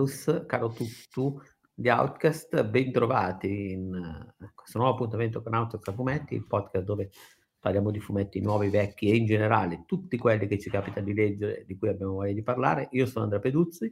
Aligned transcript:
bonus. 0.00 0.44
Caro 0.46 0.68
Tuttu 0.70 1.40
di 1.74 1.88
Outcast, 1.88 2.64
ben 2.64 2.92
trovati 2.92 3.72
in 3.72 3.92
uh, 4.38 4.46
questo 4.54 4.78
nuovo 4.78 4.94
appuntamento 4.94 5.42
con 5.42 5.54
Outcast 5.54 5.88
a 5.88 5.92
Fumetti, 5.92 6.34
il 6.34 6.46
podcast 6.46 6.84
dove 6.84 7.10
parliamo 7.58 7.90
di 7.90 8.00
fumetti 8.00 8.40
nuovi, 8.40 8.68
vecchi 8.68 9.10
e 9.10 9.16
in 9.16 9.26
generale 9.26 9.84
tutti 9.86 10.16
quelli 10.16 10.46
che 10.46 10.58
ci 10.58 10.70
capita 10.70 11.00
di 11.00 11.12
leggere, 11.12 11.64
di 11.66 11.76
cui 11.76 11.88
abbiamo 11.88 12.14
voglia 12.14 12.32
di 12.32 12.42
parlare. 12.42 12.88
Io 12.92 13.06
sono 13.06 13.24
Andrea 13.24 13.40
Peduzzi, 13.40 13.90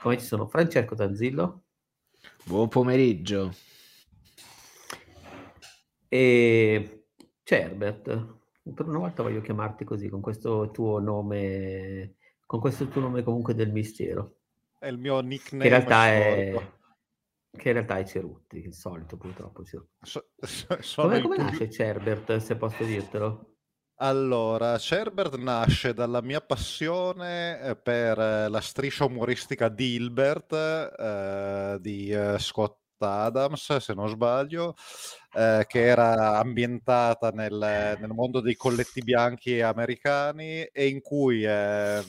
come 0.00 0.18
ci 0.18 0.24
sono 0.24 0.46
Francesco 0.46 0.94
Tanzillo. 0.94 1.64
Buon 2.44 2.68
pomeriggio. 2.68 3.52
E 6.08 7.06
Cerbert, 7.42 8.38
per 8.74 8.86
una 8.86 8.98
volta 8.98 9.22
voglio 9.22 9.40
chiamarti 9.40 9.84
così, 9.84 10.08
con 10.08 10.20
questo 10.20 10.70
tuo 10.70 10.98
nome, 10.98 12.16
con 12.46 12.60
questo 12.60 12.88
tuo 12.88 13.00
nome 13.00 13.22
comunque 13.22 13.54
del 13.54 13.72
mistero. 13.72 14.39
È 14.80 14.86
il 14.86 14.96
mio 14.96 15.20
nickname. 15.20 15.62
Che 15.62 15.68
in 15.68 15.74
realtà 15.74 16.06
è, 16.06 16.54
che 17.54 17.68
in 17.68 17.74
realtà 17.74 17.98
è 17.98 18.04
Cerutti, 18.06 18.64
il 18.64 18.72
solito 18.72 19.18
purtroppo. 19.18 19.62
So, 19.62 19.88
so, 20.00 21.02
come, 21.02 21.20
come 21.20 21.36
nasce 21.36 21.66
più... 21.66 21.74
Cerbert, 21.74 22.36
se 22.38 22.56
posso 22.56 22.82
dirtelo? 22.84 23.56
Allora, 23.96 24.78
Cerbert 24.78 25.36
nasce 25.36 25.92
dalla 25.92 26.22
mia 26.22 26.40
passione 26.40 27.60
eh, 27.60 27.76
per 27.76 28.18
eh, 28.18 28.48
la 28.48 28.60
striscia 28.62 29.04
umoristica 29.04 29.68
di 29.68 29.96
Hilbert 29.96 30.54
eh, 30.54 31.76
di 31.78 32.10
eh, 32.10 32.38
Scott 32.38 32.78
Adams, 32.96 33.76
se 33.76 33.92
non 33.92 34.08
sbaglio, 34.08 34.74
eh, 35.34 35.66
che 35.66 35.84
era 35.84 36.38
ambientata 36.38 37.28
nel, 37.32 37.96
nel, 38.00 38.10
mondo 38.10 38.40
dei 38.40 38.56
colletti 38.56 39.02
bianchi 39.02 39.60
americani 39.60 40.62
e 40.62 40.86
in 40.86 41.02
cui 41.02 41.44
eh, 41.44 42.02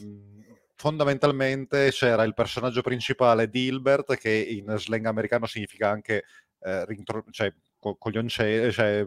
fondamentalmente 0.81 1.91
c'era 1.91 2.23
il 2.23 2.33
personaggio 2.33 2.81
principale 2.81 3.47
di 3.49 3.65
Hilbert, 3.65 4.15
che 4.17 4.31
in 4.31 4.73
slang 4.79 5.05
americano 5.05 5.45
significa 5.45 5.89
anche 5.89 6.23
eh, 6.59 6.85
rintro- 6.85 7.23
cioè, 7.29 7.53
co- 7.77 7.97
coglionce- 7.97 8.71
cioè, 8.71 9.05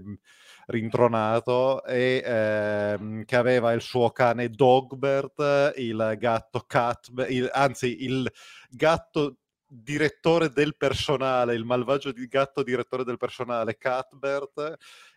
rintronato 0.66 1.84
e 1.84 2.22
ehm, 2.24 3.24
che 3.24 3.34
aveva 3.34 3.72
il 3.72 3.80
suo 3.80 4.10
cane 4.10 4.50
Dogbert, 4.50 5.72
il 5.78 6.14
gatto 6.16 6.60
Cat, 6.60 7.10
il, 7.28 7.50
anzi 7.52 8.04
il 8.04 8.30
gatto 8.70 9.38
direttore 9.66 10.50
del 10.50 10.76
personale, 10.76 11.54
il 11.54 11.64
malvagio 11.64 12.12
di 12.12 12.24
gatto 12.28 12.62
direttore 12.62 13.02
del 13.02 13.16
personale, 13.16 13.76
Cuthbert, 13.76 14.76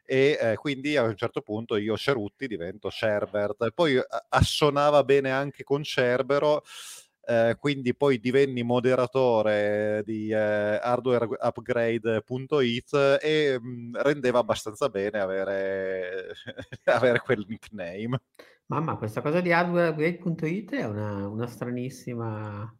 e 0.09 0.37
eh, 0.39 0.55
quindi 0.55 0.95
a 0.95 1.03
un 1.03 1.17
certo 1.17 1.41
punto 1.41 1.75
io 1.75 1.97
Cerutti 1.97 2.47
divento 2.47 2.89
Sherbert. 2.89 3.71
Poi 3.73 3.99
assonava 4.29 5.03
bene 5.03 5.31
anche 5.31 5.65
con 5.65 5.83
Cerbero, 5.83 6.63
eh, 7.25 7.57
quindi 7.59 7.93
poi 7.93 8.17
divenni 8.19 8.63
moderatore 8.63 10.03
di 10.05 10.29
eh, 10.29 10.79
hardwareupgrade.it 10.81 13.19
e 13.21 13.59
mh, 13.59 13.67
mm, 13.67 13.95
rendeva 13.95 14.39
abbastanza 14.39 14.87
bene 14.87 15.19
avere, 15.19 16.31
avere 16.85 17.19
quel 17.19 17.43
nickname. 17.45 18.21
Mamma, 18.67 18.95
questa 18.95 19.21
cosa 19.21 19.41
di 19.41 19.51
hardwareupgrade.it 19.51 20.73
è 20.73 20.85
una, 20.85 21.27
una 21.27 21.47
stranissima 21.47 22.73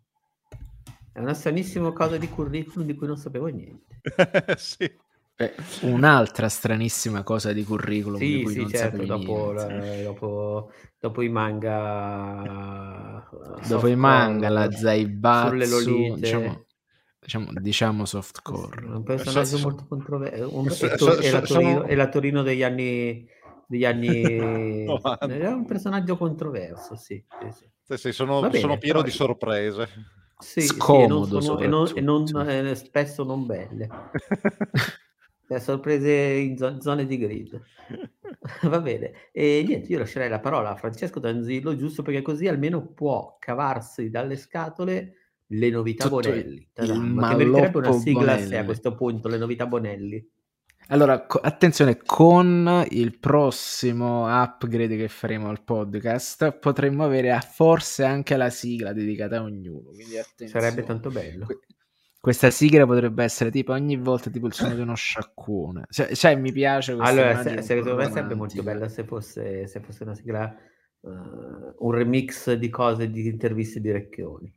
è 1.12 1.20
una 1.20 1.34
stranissima 1.34 1.92
cosa 1.92 2.16
di 2.16 2.30
curriculum 2.30 2.86
di 2.86 2.96
cui 2.96 3.08
non 3.08 3.18
sapevo 3.18 3.48
niente. 3.48 4.00
sì. 4.56 5.06
Beh, 5.38 5.54
un'altra 5.82 6.50
stranissima 6.50 7.22
cosa 7.22 7.54
di 7.54 7.64
curriculum 7.64 8.18
sì, 8.18 8.38
di 8.38 8.42
cui 8.42 8.54
sì, 8.54 8.62
non 8.62 8.70
certo, 8.72 9.06
dopo, 9.06 9.52
la, 9.52 9.68
dopo, 10.02 10.72
dopo, 11.00 11.22
i 11.22 11.30
manga 11.30 13.24
dopo 13.68 13.86
i 13.86 13.96
manga, 13.96 14.50
la 14.50 14.72
Zaibatsu 14.72 15.50
sulle 15.50 15.68
Lolite. 15.68 16.20
diciamo, 16.20 16.66
diciamo, 17.20 17.52
diciamo 17.54 18.06
softcore. 18.06 18.84
Un 18.88 19.04
personaggio 19.04 19.58
so, 19.58 19.62
molto 19.62 19.86
controverso 19.88 20.70
so, 20.72 20.98
so, 20.98 21.20
e, 21.20 21.30
la 21.30 21.42
Torino, 21.42 21.86
la 21.86 22.10
Torino 22.10 22.42
degli 22.42 22.64
anni 22.64 23.30
degli 23.68 23.86
anni 23.86 24.24
è 24.90 25.48
un 25.52 25.66
personaggio 25.68 26.18
controverso 26.18 26.96
sì, 26.96 27.24
sì, 27.54 27.68
sì. 27.84 27.96
sì 27.96 28.12
sono, 28.12 28.52
sono 28.54 28.80
pieno 28.80 29.02
poi... 29.02 29.10
di 29.10 29.16
sorprese. 29.16 29.88
Sì, 30.40 30.62
scomodo 30.62 31.40
sì, 31.42 31.48
e 31.64 31.68
non, 31.68 31.88
sono, 31.88 31.96
e 31.96 32.02
non, 32.02 32.28
e 32.28 32.32
non 32.32 32.50
eh, 32.50 32.74
spesso 32.74 33.24
non 33.24 33.46
belle. 33.46 33.88
Le 35.50 35.60
sorprese 35.60 36.12
in 36.12 36.58
zo- 36.58 36.82
zone 36.82 37.06
di 37.06 37.18
grid. 37.18 37.62
Va 38.64 38.80
bene. 38.82 39.12
E 39.32 39.64
niente, 39.66 39.92
io 39.92 40.00
lascerei 40.00 40.30
la 40.30 40.40
parola 40.40 40.72
a 40.72 40.76
Francesco 40.76 41.20
Danzillo, 41.20 41.76
giusto 41.76 42.02
perché 42.02 42.22
così 42.22 42.48
almeno 42.48 42.86
può 42.86 43.38
cavarsi 43.40 44.10
dalle 44.10 44.36
scatole 44.36 45.14
le 45.48 45.70
novità 45.70 46.04
Tutto 46.10 46.16
Bonelli. 46.22 46.68
Ma 46.96 47.30
che 47.30 47.36
meriterebbe 47.46 47.78
una 47.78 47.92
sigla 47.94 48.34
Bonelli. 48.36 48.56
a 48.56 48.66
questo 48.66 48.96
punto, 48.96 49.28
le 49.30 49.38
novità 49.38 49.66
Bonelli. 49.66 50.30
Allora, 50.90 51.26
co- 51.26 51.40
attenzione, 51.40 51.98
con 51.98 52.86
il 52.92 53.18
prossimo 53.20 54.26
upgrade 54.28 54.96
che 54.96 55.10
faremo 55.10 55.50
al 55.50 55.62
podcast 55.64 56.52
potremmo 56.60 57.04
avere 57.04 57.38
forse 57.42 58.06
anche 58.06 58.38
la 58.38 58.50
sigla 58.50 58.94
dedicata 58.94 59.38
a 59.40 59.44
ognuno. 59.44 59.92
Sarebbe 60.46 60.84
tanto 60.84 61.10
bello. 61.10 61.46
Que- 61.46 61.60
questa 62.20 62.50
sigla 62.50 62.86
potrebbe 62.86 63.24
essere 63.24 63.52
tipo 63.52 63.74
ogni 63.74 63.96
volta 63.96 64.30
tipo 64.30 64.48
il 64.48 64.54
suono 64.54 64.76
di 64.76 64.82
uno 64.82 64.96
sciacquone. 64.96 65.86
Cioè, 65.90 66.16
cioè 66.16 66.36
mi 66.36 66.52
piace 66.52 66.94
Allora, 67.00 67.42
se, 67.42 67.62
secondo 67.62 67.96
me 67.96 68.10
sarebbe 68.10 68.36
molto 68.36 68.62
bella 68.64 68.90
se 68.90 69.04
fosse, 69.04 69.68
se 69.68 69.80
fosse 69.80 70.04
una 70.04 70.16
sigla, 70.16 70.56
uh, 71.02 71.10
un 71.78 71.92
remix 71.92 72.54
di 72.54 72.70
cose, 72.70 73.10
di 73.10 73.28
interviste 73.28 73.80
di 73.80 73.92
Recchioni. 73.92 74.54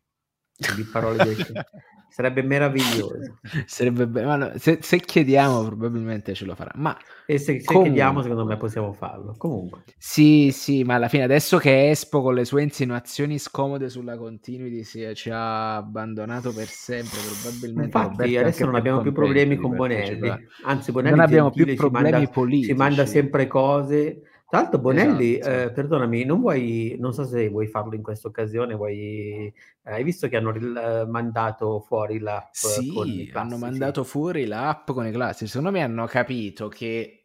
Di 0.76 0.84
parole 0.84 1.24
di 1.24 1.36
sarebbe 2.10 2.42
meraviglioso. 2.42 3.38
Sarebbe 3.66 4.06
be- 4.06 4.52
se, 4.56 4.78
se, 4.82 4.98
chiediamo, 4.98 5.64
probabilmente 5.64 6.34
ce 6.34 6.44
lo 6.44 6.54
farà. 6.54 6.72
Ma 6.74 6.96
e 7.26 7.38
se, 7.38 7.60
se 7.60 7.64
comunque... 7.64 7.90
chiediamo, 7.90 8.22
secondo 8.22 8.44
me 8.44 8.56
possiamo 8.56 8.92
farlo. 8.92 9.34
Comunque, 9.38 9.84
sì, 9.96 10.50
sì, 10.52 10.82
ma 10.82 10.94
alla 10.94 11.08
fine, 11.08 11.22
adesso 11.22 11.58
che 11.58 11.90
Espo 11.90 12.20
con 12.20 12.34
le 12.34 12.44
sue 12.44 12.62
insinuazioni 12.62 13.38
scomode 13.38 13.88
sulla 13.88 14.16
continuity 14.16 14.82
si, 14.84 15.08
ci 15.14 15.30
ha 15.30 15.76
abbandonato 15.76 16.52
per 16.52 16.66
sempre, 16.66 17.18
probabilmente. 17.40 17.96
Infatti, 17.96 18.36
adesso 18.36 18.64
non 18.64 18.74
abbiamo 18.74 19.00
più 19.00 19.12
problemi 19.12 19.56
con 19.56 19.76
Bonelli. 19.76 20.30
Anzi, 20.64 20.92
Bonelli 20.92 21.16
non 21.16 21.24
abbiamo 21.24 21.50
più 21.50 21.74
problemi 21.74 22.10
manda, 22.10 22.30
politici. 22.30 22.70
Ci 22.70 22.74
manda 22.74 23.06
sempre 23.06 23.46
cose 23.46 24.22
tra 24.50 24.60
l'altro, 24.60 24.78
Bonelli, 24.80 25.38
esatto. 25.38 25.56
eh, 25.56 25.72
perdonami, 25.72 26.24
non 26.24 26.40
vuoi, 26.40 26.96
non 26.98 27.12
so 27.12 27.24
se 27.24 27.48
vuoi 27.48 27.68
farlo 27.68 27.94
in 27.94 28.02
questa 28.02 28.28
occasione, 28.28 28.74
vuoi, 28.74 29.46
eh, 29.46 29.92
hai 29.92 30.02
visto 30.02 30.28
che 30.28 30.36
hanno 30.36 30.50
ril- 30.50 31.06
mandato 31.08 31.80
fuori 31.80 32.18
l'app? 32.18 32.52
Sì, 32.52 33.30
hanno 33.32 33.56
mandato 33.58 34.04
fuori 34.04 34.46
l'app 34.46 34.90
con 34.90 35.06
i 35.06 35.12
classici. 35.12 35.46
Secondo 35.46 35.70
me 35.70 35.82
hanno 35.82 36.06
capito 36.06 36.68
che 36.68 37.19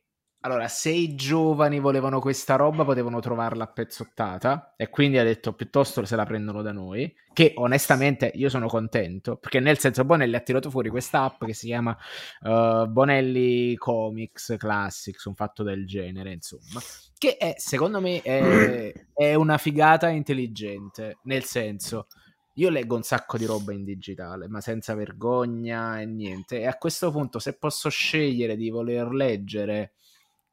allora, 0.46 0.68
se 0.68 0.92
i 0.92 1.16
giovani 1.16 1.80
volevano 1.80 2.20
questa 2.20 2.56
roba, 2.56 2.86
potevano 2.86 3.20
trovarla 3.20 3.64
a 3.64 3.68
pezzottata 3.68 4.76
e 4.78 4.90
quindi 4.92 5.18
ha 5.18 5.24
detto 5.24 5.54
piuttosto 5.54 6.06
se 6.06 6.16
la 6.16 6.24
prendono 6.24 6.62
da 6.62 6.72
noi, 6.72 7.12
che 7.34 7.54
onestamente 7.56 8.32
io 8.36 8.48
sono 8.48 8.68
contento, 8.68 9.38
perché 9.38 9.60
nel 9.60 9.80
senso 9.80 10.06
Bonelli 10.06 10.36
ha 10.36 10.42
tirato 10.42 10.70
fuori 10.70 10.90
questa 10.90 11.24
app 11.24 11.46
che 11.46 11.54
si 11.54 11.66
chiama 11.66 11.98
uh, 12.42 12.86
Bonelli 12.86 13.76
Comics 13.76 14.54
Classics, 14.60 15.26
un 15.26 15.34
fatto 15.34 15.64
del 15.64 15.88
genere, 15.88 16.34
insomma, 16.34 16.80
che 17.18 17.38
è, 17.38 17.56
secondo 17.58 18.00
me 18.00 18.22
è, 18.22 18.94
è 19.16 19.34
una 19.34 19.58
figata 19.58 20.10
intelligente, 20.10 21.18
nel 21.24 21.44
senso... 21.44 22.08
Io 22.58 22.70
leggo 22.70 22.96
un 22.96 23.04
sacco 23.04 23.38
di 23.38 23.44
roba 23.44 23.74
in 23.74 23.84
digitale, 23.84 24.48
ma 24.48 24.62
senza 24.62 24.96
vergogna 24.96 26.00
e 26.00 26.06
niente. 26.06 26.62
E 26.62 26.68
a 26.68 26.78
questo 26.78 27.12
punto, 27.12 27.38
se 27.38 27.58
posso 27.58 27.90
scegliere 27.90 28.56
di 28.56 28.70
voler 28.70 29.10
leggere 29.10 29.96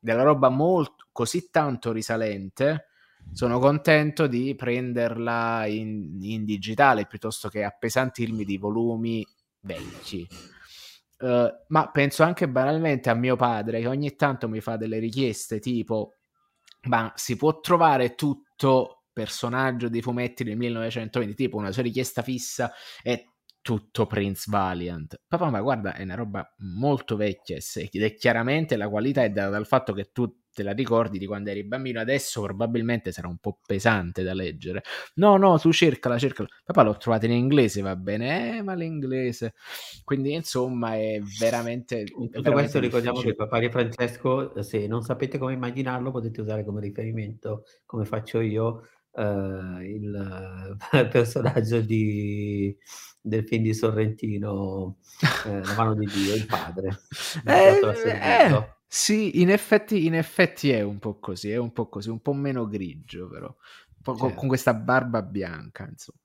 della 0.03 0.25
roba 0.25 0.49
molto, 0.49 1.07
così 1.13 1.49
tanto 1.51 1.93
risalente, 1.93 2.89
sono 3.31 3.61
contento 3.61 4.27
di 4.27 4.55
prenderla 4.57 5.65
in, 5.67 6.19
in 6.21 6.45
digitale 6.45 7.07
piuttosto 7.07 7.49
che 7.49 7.63
appesantirmi 7.63 8.45
di 8.45 8.59
volumi 8.59 9.25
vecchi. 9.61 10.27
Uh, 11.19 11.49
ma 11.69 11.89
penso 11.93 12.25
anche 12.25 12.49
banalmente 12.49 13.11
a 13.11 13.15
mio 13.15 13.37
padre 13.37 13.81
che 13.81 13.87
ogni 13.87 14.17
tanto 14.17 14.49
mi 14.49 14.61
fa 14.61 14.77
delle 14.77 14.99
richieste 14.99 15.61
tipo 15.61 16.15
ma 16.89 17.13
si 17.15 17.37
può 17.37 17.61
trovare 17.61 18.17
tutto 18.17 19.05
personaggio 19.13 19.89
dei 19.89 20.03
fumetti 20.03 20.43
del 20.43 20.57
1920 20.57 21.37
tipo 21.37 21.59
una 21.59 21.71
sua 21.71 21.83
richiesta 21.83 22.23
fissa 22.23 22.73
è 23.01 23.25
tutto 23.63 24.07
Prince 24.07 24.45
Valiant. 24.49 25.23
Papà, 25.27 25.49
ma 25.49 25.61
guarda, 25.63 25.95
è 25.95 26.03
una 26.03 26.17
roba 26.17 26.55
molto 26.59 27.17
vecchia 27.17 27.57
ed 27.57 28.03
è 28.03 28.15
chiaramente 28.15 28.77
la 28.77 28.89
qualità 28.89 29.23
è 29.23 29.31
data 29.31 29.51
dal 29.51 29.67
fatto 29.67 29.93
che 29.93 30.11
tu 30.13 30.41
te 30.53 30.63
la 30.63 30.73
ricordi 30.73 31.19
di 31.19 31.27
quando 31.27 31.51
eri 31.51 31.65
bambino, 31.65 32.01
adesso 32.01 32.43
probabilmente 32.43 33.11
sarà 33.11 33.27
un 33.29 33.39
po' 33.39 33.59
pesante 33.65 34.23
da 34.23 34.35
leggere. 34.35 34.83
No, 35.15 35.37
no, 35.37 35.59
tu 35.59 35.73
cercala, 35.73 36.19
cercala. 36.19 36.49
Papà 36.63 36.83
l'ho 36.83 36.97
trovata 36.97 37.25
in 37.25 37.33
inglese, 37.33 37.81
va 37.81 37.97
bene, 37.97 38.59
eh, 38.59 38.63
ma 38.63 38.75
l'inglese. 38.75 39.55
Quindi 40.05 40.35
insomma 40.35 40.95
è 40.95 41.21
veramente... 41.39 42.01
In 42.01 42.07
tutto 42.07 42.43
veramente 42.43 42.53
questo 42.53 42.81
ricordiamo 42.81 43.21
che 43.21 43.35
papà 43.35 43.59
di 43.59 43.71
Francesco, 43.71 44.63
se 44.63 44.87
non 44.87 45.03
sapete 45.03 45.39
come 45.39 45.55
immaginarlo, 45.55 46.11
potete 46.11 46.43
usare 46.43 46.65
come 46.65 46.81
riferimento, 46.83 47.65
come 47.87 48.05
faccio 48.05 48.41
io, 48.41 48.83
uh, 49.13 49.81
il, 49.83 50.77
personaggio 51.11 51.81
di, 51.81 52.77
del 53.21 53.47
film 53.47 53.63
di 53.63 53.75
Sorrentino, 53.75 54.99
eh, 55.47 55.65
La 55.65 55.75
mano 55.77 55.95
di 55.95 56.07
Dio, 56.07 56.35
il 56.35 56.47
padre. 56.47 57.01
eh, 57.47 57.81
eh, 58.05 58.75
sì, 58.87 59.41
in 59.41 59.51
effetti, 59.51 60.07
in 60.07 60.15
effetti 60.15 60.71
è 60.71 60.83
un 60.83 60.99
po' 60.99 61.19
così, 61.19 61.51
è 61.51 61.57
un 61.57 61.73
po' 61.73 61.89
così, 61.89 62.11
un 62.11 62.21
po' 62.21 62.35
meno 62.35 62.67
grigio 62.67 63.29
però, 63.29 63.55
po' 64.03 64.17
certo. 64.17 64.35
con 64.35 64.49
questa 64.49 64.75
barba 64.75 65.23
bianca, 65.23 65.89
insomma. 65.89 66.19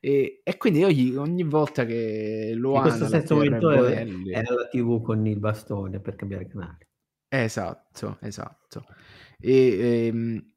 E, 0.00 0.40
e 0.42 0.56
quindi 0.56 0.84
ogni, 0.84 1.14
ogni, 1.16 1.42
volta 1.42 1.84
che 1.84 2.52
lo 2.54 2.74
ha... 2.74 2.76
In 2.76 2.82
questo 2.82 3.06
stesso 3.06 3.34
momento 3.34 3.68
Bonelli... 3.68 4.30
è 4.30 4.42
alla 4.44 4.66
tv 4.68 5.02
con 5.02 5.26
il 5.26 5.38
bastone 5.38 6.00
per 6.00 6.16
cambiare 6.16 6.46
canale. 6.46 6.88
Esatto, 7.28 8.18
esatto. 8.20 8.84
E, 9.40 10.06
ehm, 10.06 10.53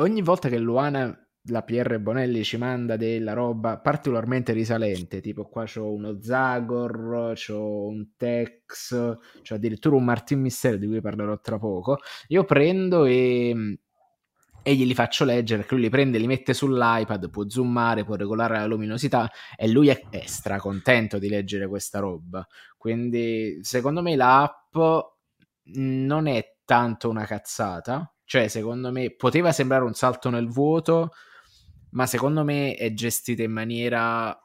ogni 0.00 0.22
volta 0.22 0.48
che 0.48 0.58
Luana, 0.58 1.16
la 1.44 1.62
PR 1.62 1.98
Bonelli 1.98 2.44
ci 2.44 2.56
manda 2.56 2.96
della 2.96 3.32
roba 3.32 3.78
particolarmente 3.78 4.52
risalente, 4.52 5.20
tipo 5.20 5.48
qua 5.48 5.64
c'ho 5.64 5.92
uno 5.92 6.20
Zagor, 6.20 7.32
c'ho 7.34 7.86
un 7.86 8.10
Tex, 8.16 8.90
c'ho 9.42 9.54
addirittura 9.54 9.96
un 9.96 10.04
Martin 10.04 10.40
Mistero 10.40 10.76
di 10.76 10.86
cui 10.86 11.00
parlerò 11.00 11.38
tra 11.40 11.58
poco, 11.58 11.98
io 12.28 12.44
prendo 12.44 13.04
e 13.04 13.78
e 14.62 14.74
glieli 14.74 14.94
faccio 14.94 15.24
leggere 15.24 15.60
perché 15.60 15.74
lui 15.74 15.84
li 15.84 15.90
prende, 15.90 16.18
li 16.18 16.26
mette 16.26 16.52
sull'iPad, 16.52 17.30
può 17.30 17.48
zoomare, 17.48 18.04
può 18.04 18.14
regolare 18.14 18.58
la 18.58 18.66
luminosità 18.66 19.30
e 19.56 19.68
lui 19.68 19.88
è, 19.88 20.08
è 20.10 20.24
stracontento 20.26 21.18
di 21.18 21.28
leggere 21.28 21.66
questa 21.66 21.98
roba. 21.98 22.46
Quindi 22.76 23.58
secondo 23.62 24.02
me 24.02 24.16
l'app 24.16 24.76
non 25.72 26.26
è 26.26 26.56
tanto 26.64 27.08
una 27.08 27.24
cazzata, 27.24 28.12
cioè 28.30 28.46
secondo 28.46 28.92
me 28.92 29.10
poteva 29.10 29.50
sembrare 29.50 29.82
un 29.82 29.94
salto 29.94 30.30
nel 30.30 30.46
vuoto, 30.46 31.10
ma 31.90 32.06
secondo 32.06 32.44
me 32.44 32.76
è 32.76 32.92
gestita 32.92 33.42
in 33.42 33.50
maniera 33.50 34.40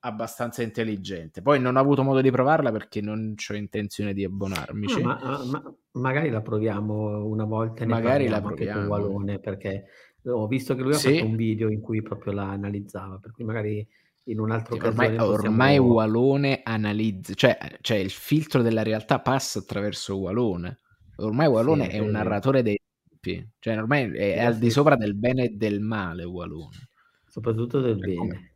abbastanza 0.00 0.62
intelligente. 0.62 1.40
Poi 1.40 1.58
non 1.58 1.76
ho 1.76 1.80
avuto 1.80 2.02
modo 2.02 2.20
di 2.20 2.30
provarla 2.30 2.70
perché 2.70 3.00
non 3.00 3.34
ho 3.34 3.54
intenzione 3.54 4.12
di 4.12 4.24
abbonarmi. 4.24 4.88
No, 4.88 5.00
ma, 5.00 5.18
ah, 5.20 5.42
ma, 5.42 5.74
magari 5.92 6.28
la 6.28 6.42
proviamo 6.42 7.24
una 7.24 7.46
volta. 7.46 7.86
magari 7.86 8.28
la 8.28 8.42
proviamo. 8.42 8.80
Con 8.80 8.88
Walone 8.88 9.38
perché 9.38 9.86
ho 10.26 10.46
visto 10.46 10.74
che 10.74 10.82
lui 10.82 10.92
ha 10.92 10.98
sì. 10.98 11.14
fatto 11.14 11.24
un 11.24 11.36
video 11.36 11.70
in 11.70 11.80
cui 11.80 12.02
proprio 12.02 12.34
la 12.34 12.50
analizzava, 12.50 13.16
per 13.16 13.32
cui 13.32 13.44
magari 13.44 13.88
in 14.24 14.38
un 14.38 14.50
altro 14.50 14.74
sì, 14.74 14.84
ormai, 14.84 15.16
possiamo... 15.16 15.32
ormai 15.32 15.78
Walone 15.78 16.60
analizza, 16.62 17.32
cioè, 17.32 17.56
cioè, 17.80 17.96
il 17.96 18.10
filtro 18.10 18.60
della 18.60 18.82
realtà 18.82 19.18
passa 19.20 19.60
attraverso 19.60 20.18
Walone. 20.18 20.80
Ormai 21.16 21.46
Walone 21.46 21.88
sì, 21.88 21.96
è 21.96 21.98
un 22.00 22.10
narratore 22.10 22.62
dei 22.62 22.78
tempi, 23.24 23.50
cioè 23.58 23.76
ormai 23.78 24.10
è, 24.12 24.34
è 24.34 24.44
al 24.44 24.58
di 24.58 24.70
sopra 24.70 24.96
del 24.96 25.14
bene 25.14 25.44
e 25.44 25.48
del 25.50 25.80
male 25.80 26.24
Walone. 26.24 26.88
Soprattutto 27.26 27.80
del 27.80 27.96
bene. 27.96 28.16
Come 28.16 28.48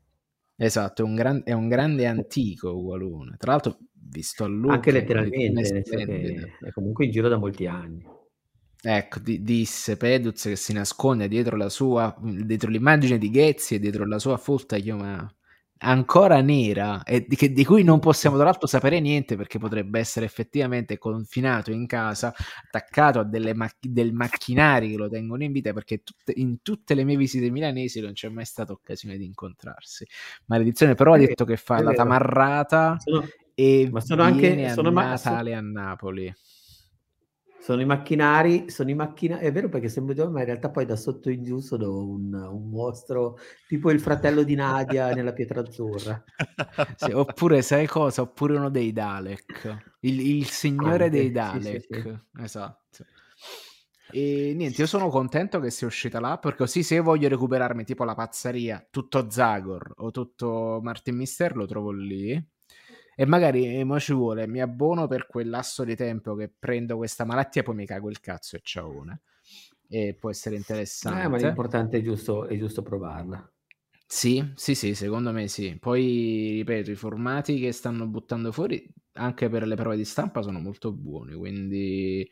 Esatto, 0.61 1.03
è 1.03 1.05
un, 1.05 1.15
gran, 1.15 1.43
è 1.45 1.53
un 1.53 1.69
grande 1.69 2.05
antico 2.07 2.71
Walone. 2.71 3.37
Tra 3.39 3.53
l'altro, 3.53 3.79
visto 3.93 4.43
a 4.43 4.49
lui... 4.49 4.71
Anche 4.71 4.91
letteralmente, 4.91 6.57
è 6.61 6.71
comunque 6.73 7.05
in 7.05 7.13
giro 7.13 7.29
da 7.29 7.37
molti 7.37 7.67
anni. 7.69 8.05
Ecco, 8.81 9.21
di, 9.21 9.41
disse 9.43 9.97
Peduz 9.97 10.43
che 10.43 10.57
si 10.57 10.73
nasconde 10.73 11.29
dietro 11.29 11.57
la 11.57 11.69
sua, 11.69 12.13
dietro 12.21 12.71
l'immagine 12.71 13.19
di 13.19 13.31
Ghezzi 13.31 13.77
e 13.77 13.79
dietro 13.79 14.05
la 14.05 14.19
sua 14.19 14.37
folta 14.37 14.79
chioma 14.79 15.33
ancora 15.79 16.41
nera 16.41 17.03
e 17.03 17.25
di, 17.27 17.37
che, 17.37 17.53
di, 17.53 17.65
cui 17.65 17.83
non 17.83 17.99
possiamo 18.01 18.37
tra 18.37 18.45
l'altro 18.45 18.67
sapere 18.67 19.01
niente 19.01 19.37
perché 19.37 19.59
potrebbe 19.59 19.99
essere 19.99 20.27
effettivamente 20.27 20.99
confinato 20.99 21.71
in 21.71 21.87
casa, 21.87 22.33
attaccato 22.67 23.21
a 23.21 23.25
delle 23.25 23.55
mac- 23.55 23.77
del 23.81 24.13
macchinari 24.13 24.91
che 24.91 24.97
lo 24.97 25.09
tengono 25.09 25.45
in 25.45 25.53
vita 25.53 25.73
perché 25.73 26.03
tutte, 26.03 26.33
in 26.37 26.63
tutte 26.63 26.95
le 26.95 27.05
mie 27.05 27.17
visite 27.17 27.51
milanesi 27.51 28.01
non 28.01 28.13
c'è 28.13 28.29
mai 28.29 28.45
stata 28.45 28.73
occasione 28.73 29.17
di 29.17 29.25
incontrarsi. 29.25 30.07
Maledizione 30.47 30.95
però 30.95 31.15
ha 31.15 31.19
detto 31.19 31.45
che 31.45 31.57
fa 31.57 31.81
la 31.83 31.93
tamarrata 31.93 32.97
sono, 32.99 33.27
e 33.55 33.89
ma 33.91 34.01
sono 34.01 34.23
anche 34.23 34.69
sono 34.71 34.89
a 34.89 34.93
Natale 34.93 35.51
ma- 35.53 35.59
a 35.59 35.61
Napoli. 35.61 36.35
Sono 37.61 37.81
i 37.83 37.85
macchinari, 37.85 38.71
sono 38.71 38.91
i 38.91 38.95
macchinari, 38.95 39.45
è 39.45 39.53
vero 39.53 39.69
perché 39.69 39.89
sembra 39.89 40.29
ma 40.29 40.41
in 40.41 40.47
realtà 40.47 40.71
poi 40.71 40.87
da 40.87 40.97
sotto 40.97 41.29
in 41.29 41.43
giù 41.43 41.59
sono 41.59 41.99
un, 41.99 42.33
un 42.33 42.71
mostro 42.71 43.37
tipo 43.67 43.91
il 43.91 44.01
fratello 44.01 44.43
di 44.43 44.55
Nadia 44.55 45.13
nella 45.15 45.33
pietra 45.33 45.61
azzurra. 45.61 46.23
Sì, 46.97 47.11
oppure 47.11 47.63
sai 47.63 47.87
cosa? 47.87 48.23
Oppure 48.23 48.57
uno 48.57 48.71
dei 48.71 48.93
Dalek, 48.93 49.97
il, 50.01 50.21
il 50.21 50.47
signore 50.47 51.05
Anche, 51.05 51.11
dei 51.11 51.31
Dalek, 51.31 51.85
sì, 51.85 52.01
sì, 52.01 52.19
esatto. 52.41 53.05
E 54.11 54.55
niente, 54.57 54.81
io 54.81 54.87
sono 54.87 55.09
contento 55.09 55.61
che 55.61 55.71
sia 55.71 55.87
uscita 55.87 56.19
l'app 56.19 56.41
perché 56.43 56.59
così 56.59 56.83
se 56.83 56.99
voglio 57.01 57.29
recuperarmi 57.29 57.85
tipo 57.85 58.05
la 58.05 58.15
pazzeria, 58.15 58.87
tutto 58.91 59.29
Zagor 59.29 59.93
o 59.97 60.11
tutto 60.11 60.81
Martin 60.83 61.17
Mister 61.17 61.55
lo 61.55 61.67
trovo 61.67 61.91
lì 61.91 62.43
e 63.21 63.27
magari 63.27 63.83
mo 63.83 63.99
ci 63.99 64.13
vuole, 64.13 64.47
mi 64.47 64.61
abbono 64.61 65.09
per 65.09 65.27
quel 65.27 65.49
lasso 65.49 65.83
di 65.83 65.97
tempo 65.97 66.37
che 66.37 66.53
prendo 66.57 66.97
questa 66.97 67.25
malattia 67.25 67.63
e 67.63 67.65
poi 67.65 67.75
mi 67.75 67.85
cago 67.85 68.09
il 68.11 68.21
cazzo 68.21 68.55
e 68.55 68.61
ciao 68.63 68.97
una. 68.97 69.21
E 69.89 70.15
può 70.17 70.31
essere 70.31 70.55
interessante. 70.55 71.25
Eh, 71.25 71.27
ma 71.27 71.37
l'importante 71.37 71.99
è 71.99 72.01
giusto, 72.01 72.47
è 72.47 72.57
giusto 72.57 72.83
provarla. 72.83 73.53
Sì, 74.07 74.53
sì, 74.55 74.77
sì, 74.77 74.95
secondo 74.95 75.33
me 75.33 75.49
sì. 75.49 75.77
Poi, 75.81 76.59
ripeto, 76.59 76.93
i 76.93 76.95
formati 76.95 77.59
che 77.59 77.73
stanno 77.73 78.07
buttando 78.07 78.53
fuori 78.53 78.89
anche 79.15 79.49
per 79.49 79.67
le 79.67 79.75
prove 79.75 79.97
di 79.97 80.05
stampa 80.05 80.41
sono 80.41 80.61
molto 80.61 80.93
buoni, 80.93 81.35
quindi 81.35 82.31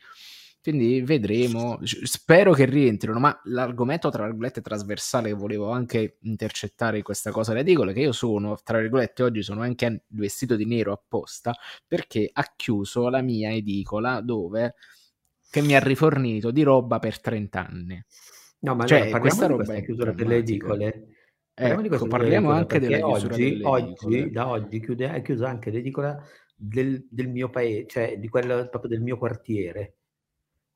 quindi 0.67 1.01
vedremo, 1.01 1.79
spero 1.85 2.53
che 2.53 2.65
rientrino, 2.65 3.21
ma 3.21 3.41
l'argomento 3.45 4.11
tra 4.11 4.25
virgolette 4.25 4.61
trasversale 4.61 5.29
che 5.29 5.35
volevo 5.35 5.71
anche 5.71 6.17
intercettare 6.23 6.97
in 6.97 7.03
questa 7.05 7.31
cosa 7.31 7.53
le 7.53 7.61
edicole, 7.61 7.93
che 7.93 8.01
io 8.01 8.11
sono, 8.11 8.59
tra 8.65 8.81
virgolette, 8.81 9.23
oggi 9.23 9.45
sono 9.45 9.61
anche 9.61 10.03
vestito 10.09 10.57
di 10.57 10.65
nero 10.65 10.91
apposta, 10.91 11.55
perché 11.87 12.29
ha 12.33 12.53
chiuso 12.57 13.09
la 13.09 13.21
mia 13.21 13.53
edicola 13.53 14.21
dove, 14.21 14.75
che 15.49 15.61
mi 15.61 15.77
ha 15.77 15.79
rifornito 15.79 16.51
di 16.51 16.65
roba 16.65 16.99
per 16.99 17.21
30 17.21 17.65
anni. 17.65 18.05
No, 18.59 18.75
ma 18.75 18.87
cioè, 18.87 19.03
allora, 19.03 19.21
questa 19.21 19.47
roba 19.47 19.73
è 19.73 19.85
chiusura 19.85 20.11
delle 20.11 20.37
edicole. 20.39 21.07
Ecco, 21.55 22.09
parliamo 22.09 22.51
anche 22.51 22.81
della 22.81 22.99
chiusura 22.99 23.35
oggi, 23.35 23.61
oggi, 23.63 24.31
da 24.33 24.49
oggi 24.49 24.81
chiude, 24.81 25.13
è 25.13 25.23
chiusa 25.23 25.49
anche 25.49 25.71
l'edicola 25.71 26.21
del, 26.57 27.07
del 27.09 27.29
mio 27.29 27.51
paese, 27.51 27.87
cioè 27.87 28.19
di 28.19 28.29
quella 28.29 28.67
proprio 28.67 28.91
del 28.91 29.01
mio 29.01 29.17
quartiere 29.17 29.99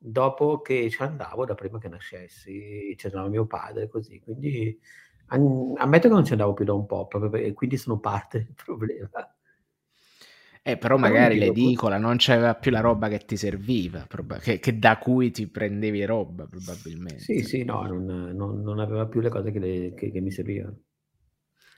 dopo 0.02 0.60
che 0.62 0.88
ci 0.90 1.02
andavo 1.02 1.44
da 1.44 1.54
prima 1.54 1.78
che 1.78 1.88
nascessi, 1.88 2.94
c'era 2.96 3.28
mio 3.28 3.46
padre, 3.46 3.88
così, 3.88 4.18
quindi 4.20 4.78
ammetto 5.26 6.08
che 6.08 6.14
non 6.14 6.24
ci 6.24 6.32
andavo 6.32 6.54
più 6.54 6.64
da 6.64 6.72
un 6.72 6.86
po', 6.86 7.06
proprio 7.06 7.42
e 7.42 7.52
quindi 7.52 7.76
sono 7.76 7.98
parte 8.00 8.38
del 8.44 8.54
problema. 8.64 9.34
Eh, 10.62 10.76
però 10.76 10.96
magari 10.96 11.36
l'edicola 11.38 11.96
non 11.98 12.16
c'aveva 12.18 12.54
più 12.54 12.70
la 12.70 12.80
roba 12.80 13.08
che 13.08 13.18
ti 13.24 13.36
serviva, 13.36 14.04
prob- 14.06 14.38
che, 14.38 14.58
che, 14.58 14.78
da 14.78 14.98
cui 14.98 15.30
ti 15.30 15.46
prendevi 15.48 16.04
roba 16.04 16.46
probabilmente. 16.46 17.26
Sì, 17.26 17.42
sì, 17.44 17.62
no, 17.64 17.82
non, 17.86 18.04
non, 18.34 18.62
non 18.62 18.78
aveva 18.80 19.06
più 19.06 19.20
le 19.20 19.28
cose 19.28 19.50
che, 19.52 19.58
le, 19.60 19.94
che, 19.94 20.10
che 20.10 20.20
mi 20.20 20.30
servivano. 20.32 20.76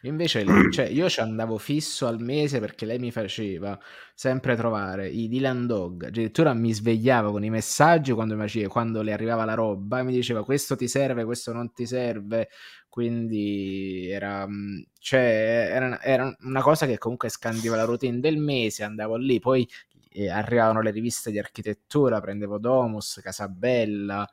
Invece 0.03 0.45
cioè, 0.73 0.87
io 0.87 1.09
ci 1.09 1.21
andavo 1.21 1.59
fisso 1.59 2.07
al 2.07 2.21
mese 2.21 2.59
perché 2.61 2.87
lei 2.87 2.99
mi 2.99 3.11
faceva 3.11 3.79
sempre 4.15 4.57
trovare 4.57 5.09
i 5.09 5.29
Dylan 5.29 5.67
Dog. 5.67 6.05
Addirittura 6.05 6.55
mi 6.55 6.73
svegliava 6.73 7.31
con 7.31 7.45
i 7.45 7.51
messaggi 7.51 8.13
quando, 8.13 8.37
mi 8.37 8.65
quando 8.67 9.03
le 9.03 9.13
arrivava 9.13 9.45
la 9.45 9.55
roba 9.55 10.01
e 10.01 10.03
mi 10.03 10.13
diceva 10.13 10.45
questo 10.45 10.77
ti 10.77 10.89
serve, 10.89 11.25
questo 11.25 11.53
non 11.53 11.73
ti 11.73 11.87
serve. 11.87 12.49
Quindi 12.89 14.09
era, 14.11 14.47
mm, 14.47 14.81
cioè, 14.99 15.71
era, 15.73 16.01
era 16.03 16.37
una 16.41 16.61
cosa 16.61 16.87
che 16.87 16.99
comunque 16.99 17.29
scandiva 17.29 17.77
la 17.77 17.85
routine 17.85 18.21
del 18.21 18.37
mese. 18.39 18.85
Andavo 18.85 19.17
lì, 19.17 19.39
poi 19.39 19.67
eh, 20.11 20.29
arrivavano 20.29 20.83
le 20.83 20.91
riviste 20.91 21.31
di 21.31 21.39
architettura, 21.39 22.21
prendevo 22.21 22.59
Domus, 22.59 23.21
Casabella 23.23 24.29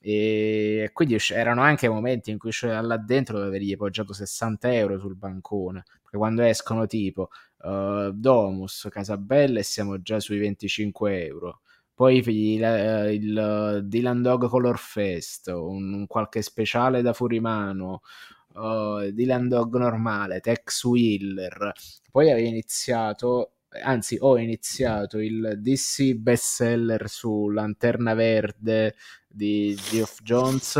e 0.00 0.90
quindi 0.92 1.18
erano 1.30 1.60
anche 1.60 1.88
momenti 1.88 2.30
in 2.30 2.38
cui 2.38 2.50
là 2.62 2.96
dentro 2.96 3.36
dove 3.36 3.48
avergli 3.48 3.76
poggiato 3.76 4.14
60 4.14 4.72
euro 4.72 4.98
sul 4.98 5.14
bancone 5.14 5.84
perché 6.10 6.16
quando 6.16 6.42
escono 6.42 6.86
tipo 6.86 7.28
uh, 7.62 8.10
Domus, 8.12 8.88
e 8.92 9.62
siamo 9.62 10.00
già 10.02 10.18
sui 10.18 10.38
25 10.38 11.24
euro. 11.24 11.60
Poi 11.94 12.22
il, 12.26 12.64
eh, 12.64 13.12
il 13.14 13.80
Dylan 13.84 14.22
Dog 14.22 14.48
Color 14.48 14.78
Fest 14.78 15.48
un, 15.48 15.92
un 15.92 16.06
qualche 16.06 16.42
speciale 16.42 17.02
da 17.02 17.12
Furimano 17.12 18.00
uh, 18.54 19.10
Dylan 19.10 19.48
Dog 19.48 19.76
normale 19.76 20.40
Tex 20.40 20.82
Wheeler. 20.84 21.72
Poi 22.10 22.30
avevo 22.30 22.48
iniziato 22.48 23.52
anzi 23.82 24.16
ho 24.18 24.36
iniziato 24.36 25.18
il 25.18 25.58
DC 25.58 26.14
bestseller 26.14 27.08
su 27.08 27.50
Lanterna 27.50 28.14
Verde 28.14 28.96
di 29.32 29.78
Geoff 29.90 30.20
Jones 30.22 30.78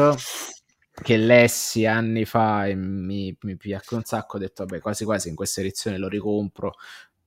che 0.92 1.16
lessi 1.16 1.87
anni 1.87 2.25
fa 2.25 2.66
e 2.66 2.75
mi, 2.75 3.35
mi 3.42 3.57
piacque 3.57 3.97
un 3.97 4.02
sacco 4.02 4.37
ho 4.37 4.38
detto 4.40 4.64
vabbè 4.64 4.80
quasi 4.80 5.04
quasi 5.04 5.28
in 5.28 5.35
questa 5.37 5.61
edizione 5.61 5.97
lo 5.99 6.09
ricompro 6.09 6.75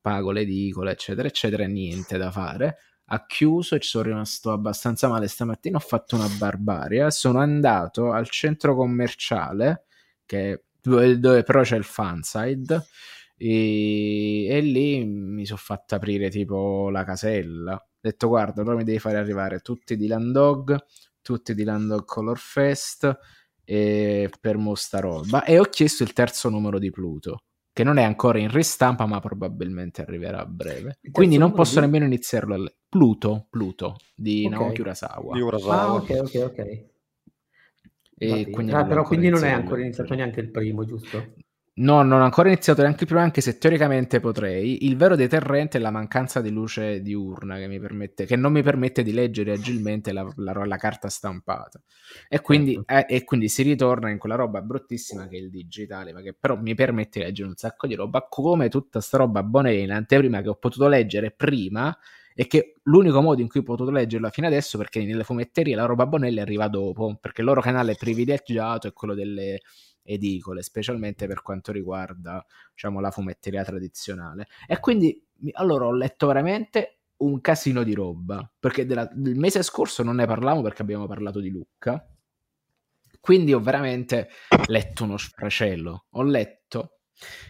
pago 0.01 0.31
l'edicola 0.31 0.91
eccetera 0.91 1.27
eccetera 1.27 1.65
niente 1.65 2.17
da 2.17 2.29
fare. 2.31 2.77
Ha 3.05 3.25
chiuso 3.25 3.75
e 3.75 3.79
ci 3.79 3.89
sono 3.89 4.05
rimasto 4.05 4.51
abbastanza 4.51 5.07
male 5.07 5.27
stamattina 5.27 5.77
ho 5.77 5.79
fatto 5.79 6.15
una 6.15 6.27
barbaria 6.37 7.09
sono 7.09 7.39
andato 7.39 8.11
al 8.11 8.29
centro 8.29 8.75
commerciale 8.75 9.85
che, 10.25 10.63
dove, 10.81 11.19
dove 11.19 11.43
però 11.43 11.61
c'è 11.61 11.77
il 11.77 11.83
fanside 11.83 12.85
e, 13.37 14.47
e 14.47 14.61
lì 14.61 15.03
mi 15.05 15.45
sono 15.45 15.59
fatto 15.61 15.95
aprire 15.95 16.29
tipo 16.29 16.89
la 16.89 17.03
casella. 17.03 17.75
Ho 17.75 17.87
detto 17.99 18.27
guarda 18.27 18.61
allora 18.61 18.77
mi 18.77 18.83
devi 18.83 18.99
fare 18.99 19.17
arrivare 19.17 19.59
tutti 19.59 19.95
di 19.95 20.07
Landog 20.07 20.77
tutti 21.23 21.55
di 21.55 21.63
Landog 21.63 22.05
Color 22.05 22.37
Fest 22.37 23.17
e 23.63 24.29
per 24.39 24.57
mo 24.57 24.75
sta 24.75 24.99
roba. 24.99 25.43
E 25.43 25.57
ho 25.57 25.63
chiesto 25.63 26.03
il 26.03 26.13
terzo 26.13 26.49
numero 26.49 26.77
di 26.77 26.91
Pluto 26.91 27.45
che 27.73 27.83
non 27.83 27.97
è 27.97 28.03
ancora 28.03 28.37
in 28.37 28.51
ristampa 28.51 29.07
ma 29.07 29.19
probabilmente 29.19 30.03
arriverà 30.03 30.41
a 30.41 30.45
breve. 30.45 30.99
Quindi 31.11 31.37
non 31.37 31.53
posso 31.53 31.79
di... 31.79 31.85
nemmeno 31.85 32.05
iniziarlo 32.05 32.53
a 32.53 32.57
le... 32.57 32.75
Pluto, 32.87 33.47
Pluto 33.49 33.95
di 34.13 34.45
okay. 34.45 34.59
Naoki 34.59 34.81
Urasawa. 34.81 35.33
Di 35.33 35.41
Urasawa. 35.41 35.81
Ah 35.81 35.93
ok 35.95 36.09
ok 36.21 36.35
ok. 36.45 36.91
E 38.15 38.49
quindi 38.51 38.71
ah, 38.73 38.85
però 38.85 39.03
quindi 39.03 39.29
non 39.29 39.43
è 39.43 39.49
ancora 39.49 39.81
iniziato 39.81 40.13
neanche 40.13 40.39
il 40.39 40.51
primo 40.51 40.85
giusto? 40.85 41.33
No, 41.75 42.03
non 42.03 42.21
ho 42.21 42.23
ancora 42.23 42.49
iniziato 42.49 42.83
neanche 42.83 43.05
prima, 43.05 43.23
anche 43.23 43.41
se 43.41 43.57
teoricamente 43.57 44.19
potrei. 44.19 44.85
Il 44.85 44.95
vero 44.95 45.15
deterrente 45.15 45.79
è 45.79 45.81
la 45.81 45.89
mancanza 45.89 46.39
di 46.39 46.51
luce 46.51 47.01
diurna 47.01 47.57
che, 47.57 47.67
mi 47.67 47.79
permette, 47.79 48.25
che 48.27 48.35
non 48.35 48.51
mi 48.51 48.61
permette 48.61 49.01
di 49.01 49.11
leggere 49.11 49.53
agilmente 49.53 50.11
la, 50.13 50.31
la, 50.35 50.53
la 50.65 50.77
carta 50.77 51.09
stampata. 51.09 51.81
E 52.29 52.41
quindi, 52.41 52.75
certo. 52.75 52.93
eh, 53.11 53.15
e 53.15 53.23
quindi, 53.23 53.49
si 53.49 53.63
ritorna 53.63 54.11
in 54.11 54.19
quella 54.19 54.35
roba 54.35 54.61
bruttissima 54.61 55.27
che 55.27 55.37
è 55.37 55.39
il 55.39 55.49
digitale, 55.49 56.13
ma 56.13 56.21
che 56.21 56.35
però 56.39 56.55
mi 56.57 56.75
permette 56.75 57.19
di 57.19 57.25
leggere 57.25 57.49
un 57.49 57.55
sacco 57.55 57.87
di 57.87 57.95
roba, 57.95 58.27
come 58.29 58.69
tutta 58.69 59.01
sta 59.01 59.17
roba 59.17 59.41
buona 59.41 59.71
in 59.71 59.91
anteprima 59.91 60.43
che 60.43 60.49
ho 60.49 60.55
potuto 60.55 60.87
leggere 60.87 61.31
prima 61.31 61.95
e 62.35 62.45
che 62.45 62.75
l'unico 62.83 63.19
modo 63.21 63.41
in 63.41 63.47
cui 63.47 63.61
ho 63.61 63.63
potuto 63.63 63.89
leggerla 63.89 64.29
fino 64.29 64.45
adesso 64.47 64.77
perché 64.77 65.03
nelle 65.03 65.23
fumetterie 65.23 65.75
la 65.75 65.85
roba 65.85 66.07
Bonelli 66.07 66.39
arriva 66.39 66.67
dopo 66.67 67.15
perché 67.21 67.41
il 67.41 67.47
loro 67.47 67.61
canale 67.61 67.93
privilegiato 67.95 68.87
è 68.87 68.93
quello 68.93 69.13
delle 69.13 69.59
edicole, 70.03 70.61
specialmente 70.61 71.27
per 71.27 71.41
quanto 71.41 71.71
riguarda 71.71 72.45
diciamo, 72.73 72.99
la 72.99 73.11
fumetteria 73.11 73.63
tradizionale. 73.63 74.47
E 74.67 74.79
quindi 74.79 75.25
allora 75.53 75.85
ho 75.85 75.93
letto 75.93 76.27
veramente 76.27 76.99
un 77.17 77.39
casino 77.41 77.83
di 77.83 77.93
roba, 77.93 78.49
perché 78.59 78.85
della, 78.85 79.09
del 79.11 79.35
mese 79.35 79.63
scorso 79.63 80.03
non 80.03 80.15
ne 80.15 80.25
parlavamo 80.25 80.61
perché 80.61 80.81
abbiamo 80.81 81.07
parlato 81.07 81.39
di 81.39 81.49
Lucca. 81.49 82.05
Quindi 83.19 83.53
ho 83.53 83.61
veramente 83.61 84.29
letto 84.67 85.05
uno 85.05 85.15
sfracello. 85.15 86.07
Ho 86.09 86.23
letto, 86.23 86.97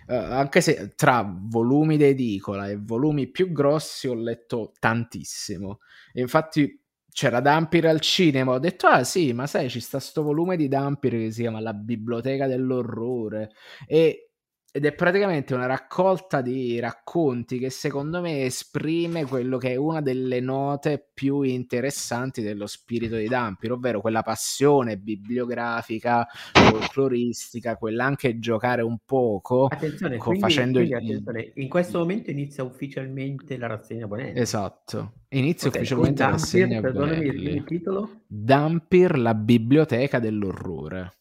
uh, 0.08 0.14
anche 0.14 0.62
se 0.62 0.94
tra 0.96 1.28
volumi 1.28 1.98
d'edicola 1.98 2.70
e 2.70 2.78
volumi 2.78 3.28
più 3.32 3.52
grossi 3.52 4.08
ho 4.08 4.14
letto 4.14 4.74
tantissimo. 4.78 5.80
Infatti 6.14 6.83
c'era 7.14 7.40
Dampir 7.40 7.88
al 7.88 8.00
cinema, 8.02 8.54
ho 8.54 8.60
detto 8.60 8.88
ah 8.88 9.04
sì, 9.04 9.34
ma 9.34 9.48
sai, 9.48 9.70
ci 9.70 9.80
sta 9.80 10.00
sto 10.00 10.24
volume 10.24 10.58
di 10.58 10.68
Dampir 10.68 11.12
che 11.12 11.32
si 11.32 11.42
chiama 11.42 11.60
La 11.62 11.74
biblioteca 11.74 12.48
dell'orrore 12.48 13.52
e 13.88 14.32
ed 14.76 14.86
è 14.86 14.94
praticamente 14.94 15.54
una 15.54 15.68
raccolta 15.68 16.42
di 16.42 16.80
racconti 16.80 17.60
che 17.60 17.70
secondo 17.70 18.22
me 18.22 18.46
esprime 18.46 19.24
quello 19.24 19.60
che 19.60 19.74
è 19.74 19.76
una 19.76 20.02
delle 20.02 20.40
note 20.40 21.12
più 21.14 21.44
interessanti 21.44 22.42
dello 22.42 22.66
spirito 22.66 23.16
di 23.16 23.28
Dampir, 23.28 23.74
ovvero 23.74 24.02
quella 24.02 24.24
passione 24.24 24.98
bibliografica, 24.98 26.28
folcloristica, 26.54 27.78
quella 27.78 28.06
anche 28.06 28.40
giocare 28.40 28.82
un 28.82 28.98
poco 29.06 29.68
attenzione, 29.68 30.18
co- 30.18 30.30
quindi, 30.30 30.42
facendo 30.42 30.80
quindi, 30.80 30.96
attenzione, 30.96 31.52
in 31.54 31.70
questo 31.70 32.00
momento 32.00 32.32
inizia 32.32 32.64
ufficialmente 32.64 33.58
la 33.58 33.68
rassegna 33.68 34.08
Bonelli. 34.08 34.40
Esatto, 34.40 35.14
inizia 35.30 35.68
okay, 35.68 35.82
ufficialmente 35.82 36.24
la 36.24 36.30
rassegna 36.32 36.82
Bonelli. 36.82 36.82
Perdonami 36.82 37.56
il 37.58 37.64
titolo. 37.64 38.22
Dampir, 38.26 39.20
la 39.20 39.36
biblioteca 39.36 40.18
dell'orrore. 40.18 41.18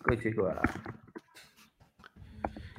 Eccoci 0.00 0.32
qua. 0.32 0.58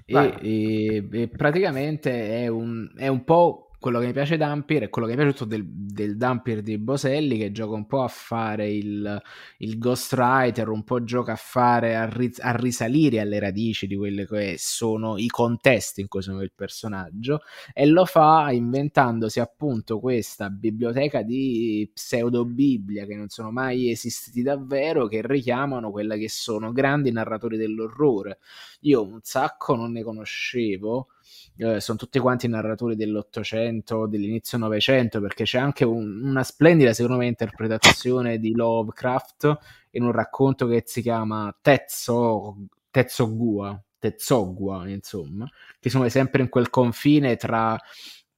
E, 0.10 0.38
e, 0.40 1.08
e, 1.12 1.28
praticamente 1.28 2.44
è 2.44 2.48
un, 2.48 2.90
è 2.96 3.08
un 3.10 3.26
po' 3.26 3.67
quello 3.80 4.00
che 4.00 4.08
mi 4.08 4.14
piace 4.14 4.38
Dampir 4.38 4.84
è 4.84 4.90
quello 4.90 5.08
che 5.08 5.16
mi 5.16 5.22
è 5.22 5.24
piaciuto 5.24 5.46
del, 5.46 5.64
del 5.68 6.18
Dampir 6.18 6.62
di 6.62 6.78
Boselli 6.80 7.38
che 7.38 7.52
gioca 7.52 7.76
un 7.76 7.86
po' 7.86 8.02
a 8.02 8.08
fare 8.08 8.72
il, 8.72 9.22
il 9.60 9.78
ghostwriter, 9.78 10.70
un 10.70 10.84
po' 10.84 11.04
gioca 11.04 11.34
a 11.34 11.36
fare 11.36 11.96
a, 11.96 12.06
ri, 12.06 12.32
a, 12.40 12.56
risalire 12.56 13.20
alle 13.20 13.40
radici 13.40 13.86
di 13.86 13.96
quelli 13.96 14.26
che 14.26 14.56
sono 14.58 15.18
i 15.18 15.28
contesti 15.28 16.02
in 16.02 16.08
cui 16.08 16.22
muove 16.28 16.46
il 16.46 16.54
personaggio 16.56 17.42
e 17.74 17.86
lo 17.86 18.06
fa 18.06 18.52
inventandosi 18.52 19.40
appunto 19.40 20.00
questa 20.00 20.50
biblioteca 20.50 21.22
di 21.22 21.90
pseudo 21.94 22.46
bibbia 22.46 23.06
che 23.06 23.16
non 23.16 23.30
sono 23.30 23.52
mai 23.52 23.92
esistiti 23.92 24.42
davvero 24.42 25.08
che 25.08 25.22
richiamano 25.24 25.92
quelle 25.92 26.18
che 26.18 26.30
sono 26.30 26.72
grandi 26.72 27.12
narratori 27.12 27.58
dell'orrore. 27.58 28.40
Io 28.82 29.04
un 29.04 29.20
sacco 29.22 29.76
non 29.76 29.92
ne 29.92 30.02
conoscevo 30.04 31.10
eh, 31.58 31.80
sono 31.80 31.98
tutti 31.98 32.20
quanti 32.20 32.48
narratori 32.48 32.96
dell'Ottocento, 32.96 34.08
dell'inizio 34.08 34.58
Novecento, 34.58 35.20
perché 35.20 35.44
c'è 35.44 35.58
anche 35.58 35.86
un, 35.86 36.24
una 36.24 36.44
splendida, 36.44 36.94
secondo 36.94 37.18
me, 37.18 37.28
interpretazione 37.28 38.40
di 38.40 38.54
Lovecraft 38.54 39.58
in 39.92 40.04
un 40.04 40.12
racconto 40.12 40.68
che 40.68 40.84
si 40.86 41.02
chiama 41.02 41.56
Tetzo, 41.62 42.68
Tezzogua, 42.92 43.82
Tezzogua, 44.00 44.88
insomma, 44.88 45.50
che 45.80 45.90
sono 45.90 46.08
sempre 46.10 46.42
in 46.42 46.50
quel 46.50 46.70
confine 46.70 47.36
tra 47.36 47.80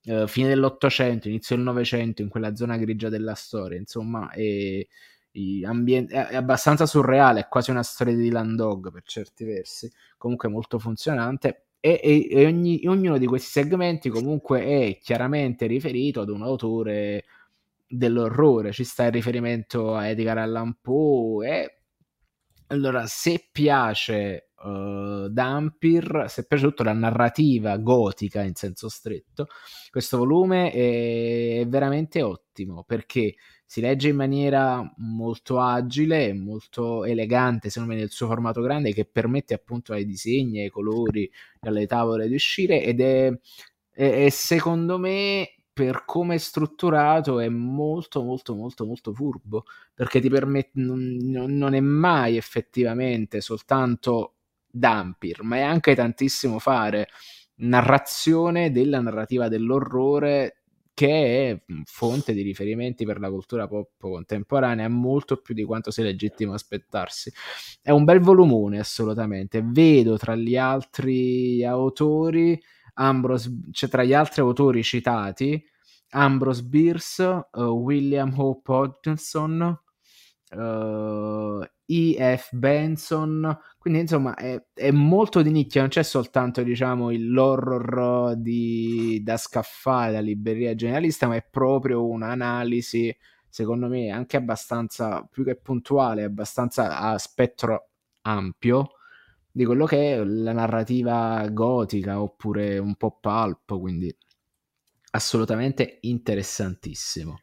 eh, 0.04 0.28
fine 0.28 0.48
dell'Ottocento, 0.48 1.28
inizio 1.28 1.56
del 1.56 1.66
Novecento, 1.66 2.22
in 2.22 2.30
quella 2.30 2.56
zona 2.56 2.78
grigia 2.78 3.10
della 3.10 3.36
storia, 3.36 3.78
insomma, 3.78 4.32
e, 4.32 4.88
Ambient- 5.64 6.12
è 6.12 6.36
abbastanza 6.36 6.86
surreale, 6.86 7.42
è 7.42 7.48
quasi 7.48 7.70
una 7.72 7.84
storia 7.84 8.16
di 8.16 8.30
Landog 8.30 8.92
per 8.92 9.04
certi 9.04 9.46
versi, 9.46 9.90
comunque 10.18 10.50
molto 10.50 10.80
funzionante 10.80 11.69
e, 11.80 12.00
e, 12.04 12.28
e 12.30 12.46
ogni, 12.46 12.82
ognuno 12.86 13.18
di 13.18 13.26
questi 13.26 13.50
segmenti 13.50 14.10
comunque 14.10 14.64
è 14.64 14.98
chiaramente 15.02 15.66
riferito 15.66 16.22
ad 16.22 16.30
un 16.30 16.44
autore 16.44 17.26
dell'orrore, 17.88 18.72
ci 18.72 18.84
sta 18.84 19.06
il 19.06 19.12
riferimento 19.12 19.96
a 19.96 20.08
Edgar 20.08 20.38
Allan 20.38 20.78
Poe 20.82 21.48
e 21.48 21.80
allora 22.68 23.08
se 23.08 23.50
piace 23.52 24.50
uh, 24.64 25.28
Dampir, 25.28 26.26
se 26.28 26.46
piace 26.46 26.66
tutta 26.66 26.84
la 26.84 26.94
narrativa 26.94 27.76
gotica 27.78 28.44
in 28.44 28.54
senso 28.54 28.90
stretto, 28.90 29.48
questo 29.90 30.18
volume 30.18 30.72
è 30.72 31.66
veramente 31.68 32.22
ottimo 32.22 32.84
perché 32.84 33.34
si 33.70 33.82
legge 33.82 34.10
in 34.10 34.16
maniera 34.16 34.82
molto 34.98 35.60
agile 35.60 36.34
molto 36.34 37.06
elegante, 37.06 37.70
secondo 37.70 37.94
me, 37.94 38.00
nel 38.00 38.10
suo 38.10 38.26
formato 38.26 38.62
grande, 38.62 38.94
che 38.94 39.06
permette 39.06 39.54
appunto 39.54 39.94
ai 39.94 40.08
disegni, 40.08 40.62
ai 40.62 40.70
colori, 40.70 41.32
alle 41.60 41.86
tavole 41.86 42.28
di 42.28 42.34
uscire 42.34 42.82
ed 42.82 43.00
è, 43.00 43.32
è, 43.92 44.26
è 44.26 44.30
secondo 44.30 44.98
me 44.98 45.54
per 45.72 46.04
come 46.06 46.36
è 46.36 46.38
strutturato 46.40 47.40
è 47.40 47.48
molto 47.48 48.24
molto 48.24 48.56
molto 48.56 48.86
molto 48.86 49.14
furbo 49.14 49.66
perché 49.94 50.20
ti 50.20 50.30
permette 50.30 50.72
non, 50.74 51.16
non 51.22 51.74
è 51.76 51.80
mai 51.80 52.38
effettivamente 52.38 53.40
soltanto 53.40 54.34
Dampir 54.68 55.44
ma 55.44 55.58
è 55.58 55.62
anche 55.62 55.96
tantissimo 55.96 56.60
fare 56.60 57.08
narrazione 57.58 58.72
della 58.72 59.00
narrativa 59.00 59.48
dell'orrore 59.48 60.59
che 61.00 61.50
è 61.50 61.74
fonte 61.86 62.34
di 62.34 62.42
riferimenti 62.42 63.06
per 63.06 63.22
la 63.22 63.30
cultura 63.30 63.70
pop 63.70 63.92
contemporanea 64.00 64.90
molto 64.90 65.38
più 65.38 65.54
di 65.54 65.64
quanto 65.64 65.92
sia 65.92 66.04
legittimo 66.04 66.52
aspettarsi. 66.52 67.32
È 67.82 67.90
un 67.90 68.04
bel 68.04 68.20
volumone 68.20 68.80
assolutamente. 68.80 69.62
Vedo 69.64 70.18
tra 70.18 70.36
gli 70.36 70.58
altri 70.58 71.64
autori 71.64 72.62
Ambrose, 72.96 73.50
cioè 73.72 73.90
tra 73.90 74.04
gli 74.04 74.14
altri 74.14 74.42
autori 74.42 74.84
citati 74.84 75.64
Ambrose 76.10 76.64
Bierce, 76.64 77.48
uh, 77.50 77.62
William 77.62 78.34
Hope 78.36 78.70
Hodgson, 78.70 79.82
uh, 80.52 81.62
E.F. 81.86 82.56
Benson, 82.56 83.58
quindi 83.78 84.02
insomma 84.02 84.36
è, 84.36 84.64
è, 84.74 84.92
molto 84.92 85.42
di 85.42 85.52
nicchia, 85.52 85.82
non 85.82 85.90
c'è 85.90 86.04
soltanto 86.04 86.64
diciamo 86.64 87.10
l'horror 87.12 88.36
di, 88.36 89.22
da 89.24 89.38
scaffale, 89.38 90.14
da 90.14 90.20
libreria 90.20 90.76
generalista, 90.76 91.28
ma 91.28 91.36
è 91.36 91.46
proprio 91.50 92.08
un'analisi, 92.08 93.16
secondo 93.48 93.88
me, 93.88 94.10
anche 94.10 94.38
abbastanza, 94.38 95.28
più 95.30 95.44
che 95.44 95.56
puntuale, 95.56 96.24
abbastanza 96.24 97.00
a 97.00 97.18
spettro 97.18 97.90
ampio 98.22 98.92
di 99.52 99.66
quello 99.66 99.86
che 99.86 100.14
è 100.14 100.24
la 100.24 100.54
narrativa 100.54 101.48
gotica 101.50 102.22
oppure 102.22 102.78
un 102.78 102.96
po' 102.96 103.18
pulp, 103.20 103.80
quindi 103.80 104.16
assolutamente 105.12 106.00
interessantissimo. 106.02 107.40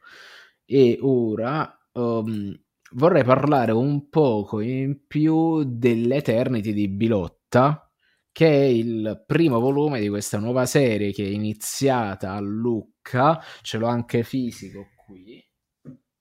E 0.65 0.99
ora... 1.01 1.71
Um, 1.93 2.55
vorrei 2.93 3.25
parlare 3.25 3.73
un 3.73 4.09
poco 4.09 4.61
in 4.61 5.07
più 5.07 5.65
dell'Eternity 5.65 6.73
di 6.73 6.89
Bilotta, 6.89 7.91
che 8.31 8.47
è 8.47 8.65
il 8.65 9.25
primo 9.27 9.61
volume 9.61 10.01
di 10.01 10.09
questa 10.09 10.39
nuova 10.39 10.67
serie 10.67 11.13
che 11.13 11.25
è 11.25 11.29
iniziata 11.29 12.33
a 12.33 12.41
Lucca, 12.41 13.43
ce 13.63 13.79
l'ho 13.79 13.87
anche 13.87 14.23
fisico 14.23 14.89
qui, 15.07 15.43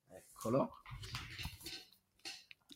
eccolo, 0.07 0.81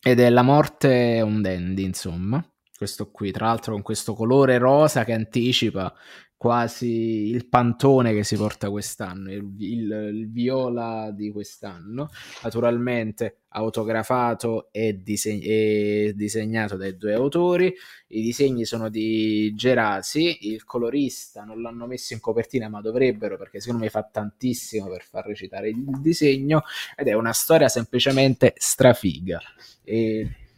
ed 0.01 0.19
è 0.19 0.29
La 0.29 0.41
morte 0.43 1.21
un 1.23 1.41
dandy, 1.41 1.83
insomma, 1.83 2.43
questo 2.75 3.11
qui, 3.11 3.31
tra 3.31 3.47
l'altro 3.47 3.73
con 3.73 3.81
questo 3.81 4.13
colore 4.13 4.57
rosa 4.57 5.03
che 5.03 5.13
anticipa 5.13 5.93
quasi 6.39 7.27
il 7.31 7.49
pantone 7.49 8.13
che 8.13 8.23
si 8.23 8.37
porta 8.37 8.69
quest'anno, 8.69 9.29
il, 9.29 9.45
il, 9.57 10.11
il, 10.13 10.31
viola 10.31 11.11
di 11.11 11.31
quest'anno, 11.31 12.09
naturalmente 12.43 13.39
autografato 13.49 14.69
e, 14.71 15.01
diseg- 15.03 15.43
e, 15.45 16.13
disegnato 16.15 16.77
dai 16.77 16.95
due 16.95 17.13
autori, 17.13 17.75
i 18.07 18.21
disegni 18.21 18.63
sono 18.63 18.87
di 18.87 19.53
Gerasi, 19.53 20.47
il 20.53 20.63
colorista 20.63 21.43
non 21.43 21.61
l'hanno 21.61 21.85
messo 21.87 22.13
in 22.13 22.21
copertina 22.21 22.69
ma 22.69 22.79
dovrebbero 22.79 23.35
perché 23.35 23.59
secondo 23.59 23.83
me 23.83 23.89
fa 23.89 24.03
tantissimo 24.09 24.87
per 24.87 25.03
far 25.03 25.25
recitare 25.25 25.67
il 25.67 25.99
disegno 25.99 26.63
ed 26.95 27.09
è 27.09 27.13
una 27.15 27.33
storia 27.33 27.67
semplicemente 27.67 28.53
strafiga. 28.55 29.41
E 29.83 30.48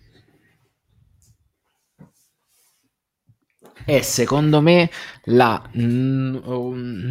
è 3.86 4.02
secondo 4.02 4.62
me 4.62 4.90
la 5.26 5.62
mm, 5.78 6.38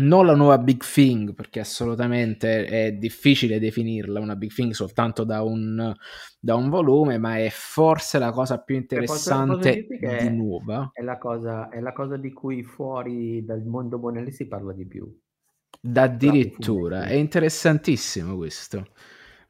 non 0.07 0.27
la 0.27 0.35
nuova 0.35 0.59
Big 0.59 0.83
Thing 0.83 1.35
perché 1.35 1.61
assolutamente 1.61 2.65
è 2.67 2.93
difficile 2.93 3.59
definirla 3.59 4.21
una 4.21 4.37
Big 4.37 4.53
Thing 4.53 4.73
soltanto 4.73 5.25
da 5.25 5.43
un, 5.43 5.95
da 6.39 6.55
un 6.55 6.69
volume 6.69 7.19
ma 7.19 7.39
è 7.39 7.49
forse 7.51 8.19
la 8.19 8.31
cosa 8.31 8.59
più 8.61 8.77
interessante 8.77 9.87
di 9.89 9.99
è, 9.99 10.29
nuova. 10.29 10.91
è 10.93 11.03
la, 11.03 11.19
cosa, 11.19 11.69
è 11.69 11.81
la 11.81 11.93
cosa 11.93 12.17
di 12.17 12.33
cui 12.33 12.63
fuori 12.63 13.45
dal 13.45 13.65
mondo 13.65 13.99
Bonelli 13.99 14.31
si 14.31 14.47
parla 14.47 14.73
di 14.73 14.87
più. 14.87 15.13
Addirittura. 15.95 17.05
è 17.05 17.15
interessantissimo 17.15 18.37
questo. 18.37 18.89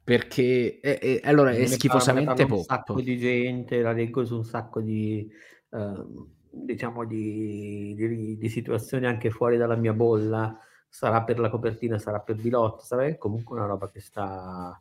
Perché 0.03 0.79
è, 0.81 0.97
è, 0.97 1.19
allora 1.23 1.51
è 1.51 1.65
schifosamente 1.67 2.45
poco 2.45 2.55
un 2.55 2.63
sacco 2.63 3.01
di 3.01 3.17
gente 3.17 3.81
la 3.81 3.91
leggo 3.91 4.25
su 4.25 4.35
un 4.35 4.43
sacco 4.43 4.81
di 4.81 5.29
uh, 5.69 6.29
diciamo 6.51 7.05
di, 7.05 7.95
di, 7.95 8.37
di, 8.37 8.49
situazioni 8.49 9.05
anche 9.05 9.29
fuori 9.29 9.57
dalla 9.57 9.75
mia 9.75 9.93
bolla, 9.93 10.59
sarà 10.87 11.23
per 11.23 11.39
la 11.39 11.49
copertina, 11.49 11.97
sarà 11.97 12.19
per 12.19 12.35
Bilotto, 12.35 12.83
sarà 12.83 13.15
comunque 13.17 13.55
una 13.55 13.65
roba 13.65 13.89
che 13.89 14.01
sta, 14.01 14.79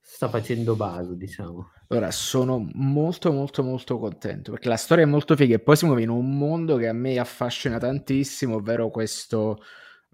sta 0.00 0.28
facendo 0.28 0.74
base, 0.74 1.16
diciamo. 1.16 1.70
Ora 1.88 2.10
sono 2.10 2.68
molto 2.72 3.32
molto 3.32 3.62
molto 3.62 3.98
contento 3.98 4.50
perché 4.50 4.68
la 4.68 4.76
storia 4.76 5.04
è 5.04 5.06
molto 5.06 5.36
figa 5.36 5.54
e 5.54 5.58
poi 5.60 5.76
si 5.76 5.84
muove 5.84 6.02
in 6.02 6.08
un 6.08 6.36
mondo 6.36 6.76
che 6.76 6.88
a 6.88 6.92
me 6.92 7.18
affascina 7.18 7.78
tantissimo, 7.78 8.56
ovvero 8.56 8.90
questo 8.90 9.58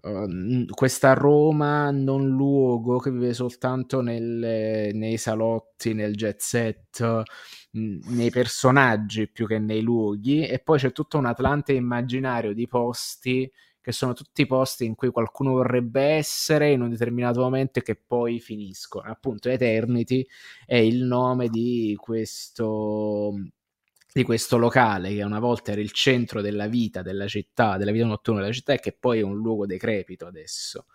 uh, 0.01 0.65
questa 0.71 1.13
Roma 1.13 1.89
non 1.91 2.27
luogo 2.27 2.99
che 2.99 3.11
vive 3.11 3.33
soltanto 3.33 4.01
nelle, 4.01 4.91
nei 4.93 5.17
salotti, 5.17 5.93
nel 5.93 6.15
jet 6.15 6.39
set, 6.39 7.23
nei 7.71 8.31
personaggi 8.31 9.27
più 9.27 9.45
che 9.45 9.59
nei 9.59 9.81
luoghi 9.81 10.45
e 10.45 10.59
poi 10.59 10.79
c'è 10.79 10.91
tutto 10.91 11.17
un 11.17 11.25
Atlante 11.25 11.73
immaginario 11.73 12.53
di 12.53 12.67
posti 12.67 13.51
che 13.81 13.91
sono 13.91 14.13
tutti 14.13 14.45
posti 14.45 14.85
in 14.85 14.95
cui 14.95 15.09
qualcuno 15.09 15.53
vorrebbe 15.53 16.01
essere 16.01 16.71
in 16.71 16.81
un 16.81 16.89
determinato 16.89 17.39
momento 17.41 17.79
e 17.79 17.81
che 17.81 17.95
poi 17.95 18.39
finiscono. 18.39 19.09
Appunto, 19.09 19.49
Eternity 19.49 20.25
è 20.65 20.75
il 20.75 21.03
nome 21.03 21.47
di 21.47 21.95
questo, 21.99 23.33
di 24.13 24.23
questo 24.23 24.57
locale 24.57 25.13
che 25.13 25.23
una 25.23 25.39
volta 25.39 25.71
era 25.71 25.81
il 25.81 25.91
centro 25.91 26.41
della 26.41 26.67
vita 26.67 27.01
della 27.01 27.27
città, 27.27 27.77
della 27.77 27.91
vita 27.91 28.05
notturna 28.05 28.41
della 28.41 28.53
città 28.53 28.73
e 28.73 28.79
che 28.79 28.91
poi 28.91 29.19
è 29.19 29.23
un 29.23 29.37
luogo 29.37 29.65
decrepito 29.65 30.27
adesso 30.27 30.85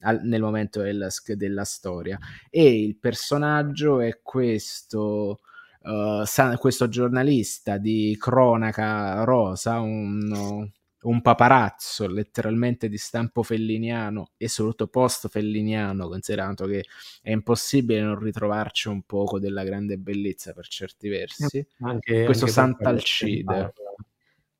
al, 0.00 0.20
nel 0.24 0.42
momento 0.42 0.82
della, 0.82 1.08
della 1.36 1.64
storia. 1.64 2.18
E 2.50 2.82
il 2.82 2.96
personaggio 2.98 4.00
è 4.00 4.20
questo 4.22 5.38
uh, 5.84 6.56
questo 6.58 6.88
giornalista 6.88 7.78
di 7.78 8.16
cronaca 8.18 9.24
rosa, 9.24 9.80
un, 9.80 10.68
un 11.02 11.20
paparazzo 11.22 12.08
letteralmente 12.08 12.88
di 12.88 12.98
stampo 12.98 13.42
felliniano 13.42 14.30
e 14.36 14.48
soprattutto 14.48 14.88
post 14.88 15.28
felliniano, 15.28 16.08
considerato 16.08 16.66
che 16.66 16.84
è 17.22 17.30
impossibile 17.30 18.00
non 18.00 18.18
ritrovarci 18.18 18.88
un 18.88 19.02
poco 19.02 19.38
della 19.38 19.64
grande 19.64 19.96
bellezza 19.98 20.52
per 20.52 20.66
certi 20.66 21.08
versi. 21.08 21.66
Anche, 21.80 22.24
questo 22.24 22.44
anche 22.44 22.56
Sant'Alcide 22.56 23.72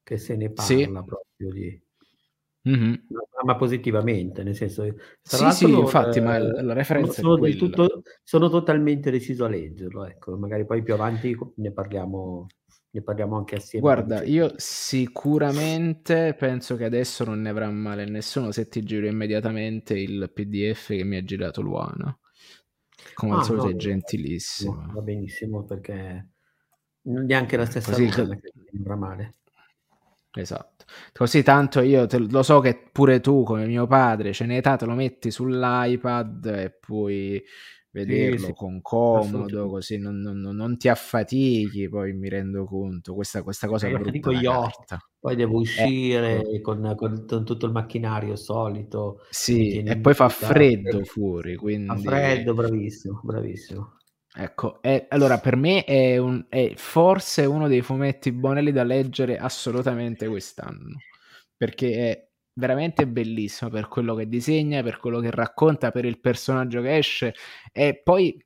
che 0.04 0.18
se 0.18 0.36
ne 0.36 0.50
parla 0.50 0.64
sì. 0.64 0.86
proprio 0.86 1.50
di 1.50 1.82
Mm-hmm. 2.66 2.94
Ma, 3.44 3.56
positivamente, 3.56 4.42
nel 4.42 4.54
senso 4.54 4.84
sì, 5.20 5.50
sì, 5.50 5.70
infatti, 5.70 6.20
ma 6.20 6.36
eh, 6.36 6.62
la 6.62 6.72
referenza 6.72 7.20
sono, 7.20 7.36
tutto, 7.50 8.02
sono, 8.22 8.48
totalmente 8.48 9.10
deciso 9.10 9.44
a 9.44 9.48
leggerlo, 9.48 10.06
ecco, 10.06 10.38
magari 10.38 10.64
poi 10.64 10.82
più 10.82 10.94
avanti 10.94 11.36
ne 11.56 11.72
parliamo, 11.72 12.46
ne 12.90 13.02
parliamo 13.02 13.36
anche 13.36 13.56
assieme. 13.56 13.84
Guarda, 13.84 14.22
io 14.22 14.54
sicuramente 14.56 16.34
penso 16.38 16.76
che 16.76 16.84
adesso 16.84 17.24
non 17.24 17.42
ne 17.42 17.50
avrà 17.50 17.68
male 17.68 18.06
nessuno 18.06 18.50
se 18.50 18.66
ti 18.68 18.82
giro 18.82 19.06
immediatamente 19.06 19.98
il 19.98 20.30
PDF 20.32 20.86
che 20.88 21.04
mi 21.04 21.16
ha 21.16 21.22
girato 21.22 21.60
Luana. 21.60 22.18
Come 23.12 23.32
ah, 23.32 23.38
al 23.38 23.44
solito 23.44 23.64
no, 23.66 23.72
è 23.72 23.76
gentilissimo. 23.76 24.90
Va 24.90 25.02
benissimo 25.02 25.64
perché 25.64 26.28
neanche 27.02 27.56
la 27.58 27.66
stessa 27.66 27.90
Così, 27.90 28.06
cosa 28.06 28.34
che 28.36 28.52
avrà 28.78 28.96
male. 28.96 29.34
Esatto. 30.36 30.84
Così 31.12 31.42
tanto 31.42 31.80
io 31.80 32.06
te, 32.06 32.18
lo 32.18 32.42
so 32.42 32.60
che 32.60 32.88
pure 32.92 33.20
tu, 33.20 33.42
come 33.44 33.66
mio 33.66 33.86
padre, 33.86 34.32
ce 34.32 34.44
n'è 34.46 34.60
te 34.60 34.84
lo 34.84 34.94
metti 34.94 35.30
sull'iPad 35.30 36.46
e 36.46 36.76
puoi 36.78 37.42
vederlo 37.94 38.38
sì, 38.38 38.44
sì. 38.46 38.52
con 38.54 38.82
comodo, 38.82 39.68
così 39.68 39.98
non, 39.98 40.18
non, 40.18 40.40
non, 40.40 40.76
ti 40.76 40.88
affatichi, 40.88 41.88
poi 41.88 42.12
mi 42.12 42.28
rendo 42.28 42.64
conto, 42.64 43.14
questa, 43.14 43.44
questa 43.44 43.68
cosa 43.68 43.86
eh, 43.86 43.92
è 43.92 43.96
brutta 43.96 44.32
io, 44.32 44.68
poi 45.20 45.36
devo 45.36 45.60
uscire 45.60 46.42
eh. 46.42 46.60
con, 46.60 46.94
con, 46.96 47.24
tutto 47.24 47.66
il 47.66 47.72
macchinario 47.72 48.34
solito. 48.34 49.20
Sì, 49.30 49.78
e 49.78 49.98
poi 49.98 50.14
fa 50.14 50.28
freddo 50.28 51.04
fuori, 51.04 51.54
quindi... 51.54 51.86
Fa 51.86 51.96
freddo, 51.96 52.52
bravissimo, 52.54 53.20
bravissimo. 53.22 53.93
Ecco, 54.36 54.82
è, 54.82 55.06
allora 55.10 55.38
per 55.38 55.54
me 55.54 55.84
è, 55.84 56.16
un, 56.16 56.44
è, 56.48 56.72
forse 56.74 57.44
uno 57.44 57.68
dei 57.68 57.82
fumetti 57.82 58.32
Bonelli 58.32 58.72
da 58.72 58.82
leggere 58.82 59.38
assolutamente 59.38 60.26
quest'anno, 60.26 60.98
perché 61.56 62.10
è 62.10 62.28
veramente 62.54 63.06
bellissimo 63.06 63.70
per 63.70 63.86
quello 63.86 64.16
che 64.16 64.28
disegna, 64.28 64.82
per 64.82 64.98
quello 64.98 65.20
che 65.20 65.30
racconta, 65.30 65.92
per 65.92 66.04
il 66.04 66.18
personaggio 66.18 66.82
che 66.82 66.96
esce. 66.96 67.34
E 67.72 68.00
poi 68.02 68.36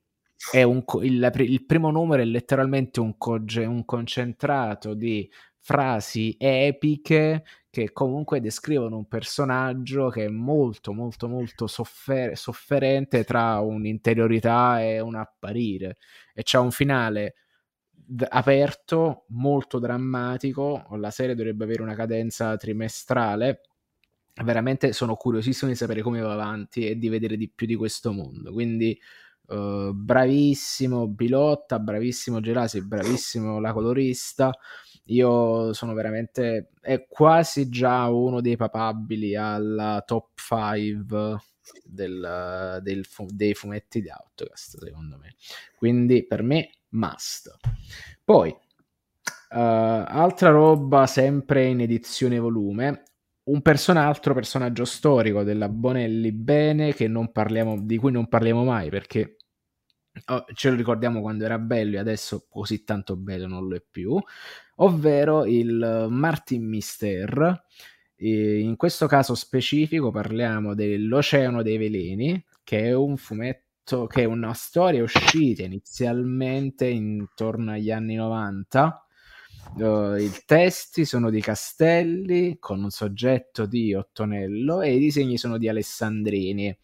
un, 0.63 0.83
il, 1.01 1.31
il 1.37 1.65
primo 1.65 1.89
numero 1.89 2.21
è 2.21 2.25
letteralmente 2.25 2.99
un, 2.99 3.17
coge, 3.17 3.65
un 3.65 3.83
concentrato 3.83 4.93
di 4.93 5.27
frasi 5.59 6.35
epiche 6.39 7.43
che 7.69 7.91
comunque 7.91 8.39
descrivono 8.41 8.97
un 8.97 9.07
personaggio 9.07 10.09
che 10.09 10.25
è 10.25 10.27
molto 10.27 10.91
molto 10.91 11.27
molto 11.27 11.67
soffer- 11.67 12.35
sofferente 12.35 13.23
tra 13.23 13.59
un'interiorità 13.59 14.81
e 14.81 14.99
un 14.99 15.15
apparire. 15.15 15.97
E 16.33 16.41
c'è 16.43 16.57
un 16.57 16.71
finale 16.71 17.35
d- 17.91 18.25
aperto 18.27 19.25
molto 19.29 19.77
drammatico. 19.79 20.85
La 20.97 21.11
serie 21.11 21.35
dovrebbe 21.35 21.65
avere 21.65 21.83
una 21.83 21.95
cadenza 21.95 22.55
trimestrale. 22.57 23.61
Veramente 24.43 24.93
sono 24.93 25.15
curiosissimo 25.15 25.69
di 25.69 25.77
sapere 25.77 26.01
come 26.01 26.21
va 26.21 26.33
avanti 26.33 26.87
e 26.87 26.97
di 26.97 27.09
vedere 27.09 27.37
di 27.37 27.49
più 27.49 27.67
di 27.67 27.75
questo 27.75 28.11
mondo. 28.13 28.51
Quindi 28.51 28.97
uh, 29.47 29.93
bravissimo 29.93 31.07
Bilotta 31.07 31.79
bravissimo 31.79 32.39
Gerasi 32.39 32.85
bravissimo 32.85 33.59
la 33.59 33.73
colorista 33.73 34.51
io 35.09 35.73
sono 35.73 35.93
veramente 35.93 36.71
è 36.81 37.05
quasi 37.07 37.69
già 37.69 38.07
uno 38.07 38.41
dei 38.41 38.55
papabili 38.55 39.35
alla 39.35 40.03
top 40.05 40.29
5 40.35 41.37
del, 41.83 42.79
del, 42.81 43.05
dei 43.27 43.53
fumetti 43.53 44.01
di 44.01 44.09
Outcast 44.09 44.83
secondo 44.83 45.17
me. 45.17 45.35
Quindi 45.75 46.25
per 46.25 46.41
me 46.43 46.71
must. 46.89 47.55
Poi 48.23 48.49
uh, 48.49 48.55
altra 49.49 50.49
roba 50.49 51.05
sempre 51.07 51.65
in 51.65 51.81
edizione 51.81 52.39
volume 52.39 53.03
un 53.49 53.61
person- 53.61 53.97
altro 53.97 54.33
personaggio 54.33 54.85
storico 54.85 55.43
della 55.43 55.69
Bonelli 55.69 56.31
bene 56.31 56.93
parliamo, 57.31 57.81
di 57.81 57.97
cui 57.97 58.11
non 58.11 58.27
parliamo 58.27 58.63
mai 58.63 58.89
perché 58.89 59.37
oh, 60.27 60.45
ce 60.53 60.69
lo 60.69 60.75
ricordiamo 60.75 61.21
quando 61.21 61.45
era 61.45 61.57
bello 61.57 61.95
e 61.95 61.99
adesso 61.99 62.45
così 62.47 62.83
tanto 62.83 63.15
bello 63.15 63.47
non 63.47 63.67
lo 63.67 63.75
è 63.75 63.83
più 63.87 64.21
ovvero 64.79 65.45
il 65.45 66.07
Martin 66.09 66.67
Mister. 66.67 67.63
E 68.15 68.59
in 68.59 68.75
questo 68.75 69.07
caso 69.07 69.33
specifico 69.35 70.11
parliamo 70.11 70.75
dell'Oceano 70.75 71.63
dei 71.63 71.77
Veleni, 71.77 72.43
che 72.63 72.85
è 72.87 72.93
un 72.93 73.15
fumetto, 73.15 74.07
che 74.07 74.23
è 74.23 74.25
una 74.25 74.53
storia 74.53 75.01
uscita 75.01 75.63
inizialmente 75.63 76.85
intorno 76.87 77.71
agli 77.71 77.91
anni 77.91 78.15
90 78.15 79.03
Uh, 79.75 80.15
I 80.15 80.31
testi 80.45 81.05
sono 81.05 81.29
di 81.29 81.41
Castelli 81.41 82.57
con 82.59 82.81
un 82.81 82.89
soggetto 82.89 83.65
di 83.65 83.93
Ottonello 83.93 84.81
e 84.81 84.95
i 84.95 84.99
disegni 84.99 85.37
sono 85.37 85.57
di 85.57 85.69
Alessandrini. 85.69 86.75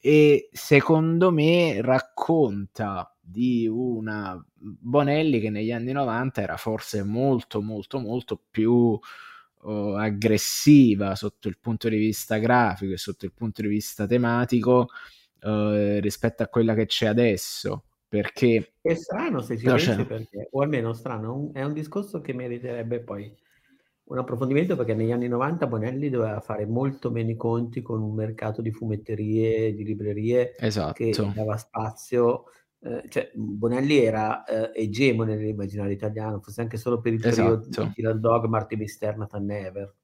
E 0.00 0.48
secondo 0.50 1.30
me 1.30 1.80
racconta 1.80 3.11
di 3.24 3.68
una 3.68 4.44
Bonelli 4.54 5.40
che 5.40 5.50
negli 5.50 5.70
anni 5.72 5.92
90 5.92 6.42
era 6.42 6.56
forse 6.56 7.02
molto, 7.04 7.62
molto, 7.62 7.98
molto 8.00 8.40
più 8.50 8.72
uh, 9.62 9.70
aggressiva 9.70 11.14
sotto 11.14 11.48
il 11.48 11.58
punto 11.58 11.88
di 11.88 11.96
vista 11.96 12.38
grafico 12.38 12.92
e 12.92 12.98
sotto 12.98 13.24
il 13.24 13.32
punto 13.32 13.62
di 13.62 13.68
vista 13.68 14.06
tematico 14.06 14.88
uh, 15.42 16.00
rispetto 16.00 16.42
a 16.42 16.48
quella 16.48 16.74
che 16.74 16.86
c'è 16.86 17.06
adesso 17.06 17.84
perché 18.12 18.74
è 18.82 18.92
strano 18.92 19.40
se 19.40 19.56
ci 19.56 19.64
no, 19.64 19.76
pensi 19.76 20.04
perché, 20.04 20.48
o 20.50 20.60
almeno 20.60 20.92
strano, 20.92 21.50
è 21.54 21.62
un 21.62 21.72
discorso 21.72 22.20
che 22.20 22.34
meriterebbe 22.34 23.00
poi 23.00 23.34
un 24.04 24.18
approfondimento 24.18 24.76
perché 24.76 24.92
negli 24.92 25.12
anni 25.12 25.28
90 25.28 25.66
Bonelli 25.66 26.10
doveva 26.10 26.40
fare 26.40 26.66
molto 26.66 27.10
meno 27.10 27.30
i 27.30 27.36
conti 27.36 27.80
con 27.80 28.02
un 28.02 28.14
mercato 28.14 28.60
di 28.60 28.70
fumetterie, 28.70 29.74
di 29.74 29.82
librerie 29.82 30.54
esatto. 30.58 30.92
che 30.92 31.14
dava 31.34 31.56
spazio. 31.56 32.44
Eh, 32.84 33.04
cioè, 33.08 33.30
Bonelli 33.34 33.98
era 33.98 34.42
eh, 34.44 34.72
egemone 34.74 35.36
nell'immaginario 35.36 35.92
italiano, 35.92 36.40
forse 36.40 36.62
anche 36.62 36.76
solo 36.76 37.00
per 37.00 37.12
il 37.12 37.24
esatto. 37.24 37.60
periodo 37.68 37.86
di 37.86 37.92
Killer 37.92 38.18
Dog, 38.18 38.46
Martin 38.46 38.78
Mister, 38.78 39.16
Nathan 39.16 39.44
Never. 39.44 39.94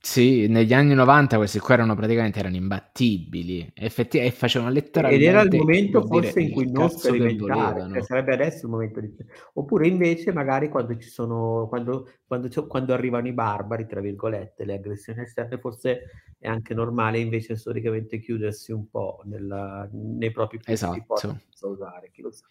Sì, 0.00 0.46
negli 0.46 0.72
anni 0.72 0.94
90 0.94 1.36
questi 1.36 1.58
qua 1.58 1.74
erano 1.74 1.96
praticamente 1.96 2.38
erano 2.38 2.54
imbattibili. 2.54 3.68
Effetti- 3.74 4.18
e 4.18 4.30
facevano 4.30 4.70
letteralmente 4.70 5.24
ed 5.24 5.28
era 5.28 5.42
il 5.42 5.54
momento 5.56 6.06
forse 6.06 6.40
in 6.40 6.52
cui 6.52 6.70
non 6.70 6.88
sperimentare 6.88 7.88
cioè 7.92 8.02
sarebbe 8.02 8.32
adesso 8.32 8.66
il 8.66 8.72
momento 8.72 9.00
di 9.00 9.12
oppure 9.54 9.88
invece 9.88 10.32
magari 10.32 10.68
quando 10.68 10.96
ci 10.96 11.08
sono 11.08 11.66
quando, 11.68 12.08
quando, 12.26 12.48
quando, 12.66 12.94
arrivano 12.94 13.26
i 13.26 13.32
barbari 13.32 13.86
tra 13.86 14.00
virgolette 14.00 14.64
le 14.64 14.74
aggressioni 14.74 15.20
esterne 15.22 15.58
forse 15.58 16.02
è 16.38 16.46
anche 16.46 16.74
normale 16.74 17.18
invece 17.18 17.56
storicamente 17.56 18.20
chiudersi 18.20 18.70
un 18.72 18.88
po' 18.88 19.20
nella, 19.24 19.88
nei 19.92 20.30
propri 20.30 20.60
esatto. 20.64 21.40
usare 21.60 22.10
chi 22.12 22.22
lo 22.22 22.30
sa 22.30 22.46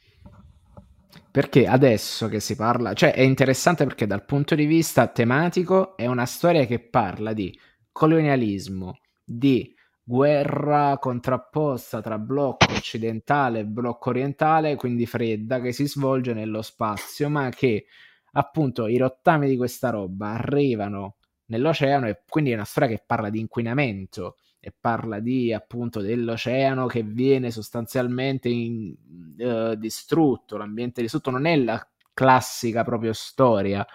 perché 1.30 1.67
adesso 1.67 2.27
che 2.27 2.39
si 2.39 2.56
parla, 2.56 2.93
cioè 2.93 3.13
è 3.13 3.21
interessante 3.21 3.86
perché 3.86 4.08
dal 4.08 4.25
punto 4.25 4.56
di 4.56 4.65
vista 4.65 5.08
tematico 5.08 5.95
è 5.95 6.06
una 6.06 6.25
storia 6.25 6.65
che 6.65 6.80
parla 6.80 7.34
di 7.34 7.58
colonialismo, 7.91 8.99
di 9.23 9.73
guerra 10.03 10.97
contrapposta 10.99 12.01
tra 12.01 12.17
blocco 12.17 12.71
occidentale 12.73 13.60
e 13.60 13.65
blocco 13.65 14.10
orientale, 14.10 14.75
quindi 14.75 15.06
fredda, 15.06 15.60
che 15.60 15.73
si 15.73 15.88
svolge 15.88 16.34
nello 16.34 16.62
spazio, 16.62 17.30
ma 17.30 17.49
che 17.49 17.86
appunto 18.34 18.88
i 18.88 18.97
rottami 18.97 19.47
di 19.47 19.58
questa 19.58 19.89
roba 19.89 20.32
arrivano 20.32 21.17
nell'oceano 21.47 22.08
e 22.08 22.23
quindi 22.27 22.51
è 22.51 22.53
una 22.56 22.65
storia 22.65 22.89
che 22.89 23.03
parla 23.06 23.30
di 23.30 23.39
inquinamento 23.39 24.38
e 24.60 24.74
parla 24.78 25.20
di 25.20 25.54
appunto 25.54 26.02
dell'oceano 26.02 26.88
che 26.88 27.04
viene 27.04 27.52
sostanzialmente 27.52 28.50
in, 28.50 28.96
uh, 29.38 29.76
distrutto, 29.76 30.58
l'ambiente 30.58 31.02
distrutto 31.02 31.30
non 31.32 31.46
è 31.46 31.56
la 31.56 31.88
classica 32.13 32.84
proprio 32.84 33.13
storia 33.13 33.86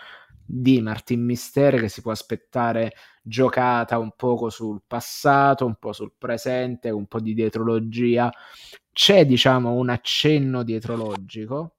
di 0.44 0.81
Martin 0.81 1.25
Mister 1.25 1.81
che 1.81 1.88
si 1.88 2.03
può 2.03 2.12
aspettare 2.12 2.92
giocata 3.22 3.98
un 3.98 4.12
poco 4.16 4.51
sul 4.51 4.83
passato, 4.87 5.66
un 5.66 5.77
po' 5.77 5.92
sul 5.92 6.12
presente, 6.16 6.90
un 6.90 7.07
po' 7.07 7.20
di 7.20 7.35
dietrologia. 7.35 8.31
C'è 8.92 9.25
diciamo 9.25 9.72
un 9.72 9.88
accenno 9.88 10.62
dietrologico, 10.62 11.77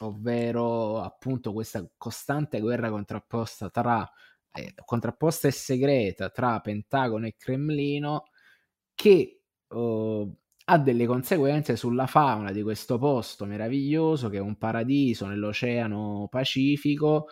ovvero 0.00 1.00
appunto 1.02 1.52
questa 1.52 1.86
costante 1.96 2.60
guerra 2.60 2.90
contrapposta 2.90 3.68
tra 3.70 4.10
eh, 4.54 4.74
contrapposta 4.84 5.48
e 5.48 5.50
segreta 5.50 6.30
tra 6.30 6.60
Pentagono 6.60 7.26
e 7.26 7.34
Cremlino 7.36 8.24
che 8.94 9.42
uh, 9.68 10.36
ha 10.66 10.78
delle 10.78 11.06
conseguenze 11.06 11.76
sulla 11.76 12.06
fauna 12.06 12.52
di 12.52 12.62
questo 12.62 12.98
posto 12.98 13.44
meraviglioso 13.44 14.28
che 14.28 14.38
è 14.38 14.40
un 14.40 14.56
paradiso 14.56 15.26
nell'Oceano 15.26 16.28
Pacifico 16.30 17.26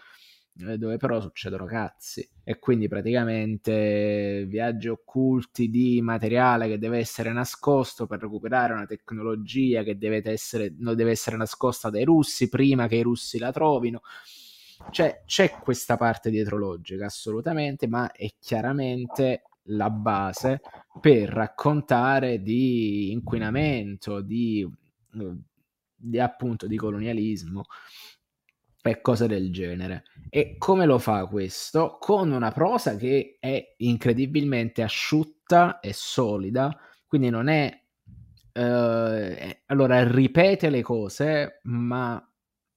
eh, 0.58 0.76
dove 0.76 0.96
però 0.98 1.20
succedono 1.20 1.64
cazzi. 1.64 2.28
E 2.44 2.58
quindi 2.58 2.88
praticamente 2.88 4.44
viaggi 4.48 4.88
occulti 4.88 5.70
di 5.70 6.00
materiale 6.02 6.68
che 6.68 6.78
deve 6.78 6.98
essere 6.98 7.32
nascosto 7.32 8.06
per 8.06 8.20
recuperare 8.20 8.72
una 8.72 8.86
tecnologia 8.86 9.82
che 9.82 9.96
deve 9.96 10.22
essere, 10.24 10.74
deve 10.76 11.10
essere 11.10 11.36
nascosta 11.36 11.88
dai 11.88 12.04
russi 12.04 12.48
prima 12.48 12.88
che 12.88 12.96
i 12.96 13.02
russi 13.02 13.38
la 13.38 13.52
trovino 13.52 14.02
cioè, 14.90 15.22
c'è 15.26 15.50
questa 15.50 15.96
parte 15.96 16.30
dietrologica 16.30 17.06
assolutamente, 17.06 17.86
ma 17.86 18.12
è 18.12 18.28
chiaramente 18.38 19.44
la 19.66 19.90
base 19.90 20.60
per 21.00 21.28
raccontare 21.28 22.42
di 22.42 23.12
inquinamento, 23.12 24.20
di, 24.20 24.68
di 25.94 26.18
appunto 26.18 26.66
di 26.66 26.76
colonialismo 26.76 27.64
e 28.82 29.00
cose 29.00 29.28
del 29.28 29.52
genere. 29.52 30.04
E 30.28 30.56
come 30.58 30.86
lo 30.86 30.98
fa 30.98 31.26
questo? 31.26 31.98
Con 32.00 32.32
una 32.32 32.50
prosa 32.50 32.96
che 32.96 33.36
è 33.38 33.74
incredibilmente 33.78 34.82
asciutta 34.82 35.80
e 35.80 35.92
solida, 35.92 36.76
quindi 37.06 37.30
non 37.30 37.48
è... 37.48 37.80
Eh, 38.54 39.62
allora 39.66 40.06
ripete 40.06 40.68
le 40.68 40.82
cose, 40.82 41.60
ma 41.62 42.22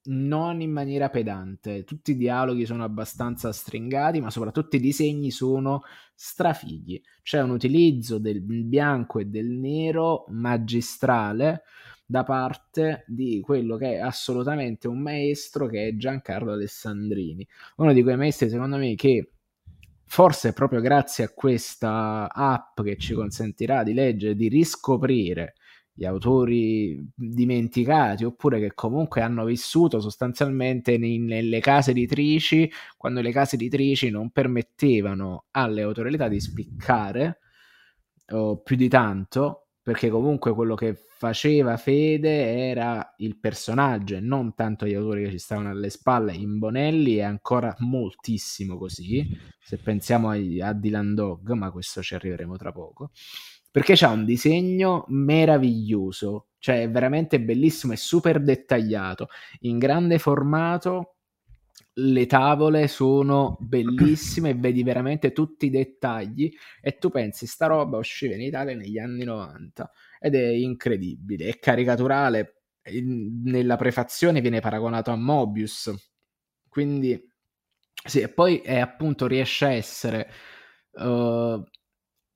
non 0.05 0.61
in 0.61 0.71
maniera 0.71 1.09
pedante. 1.09 1.83
Tutti 1.83 2.11
i 2.11 2.17
dialoghi 2.17 2.65
sono 2.65 2.83
abbastanza 2.83 3.51
stringati, 3.51 4.19
ma 4.21 4.29
soprattutto 4.29 4.75
i 4.75 4.79
disegni 4.79 5.31
sono 5.31 5.83
strafighi. 6.13 7.01
C'è 7.21 7.41
un 7.41 7.51
utilizzo 7.51 8.17
del 8.17 8.41
bianco 8.41 9.19
e 9.19 9.25
del 9.25 9.49
nero 9.49 10.25
magistrale 10.29 11.63
da 12.05 12.23
parte 12.23 13.03
di 13.07 13.41
quello 13.41 13.77
che 13.77 13.93
è 13.93 13.99
assolutamente 13.99 14.87
un 14.87 14.99
maestro 14.99 15.67
che 15.67 15.87
è 15.87 15.95
Giancarlo 15.95 16.51
Alessandrini. 16.51 17.47
Uno 17.77 17.93
di 17.93 18.03
quei 18.03 18.15
maestri, 18.15 18.49
secondo 18.49 18.77
me, 18.77 18.93
che 18.95 19.31
forse 20.05 20.53
proprio 20.53 20.81
grazie 20.81 21.23
a 21.23 21.29
questa 21.33 22.31
app 22.31 22.81
che 22.81 22.97
ci 22.97 23.13
consentirà 23.15 23.83
di 23.83 23.93
leggere, 23.93 24.35
di 24.35 24.47
riscoprire 24.47 25.55
gli 25.97 26.03
autori 26.03 27.09
dimenticati 27.15 28.25
oppure 28.25 28.59
che 28.59 28.73
comunque 28.73 29.21
hanno 29.21 29.45
vissuto 29.45 30.01
sostanzialmente 30.01 30.97
nelle 30.97 31.61
case 31.61 31.91
editrici 31.91 32.69
quando 32.97 33.21
le 33.21 33.31
case 33.31 33.55
editrici 33.55 34.09
non 34.09 34.29
permettevano 34.31 35.45
alle 35.51 35.83
autorità 35.83 36.27
di 36.27 36.41
spiccare 36.41 37.39
oh, 38.31 38.61
più 38.61 38.75
di 38.75 38.89
tanto 38.89 39.67
perché 39.81 40.09
comunque 40.09 40.53
quello 40.53 40.75
che 40.75 40.95
faceva 40.95 41.77
fede 41.77 42.69
era 42.69 43.13
il 43.17 43.37
personaggio 43.37 44.15
e 44.15 44.19
non 44.19 44.53
tanto 44.53 44.85
gli 44.87 44.95
autori 44.95 45.25
che 45.25 45.29
ci 45.29 45.37
stavano 45.37 45.69
alle 45.69 45.91
spalle. 45.91 46.33
In 46.33 46.57
Bonelli 46.57 47.17
è 47.17 47.21
ancora 47.21 47.73
moltissimo 47.79 48.77
così 48.77 49.25
se 49.59 49.77
pensiamo 49.77 50.29
a, 50.29 50.37
a 50.67 50.73
Dylan 50.73 51.13
Dog 51.13 51.51
ma 51.51 51.69
questo 51.71 52.01
ci 52.01 52.15
arriveremo 52.15 52.57
tra 52.57 52.71
poco 52.71 53.11
perché 53.75 53.95
c'ha 53.97 54.09
un 54.09 54.23
disegno 54.23 55.03
meraviglioso, 55.09 56.51
cioè 56.59 56.83
è 56.83 56.89
veramente 56.89 57.41
bellissimo 57.41 57.91
e 57.91 57.97
super 57.97 58.41
dettagliato, 58.41 59.27
in 59.63 59.79
grande 59.79 60.17
formato. 60.17 61.15
Le 61.95 62.25
tavole 62.25 62.87
sono 62.87 63.57
bellissime 63.59 64.51
e 64.51 64.53
vedi 64.55 64.81
veramente 64.81 65.33
tutti 65.33 65.65
i 65.65 65.69
dettagli 65.69 66.49
e 66.81 66.97
tu 66.97 67.09
pensi 67.09 67.47
sta 67.47 67.65
roba 67.65 67.97
usciva 67.97 68.35
in 68.35 68.43
Italia 68.43 68.77
negli 68.77 68.97
anni 68.97 69.25
90 69.25 69.91
ed 70.21 70.35
è 70.35 70.47
incredibile, 70.47 71.47
è 71.49 71.59
caricaturale, 71.59 72.61
nella 73.03 73.75
prefazione 73.75 74.39
viene 74.39 74.61
paragonato 74.61 75.11
a 75.11 75.17
Mobius, 75.17 75.93
quindi 76.69 77.21
sì, 78.05 78.21
e 78.21 78.29
poi 78.29 78.59
è 78.59 78.79
appunto 78.79 79.27
riesce 79.27 79.65
a 79.65 79.73
essere 79.73 80.29
uh, 80.93 81.61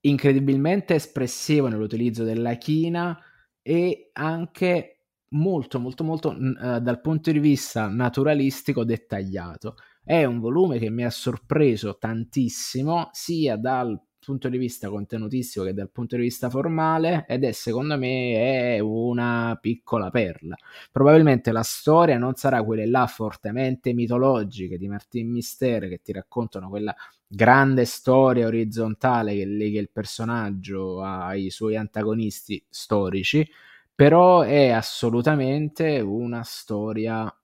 incredibilmente 0.01 0.95
espressivo 0.95 1.67
nell'utilizzo 1.67 2.23
della 2.23 2.55
china 2.55 3.17
e 3.61 4.09
anche 4.13 4.99
molto 5.31 5.79
molto 5.79 6.03
molto 6.03 6.29
uh, 6.29 6.79
dal 6.79 7.01
punto 7.01 7.31
di 7.31 7.39
vista 7.39 7.87
naturalistico 7.87 8.83
dettagliato. 8.83 9.75
È 10.03 10.23
un 10.23 10.39
volume 10.39 10.79
che 10.79 10.89
mi 10.89 11.03
ha 11.03 11.09
sorpreso 11.09 11.97
tantissimo 11.97 13.09
sia 13.11 13.57
dal 13.57 14.01
punto 14.29 14.47
di 14.47 14.59
vista 14.59 14.89
contenutistico 14.89 15.65
che 15.65 15.73
dal 15.73 15.89
punto 15.89 16.15
di 16.15 16.21
vista 16.21 16.51
formale 16.51 17.25
ed 17.27 17.43
è 17.43 17.51
secondo 17.51 17.97
me 17.97 18.75
è 18.75 18.79
una 18.79 19.57
piccola 19.59 20.11
perla. 20.11 20.55
Probabilmente 20.91 21.51
la 21.51 21.63
storia 21.63 22.19
non 22.19 22.35
sarà 22.35 22.63
quelle 22.63 22.85
là 22.85 23.07
fortemente 23.07 23.91
mitologiche 23.91 24.77
di 24.77 24.87
Martin 24.87 25.31
Mister 25.31 25.89
che 25.89 26.01
ti 26.03 26.11
raccontano 26.11 26.69
quella 26.69 26.95
grande 27.25 27.85
storia 27.85 28.45
orizzontale 28.45 29.33
che 29.35 29.45
lega 29.45 29.79
il 29.79 29.89
personaggio 29.91 31.01
ai 31.01 31.49
suoi 31.49 31.75
antagonisti 31.75 32.63
storici, 32.69 33.49
però 33.95 34.41
è 34.41 34.69
assolutamente 34.69 35.99
una 36.01 36.43
storia 36.43 37.35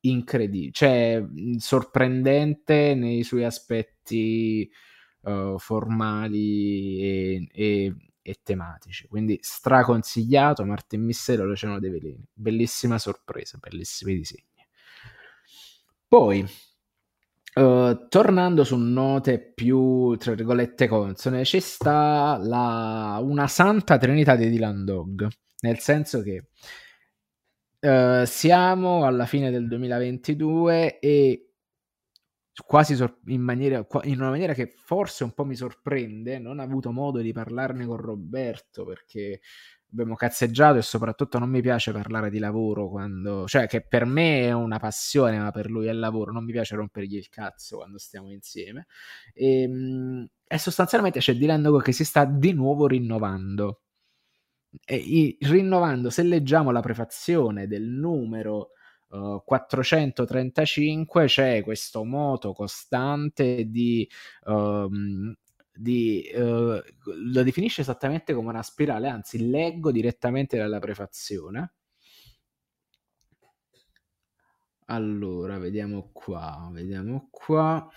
incredibile, 0.00 0.72
cioè 0.72 1.24
sorprendente 1.58 2.94
nei 2.96 3.22
suoi 3.22 3.44
aspetti 3.44 4.68
uh, 5.26 5.58
formali 5.58 7.00
e, 7.00 7.48
e, 7.52 7.94
e, 8.22 8.36
tematici. 8.42 9.06
Quindi 9.08 9.38
straconsigliato 9.42 10.64
Martin 10.64 11.02
Missero, 11.02 11.44
l'Oceano 11.44 11.78
dei 11.78 11.90
Veleni. 11.90 12.24
Bellissima 12.32 12.98
sorpresa, 12.98 13.58
bellissimi 13.58 14.14
disegni. 14.14 14.44
Poi, 16.08 16.46
uh, 17.54 18.08
tornando 18.08 18.64
su 18.64 18.76
note 18.76 19.40
più, 19.40 20.16
tra 20.16 20.34
virgolette, 20.34 20.86
consone, 20.86 21.44
ci 21.44 21.60
sta 21.60 22.38
la, 22.40 23.18
una 23.20 23.48
santa 23.48 23.98
trinità 23.98 24.36
di 24.36 24.48
Dylan 24.48 24.84
Dog, 24.84 25.28
nel 25.60 25.78
senso 25.80 26.22
che 26.22 26.46
uh, 27.80 28.24
siamo 28.24 29.04
alla 29.04 29.26
fine 29.26 29.50
del 29.50 29.66
2022 29.66 31.00
e 31.00 31.45
quasi 32.64 32.94
sor- 32.94 33.18
in, 33.26 33.42
maniera, 33.42 33.84
in 34.04 34.20
una 34.20 34.30
maniera 34.30 34.54
che 34.54 34.72
forse 34.76 35.24
un 35.24 35.32
po' 35.32 35.44
mi 35.44 35.54
sorprende, 35.54 36.38
non 36.38 36.58
ho 36.58 36.62
avuto 36.62 36.90
modo 36.92 37.20
di 37.20 37.32
parlarne 37.32 37.84
con 37.84 37.96
Roberto 37.96 38.84
perché 38.84 39.40
abbiamo 39.92 40.14
cazzeggiato 40.14 40.78
e 40.78 40.82
soprattutto 40.82 41.38
non 41.38 41.48
mi 41.48 41.60
piace 41.60 41.92
parlare 41.92 42.30
di 42.30 42.38
lavoro 42.38 42.88
quando, 42.88 43.46
cioè 43.46 43.66
che 43.66 43.82
per 43.86 44.04
me 44.04 44.42
è 44.42 44.52
una 44.52 44.78
passione, 44.78 45.38
ma 45.38 45.50
per 45.50 45.70
lui 45.70 45.86
è 45.86 45.92
lavoro, 45.92 46.32
non 46.32 46.44
mi 46.44 46.52
piace 46.52 46.76
rompergli 46.76 47.16
il 47.16 47.28
cazzo 47.28 47.76
quando 47.78 47.98
stiamo 47.98 48.30
insieme. 48.30 48.86
E, 49.32 49.62
ehm, 49.62 50.28
e 50.46 50.58
sostanzialmente 50.58 51.18
c'è 51.20 51.34
Dylan 51.34 51.80
che 51.82 51.92
si 51.92 52.04
sta 52.04 52.24
di 52.24 52.52
nuovo 52.52 52.86
rinnovando. 52.86 53.82
E, 54.84 55.36
rinnovando, 55.40 56.10
se 56.10 56.22
leggiamo 56.22 56.70
la 56.70 56.80
prefazione 56.80 57.66
del 57.66 57.84
numero 57.84 58.70
435 59.08 61.26
c'è 61.26 61.62
questo 61.62 62.04
moto 62.04 62.52
costante 62.52 63.64
di, 63.66 64.08
um, 64.44 65.34
di 65.72 66.28
uh, 66.34 66.40
lo 66.40 67.42
definisce 67.42 67.82
esattamente 67.82 68.34
come 68.34 68.48
una 68.48 68.62
spirale, 68.62 69.08
anzi 69.08 69.48
leggo 69.48 69.92
direttamente 69.92 70.56
dalla 70.56 70.78
prefazione. 70.78 71.72
Allora, 74.88 75.58
vediamo 75.58 76.10
qua, 76.12 76.68
vediamo 76.72 77.28
qua. 77.30 77.88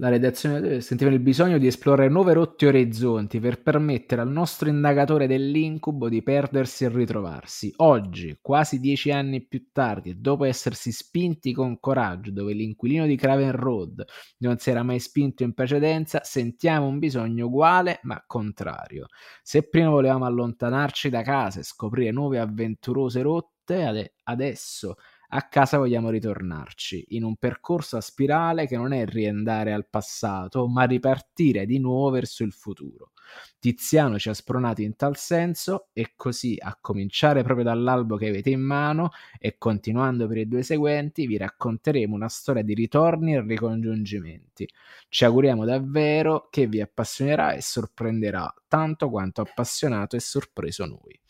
La 0.00 0.10
redazione 0.10 0.80
sentiva 0.80 1.10
il 1.10 1.18
bisogno 1.18 1.58
di 1.58 1.66
esplorare 1.66 2.08
nuove 2.08 2.32
rotte 2.32 2.66
e 2.66 2.68
orizzonti 2.68 3.40
per 3.40 3.60
permettere 3.60 4.20
al 4.20 4.30
nostro 4.30 4.68
indagatore 4.68 5.26
dell'incubo 5.26 6.08
di 6.08 6.22
perdersi 6.22 6.84
e 6.84 6.88
ritrovarsi. 6.88 7.72
Oggi, 7.78 8.38
quasi 8.40 8.78
dieci 8.78 9.10
anni 9.10 9.44
più 9.44 9.70
tardi, 9.72 10.10
e 10.10 10.14
dopo 10.14 10.44
essersi 10.44 10.92
spinti 10.92 11.52
con 11.52 11.80
coraggio 11.80 12.30
dove 12.30 12.52
l'inquilino 12.52 13.06
di 13.06 13.16
Craven 13.16 13.50
Road 13.50 14.04
non 14.38 14.58
si 14.58 14.70
era 14.70 14.84
mai 14.84 15.00
spinto 15.00 15.42
in 15.42 15.52
precedenza, 15.52 16.20
sentiamo 16.22 16.86
un 16.86 17.00
bisogno 17.00 17.46
uguale 17.46 17.98
ma 18.02 18.22
contrario. 18.24 19.08
Se 19.42 19.68
prima 19.68 19.90
volevamo 19.90 20.26
allontanarci 20.26 21.08
da 21.08 21.22
casa 21.22 21.58
e 21.58 21.64
scoprire 21.64 22.12
nuove 22.12 22.38
avventurose 22.38 23.20
rotte, 23.20 24.14
adesso 24.22 24.94
a 25.30 25.42
casa 25.48 25.78
vogliamo 25.78 26.10
ritornarci, 26.10 27.06
in 27.08 27.24
un 27.24 27.36
percorso 27.36 27.96
a 27.96 28.00
spirale 28.00 28.66
che 28.66 28.76
non 28.76 28.92
è 28.92 29.04
riandare 29.04 29.72
al 29.72 29.86
passato, 29.88 30.66
ma 30.68 30.84
ripartire 30.84 31.66
di 31.66 31.78
nuovo 31.78 32.10
verso 32.10 32.44
il 32.44 32.52
futuro. 32.52 33.12
Tiziano 33.58 34.18
ci 34.18 34.30
ha 34.30 34.34
spronati 34.34 34.84
in 34.84 34.96
tal 34.96 35.16
senso 35.16 35.88
e 35.92 36.12
così, 36.16 36.56
a 36.58 36.78
cominciare 36.80 37.42
proprio 37.42 37.64
dall'albo 37.64 38.16
che 38.16 38.28
avete 38.28 38.48
in 38.48 38.60
mano 38.60 39.10
e 39.38 39.58
continuando 39.58 40.26
per 40.26 40.38
i 40.38 40.48
due 40.48 40.62
seguenti, 40.62 41.26
vi 41.26 41.36
racconteremo 41.36 42.14
una 42.14 42.28
storia 42.28 42.62
di 42.62 42.72
ritorni 42.72 43.34
e 43.34 43.42
ricongiungimenti. 43.42 44.66
Ci 45.10 45.24
auguriamo 45.26 45.66
davvero 45.66 46.48
che 46.50 46.66
vi 46.66 46.80
appassionerà 46.80 47.52
e 47.52 47.60
sorprenderà 47.60 48.52
tanto 48.66 49.10
quanto 49.10 49.42
appassionato 49.42 50.16
e 50.16 50.20
sorpreso 50.20 50.86
noi. 50.86 51.20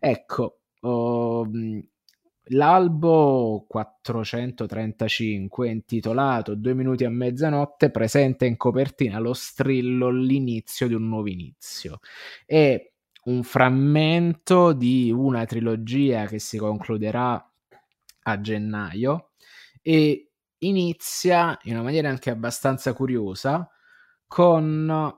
Ecco, 0.00 0.58
oh, 0.80 1.48
L'albo 2.48 3.64
435, 3.66 5.70
intitolato 5.70 6.54
Due 6.54 6.74
minuti 6.74 7.04
a 7.04 7.10
mezzanotte, 7.10 7.90
presenta 7.90 8.44
in 8.44 8.58
copertina 8.58 9.18
lo 9.18 9.32
strillo 9.32 10.10
L'inizio 10.10 10.86
di 10.86 10.92
un 10.92 11.08
nuovo 11.08 11.28
inizio. 11.28 12.00
È 12.44 12.92
un 13.24 13.42
frammento 13.42 14.74
di 14.74 15.10
una 15.10 15.46
trilogia 15.46 16.26
che 16.26 16.38
si 16.38 16.58
concluderà 16.58 17.50
a 18.26 18.40
gennaio 18.40 19.30
e 19.80 20.32
inizia 20.58 21.58
in 21.62 21.74
una 21.74 21.82
maniera 21.82 22.10
anche 22.10 22.28
abbastanza 22.28 22.92
curiosa 22.92 23.66
con 24.26 25.14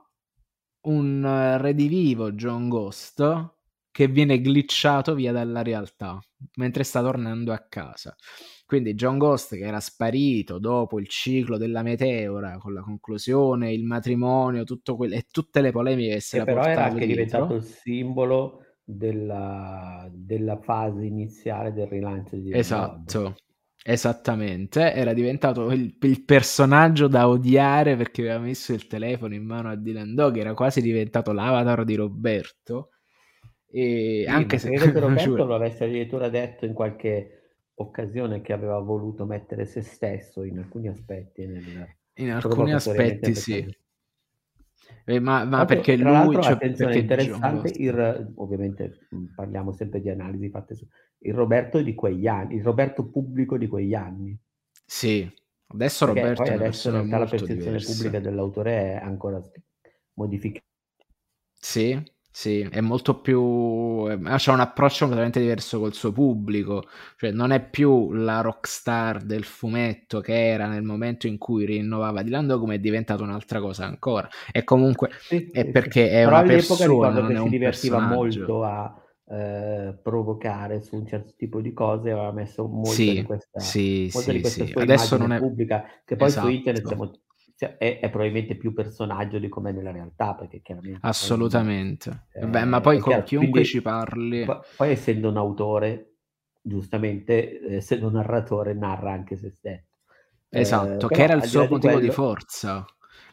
un 0.81 1.57
redivivo 1.59 2.31
John 2.31 2.69
Ghost 2.69 3.53
che 3.91 4.07
viene 4.07 4.39
glitchato 4.39 5.13
via 5.13 5.33
dalla 5.33 5.61
realtà 5.61 6.21
mentre 6.55 6.83
sta 6.83 7.01
tornando 7.01 7.51
a 7.51 7.65
casa. 7.67 8.15
Quindi 8.65 8.95
John 8.95 9.17
Ghost 9.17 9.55
che 9.55 9.65
era 9.65 9.79
sparito 9.79 10.59
dopo 10.59 10.99
il 10.99 11.07
ciclo 11.07 11.57
della 11.57 11.83
meteora 11.83 12.57
con 12.57 12.73
la 12.73 12.81
conclusione, 12.81 13.71
il 13.71 13.85
matrimonio, 13.85 14.63
tutto 14.63 14.95
que- 14.95 15.07
e 15.07 15.25
tutte 15.31 15.61
le 15.61 15.71
polemiche 15.71 16.15
che 16.15 16.19
si 16.19 16.35
era 16.35 16.45
però 16.45 16.63
era 16.63 16.85
anche 16.85 17.05
dietro. 17.05 17.23
diventato 17.23 17.53
il 17.55 17.63
simbolo 17.63 18.61
della, 18.83 20.09
della, 20.11 20.57
fase 20.57 21.05
iniziale 21.05 21.73
del 21.73 21.87
rilancio 21.87 22.35
di 22.37 22.53
Esatto. 22.53 23.35
Esattamente, 23.83 24.91
era 24.93 25.13
diventato 25.13 25.71
il, 25.71 25.95
il, 26.01 26.25
personaggio 26.25 27.07
da 27.07 27.29
odiare 27.29 27.95
perché 27.95 28.21
aveva 28.23 28.39
messo 28.39 28.73
il 28.73 28.85
telefono 28.85 29.33
in 29.33 29.45
mano 29.45 29.69
a 29.69 29.77
Dylan 29.77 30.13
Dog, 30.13 30.35
era 30.35 30.53
quasi 30.53 30.81
diventato 30.81 31.31
l'avatar 31.31 31.85
di 31.85 31.95
Roberto 31.95 32.89
e 33.69 34.23
sì, 34.25 34.31
anche 34.31 34.57
se 34.57 34.71
credo 34.71 34.93
che 34.93 34.99
Roberto 34.99 35.45
lo 35.45 35.55
avesse 35.55 35.83
addirittura 35.83 36.29
detto 36.29 36.65
in 36.65 36.73
qualche 36.73 37.37
occasione 37.75 38.41
che 38.41 38.53
aveva 38.53 38.79
voluto 38.79 39.25
mettere 39.25 39.65
se 39.65 39.81
stesso 39.81 40.43
in 40.43 40.57
alcuni 40.57 40.87
aspetti. 40.87 41.45
Nel, 41.45 41.95
in 42.15 42.31
alcuni 42.31 42.73
aspetti 42.73 43.35
sì. 43.35 43.77
Eh, 45.03 45.19
ma, 45.19 45.45
ma 45.45 45.65
perché 45.65 45.95
lui... 45.95 46.41
Cioè, 46.41 46.53
attenzione, 46.53 46.93
perché 46.93 46.99
interessante, 46.99 47.71
il, 47.75 48.33
ovviamente 48.35 49.07
parliamo 49.35 49.71
sempre 49.71 50.01
di 50.01 50.09
analisi 50.09 50.49
fatte 50.49 50.75
su... 50.75 50.87
Il 51.19 51.33
Roberto 51.33 51.81
di 51.81 51.93
quegli 51.93 52.27
anni, 52.27 52.55
il 52.55 52.63
Roberto 52.63 53.09
pubblico 53.09 53.57
di 53.57 53.67
quegli 53.67 53.93
anni. 53.93 54.37
Sì, 54.85 55.29
adesso 55.67 56.05
perché 56.05 56.21
Roberto 56.21 56.43
poi 56.43 56.53
adesso 56.53 56.89
in 56.89 56.95
realtà 56.95 57.17
la 57.17 57.25
percezione 57.25 57.63
diversa. 57.63 57.93
pubblica 57.93 58.19
dell'autore 58.19 58.71
è 58.71 58.99
ancora 59.01 59.41
modificata. 60.13 60.65
Sì, 61.59 62.01
sì, 62.37 62.61
è 62.69 62.81
molto 62.81 63.19
più. 63.19 64.05
Eh, 64.07 64.35
c'è 64.35 64.51
un 64.51 64.59
approccio 64.59 64.99
completamente 64.99 65.39
diverso 65.39 65.79
col 65.79 65.95
suo 65.95 66.11
pubblico, 66.11 66.83
cioè 67.15 67.31
non 67.31 67.49
è 67.49 67.67
più 67.67 68.11
la 68.11 68.41
rockstar 68.41 69.23
del 69.23 69.43
fumetto 69.43 70.19
che 70.21 70.49
era 70.49 70.67
nel 70.67 70.83
momento 70.83 71.25
in 71.25 71.39
cui 71.39 71.65
rinnovava 71.65 72.21
di 72.21 72.29
Lando, 72.29 72.59
come 72.59 72.75
è 72.75 72.79
diventata 72.79 73.23
un'altra 73.23 73.59
cosa 73.59 73.85
ancora. 73.85 74.29
E 74.51 74.63
comunque 74.63 75.09
sì, 75.19 75.49
è 75.51 75.63
sì, 75.63 75.71
perché 75.71 76.07
sì. 76.09 76.13
è 76.13 76.23
Però 76.25 76.37
una 76.37 76.43
persona, 76.43 77.09
non 77.09 77.27
che 77.27 77.37
si 77.39 77.49
divertiva 77.49 77.99
molto 78.01 78.63
a 78.63 79.03
eh, 79.29 79.97
provocare 79.99 80.83
su 80.83 80.95
un 80.95 81.07
certo 81.07 81.33
tipo 81.35 81.59
di 81.59 81.73
cose, 81.73 82.11
aveva 82.11 82.31
messo 82.31 82.67
molto 82.67 82.91
sì, 82.91 83.13
di 83.13 83.23
questa, 83.23 83.59
sì, 83.59 84.11
molto 84.13 84.31
di 84.31 84.41
questa 84.41 84.65
sua 84.67 84.81
Adesso 84.83 85.17
non 85.17 85.33
è... 85.33 85.39
pubblica, 85.39 85.85
che 86.05 86.15
poi 86.15 86.27
esatto. 86.27 86.45
su 86.45 86.53
internet 86.53 86.85
siamo 86.85 87.11
cioè, 87.57 87.77
è, 87.77 87.99
è, 87.99 88.09
probabilmente 88.11 88.55
più 88.55 88.71
personaggio 88.71 89.39
di 89.39 89.49
come 89.49 89.71
nella 89.71 89.91
realtà, 89.91 90.35
perché 90.35 90.61
chiaramente... 90.61 90.99
Assolutamente. 91.01 92.27
Eh, 92.33 92.45
Beh, 92.45 92.65
ma 92.65 92.81
poi 92.81 92.99
con 92.99 93.09
chiaro, 93.09 93.25
chiunque 93.25 93.49
quindi, 93.49 93.67
ci 93.67 93.81
parli... 93.81 94.45
Poi, 94.45 94.59
poi, 94.75 94.91
essendo 94.91 95.29
un 95.29 95.37
autore, 95.37 96.17
giustamente, 96.61 97.59
eh, 97.59 97.75
essendo 97.77 98.07
un 98.07 98.13
narratore, 98.13 98.75
narra 98.75 99.11
anche 99.11 99.37
se 99.37 99.49
stesso. 99.49 99.95
Esatto, 100.49 101.09
eh, 101.09 101.15
che 101.15 101.23
era 101.23 101.33
il 101.33 101.45
suo 101.45 101.61
motivo 101.61 101.77
di, 101.77 101.87
quello... 101.87 101.99
di 101.99 102.11
forza. 102.11 102.85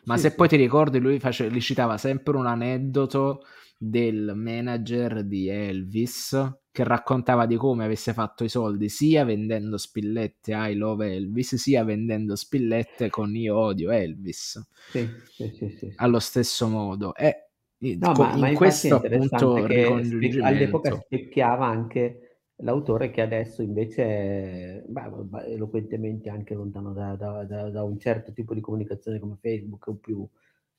Ma 0.05 0.17
sì, 0.17 0.23
se 0.23 0.31
sì. 0.31 0.37
poi 0.37 0.49
ti 0.49 0.57
ricordi, 0.57 1.01
lui 1.01 1.21
face... 1.21 1.61
citava 1.61 1.99
sempre 1.99 2.39
un 2.39 2.47
aneddoto 2.47 3.43
del 3.77 4.33
manager 4.35 5.25
di 5.25 5.49
Elvis 5.49 6.59
che 6.71 6.85
raccontava 6.85 7.47
di 7.47 7.57
come 7.57 7.85
avesse 7.85 8.13
fatto 8.13 8.43
i 8.43 8.49
soldi 8.49 8.89
sia 8.89 9.25
vendendo 9.25 9.77
spillette 9.77 10.53
I 10.53 10.75
Love 10.75 11.15
Elvis 11.15 11.55
sia 11.55 11.85
vendendo 11.85 12.35
spillette 12.35 13.11
con 13.11 13.35
Io 13.37 13.57
odio 13.57 13.91
Elvis 13.91 14.61
sì, 14.91 15.09
sì, 15.53 15.69
sì, 15.77 15.93
allo 15.97 16.19
stesso 16.19 16.69
modo. 16.69 17.15
E 17.15 17.49
no, 17.79 18.13
co- 18.13 18.23
ma, 18.23 18.35
in 18.35 18.41
ma 18.41 18.53
questo 18.55 18.97
appunto 18.97 19.67
ricongiungimento 19.67 20.45
all'epoca 20.45 20.95
specchiava 20.97 21.67
anche 21.67 22.39
l'autore 22.59 23.11
che 23.11 23.21
adesso 23.21 23.63
invece 23.63 24.03
è 24.05 24.83
beh, 24.87 25.45
eloquentemente 25.47 26.31
anche 26.31 26.55
lontano 26.55 26.93
da, 26.93 27.17
da, 27.17 27.45
da, 27.45 27.71
da, 27.71 27.83
un 27.83 27.99
certo 27.99 28.33
tipo 28.33 28.55
di 28.55 28.61
comunicazione 28.61 29.19
come 29.19 29.37
Facebook 29.41 29.87
o 29.89 29.95
più 29.95 30.27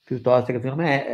piuttosto 0.06 0.54
che 0.54 0.62
secondo 0.62 0.84
me 0.84 1.08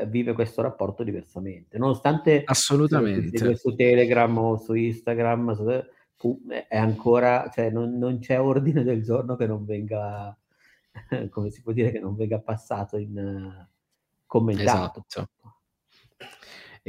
eh, 0.00 0.06
vive 0.06 0.32
questo 0.32 0.62
rapporto 0.62 1.04
diversamente, 1.04 1.76
nonostante 1.76 2.42
assolutamente. 2.46 3.54
su 3.54 3.74
Telegram 3.74 4.36
o 4.38 4.56
su 4.56 4.72
Instagram, 4.72 5.54
è 6.68 6.76
ancora, 6.76 7.50
cioè 7.52 7.68
non, 7.70 7.98
non, 7.98 8.18
c'è 8.18 8.40
ordine 8.40 8.82
del 8.82 9.02
giorno 9.02 9.36
che 9.36 9.46
non 9.46 9.66
venga, 9.66 10.34
come 11.28 11.50
si 11.50 11.60
può 11.60 11.72
dire, 11.72 11.92
che 11.92 12.00
non 12.00 12.16
venga 12.16 12.38
passato 12.40 12.96
in 12.96 13.66
commentato. 14.24 15.04
Esatto 15.06 15.59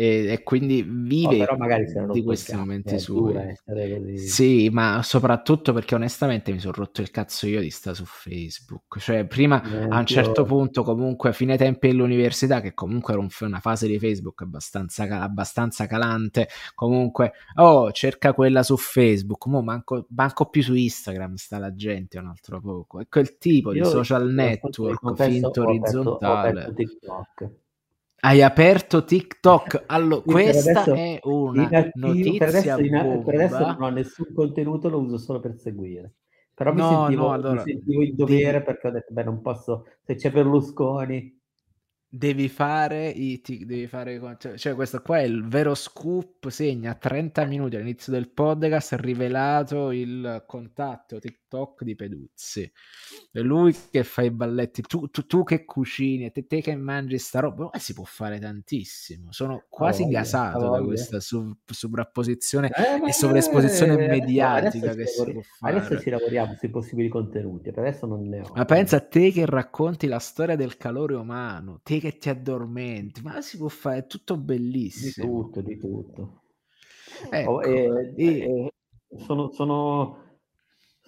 e, 0.02 0.32
e 0.32 0.42
quindi 0.42 0.82
vive 0.82 1.44
oh, 1.44 2.12
di 2.12 2.24
questi 2.24 2.56
momenti 2.56 2.98
suoi. 2.98 3.56
Sì, 4.18 4.70
ma 4.72 5.04
soprattutto 5.04 5.74
perché 5.74 5.94
onestamente 5.94 6.52
mi 6.52 6.58
sono 6.58 6.74
rotto 6.76 7.02
il 7.02 7.12
cazzo 7.12 7.46
io 7.46 7.62
di 7.62 7.70
sta 7.70 7.94
su 7.94 8.04
Facebook. 8.06 8.98
Cioè, 8.98 9.28
prima 9.28 9.62
eh, 9.62 9.86
a 9.88 10.00
un 10.00 10.06
certo 10.08 10.42
io... 10.42 10.48
punto, 10.48 10.82
comunque, 10.82 11.30
a 11.30 11.34
fine 11.34 11.56
tempi 11.56 11.90
dell'università, 11.90 12.62
che 12.62 12.74
comunque 12.74 13.14
era 13.14 13.22
un, 13.22 13.30
una 13.42 13.60
fase 13.60 13.86
di 13.86 14.00
Facebook 14.00 14.42
abbastanza, 14.42 15.04
abbastanza 15.22 15.86
calante, 15.86 16.48
comunque, 16.74 17.34
oh, 17.58 17.92
cerca 17.92 18.34
quella 18.34 18.64
su 18.64 18.78
Facebook, 18.78 19.46
mo 19.46 19.62
manco, 19.62 20.08
manco 20.10 20.50
più 20.50 20.64
su 20.64 20.74
Instagram 20.74 21.36
sta 21.36 21.60
la 21.60 21.76
gente 21.76 22.18
un 22.18 22.26
altro 22.26 22.60
poco. 22.60 23.02
È 23.02 23.08
quel 23.08 23.38
tipo 23.38 23.72
io, 23.72 23.84
di 23.84 23.88
social 23.88 24.32
network 24.32 25.14
finto 25.14 25.62
orizzontale. 25.62 26.34
Ho 26.34 26.38
aperto 26.38 26.74
TikTok 26.74 27.50
hai 28.22 28.42
aperto 28.42 29.04
TikTok. 29.04 29.84
Allora, 29.88 30.22
sì, 30.26 30.32
questa 30.32 30.82
adesso, 30.82 30.94
è 30.94 31.20
una 31.24 31.68
attivo, 31.68 32.08
notizia 32.08 32.38
per 32.38 32.48
adesso, 32.48 32.80
in, 32.80 33.24
per 33.26 33.36
adesso, 33.36 33.60
non 33.60 33.82
ho 33.82 33.90
nessun 33.90 34.34
contenuto, 34.34 34.90
lo 34.90 35.00
uso 35.00 35.18
solo 35.18 35.40
per 35.40 35.56
seguire. 35.56 36.14
Però 36.54 36.74
mi, 36.74 36.80
no, 36.80 36.90
sentivo, 36.90 37.22
no, 37.24 37.32
allora, 37.32 37.64
mi 37.64 37.72
sentivo 37.72 38.04
in 38.04 38.16
dovere 38.16 38.60
di... 38.60 38.64
perché 38.64 38.88
ho 38.88 38.92
detto, 38.92 39.14
beh, 39.14 39.24
non 39.24 39.42
posso, 39.42 39.86
se 40.04 40.16
c'è 40.16 40.32
Berlusconi 40.32 41.40
devi 42.14 42.50
fare 42.50 43.08
i 43.08 43.40
tic, 43.40 43.64
devi 43.64 43.88
fare 43.88 44.20
cioè, 44.38 44.58
cioè, 44.58 44.76
questo 44.76 45.02
qua 45.02 45.20
è 45.20 45.24
il 45.24 45.48
vero 45.48 45.74
scoop 45.74 46.50
segna 46.50 46.94
30 46.94 47.46
minuti 47.46 47.78
all'inizio 47.78 48.12
del 48.12 48.30
podcast 48.30 48.98
rivelato 49.00 49.92
il 49.92 50.44
contatto 50.46 51.20
TikTok 51.20 51.41
di 51.80 51.96
Peduzzi. 51.96 52.72
È 53.32 53.40
lui 53.40 53.76
che 53.92 54.04
fa 54.04 54.22
i 54.22 54.32
balletti 54.32 54.82
tu, 54.82 55.10
tu, 55.10 55.26
tu 55.26 55.44
che 55.44 55.66
cucini 55.66 56.32
te, 56.32 56.46
te, 56.46 56.62
che 56.62 56.76
mangi 56.76 57.18
sta 57.18 57.40
roba 57.40 57.70
eh, 57.72 57.80
si 57.80 57.94
può 57.94 58.04
fare 58.04 58.40
tantissimo. 58.40 59.32
Sono 59.32 59.66
quasi 59.70 60.04
oh, 60.04 60.08
gasato 60.10 60.66
oh, 60.66 60.78
da 60.78 60.84
questa 60.84 61.20
sub, 61.20 61.58
sovrapposizione 61.66 62.70
eh, 62.70 63.08
e 63.08 63.14
sovraesposizione 63.14 63.94
eh, 63.94 64.08
mediatica 64.08 64.94
che 64.94 65.08
si, 65.08 65.32
può 65.32 65.42
fare. 65.42 65.78
adesso 65.78 66.00
ci 66.00 66.10
lavoriamo 66.10 66.56
sui 66.56 66.70
possibili 66.70 67.10
contenuti 67.10 67.72
per 67.72 67.84
adesso 67.86 68.06
non 68.06 68.28
ne 68.28 68.42
ho. 68.42 68.52
Ma 68.56 68.66
pensa 68.66 68.98
a 68.98 69.02
te 69.02 69.32
che 69.32 69.46
racconti 69.46 70.08
la 70.08 70.20
storia 70.20 70.56
del 70.56 70.78
calore 70.78 71.16
umano 71.16 71.82
te 71.84 72.00
che 72.00 72.18
ti 72.18 72.30
addormenti, 72.30 73.22
ma 73.22 73.42
si 73.42 73.58
può 73.58 73.68
fare, 73.68 74.00
è 74.00 74.08
tutto 74.08 74.38
bellissimo. 74.38 75.26
Di 75.26 75.32
tutto, 75.32 75.62
di 75.62 75.78
tutto. 75.78 76.42
Ecco, 77.30 77.52
oh, 77.52 77.64
e, 77.64 78.14
e... 78.16 78.72
E 79.12 79.20
sono, 79.26 79.52
sono, 79.52 80.31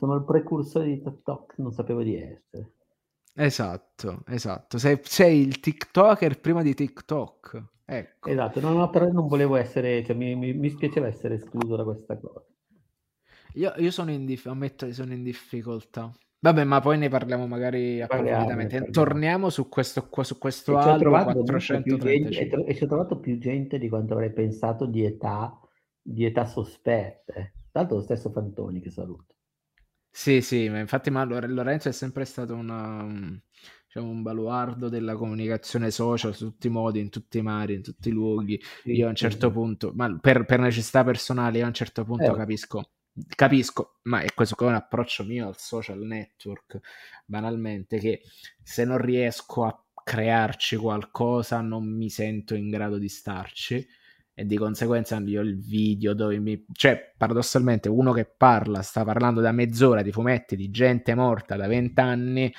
sono, 0.05 0.15
il 0.15 0.23
precursore 0.25 0.85
di 0.85 1.01
TikTok, 1.01 1.55
non 1.57 1.71
sapevo 1.71 2.03
di 2.03 2.15
essere. 2.15 2.73
Esatto, 3.35 4.23
esatto. 4.27 4.77
Sei, 4.77 4.99
sei 5.01 5.39
il 5.41 5.59
TikToker 5.59 6.39
prima 6.39 6.61
di 6.61 6.73
TikTok. 6.73 7.63
Ecco. 7.85 8.29
Esatto, 8.29 8.59
no, 8.59 8.73
no, 8.73 8.89
però 8.89 9.07
non 9.11 9.27
volevo 9.27 9.55
essere, 9.55 10.03
cioè, 10.03 10.15
mi, 10.15 10.35
mi, 10.35 10.53
mi 10.53 10.69
spiaceva 10.69 11.07
essere 11.07 11.35
escluso 11.35 11.75
da 11.75 11.83
questa 11.83 12.17
cosa. 12.17 12.45
Io, 13.55 13.73
io 13.77 13.91
sono 13.91 14.11
in, 14.11 14.25
dif- 14.25 14.47
ammetto 14.47 14.85
che 14.85 14.93
sono 14.93 15.13
in 15.13 15.23
difficoltà. 15.23 16.11
Vabbè, 16.39 16.65
ma 16.65 16.81
poi 16.81 16.97
ne 16.97 17.07
parliamo 17.07 17.47
magari 17.47 18.01
approfonditamente. 18.01 18.89
Torniamo 18.89 19.49
su 19.49 19.69
questo, 19.69 20.09
su 20.23 20.37
questo 20.37 20.77
album 20.77 21.11
435. 21.11 22.65
e 22.65 22.75
ci 22.75 22.83
ho 22.83 22.87
trovato 22.87 23.17
più 23.19 23.37
gente 23.37 23.77
di 23.77 23.87
quanto 23.87 24.13
avrei 24.13 24.33
pensato 24.33 24.85
di 24.85 25.05
età, 25.05 25.57
di 26.01 26.25
età 26.25 26.45
sospette. 26.45 27.53
L'altro 27.71 27.97
lo 27.97 28.01
stesso 28.01 28.29
Fantoni 28.29 28.81
che 28.81 28.89
saluto. 28.89 29.35
Sì, 30.15 30.41
sì, 30.41 30.69
ma 30.69 30.77
infatti 30.77 31.09
ma 31.09 31.23
Lorenzo 31.23 31.89
è 31.89 31.91
sempre 31.91 32.23
stato 32.25 32.53
una, 32.53 33.03
diciamo, 33.87 34.07
un 34.07 34.21
baluardo 34.21 34.87
della 34.87 35.15
comunicazione 35.15 35.89
social 35.89 36.35
su 36.35 36.51
tutti 36.51 36.67
i 36.67 36.69
modi, 36.69 36.99
in 36.99 37.09
tutti 37.09 37.39
i 37.39 37.41
mari, 37.41 37.73
in 37.73 37.81
tutti 37.81 38.09
i 38.09 38.11
luoghi. 38.11 38.61
Sì, 38.83 38.91
io 38.91 39.07
a 39.07 39.09
un 39.09 39.15
certo 39.15 39.47
sì. 39.47 39.53
punto, 39.53 39.91
ma 39.95 40.15
per, 40.21 40.45
per, 40.45 40.59
necessità 40.59 41.03
personali, 41.03 41.57
io 41.57 41.63
a 41.63 41.67
un 41.67 41.73
certo 41.73 42.05
punto 42.05 42.31
eh. 42.31 42.35
capisco 42.35 42.89
capisco, 43.35 43.99
ma 44.03 44.21
è 44.21 44.33
questo 44.33 44.55
è 44.57 44.65
un 44.65 44.75
approccio 44.75 45.23
mio 45.23 45.47
al 45.47 45.57
social 45.57 45.99
network, 45.99 46.79
banalmente, 47.25 47.97
che 47.97 48.21
se 48.61 48.85
non 48.85 48.99
riesco 48.99 49.65
a 49.65 49.83
crearci 50.03 50.75
qualcosa 50.75 51.61
non 51.61 51.85
mi 51.87 52.09
sento 52.09 52.53
in 52.53 52.69
grado 52.69 52.97
di 52.99 53.09
starci 53.09 53.87
e 54.35 54.45
di 54.45 54.57
conseguenza 54.57 55.19
io 55.19 55.41
il 55.41 55.59
video 55.59 56.13
dove 56.13 56.39
mi... 56.39 56.65
cioè 56.71 57.13
paradossalmente 57.15 57.87
uno 57.87 58.11
che 58.13 58.25
parla, 58.25 58.81
sta 58.81 59.03
parlando 59.03 59.41
da 59.41 59.51
mezz'ora 59.51 60.01
di 60.01 60.11
fumetti 60.11 60.55
di 60.55 60.71
gente 60.71 61.13
morta 61.13 61.55
da 61.55 61.67
vent'anni, 61.67 62.51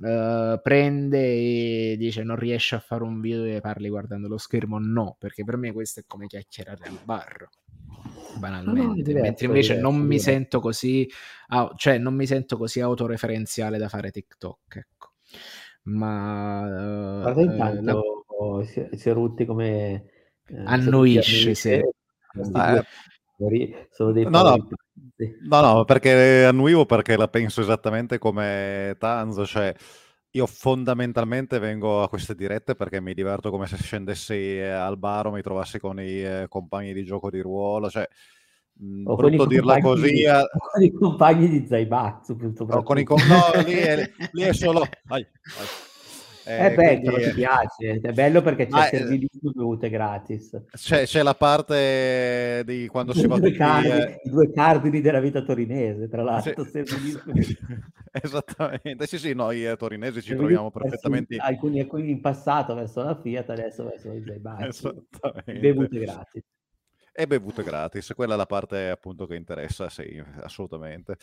uh, 0.00 0.60
prende 0.60 1.20
e 1.20 1.96
dice 1.96 2.24
non 2.24 2.36
riesce 2.36 2.74
a 2.74 2.80
fare 2.80 3.04
un 3.04 3.20
video 3.20 3.38
dove 3.38 3.60
parli 3.60 3.88
guardando 3.88 4.26
lo 4.26 4.38
schermo, 4.38 4.78
no, 4.80 5.16
perché 5.18 5.44
per 5.44 5.56
me 5.56 5.72
questo 5.72 6.00
è 6.00 6.04
come 6.06 6.26
chiacchierare 6.26 6.88
al 6.88 6.98
bar 7.04 7.48
banalmente. 8.38 8.80
No, 8.80 8.94
diverso, 8.94 9.22
mentre 9.22 9.46
invece 9.46 9.74
diverso, 9.74 9.90
non 9.90 10.00
mi 10.00 10.16
diverso. 10.16 10.30
sento 10.30 10.60
così, 10.60 11.08
cioè 11.76 11.98
non 11.98 12.14
mi 12.14 12.26
sento 12.26 12.56
così 12.56 12.80
autoreferenziale 12.80 13.78
da 13.78 13.88
fare 13.88 14.10
TikTok, 14.10 14.76
ecco. 14.76 15.10
Ma 15.84 17.24
uh, 17.24 17.40
intanto 17.40 18.24
la... 18.58 18.64
si, 18.64 18.88
si 18.92 19.08
è 19.08 19.12
rutti 19.12 19.44
come 19.44 19.92
eh, 19.94 20.11
annoisce, 20.64 21.54
sì. 21.54 21.80
Sono 23.90 24.12
dei 24.12 24.24
no, 24.24 24.42
no. 24.42 24.68
no, 25.48 25.60
no, 25.60 25.84
perché 25.84 26.44
annuivo 26.44 26.86
perché 26.86 27.16
la 27.16 27.28
penso 27.28 27.60
esattamente 27.60 28.18
come 28.18 28.94
Tanzo, 28.98 29.44
cioè 29.44 29.74
io 30.34 30.46
fondamentalmente 30.46 31.58
vengo 31.58 32.02
a 32.02 32.08
queste 32.08 32.34
dirette 32.34 32.74
perché 32.74 33.00
mi 33.00 33.14
diverto 33.14 33.50
come 33.50 33.66
se 33.66 33.76
scendessi 33.76 34.34
eh, 34.34 34.68
al 34.68 34.96
bar 34.96 35.26
o 35.26 35.32
mi 35.32 35.42
trovassi 35.42 35.78
con 35.78 36.00
i 36.00 36.22
eh, 36.22 36.46
compagni 36.48 36.92
di 36.92 37.04
gioco 37.04 37.30
di 37.30 37.40
ruolo, 37.40 37.90
cioè 37.90 38.08
o 39.04 39.14
brutto 39.16 39.46
dirla 39.46 39.80
così. 39.80 40.24
A... 40.24 40.42
Con 40.72 40.82
i 40.82 40.92
compagni 40.92 41.48
di 41.48 41.66
Zaibatsu, 41.66 42.36
no, 42.66 42.82
con 42.82 42.98
i 42.98 43.04
com- 43.04 43.20
no, 43.26 43.62
lì, 43.62 43.72
è, 43.74 44.10
lì 44.32 44.42
è 44.42 44.52
solo... 44.54 44.80
Vai, 45.04 45.26
vai. 45.56 45.66
Eh, 46.44 46.58
è 46.58 46.74
bello, 46.74 47.12
quindi... 47.12 47.24
ti 47.24 47.34
piace, 47.34 48.00
è 48.00 48.12
bello 48.12 48.42
perché 48.42 48.66
c'è 48.66 48.78
ah, 48.78 48.84
servizio 48.84 49.50
bevute 49.52 49.88
gratis. 49.90 50.62
C'è, 50.72 51.04
c'è, 51.04 51.22
la 51.22 51.34
parte 51.34 52.62
di 52.66 52.88
quando 52.88 53.14
si 53.14 53.26
va 53.26 53.38
due 53.38 53.52
cardini, 53.52 53.94
eh... 53.94 54.20
I 54.24 54.30
due 54.30 54.50
cardini 54.50 55.00
della 55.00 55.20
vita 55.20 55.42
torinese, 55.42 56.08
tra 56.08 56.22
l'altro. 56.22 56.64
Sì. 56.72 57.56
Esattamente, 58.12 59.06
sì 59.06 59.18
sì, 59.18 59.32
noi 59.34 59.66
eh, 59.66 59.76
torinesi 59.76 60.22
ci 60.22 60.34
troviamo 60.34 60.70
perfettamente. 60.70 61.36
Alcuni, 61.36 61.80
alcuni 61.80 62.10
in 62.10 62.20
passato 62.20 62.74
verso 62.74 63.02
la 63.02 63.18
Fiat, 63.18 63.50
adesso 63.50 63.84
verso 63.84 64.12
i 64.12 64.22
Zaibacci. 64.24 64.90
Bevute 65.60 65.98
gratis. 65.98 66.42
E 67.14 67.26
bevute 67.26 67.62
gratis, 67.62 68.12
quella 68.14 68.34
è 68.34 68.36
la 68.36 68.46
parte 68.46 68.88
appunto 68.88 69.26
che 69.26 69.34
interessa, 69.34 69.90
sì, 69.90 70.22
assolutamente. 70.40 71.16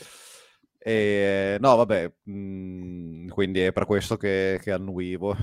E, 0.81 1.57
no, 1.59 1.75
vabbè, 1.75 2.11
mh, 2.23 2.31
mhmm, 2.31 3.27
quindi 3.29 3.59
è 3.61 3.71
per 3.73 3.85
questo 3.85 4.17
che, 4.17 4.59
che 4.61 4.71
annuivo. 4.71 5.35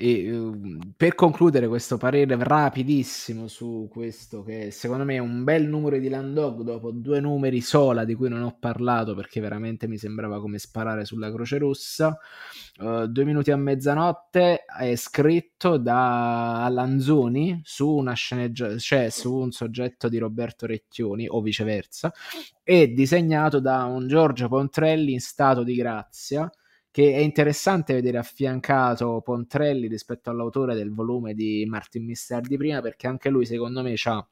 E 0.00 0.30
uh, 0.30 0.78
per 0.96 1.16
concludere 1.16 1.66
questo 1.66 1.96
parere 1.96 2.36
rapidissimo 2.38 3.48
su 3.48 3.88
questo, 3.90 4.44
che 4.44 4.70
secondo 4.70 5.02
me 5.02 5.16
è 5.16 5.18
un 5.18 5.42
bel 5.42 5.66
numero 5.66 5.98
di 5.98 6.08
Landog 6.08 6.62
dopo 6.62 6.92
due 6.92 7.18
numeri 7.18 7.60
sola 7.60 8.04
di 8.04 8.14
cui 8.14 8.28
non 8.28 8.44
ho 8.44 8.56
parlato 8.60 9.16
perché 9.16 9.40
veramente 9.40 9.88
mi 9.88 9.98
sembrava 9.98 10.40
come 10.40 10.58
sparare 10.58 11.04
sulla 11.04 11.32
Croce 11.32 11.58
Rossa. 11.58 12.16
Uh, 12.78 13.08
due 13.08 13.24
minuti 13.24 13.50
a 13.50 13.56
mezzanotte 13.56 14.64
è 14.66 14.94
scritto 14.94 15.78
da 15.78 16.68
Lanzoni 16.70 17.60
su 17.64 17.88
una 17.88 18.12
sceneggiatura, 18.12 18.78
cioè 18.78 19.08
su 19.10 19.34
un 19.34 19.50
soggetto 19.50 20.08
di 20.08 20.18
Roberto 20.18 20.66
Recchioni 20.66 21.26
o 21.28 21.40
viceversa, 21.40 22.12
e 22.62 22.92
disegnato 22.92 23.58
da 23.58 23.82
un 23.82 24.06
Giorgio 24.06 24.46
Pontrelli 24.46 25.12
in 25.12 25.20
stato 25.20 25.64
di 25.64 25.74
grazia 25.74 26.48
che 26.98 27.12
è 27.12 27.18
interessante 27.18 27.94
vedere 27.94 28.18
affiancato 28.18 29.20
Pontrelli 29.24 29.86
rispetto 29.86 30.30
all'autore 30.30 30.74
del 30.74 30.92
volume 30.92 31.32
di 31.32 31.64
Martin 31.64 32.04
Mister 32.04 32.40
di 32.40 32.56
prima, 32.56 32.80
perché 32.80 33.06
anche 33.06 33.28
lui 33.28 33.46
secondo 33.46 33.82
me 33.82 33.94
ha 34.02 34.28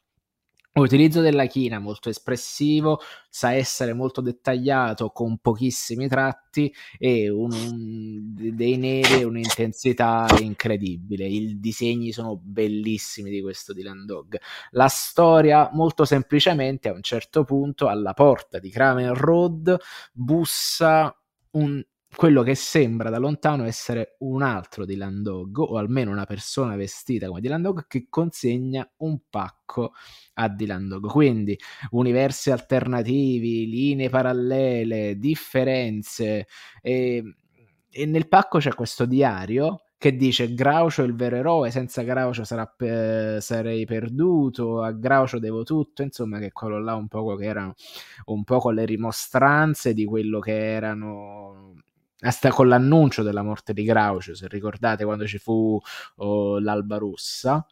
L'utilizzo 0.73 1.21
della 1.21 1.47
china 1.47 1.79
molto 1.79 2.09
espressivo, 2.09 2.99
sa 3.31 3.53
essere 3.53 3.93
molto 3.93 4.21
dettagliato 4.21 5.11
con 5.11 5.39
pochissimi 5.39 6.09
tratti 6.09 6.75
e 6.99 7.31
un, 7.31 7.53
un, 7.53 8.35
dei 8.35 8.77
neri 8.77 9.23
un'intensità 9.23 10.27
incredibile. 10.41 11.25
I 11.25 11.61
disegni 11.61 12.11
sono 12.11 12.37
bellissimi 12.43 13.31
di 13.31 13.43
questo 13.43 13.73
Dylan 13.75 14.05
Dog. 14.07 14.41
La 14.73 14.89
storia, 14.89 15.71
molto 15.73 16.05
semplicemente, 16.05 16.89
a 16.89 16.95
un 16.95 17.03
certo 17.03 17.45
punto, 17.45 17.87
alla 17.87 18.13
porta 18.13 18.59
di 18.59 18.71
Kramer 18.71 19.17
Road 19.17 19.79
bussa 20.13 21.17
un 21.53 21.81
quello 22.15 22.43
che 22.43 22.55
sembra 22.55 23.11
da 23.11 23.19
lontano 23.19 23.65
essere 23.65 24.17
un 24.21 24.43
altro 24.43 24.85
Dylan 24.87 25.23
Dog, 25.23 25.59
o 25.59 25.77
almeno 25.77 26.11
una 26.11 26.25
persona 26.25 26.77
vestita 26.77 27.27
come 27.27 27.41
Dylan 27.41 27.63
Dog, 27.63 27.87
che 27.87 28.07
consegna 28.09 28.89
un 28.99 29.21
pacco 29.29 29.93
a 30.35 30.49
Dylan 30.49 30.89
Dog. 30.89 31.07
Quindi 31.09 31.59
universi 31.91 32.51
alternativi, 32.51 33.69
linee 33.69 34.09
parallele, 34.09 35.19
differenze. 35.19 36.47
E, 36.81 37.23
e 37.91 38.07
nel 38.07 38.29
pacco 38.29 38.59
c'è 38.59 38.75
questo 38.75 39.05
diario 39.05 39.83
che 39.99 40.15
dice 40.15 40.53
Graucio 40.53 41.03
è 41.03 41.07
il 41.07 41.15
vero 41.15 41.37
eroe, 41.37 41.71
senza 41.71 42.03
Graucio 42.03 42.45
sarà 42.45 42.67
pe- 42.67 43.39
sarei 43.41 43.85
perduto, 43.87 44.83
a 44.83 44.93
Graucio 44.93 45.39
devo 45.39 45.63
tutto, 45.65 46.03
insomma 46.03 46.39
che 46.39 46.53
quello 46.53 46.79
là 46.81 46.95
un 46.95 47.09
po' 47.09 47.35
che 47.35 47.45
erano 47.47 47.75
un 48.27 48.45
po' 48.45 48.71
le 48.71 48.85
rimostranze 48.85 49.95
di 49.95 50.05
quello 50.05 50.39
che 50.39 50.55
erano 50.55 51.83
hasta 52.21 52.51
con 52.51 52.69
l'annuncio 52.69 53.23
della 53.23 53.43
morte 53.43 53.73
di 53.73 53.85
Graucio, 53.85 54.35
se 54.35 54.49
ricordate 54.49 55.05
quando 55.05 55.27
ci 55.27 55.39
fu 55.39 55.79
oh, 56.17 56.59
l'alba 56.59 56.97
rossa, 56.99 57.67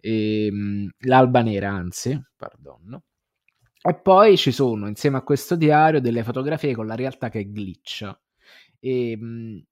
e, 0.00 0.46
ehm, 0.46 0.90
l'alba 1.00 1.42
nera 1.42 1.70
anzi, 1.70 2.20
perdono. 2.36 3.04
E 3.84 3.94
poi 4.00 4.36
ci 4.36 4.52
sono 4.52 4.86
insieme 4.88 5.16
a 5.18 5.22
questo 5.22 5.56
diario 5.56 6.00
delle 6.00 6.22
fotografie 6.22 6.74
con 6.74 6.86
la 6.86 6.94
realtà 6.94 7.28
che 7.30 7.44
glitcha. 7.50 8.18
E, 8.78 9.10
ehm, 9.12 9.64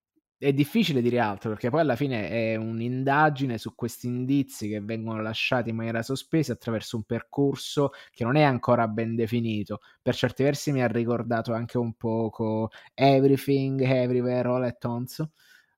è 0.42 0.54
difficile 0.54 1.02
dire 1.02 1.18
altro 1.18 1.50
perché 1.50 1.68
poi 1.68 1.80
alla 1.80 1.96
fine 1.96 2.30
è 2.30 2.56
un'indagine 2.56 3.58
su 3.58 3.74
questi 3.74 4.06
indizi 4.06 4.70
che 4.70 4.80
vengono 4.80 5.20
lasciati 5.20 5.68
in 5.68 5.76
maniera 5.76 6.02
sospesa 6.02 6.54
attraverso 6.54 6.96
un 6.96 7.02
percorso 7.02 7.90
che 8.10 8.24
non 8.24 8.36
è 8.36 8.42
ancora 8.42 8.88
ben 8.88 9.14
definito. 9.14 9.80
Per 10.00 10.14
certi 10.14 10.42
versi 10.42 10.72
mi 10.72 10.82
ha 10.82 10.86
ricordato 10.86 11.52
anche 11.52 11.76
un 11.76 11.92
poco 11.92 12.70
Everything, 12.94 13.82
Everywhere, 13.82 14.48
All 14.48 14.64
at 14.64 14.82
Once. 14.82 15.22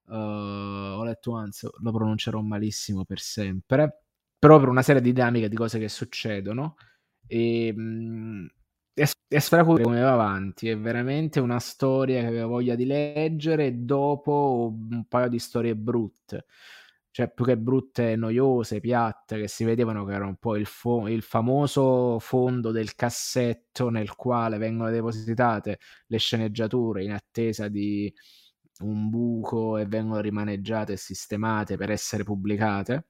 Uh, 0.06 0.14
all 0.14 1.08
at 1.08 1.26
Once 1.26 1.68
lo 1.80 1.90
pronuncerò 1.90 2.40
malissimo 2.40 3.04
per 3.04 3.18
sempre, 3.18 4.04
però 4.38 4.60
per 4.60 4.68
una 4.68 4.82
serie 4.82 5.02
di 5.02 5.12
dinamiche 5.12 5.48
di 5.48 5.56
cose 5.56 5.80
che 5.80 5.88
succedono. 5.88 6.76
E, 7.26 7.72
mh, 7.72 8.46
è 9.36 9.38
stracurioso 9.38 9.88
come 9.88 10.00
va 10.00 10.12
avanti, 10.12 10.68
è 10.68 10.78
veramente 10.78 11.40
una 11.40 11.58
storia 11.58 12.20
che 12.20 12.26
avevo 12.26 12.48
voglia 12.48 12.74
di 12.74 12.84
leggere 12.84 13.84
dopo 13.84 14.76
un 14.90 15.04
paio 15.08 15.28
di 15.28 15.38
storie 15.38 15.74
brutte, 15.74 16.46
cioè 17.10 17.32
più 17.32 17.44
che 17.44 17.56
brutte, 17.58 18.16
noiose, 18.16 18.80
piatte, 18.80 19.38
che 19.40 19.48
si 19.48 19.64
vedevano 19.64 20.04
che 20.04 20.12
era 20.14 20.26
un 20.26 20.36
po' 20.36 20.56
il, 20.56 20.66
fo- 20.66 21.08
il 21.08 21.22
famoso 21.22 22.18
fondo 22.18 22.70
del 22.70 22.94
cassetto 22.94 23.88
nel 23.90 24.14
quale 24.14 24.58
vengono 24.58 24.90
depositate 24.90 25.78
le 26.06 26.18
sceneggiature 26.18 27.02
in 27.02 27.12
attesa 27.12 27.68
di 27.68 28.12
un 28.80 29.10
buco 29.10 29.78
e 29.78 29.86
vengono 29.86 30.20
rimaneggiate 30.20 30.94
e 30.94 30.96
sistemate 30.96 31.76
per 31.76 31.90
essere 31.90 32.24
pubblicate 32.24 33.06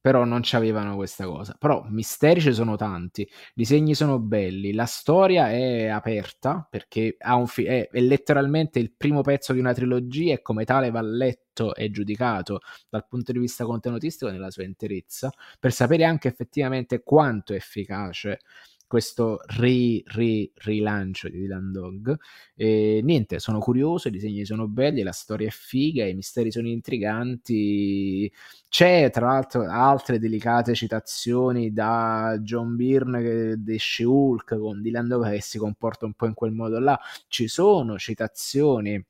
però 0.00 0.24
non 0.24 0.40
c'avevano 0.42 0.96
questa 0.96 1.26
cosa. 1.26 1.56
Però 1.58 1.84
misteri 1.88 2.40
ci 2.40 2.52
sono 2.52 2.76
tanti, 2.76 3.22
i 3.22 3.28
disegni 3.54 3.94
sono 3.94 4.18
belli, 4.18 4.72
la 4.72 4.86
storia 4.86 5.50
è 5.50 5.86
aperta 5.88 6.66
perché 6.68 7.16
fi- 7.46 7.64
è, 7.64 7.88
è, 7.88 8.00
letteralmente 8.00 8.78
il 8.78 8.92
primo 8.96 9.22
pezzo 9.22 9.52
di 9.52 9.60
una 9.60 9.74
trilogia 9.74 10.34
e 10.34 10.42
come 10.42 10.64
tale 10.64 10.90
va 10.90 11.00
letto 11.02 11.74
e 11.74 11.90
giudicato 11.90 12.60
dal 12.88 13.06
punto 13.06 13.32
di 13.32 13.38
vista 13.38 13.64
contenutistico 13.64 14.30
nella 14.30 14.50
sua 14.50 14.64
interezza 14.64 15.32
per 15.58 15.72
sapere 15.72 16.04
anche 16.04 16.28
effettivamente 16.28 17.02
quanto 17.02 17.52
è 17.52 17.56
efficace 17.56 18.38
questo 18.88 19.40
ri, 19.58 20.02
ri, 20.06 20.50
rilancio 20.56 21.28
di 21.28 21.38
Dylan 21.38 21.70
Dog. 21.70 22.18
E 22.56 23.00
niente, 23.04 23.38
sono 23.38 23.60
curioso, 23.60 24.08
i 24.08 24.10
disegni 24.10 24.44
sono 24.44 24.66
belli, 24.66 25.02
la 25.02 25.12
storia 25.12 25.46
è 25.46 25.50
figa, 25.50 26.06
i 26.06 26.14
misteri 26.14 26.50
sono 26.50 26.66
intriganti. 26.68 28.32
C'è 28.68 29.10
tra 29.10 29.26
l'altro 29.26 29.62
altre 29.70 30.18
delicate 30.18 30.74
citazioni 30.74 31.72
da 31.72 32.38
John 32.42 32.76
Byrne 32.76 33.22
che 33.22 33.74
esce 33.74 34.04
Hulk 34.04 34.58
con 34.58 34.82
Dylan 34.82 35.06
Dog 35.08 35.30
che 35.30 35.40
si 35.42 35.58
comporta 35.58 36.06
un 36.06 36.14
po' 36.14 36.26
in 36.26 36.34
quel 36.34 36.52
modo 36.52 36.78
là. 36.80 36.98
Ci 37.28 37.46
sono 37.46 37.98
citazioni 37.98 39.00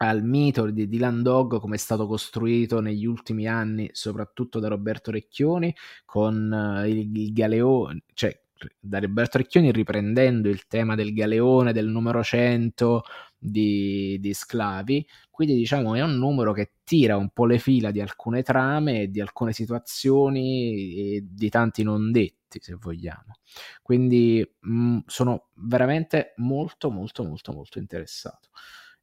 al 0.00 0.22
mito 0.22 0.70
di 0.70 0.88
Dylan 0.88 1.22
Dog 1.22 1.58
come 1.60 1.76
è 1.76 1.78
stato 1.78 2.06
costruito 2.06 2.80
negli 2.80 3.04
ultimi 3.04 3.46
anni, 3.48 3.88
soprattutto 3.92 4.60
da 4.60 4.68
Roberto 4.68 5.10
Recchioni, 5.10 5.74
con 6.04 6.50
uh, 6.50 6.86
il, 6.86 7.10
il 7.16 7.32
galeone, 7.32 8.02
cioè 8.14 8.38
da 8.80 8.98
Roberto 8.98 9.38
Recchioni 9.38 9.72
riprendendo 9.72 10.48
il 10.48 10.66
tema 10.66 10.94
del 10.94 11.12
galeone, 11.12 11.72
del 11.72 11.86
numero 11.86 12.22
100 12.22 13.02
di, 13.36 14.18
di, 14.20 14.34
sclavi, 14.34 15.06
quindi 15.30 15.54
diciamo 15.54 15.94
è 15.94 16.02
un 16.02 16.16
numero 16.18 16.52
che 16.52 16.72
tira 16.84 17.16
un 17.16 17.30
po' 17.30 17.46
le 17.46 17.58
fila 17.58 17.90
di 17.90 18.00
alcune 18.00 18.42
trame, 18.42 19.08
di 19.08 19.20
alcune 19.20 19.52
situazioni 19.52 21.16
e 21.16 21.24
di 21.28 21.48
tanti 21.48 21.82
non 21.82 22.10
detti, 22.10 22.58
se 22.60 22.74
vogliamo. 22.74 23.36
Quindi 23.82 24.44
mh, 24.60 24.72
mm, 24.72 24.98
sono 25.06 25.50
veramente 25.54 26.34
molto 26.36 26.90
molto 26.90 27.24
molto 27.24 27.52
molto 27.52 27.78
interessato. 27.78 28.48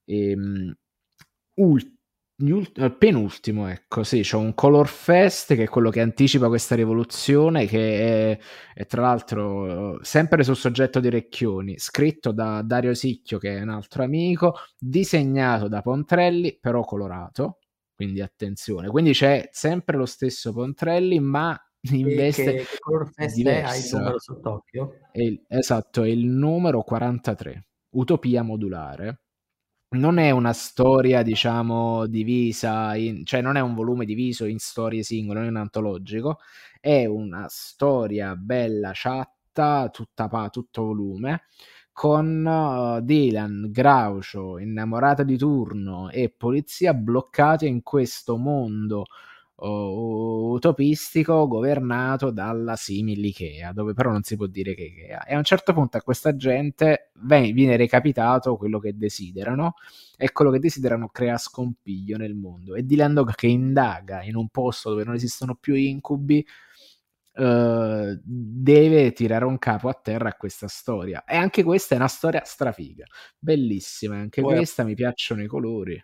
E, 0.04 0.36
mh, 0.36 0.74
ult- 1.56 1.56
Ult- 1.56 1.88
eh, 1.88 1.95
penultimo, 2.98 3.70
ecco, 3.70 4.04
sì, 4.04 4.20
c'è 4.20 4.36
un 4.36 4.54
Color 4.54 4.88
Fest 4.88 5.56
che 5.56 5.64
è 5.64 5.70
quello 5.70 5.90
che 5.90 6.02
anticipa 6.02 6.50
questa 6.50 6.76
rivoluzione, 6.76 7.66
che 7.66 8.34
è, 8.34 8.40
è, 8.74 8.86
tra 8.88 9.04
l'altro 9.04 10.04
sempre 10.04 10.44
sul 10.44 10.58
soggetto 10.58 11.00
di 11.00 11.10
Recchioni, 11.10 11.78
scritto 11.78 12.34
da 12.34 12.62
Dario 12.62 12.94
Sicchio, 12.94 13.38
che 13.38 13.58
è 13.58 13.62
un 13.62 13.70
altro 13.70 14.04
amico, 14.04 14.56
disegnato 14.78 15.70
da 15.70 15.82
Pontrelli, 15.82 16.58
però 16.60 16.84
colorato, 16.84 17.60
quindi 17.96 18.20
attenzione. 18.22 18.90
Quindi 18.90 19.14
c'è 19.14 19.48
sempre 19.54 19.96
lo 19.96 20.06
stesso 20.06 20.52
Pontrelli, 20.52 21.22
ma 21.22 21.58
in 21.92 22.08
veste 22.08 22.44
che, 22.44 22.58
che 22.64 22.78
Color 22.80 23.12
Fest 23.14 23.36
diversa. 23.36 23.70
è? 23.70 23.72
Hai 23.72 23.80
il 23.80 23.96
numero 23.96 24.20
sott'occhio? 24.20 24.92
È 25.10 25.42
esatto, 25.48 26.04
è 26.04 26.10
il 26.10 26.26
numero 26.26 26.82
43, 26.82 27.68
Utopia 27.92 28.44
modulare 28.44 29.22
non 29.96 30.18
è 30.20 30.30
una 30.32 30.54
storia, 30.54 31.24
diciamo, 31.24 32.06
divisa, 32.08 32.96
in, 32.96 33.26
cioè 33.26 33.42
non 33.42 33.58
è 33.58 33.62
un 33.62 33.74
volume 33.74 34.06
diviso 34.06 34.46
in 34.46 34.60
storie 34.60 35.04
singole, 35.04 35.40
non 35.40 35.48
è 35.48 35.52
un 35.52 35.58
antologico, 35.58 36.40
è 36.80 37.06
una 37.06 37.48
storia 37.50 38.36
bella, 38.36 38.92
chatta, 38.94 39.90
tutta 39.90 40.28
pa, 40.28 40.50
tutto 40.50 40.84
volume, 40.84 41.44
con 41.92 42.46
uh, 42.46 43.02
Dylan, 43.04 43.70
Groucho, 43.72 44.60
innamorata 44.60 45.24
di 45.24 45.38
turno 45.38 46.10
e 46.10 46.30
polizia 46.30 46.94
bloccati 46.94 47.68
in 47.68 47.82
questo 47.82 48.38
mondo 48.38 49.06
utopistico 49.58 51.48
governato 51.48 52.30
dalla 52.30 52.76
simile 52.76 53.28
Ikea, 53.28 53.72
dove 53.72 53.94
però 53.94 54.12
non 54.12 54.24
si 54.24 54.36
può 54.36 54.48
dire 54.48 54.76
che 54.76 54.84
Ikea. 54.84 55.26
E 55.26 55.34
a 55.34 55.38
un 55.38 55.44
certo 55.44 55.74
punto 55.74 55.98
a 55.98 56.02
questa 56.02 56.36
gente 56.36 57.12
viene 57.22 57.78
recapitato 57.78 58.58
quello 58.58 58.80
che 58.80 58.98
desiderano 58.98 59.76
e 60.18 60.32
quello 60.32 60.52
che 60.52 60.60
desiderano 60.60 61.08
crea 61.10 61.38
scompiglio 61.38 62.18
nel 62.18 62.36
mondo. 62.36 62.76
E 62.76 62.84
Dylan 62.84 63.14
Dog 63.14 63.34
che 63.36 63.48
indaga 63.48 64.24
in 64.24 64.36
un 64.36 64.50
posto 64.50 64.90
dove 64.90 65.04
non 65.04 65.16
esistono 65.16 65.56
più 65.56 65.76
incubi 65.76 66.46
Uh, 67.38 68.18
deve 68.24 69.12
tirare 69.12 69.44
un 69.44 69.58
capo 69.58 69.90
a 69.90 69.94
terra 69.94 70.30
a 70.30 70.36
questa 70.36 70.70
storia. 70.70 71.26
E 71.26 71.36
anche 71.36 71.64
questa 71.64 71.94
è 71.94 71.98
una 71.98 72.08
storia 72.08 72.42
strafiga, 72.46 73.06
bellissima. 73.38 74.16
Anche 74.16 74.40
Poi 74.42 74.56
questa 74.56 74.86
mi 74.86 74.96
piacciono 74.96 75.44
i 75.44 75.48
colori. 75.48 76.02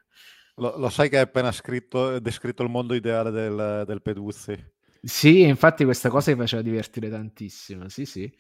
Lo, 0.56 0.78
lo, 0.78 0.90
sai 0.90 1.10
che 1.10 1.18
hai 1.18 1.24
appena 1.24 1.52
scritto, 1.52 2.20
descritto 2.20 2.64
il 2.64 2.70
mondo 2.70 2.94
ideale 2.94 3.32
del, 3.32 3.84
del 3.86 4.02
Peduzzi? 4.02 4.72
Sì, 5.02 5.42
infatti 5.42 5.84
questa 5.84 6.10
cosa 6.10 6.32
mi 6.32 6.38
faceva 6.38 6.62
divertire 6.62 7.10
tantissimo, 7.10 7.90
sì 7.90 8.06
sì. 8.06 8.32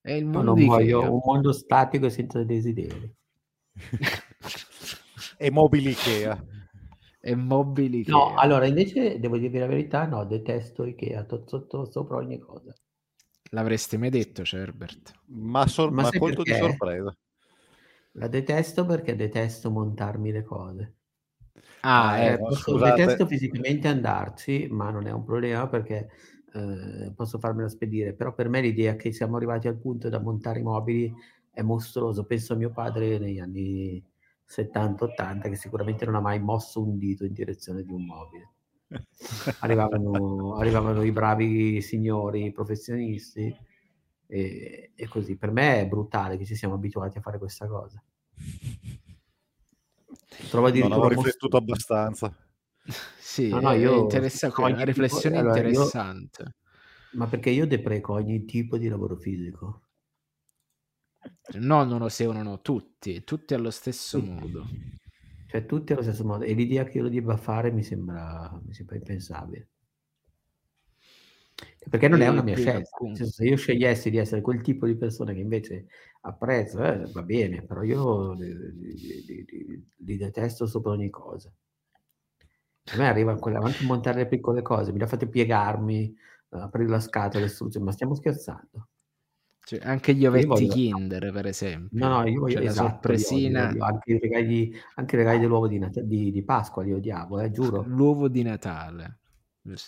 È 0.00 0.12
il 0.12 0.24
mondo 0.24 0.54
non 0.54 0.64
voglio 0.64 1.12
un 1.12 1.20
mondo 1.24 1.52
statico 1.52 2.06
e 2.06 2.10
senza 2.10 2.42
desideri. 2.42 3.14
e 5.38 5.50
mobili 5.50 5.90
Ikea. 5.90 6.44
E 7.20 7.34
mobili 7.34 7.98
Ikea. 8.00 8.14
No, 8.14 8.34
allora 8.34 8.66
invece 8.66 9.18
devo 9.20 9.36
dirvi 9.36 9.58
la 9.58 9.66
verità, 9.66 10.06
no, 10.06 10.24
detesto 10.24 10.84
Ikea, 10.84 11.26
sotto, 11.46 11.90
sopra 11.90 12.16
ogni 12.16 12.38
cosa. 12.38 12.74
L'avresti 13.50 13.96
mai 13.96 14.10
detto, 14.10 14.44
Cerbert? 14.44 15.12
Ma, 15.26 15.66
sor- 15.66 15.92
ma, 15.92 16.02
ma 16.02 16.10
colto 16.10 16.42
perché? 16.42 16.52
di 16.52 16.58
sorpresa. 16.58 17.16
La 18.12 18.28
detesto 18.28 18.86
perché 18.86 19.14
detesto 19.14 19.70
montarmi 19.70 20.32
le 20.32 20.42
cose. 20.42 20.95
Ah, 21.88 22.18
eh, 22.18 22.36
posso, 22.38 22.76
detesto 22.78 23.26
fisicamente 23.26 23.86
andarci, 23.86 24.66
ma 24.68 24.90
non 24.90 25.06
è 25.06 25.12
un 25.12 25.22
problema 25.22 25.68
perché 25.68 26.10
eh, 26.52 27.12
posso 27.14 27.38
farmelo 27.38 27.68
spedire. 27.68 28.12
Però 28.12 28.34
per 28.34 28.48
me 28.48 28.60
l'idea 28.60 28.96
che 28.96 29.12
siamo 29.12 29.36
arrivati 29.36 29.68
al 29.68 29.78
punto 29.78 30.08
da 30.08 30.18
montare 30.18 30.58
i 30.58 30.64
mobili 30.64 31.14
è 31.48 31.62
mostruoso. 31.62 32.24
Penso 32.24 32.54
a 32.54 32.56
mio 32.56 32.70
padre 32.72 33.18
negli 33.20 33.38
anni 33.38 34.04
70-80 34.48 35.42
che 35.42 35.54
sicuramente 35.54 36.04
non 36.04 36.16
ha 36.16 36.20
mai 36.20 36.40
mosso 36.40 36.82
un 36.82 36.98
dito 36.98 37.24
in 37.24 37.32
direzione 37.32 37.84
di 37.84 37.92
un 37.92 38.04
mobile. 38.04 38.50
arrivavano, 39.60 40.56
arrivavano 40.58 41.02
i 41.04 41.12
bravi 41.12 41.80
signori 41.82 42.50
professionisti 42.50 43.56
e, 44.26 44.90
e 44.92 45.08
così. 45.08 45.36
Per 45.36 45.52
me 45.52 45.82
è 45.82 45.86
brutale 45.86 46.36
che 46.36 46.44
ci 46.44 46.56
siamo 46.56 46.74
abituati 46.74 47.18
a 47.18 47.20
fare 47.20 47.38
questa 47.38 47.68
cosa. 47.68 48.02
Trova 50.48 50.70
non 50.70 50.92
avevo 50.92 51.08
riflettuto 51.08 51.56
abbastanza. 51.56 52.34
sì, 53.18 53.48
no, 53.48 53.60
no, 53.60 53.72
io 53.72 53.94
interessante, 53.94 54.60
una 54.60 54.84
riflessione 54.84 55.36
tipo, 55.36 55.48
interessante. 55.48 56.42
Allora, 56.42 56.52
io, 57.10 57.18
ma 57.18 57.26
perché 57.26 57.50
io 57.50 57.66
depreco 57.66 58.12
ogni 58.12 58.44
tipo 58.44 58.76
di 58.76 58.88
lavoro 58.88 59.16
fisico. 59.16 59.82
No, 61.54 61.84
non 61.84 61.98
lo 61.98 62.08
seguono 62.08 62.60
tutti, 62.60 63.24
tutti 63.24 63.54
allo 63.54 63.70
stesso 63.70 64.18
tutti. 64.18 64.30
modo. 64.30 64.66
Cioè 65.46 65.64
tutti 65.64 65.92
allo 65.92 66.02
stesso 66.02 66.24
modo. 66.24 66.44
E 66.44 66.54
l'idea 66.54 66.84
che 66.84 66.98
io 66.98 67.04
lo 67.04 67.08
debba 67.08 67.36
fare 67.36 67.70
mi 67.70 67.82
sembra, 67.82 68.60
mi 68.64 68.74
sembra 68.74 68.96
impensabile. 68.96 69.68
Perché 71.88 72.08
non 72.08 72.20
è 72.20 72.28
una 72.28 72.42
mia 72.42 72.56
scelta. 72.56 72.98
se 73.14 73.44
io 73.44 73.56
scegliessi 73.56 74.10
di 74.10 74.18
essere 74.18 74.40
quel 74.40 74.60
tipo 74.60 74.86
di 74.86 74.96
persona 74.96 75.32
che 75.32 75.40
invece 75.40 75.86
apprezzo, 76.22 76.82
eh, 76.82 77.08
va 77.12 77.22
bene, 77.22 77.62
però 77.62 77.82
io 77.82 78.32
li, 78.32 78.52
li, 78.52 79.44
li, 79.46 79.86
li, 79.96 80.16
detesto 80.16 80.66
sopra 80.66 80.90
ogni 80.90 81.08
cosa. 81.10 81.50
A 82.92 82.96
me 82.96 83.08
arriva 83.08 83.36
quella, 83.36 83.60
anche 83.60 83.84
montare 83.84 84.18
le 84.18 84.26
piccole 84.26 84.62
cose, 84.62 84.92
mi 84.92 84.98
la 84.98 85.06
fate 85.06 85.28
piegarmi, 85.28 86.14
aprire 86.50 86.88
la 86.88 87.00
scatola, 87.00 87.46
ma 87.80 87.92
stiamo 87.92 88.14
scherzando. 88.14 88.88
Cioè, 89.66 89.80
anche 89.82 90.14
gli 90.14 90.24
ovetti 90.26 90.46
voglio... 90.46 90.72
Kinder, 90.72 91.32
per 91.32 91.46
esempio. 91.46 92.06
No, 92.06 92.20
no, 92.20 92.28
io 92.28 92.38
voglio 92.38 92.58
cioè, 92.58 92.66
esatto, 92.66 92.82
la 92.82 92.90
sorpresina. 92.90 93.70
Io, 93.70 93.76
io, 93.76 93.84
anche, 93.84 94.12
i 94.12 94.18
regali, 94.20 94.72
anche 94.94 95.14
i 95.16 95.18
regali 95.18 95.38
dell'uovo 95.40 95.66
di, 95.66 95.78
Nat- 95.78 96.00
di, 96.02 96.30
di 96.30 96.44
Pasqua 96.44 96.84
li 96.84 96.92
odiavo, 96.92 97.40
eh, 97.40 97.50
giuro. 97.50 97.82
L'uovo 97.84 98.28
di 98.28 98.42
Natale. 98.44 99.18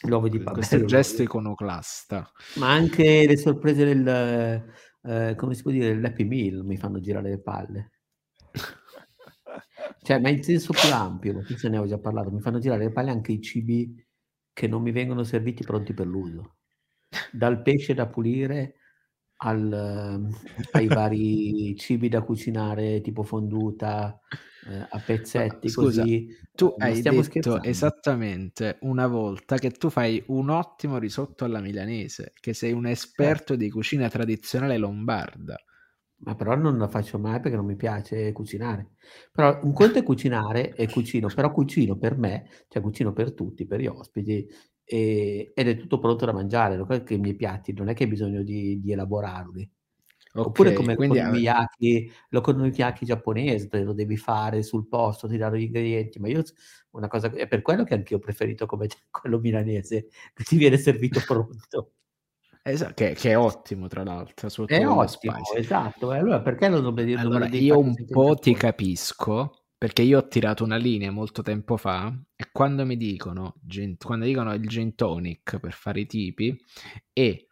L'uovo 0.03 0.29
di 0.29 0.39
Pasqua. 0.39 0.55
Questo 0.55 0.85
gesto 0.85 1.22
iconoclasta. 1.22 2.31
Ma 2.57 2.70
anche 2.70 3.26
le 3.26 3.37
sorprese 3.37 3.85
del, 3.85 4.07
eh, 5.03 5.35
come 5.37 5.55
si 5.55 5.62
può 5.62 5.70
dire, 5.70 5.99
l'Happy 5.99 6.24
Meal 6.24 6.64
mi 6.64 6.76
fanno 6.76 7.01
girare 7.01 7.31
le 7.31 7.41
palle. 7.41 7.93
cioè, 10.03 10.20
ma 10.20 10.29
in 10.29 10.43
senso 10.43 10.72
più 10.72 10.93
ampio, 10.93 11.43
se 11.57 11.68
ne 11.68 11.79
ho 11.79 11.87
già 11.87 11.99
parlato, 11.99 12.31
mi 12.31 12.41
fanno 12.41 12.59
girare 12.59 12.85
le 12.85 12.93
palle 12.93 13.11
anche 13.11 13.33
i 13.33 13.41
cibi 13.41 13.95
che 14.53 14.66
non 14.66 14.83
mi 14.83 14.91
vengono 14.91 15.22
serviti 15.22 15.62
pronti 15.64 15.95
per 15.95 16.07
l'uso. 16.07 16.57
Dal 17.33 17.62
pesce 17.62 17.95
da 17.95 18.07
pulire 18.09 18.74
al, 19.39 19.72
ehm, 19.72 20.31
ai 20.72 20.87
vari 20.87 21.76
cibi 21.79 22.09
da 22.09 22.22
cucinare 22.22 23.01
tipo 23.01 23.22
fonduta 23.22 24.20
a 24.89 24.99
pezzetti 25.05 25.69
Scusa, 25.69 26.03
così 26.03 26.29
tu 26.53 26.75
eh, 26.79 26.85
hai 26.85 27.03
detto 27.03 27.23
scherzando. 27.23 27.62
esattamente 27.62 28.79
una 28.83 29.07
volta 29.07 29.57
che 29.57 29.71
tu 29.71 29.91
fai 29.91 30.23
un 30.29 30.51
ottimo 30.51 30.99
risotto 30.99 31.45
alla 31.45 31.61
milanese 31.61 32.33
che 32.39 32.53
sei 32.53 32.73
un 32.73 32.87
esperto 32.87 33.55
eh. 33.55 33.57
di 33.57 33.71
cucina 33.71 34.09
tradizionale 34.09 34.77
lombarda 34.77 35.57
ma 36.21 36.35
però 36.35 36.57
non 36.57 36.79
la 36.79 36.89
faccio 36.89 37.19
mai 37.19 37.41
perché 37.41 37.57
non 37.57 37.66
mi 37.66 37.77
piace 37.77 38.33
cucinare. 38.33 38.95
Però 39.33 39.61
un 39.62 39.73
conto 39.73 39.99
è 39.99 40.03
cucinare 40.03 40.75
e 40.75 40.89
cucino, 40.89 41.29
però 41.33 41.53
cucino 41.53 41.97
per 41.97 42.16
me, 42.16 42.49
cioè 42.69 42.83
cucino 42.83 43.12
per 43.12 43.35
tutti, 43.35 43.66
per 43.66 43.81
gli 43.81 43.87
ospiti, 43.87 44.49
e, 44.85 45.53
ed 45.55 45.69
è 45.69 45.77
tutto 45.77 45.99
pronto 45.99 46.25
da 46.25 46.33
mangiare, 46.33 46.77
non 46.77 46.87
è 46.91 47.03
che 47.03 47.14
i 47.14 47.19
miei 47.19 47.37
piatti, 47.37 47.73
non 47.73 47.89
è 47.89 47.95
che 47.95 48.05
hai 48.05 48.11
bisogno 48.11 48.43
di, 48.43 48.81
di 48.81 48.93
elaborarli. 48.93 49.71
Okay, 50.41 50.51
Oppure 50.51 50.72
come 50.72 50.95
quindi... 50.95 51.16
l'okonomiyaki, 51.16 52.12
l'okonomiyaki 52.30 53.05
giapponese, 53.05 53.82
lo 53.82 53.93
devi 53.93 54.16
fare 54.16 54.62
sul 54.62 54.86
posto, 54.86 55.26
ti 55.26 55.36
danno 55.36 55.57
gli 55.57 55.62
ingredienti, 55.62 56.18
ma 56.18 56.28
io 56.28 56.43
una 56.91 57.09
cosa, 57.09 57.30
è 57.30 57.47
per 57.49 57.62
quello 57.62 57.84
che 57.84 57.95
anche 57.95 58.12
io 58.12 58.18
ho 58.18 58.22
preferito 58.22 58.66
come 58.66 58.86
quello 59.11 59.39
milanese, 59.39 60.09
che 60.34 60.45
ti 60.45 60.57
viene 60.57 60.76
servito 60.76 61.20
pronto. 61.26 61.93
Esatto, 62.62 62.93
che, 62.95 63.14
che, 63.14 63.30
è 63.30 63.39
ottimo 63.39 63.86
tra 63.86 64.03
l'altro. 64.05 64.49
È 64.66 64.86
ottimo, 64.86 65.07
spice. 65.07 65.57
esatto. 65.57 66.11
Allora 66.11 66.41
perché 66.43 66.68
lo 66.68 66.80
dovrebbe 66.80 67.05
dire? 67.05 67.20
Allora, 67.20 67.47
io 67.49 67.78
un 67.78 67.95
po' 68.11 68.34
ti 68.34 68.53
capisco, 68.53 69.68
perché 69.78 70.03
io 70.03 70.18
ho 70.18 70.28
tirato 70.28 70.64
una 70.64 70.76
linea 70.76 71.11
molto 71.11 71.41
tempo 71.41 71.76
fa 71.76 72.12
e 72.34 72.49
quando 72.53 72.84
mi 72.84 72.97
dicono, 72.97 73.55
quando 74.03 74.24
dicono 74.24 74.53
il 74.53 74.66
gin 74.66 74.95
tonic 74.97 75.59
per 75.61 75.72
fare 75.72 76.01
i 76.01 76.07
tipi 76.07 76.61
e 77.12 77.47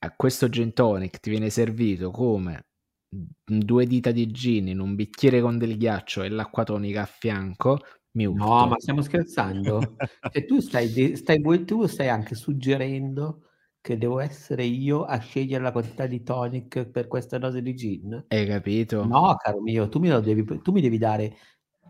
a 0.00 0.14
questo 0.14 0.48
gin 0.48 0.72
tonic 0.72 1.18
ti 1.18 1.30
viene 1.30 1.50
servito 1.50 2.10
come 2.10 2.66
due 3.08 3.86
dita 3.86 4.10
di 4.10 4.30
gin 4.30 4.68
in 4.68 4.80
un 4.80 4.94
bicchiere 4.94 5.40
con 5.40 5.56
del 5.58 5.76
ghiaccio 5.76 6.22
e 6.22 6.28
l'acqua 6.28 6.64
tonica 6.64 7.02
a 7.02 7.06
fianco, 7.06 7.78
mi 8.12 8.26
urto. 8.26 8.44
No, 8.44 8.66
ma 8.66 8.78
stiamo 8.78 9.00
scherzando. 9.00 9.96
cioè, 10.30 10.44
tu, 10.44 10.60
stai, 10.60 11.16
stai, 11.16 11.64
tu 11.64 11.86
stai 11.86 12.08
anche 12.08 12.34
suggerendo 12.34 13.44
che 13.80 13.96
devo 13.96 14.18
essere 14.18 14.64
io 14.64 15.04
a 15.04 15.18
scegliere 15.18 15.62
la 15.62 15.72
quantità 15.72 16.06
di 16.06 16.22
tonic 16.22 16.86
per 16.86 17.06
questa 17.06 17.38
dose 17.38 17.62
di 17.62 17.74
gin? 17.74 18.24
Hai 18.28 18.46
capito? 18.46 19.04
No, 19.06 19.34
caro 19.36 19.60
mio, 19.60 19.88
tu 19.88 19.98
mi, 19.98 20.08
devi, 20.20 20.44
tu 20.62 20.72
mi 20.72 20.80
devi 20.80 20.98
dare 20.98 21.36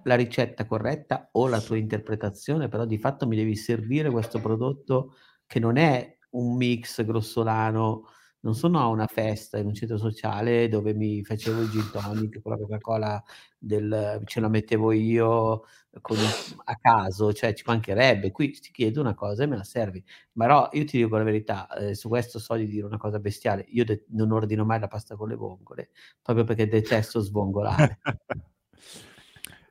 la 0.04 0.14
ricetta 0.14 0.66
corretta 0.66 1.28
o 1.32 1.48
la 1.48 1.60
tua 1.60 1.76
interpretazione, 1.76 2.68
però 2.68 2.84
di 2.84 2.98
fatto 2.98 3.26
mi 3.26 3.36
devi 3.36 3.56
servire 3.56 4.10
questo 4.10 4.40
prodotto 4.40 5.14
che 5.46 5.58
non 5.58 5.76
è 5.76 6.17
un 6.38 6.56
mix 6.56 7.04
grossolano 7.04 8.08
non 8.40 8.54
sono 8.54 8.78
a 8.80 8.86
una 8.86 9.06
festa 9.06 9.58
in 9.58 9.66
un 9.66 9.74
centro 9.74 9.98
sociale 9.98 10.68
dove 10.68 10.94
mi 10.94 11.24
facevo 11.24 11.62
il 11.62 11.70
gin 11.70 11.90
tonic 11.90 12.40
con 12.40 12.52
la 12.52 12.58
Coca-Cola 12.58 13.22
del, 13.58 14.22
ce 14.24 14.40
la 14.40 14.48
mettevo 14.48 14.92
io 14.92 15.64
con, 16.00 16.16
a 16.64 16.76
caso, 16.76 17.32
cioè 17.32 17.52
ci 17.54 17.64
mancherebbe. 17.66 18.30
Qui 18.30 18.52
ti 18.52 18.70
chiedo 18.70 19.00
una 19.00 19.14
cosa 19.14 19.42
e 19.42 19.46
me 19.46 19.56
la 19.56 19.64
servi. 19.64 20.02
Ma 20.34 20.46
no, 20.46 20.68
io 20.72 20.84
ti 20.84 20.98
dico 21.02 21.16
la 21.16 21.24
verità, 21.24 21.68
eh, 21.76 21.94
su 21.96 22.08
questo 22.08 22.38
so 22.38 22.54
di 22.54 22.68
dire 22.68 22.86
una 22.86 22.96
cosa 22.96 23.18
bestiale. 23.18 23.64
Io 23.70 23.84
de- 23.84 24.04
non 24.10 24.30
ordino 24.30 24.64
mai 24.64 24.78
la 24.78 24.86
pasta 24.86 25.16
con 25.16 25.28
le 25.28 25.34
vongole, 25.34 25.90
proprio 26.22 26.44
perché 26.44 26.68
detesto 26.68 27.18
svongolare. 27.20 27.98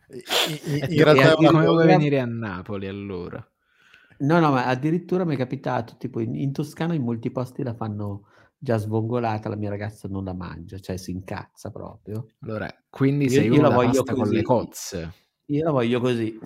in, 0.09 0.79
in 0.91 1.03
realtà 1.03 1.35
come 1.35 1.65
vuoi 1.65 1.87
venire 1.87 2.19
a 2.19 2.25
Napoli 2.25 2.87
allora? 2.87 3.45
No, 4.19 4.39
no, 4.39 4.51
ma 4.51 4.65
addirittura 4.65 5.25
mi 5.25 5.35
è 5.35 5.37
capitato, 5.37 5.95
tipo 5.97 6.19
in, 6.19 6.35
in 6.35 6.51
Toscana 6.51 6.93
in 6.93 7.03
molti 7.03 7.29
posti 7.31 7.63
la 7.63 7.75
fanno 7.75 8.25
già 8.57 8.77
svongolata, 8.77 9.49
la 9.49 9.55
mia 9.55 9.69
ragazza 9.69 10.07
non 10.07 10.23
la 10.23 10.33
mangia, 10.33 10.79
cioè 10.79 10.97
si 10.97 11.11
incazza 11.11 11.69
proprio. 11.69 12.31
Allora, 12.39 12.67
quindi 12.89 13.25
io, 13.25 13.31
sei 13.31 13.51
io 13.51 13.61
la 13.61 13.69
voglio 13.69 14.03
così. 14.03 14.19
con 14.19 14.29
le 14.29 14.41
cozze. 14.41 15.13
Io 15.45 15.63
la 15.63 15.71
voglio 15.71 15.99
così. 15.99 16.39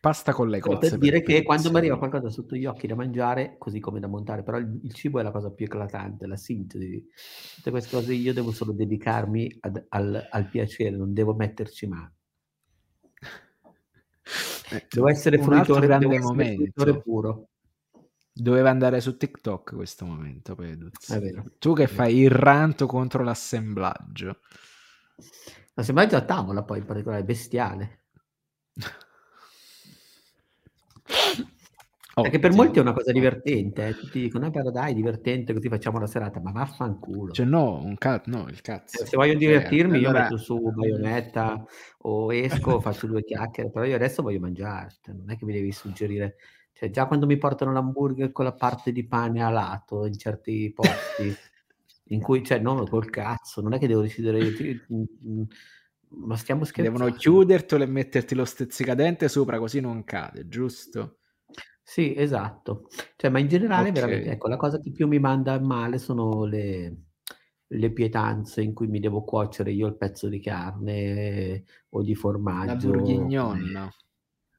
Pasta 0.00 0.32
con 0.32 0.48
le 0.48 0.60
cozze. 0.60 0.90
Per 0.90 0.98
dire 0.98 1.22
che 1.22 1.42
quando 1.42 1.70
mi 1.70 1.78
arriva 1.78 1.98
qualcosa 1.98 2.30
sotto 2.30 2.54
gli 2.54 2.64
occhi 2.64 2.86
da 2.86 2.94
mangiare, 2.94 3.56
così 3.58 3.80
come 3.80 4.00
da 4.00 4.06
montare, 4.06 4.42
però 4.42 4.56
il, 4.58 4.80
il 4.82 4.94
cibo 4.94 5.18
è 5.18 5.22
la 5.22 5.32
cosa 5.32 5.50
più 5.50 5.66
eclatante, 5.66 6.26
la 6.26 6.36
sintesi. 6.36 7.04
Tutte 7.56 7.70
queste 7.70 7.96
cose 7.96 8.14
io 8.14 8.32
devo 8.32 8.52
solo 8.52 8.72
dedicarmi 8.72 9.58
ad, 9.60 9.86
al, 9.88 10.28
al 10.30 10.48
piacere, 10.48 10.96
non 10.96 11.12
devo 11.12 11.34
metterci 11.34 11.86
mano. 11.88 12.15
Eh, 14.70 14.86
devo 14.90 15.08
essere 15.08 15.38
fruitore, 15.38 15.86
grande 15.86 16.18
momento. 16.18 17.02
puro. 17.02 17.48
Doveva 18.32 18.68
andare 18.68 19.00
su 19.00 19.16
TikTok 19.16 19.74
questo 19.74 20.04
momento, 20.04 20.54
Peduz. 20.54 20.92
Tu 21.58 21.72
che 21.72 21.86
fai 21.86 22.18
il 22.18 22.30
ranto 22.30 22.86
contro 22.86 23.22
l'assemblaggio. 23.22 24.40
L'assemblaggio 25.74 26.16
a 26.16 26.22
tavola 26.22 26.62
poi 26.62 26.78
in 26.78 26.84
particolare, 26.84 27.24
bestiale. 27.24 28.04
Perché 32.22 32.38
per 32.38 32.54
molti 32.54 32.78
è 32.78 32.82
una 32.82 32.94
cosa 32.94 33.12
divertente, 33.12 33.88
eh. 33.88 33.94
tutti 33.94 34.20
dicono, 34.20 34.46
eh, 34.46 34.50
però 34.50 34.70
dai, 34.70 34.94
divertente, 34.94 35.52
così 35.52 35.68
facciamo 35.68 35.98
la 35.98 36.06
serata, 36.06 36.40
ma 36.40 36.50
vaffanculo. 36.50 37.32
Cioè 37.32 37.44
no, 37.44 37.82
un 37.82 37.96
ca- 37.98 38.22
no 38.26 38.46
il 38.48 38.62
cazzo. 38.62 39.04
Se 39.04 39.16
voglio 39.16 39.34
divertirmi, 39.34 39.96
eh, 39.96 40.06
allora... 40.06 40.18
io 40.18 40.24
metto 40.24 40.36
su 40.38 40.58
baionetta 40.72 41.64
o 41.98 42.32
esco, 42.32 42.80
faccio 42.80 43.06
due 43.06 43.22
chiacchiere, 43.22 43.70
però 43.70 43.84
io 43.84 43.96
adesso 43.96 44.22
voglio 44.22 44.40
mangiare, 44.40 44.88
non 45.08 45.30
è 45.30 45.36
che 45.36 45.44
mi 45.44 45.52
devi 45.52 45.72
suggerire 45.72 46.36
cioè, 46.78 46.90
già 46.90 47.06
quando 47.06 47.24
mi 47.24 47.38
portano 47.38 47.72
l'hamburger 47.72 48.32
con 48.32 48.44
la 48.44 48.52
parte 48.52 48.92
di 48.92 49.06
pane 49.06 49.42
a 49.42 49.48
lato 49.48 50.04
in 50.04 50.18
certi 50.18 50.70
posti, 50.74 51.34
in 52.14 52.20
cui, 52.20 52.44
cioè, 52.44 52.58
non 52.58 52.86
col 52.86 53.08
cazzo, 53.08 53.62
non 53.62 53.72
è 53.72 53.78
che 53.78 53.86
devo 53.86 54.02
decidere 54.02 54.40
io, 54.40 54.80
mm, 54.92 55.02
mm, 55.26 55.42
ma 56.26 56.36
stiamo 56.36 56.64
scherzando. 56.64 56.98
Devono 56.98 57.16
chiudertelo 57.16 57.82
e 57.82 57.86
metterti 57.86 58.34
lo 58.34 58.44
stezzicadente 58.44 59.26
sopra 59.28 59.58
così 59.58 59.80
non 59.80 60.04
cade, 60.04 60.48
giusto? 60.48 61.20
Sì, 61.88 62.12
esatto. 62.16 62.88
Cioè, 63.14 63.30
ma 63.30 63.38
in 63.38 63.46
generale, 63.46 63.90
okay. 63.90 63.92
veramente, 63.92 64.30
ecco, 64.32 64.48
la 64.48 64.56
cosa 64.56 64.80
che 64.80 64.90
più 64.90 65.06
mi 65.06 65.20
manda 65.20 65.58
male 65.60 65.98
sono 65.98 66.44
le, 66.44 66.96
le 67.68 67.92
pietanze 67.92 68.60
in 68.60 68.74
cui 68.74 68.88
mi 68.88 68.98
devo 68.98 69.22
cuocere 69.22 69.70
io 69.70 69.86
il 69.86 69.96
pezzo 69.96 70.28
di 70.28 70.40
carne 70.40 71.62
o 71.90 72.02
di 72.02 72.16
formaggio. 72.16 72.90
La 72.90 72.96
bourguignon. 72.96 73.92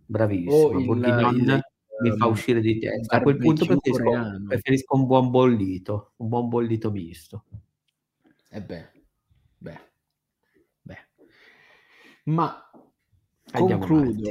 Bravissimo, 0.06 0.80
il, 0.80 0.86
bourguignon. 0.86 1.36
Il, 1.36 1.62
mi 2.00 2.18
fa 2.18 2.28
uscire 2.28 2.62
di 2.62 2.80
testa. 2.80 3.18
A 3.18 3.22
quel 3.22 3.36
punto 3.36 3.66
preferisco, 3.66 4.44
preferisco, 4.48 4.96
un 4.96 5.06
buon 5.06 5.30
bollito, 5.30 6.14
un 6.18 6.30
buon 6.30 6.48
bollito 6.48 6.92
misto. 6.92 7.44
E 8.50 8.58
eh 8.58 8.62
beh, 8.62 8.92
beh, 9.58 9.80
beh. 10.82 11.08
Ma 12.24 12.72
Andiamo 13.52 13.86
concludo. 13.86 14.30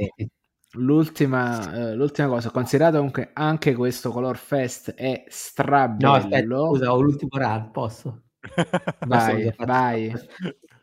L'ultima, 0.77 1.73
eh, 1.73 1.95
l'ultima 1.95 2.27
cosa, 2.27 2.51
considerato 2.51 2.97
comunque 2.97 3.31
anche 3.33 3.73
questo 3.75 4.11
Color 4.11 4.37
Fest 4.37 4.93
è 4.93 5.25
strabello. 5.27 6.09
No, 6.09 6.15
aspetta, 6.15 6.55
scusa, 6.55 6.93
ho 6.93 7.01
l'ultimo 7.01 7.31
run, 7.31 7.71
posso? 7.71 8.21
vai, 9.07 9.53
vai. 9.57 10.13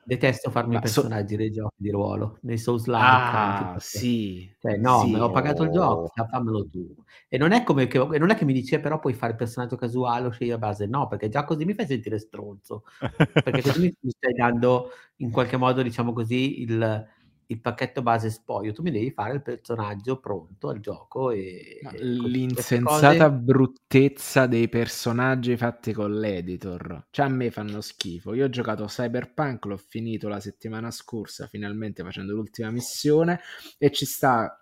Detesto 0.07 0.51
farmi 0.51 0.77
i 0.77 0.81
personaggi 0.81 1.31
so... 1.31 1.37
dei 1.37 1.51
giochi 1.51 1.77
di 1.77 1.91
ruolo, 1.91 2.39
nei 2.43 2.59
Souls-like. 2.59 3.03
Ah, 3.03 3.77
sì. 3.79 4.55
Cioè, 4.61 4.77
no, 4.77 5.01
sì. 5.01 5.13
me 5.13 5.21
ho 5.21 5.31
pagato 5.31 5.63
il 5.63 5.71
gioco, 5.71 6.13
fammelo 6.15 6.69
tu. 6.69 6.95
E 7.29 7.39
non 7.39 7.53
è 7.53 7.63
come 7.63 7.87
che, 7.87 7.99
non 7.99 8.31
è 8.31 8.35
che 8.35 8.45
mi 8.45 8.53
dice, 8.53 8.81
però 8.81 8.99
puoi 8.99 9.15
fare 9.15 9.33
il 9.33 9.39
personaggio 9.39 9.77
casuale 9.77 10.27
o 10.27 10.31
scegli 10.31 10.51
a 10.51 10.59
base. 10.59 10.87
No, 10.87 11.07
perché 11.07 11.31
già 11.31 11.45
così 11.45 11.65
mi 11.65 11.73
fai 11.73 11.87
sentire 11.87 12.19
stronzo. 12.19 12.83
perché 13.33 13.63
così 13.63 13.97
mi 13.99 14.11
stai 14.11 14.35
dando, 14.35 14.91
in 15.17 15.31
qualche 15.31 15.57
modo, 15.57 15.81
diciamo 15.81 16.13
così, 16.13 16.61
il, 16.61 17.07
il 17.47 17.61
pacchetto 17.61 18.03
base 18.03 18.31
spoglio, 18.31 18.73
tu 18.73 18.83
mi 18.83 18.91
devi 18.91 19.11
fare 19.11 19.35
il 19.35 19.43
personaggio 19.43 20.19
pronto 20.19 20.69
al 20.69 20.81
gioco 20.81 21.31
e... 21.31 21.81
L'insensata 21.99 23.29
cose... 23.29 23.31
bruttezza 23.31 24.47
dei 24.47 24.69
personaggi 24.69 25.57
fatti 25.57 25.93
con 25.93 26.19
l'editor, 26.19 27.07
cioè 27.11 27.27
a 27.27 27.29
me 27.31 27.51
fanno 27.51 27.81
schifo. 27.81 28.35
Io 28.35 28.47
ho 28.47 28.51
giocato 28.51 28.87
Cyberpunk, 28.87 29.65
l'ho 29.67 29.77
finito 29.77 30.29
la 30.29 30.41
settimana 30.41 30.91
scorsa, 30.91 31.47
finalmente 31.47 32.03
facendo 32.03 32.35
l'ultima 32.35 32.71
missione 32.71 33.41
e 33.79 33.91
ci 33.91 34.05
sta... 34.07 34.59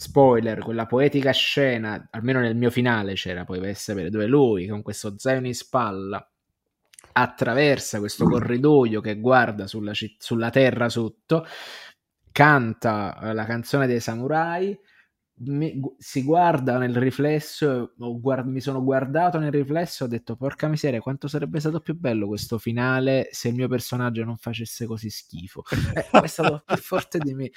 Spoiler, 0.00 0.60
quella 0.60 0.86
poetica 0.86 1.30
scena, 1.30 2.08
almeno 2.12 2.40
nel 2.40 2.56
mio 2.56 2.70
finale 2.70 3.12
c'era, 3.12 3.44
poi 3.44 3.60
per 3.60 3.76
sapere, 3.76 4.08
dove 4.08 4.24
lui 4.24 4.66
con 4.66 4.80
questo 4.80 5.18
zaino 5.18 5.46
in 5.46 5.54
spalla 5.54 6.26
attraversa 7.12 7.98
questo 7.98 8.24
corridoio 8.24 9.02
che 9.02 9.20
guarda 9.20 9.66
sulla, 9.66 9.92
sulla 10.16 10.48
terra 10.48 10.88
sotto 10.88 11.44
canta 12.32 13.18
eh, 13.22 13.34
la 13.34 13.44
canzone 13.44 13.86
dei 13.86 14.00
samurai, 14.00 14.78
mi, 15.42 15.80
si 15.96 16.22
guarda 16.22 16.76
nel 16.76 16.94
riflesso, 16.96 17.94
guard, 17.96 18.46
mi 18.46 18.60
sono 18.60 18.82
guardato 18.82 19.38
nel 19.38 19.50
riflesso 19.50 20.04
e 20.04 20.06
ho 20.06 20.10
detto 20.10 20.36
porca 20.36 20.68
miseria 20.68 21.00
quanto 21.00 21.28
sarebbe 21.28 21.60
stato 21.60 21.80
più 21.80 21.96
bello 21.96 22.26
questo 22.26 22.58
finale 22.58 23.28
se 23.30 23.48
il 23.48 23.54
mio 23.54 23.68
personaggio 23.68 24.22
non 24.24 24.36
facesse 24.36 24.86
così 24.86 25.10
schifo. 25.10 25.62
Eh, 26.12 26.20
è 26.22 26.26
stato 26.26 26.62
più 26.64 26.76
forte 26.76 27.18
di 27.18 27.34
me. 27.34 27.50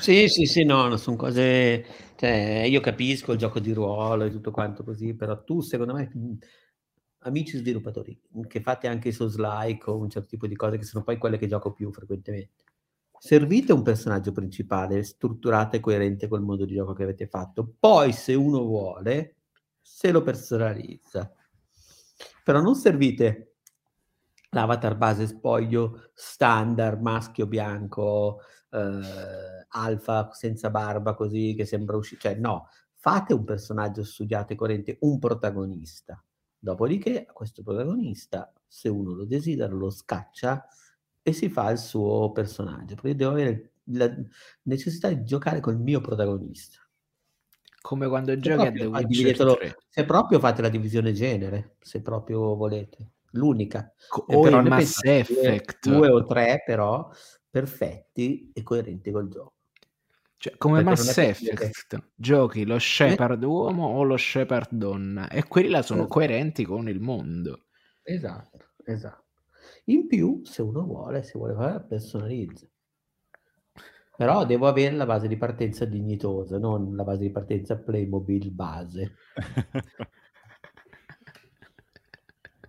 sì, 0.00 0.28
sì, 0.28 0.46
sì, 0.46 0.64
no, 0.64 0.88
no 0.88 0.96
sono 0.96 1.16
cose... 1.16 1.84
Cioè, 2.16 2.64
io 2.66 2.80
capisco 2.80 3.32
il 3.32 3.38
gioco 3.38 3.60
di 3.60 3.72
ruolo 3.72 4.24
e 4.24 4.30
tutto 4.30 4.50
quanto 4.50 4.82
così, 4.82 5.14
però 5.14 5.42
tu 5.44 5.60
secondo 5.60 5.92
me 5.92 6.10
amici 7.20 7.58
sviluppatori 7.58 8.18
che 8.48 8.60
fate 8.60 8.86
anche 8.86 9.08
i 9.08 9.12
Souls-like 9.12 9.90
o 9.90 9.98
un 9.98 10.08
certo 10.08 10.28
tipo 10.28 10.46
di 10.46 10.56
cose 10.56 10.78
che 10.78 10.84
sono 10.84 11.04
poi 11.04 11.18
quelle 11.18 11.38
che 11.38 11.46
gioco 11.46 11.72
più 11.72 11.92
frequentemente 11.92 12.65
servite 13.18 13.72
un 13.72 13.82
personaggio 13.82 14.32
principale 14.32 15.02
strutturato 15.02 15.76
e 15.76 15.80
coerente 15.80 16.28
col 16.28 16.42
modo 16.42 16.64
di 16.64 16.74
gioco 16.74 16.92
che 16.92 17.02
avete 17.02 17.26
fatto. 17.26 17.74
Poi, 17.78 18.12
se 18.12 18.34
uno 18.34 18.60
vuole, 18.64 19.36
se 19.80 20.10
lo 20.10 20.22
personalizza. 20.22 21.32
Però 22.44 22.60
non 22.60 22.74
servite 22.74 23.56
l'avatar 24.50 24.96
base 24.96 25.26
spoglio 25.26 26.10
standard, 26.14 27.00
maschio 27.00 27.46
bianco, 27.46 28.40
eh, 28.70 29.66
alfa 29.68 30.30
senza 30.32 30.70
barba, 30.70 31.14
così 31.14 31.54
che 31.56 31.64
sembra 31.64 31.96
uscire. 31.96 32.20
Cioè, 32.20 32.34
no, 32.36 32.68
fate 32.96 33.34
un 33.34 33.44
personaggio 33.44 34.04
studiato 34.04 34.52
e 34.52 34.56
coerente, 34.56 34.96
un 35.00 35.18
protagonista. 35.18 36.22
Dopodiché, 36.58 37.26
questo 37.32 37.62
protagonista, 37.62 38.52
se 38.66 38.88
uno 38.88 39.14
lo 39.14 39.24
desidera, 39.24 39.72
lo 39.72 39.90
scaccia 39.90 40.66
e 41.26 41.32
si 41.32 41.48
fa 41.48 41.70
il 41.70 41.78
suo 41.78 42.30
personaggio. 42.30 42.94
Perché 42.94 43.16
devo 43.16 43.32
avere 43.32 43.72
la 43.86 44.08
necessità 44.62 45.08
di 45.08 45.24
giocare 45.24 45.58
col 45.58 45.76
mio 45.76 46.00
protagonista. 46.00 46.78
Come 47.80 48.06
quando 48.06 48.30
se 48.30 48.38
giochi 48.38 48.66
a 48.66 48.70
The 48.70 48.84
Witcher 48.84 49.36
3. 49.36 49.76
Se 49.88 50.04
proprio 50.04 50.38
fate 50.38 50.62
la 50.62 50.68
divisione 50.68 51.12
genere, 51.12 51.74
se 51.80 52.00
proprio 52.00 52.54
volete. 52.54 53.14
L'unica. 53.32 53.92
O 54.28 54.48
in 54.48 54.68
Mass 54.68 55.02
Effect. 55.02 55.88
Due, 55.88 55.96
due 55.96 56.10
o 56.10 56.24
tre, 56.24 56.62
però, 56.64 57.10
perfetti 57.50 58.52
e 58.54 58.62
coerenti 58.62 59.10
col 59.10 59.28
gioco. 59.28 59.54
Cioè, 60.36 60.56
come 60.56 60.84
Perché 60.84 60.90
Mass 60.90 61.18
Effect, 61.18 61.88
che... 61.88 62.02
giochi 62.14 62.64
lo 62.64 62.78
Shepard 62.78 63.42
eh? 63.42 63.46
uomo 63.46 63.86
o 63.88 64.04
lo 64.04 64.16
Shepard 64.16 64.68
donna 64.70 65.28
e 65.28 65.42
quelli 65.48 65.70
là 65.70 65.82
sono 65.82 66.02
esatto. 66.02 66.14
coerenti 66.14 66.64
con 66.64 66.88
il 66.88 67.00
mondo. 67.00 67.64
Esatto, 68.04 68.58
esatto. 68.84 69.25
In 69.88 70.06
più, 70.06 70.42
se 70.44 70.62
uno 70.62 70.82
vuole, 70.82 71.22
se 71.22 71.32
vuole 71.38 71.54
fare, 71.54 71.84
personalizza. 71.84 72.66
Però 74.16 74.46
devo 74.46 74.66
avere 74.66 74.96
la 74.96 75.04
base 75.04 75.28
di 75.28 75.36
partenza 75.36 75.84
dignitosa, 75.84 76.58
non 76.58 76.96
la 76.96 77.04
base 77.04 77.20
di 77.20 77.30
partenza 77.30 77.76
Playmobil 77.76 78.50
base. 78.50 79.14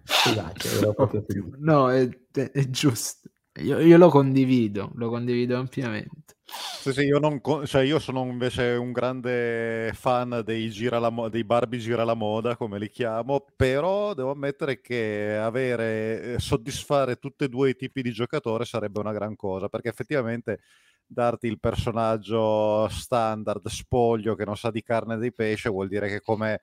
Scusate, 0.03 0.69
ero 0.79 0.93
proprio 0.93 1.25
No, 1.57 1.89
è, 1.89 2.07
è 2.31 2.69
giusto. 2.69 3.29
Io, 3.61 3.79
io, 3.79 3.97
lo 3.97 4.09
condivido, 4.09 4.91
lo 4.95 5.09
condivido 5.09 5.57
ampiamente. 5.57 6.36
Sì, 6.49 6.93
sì, 6.93 7.01
io, 7.01 7.19
non, 7.19 7.41
cioè 7.65 7.81
io 7.83 7.99
sono 7.99 8.23
invece 8.25 8.71
un 8.75 8.91
grande 8.93 9.91
fan 9.93 10.41
dei, 10.45 10.69
gira 10.69 10.97
la, 10.99 11.27
dei 11.29 11.43
Barbie 11.43 11.77
gira 11.79 12.03
la 12.05 12.13
moda, 12.13 12.55
come 12.55 12.79
li 12.79 12.89
chiamo, 12.89 13.45
però 13.55 14.13
devo 14.13 14.31
ammettere 14.31 14.79
che 14.79 15.35
avere, 15.35 16.35
eh, 16.35 16.39
soddisfare 16.39 17.17
tutti 17.17 17.43
e 17.43 17.49
due 17.49 17.71
i 17.71 17.75
tipi 17.75 18.01
di 18.01 18.11
giocatore 18.11 18.63
sarebbe 18.63 18.99
una 18.99 19.11
gran 19.11 19.35
cosa, 19.35 19.67
perché 19.67 19.89
effettivamente 19.89 20.59
darti 21.05 21.47
il 21.47 21.59
personaggio 21.59 22.87
standard, 22.89 23.67
spoglio, 23.67 24.35
che 24.35 24.45
non 24.45 24.55
sa 24.55 24.71
di 24.71 24.81
carne 24.83 25.15
e 25.15 25.19
di 25.19 25.33
pesce, 25.33 25.69
vuol 25.69 25.87
dire 25.89 26.07
che 26.07 26.21
come, 26.21 26.61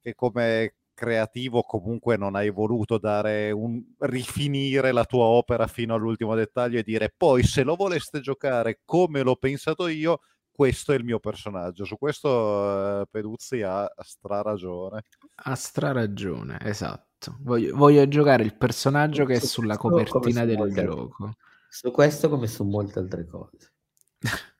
che 0.00 0.14
come 0.14 0.74
creativo 0.98 1.62
comunque 1.62 2.16
non 2.16 2.34
hai 2.34 2.50
voluto 2.50 2.98
dare 2.98 3.52
un 3.52 3.80
rifinire 3.98 4.90
la 4.90 5.04
tua 5.04 5.26
opera 5.26 5.68
fino 5.68 5.94
all'ultimo 5.94 6.34
dettaglio 6.34 6.80
e 6.80 6.82
dire 6.82 7.14
poi 7.16 7.44
se 7.44 7.62
lo 7.62 7.76
voleste 7.76 8.18
giocare 8.18 8.80
come 8.84 9.22
l'ho 9.22 9.36
pensato 9.36 9.86
io 9.86 10.18
questo 10.50 10.90
è 10.90 10.96
il 10.96 11.04
mio 11.04 11.20
personaggio. 11.20 11.84
Su 11.84 11.96
questo 11.98 12.28
uh, 12.28 13.04
Peduzzi 13.08 13.62
ha 13.62 13.88
stra 14.02 14.42
ragione 14.42 15.04
ha 15.44 15.54
stra 15.54 15.92
ragione 15.92 16.58
esatto. 16.62 17.36
Voglio, 17.42 17.76
voglio 17.76 18.08
giocare 18.08 18.42
il 18.42 18.56
personaggio 18.56 19.24
che 19.24 19.34
è 19.34 19.38
sulla 19.38 19.76
copertina 19.76 20.44
del 20.44 20.72
gioco. 20.72 21.34
Su 21.68 21.92
questo 21.92 22.28
come 22.28 22.48
su 22.48 22.64
molte 22.64 22.98
altre 22.98 23.24
cose 23.24 23.72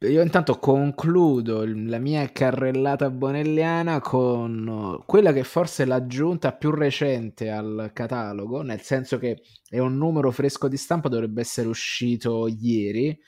io 0.00 0.22
intanto 0.22 0.60
concludo 0.60 1.64
la 1.66 1.98
mia 1.98 2.30
carrellata 2.30 3.10
bonelliana 3.10 3.98
con 4.00 5.02
quella 5.04 5.32
che 5.32 5.42
forse 5.42 5.82
è 5.82 5.86
l'aggiunta 5.86 6.52
più 6.52 6.70
recente 6.70 7.50
al 7.50 7.90
catalogo, 7.92 8.62
nel 8.62 8.80
senso 8.80 9.18
che 9.18 9.42
è 9.68 9.80
un 9.80 9.96
numero 9.96 10.30
fresco 10.30 10.68
di 10.68 10.76
stampa, 10.76 11.08
dovrebbe 11.08 11.40
essere 11.40 11.66
uscito 11.66 12.46
ieri, 12.46 13.18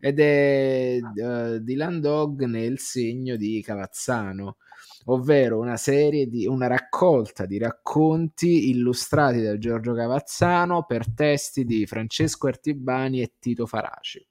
ed 0.00 0.18
è 0.18 0.98
uh, 1.00 1.58
Dylan 1.58 2.00
Dog 2.00 2.42
nel 2.44 2.80
segno 2.80 3.36
di 3.36 3.62
Cavazzano, 3.62 4.56
ovvero 5.04 5.60
una 5.60 5.76
serie 5.76 6.26
di 6.26 6.44
una 6.46 6.66
raccolta 6.66 7.46
di 7.46 7.58
racconti 7.58 8.70
illustrati 8.70 9.42
da 9.42 9.56
Giorgio 9.58 9.94
Cavazzano 9.94 10.84
per 10.86 11.12
testi 11.14 11.64
di 11.64 11.86
Francesco 11.86 12.48
Artibani 12.48 13.22
e 13.22 13.34
Tito 13.38 13.64
Faraci. 13.66 14.26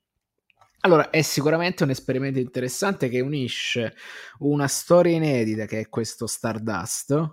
Allora, 0.86 1.10
è 1.10 1.24
sicuramente 1.24 1.84
un 1.84 1.90
esperimento 1.90 2.38
interessante 2.38 3.10
che 3.10 3.20
unisce 3.20 3.96
una 4.42 4.68
storia 4.68 5.16
inedita 5.16 5.66
che 5.66 5.80
è 5.80 5.90
questo 5.90 6.28
Stardust, 6.28 7.28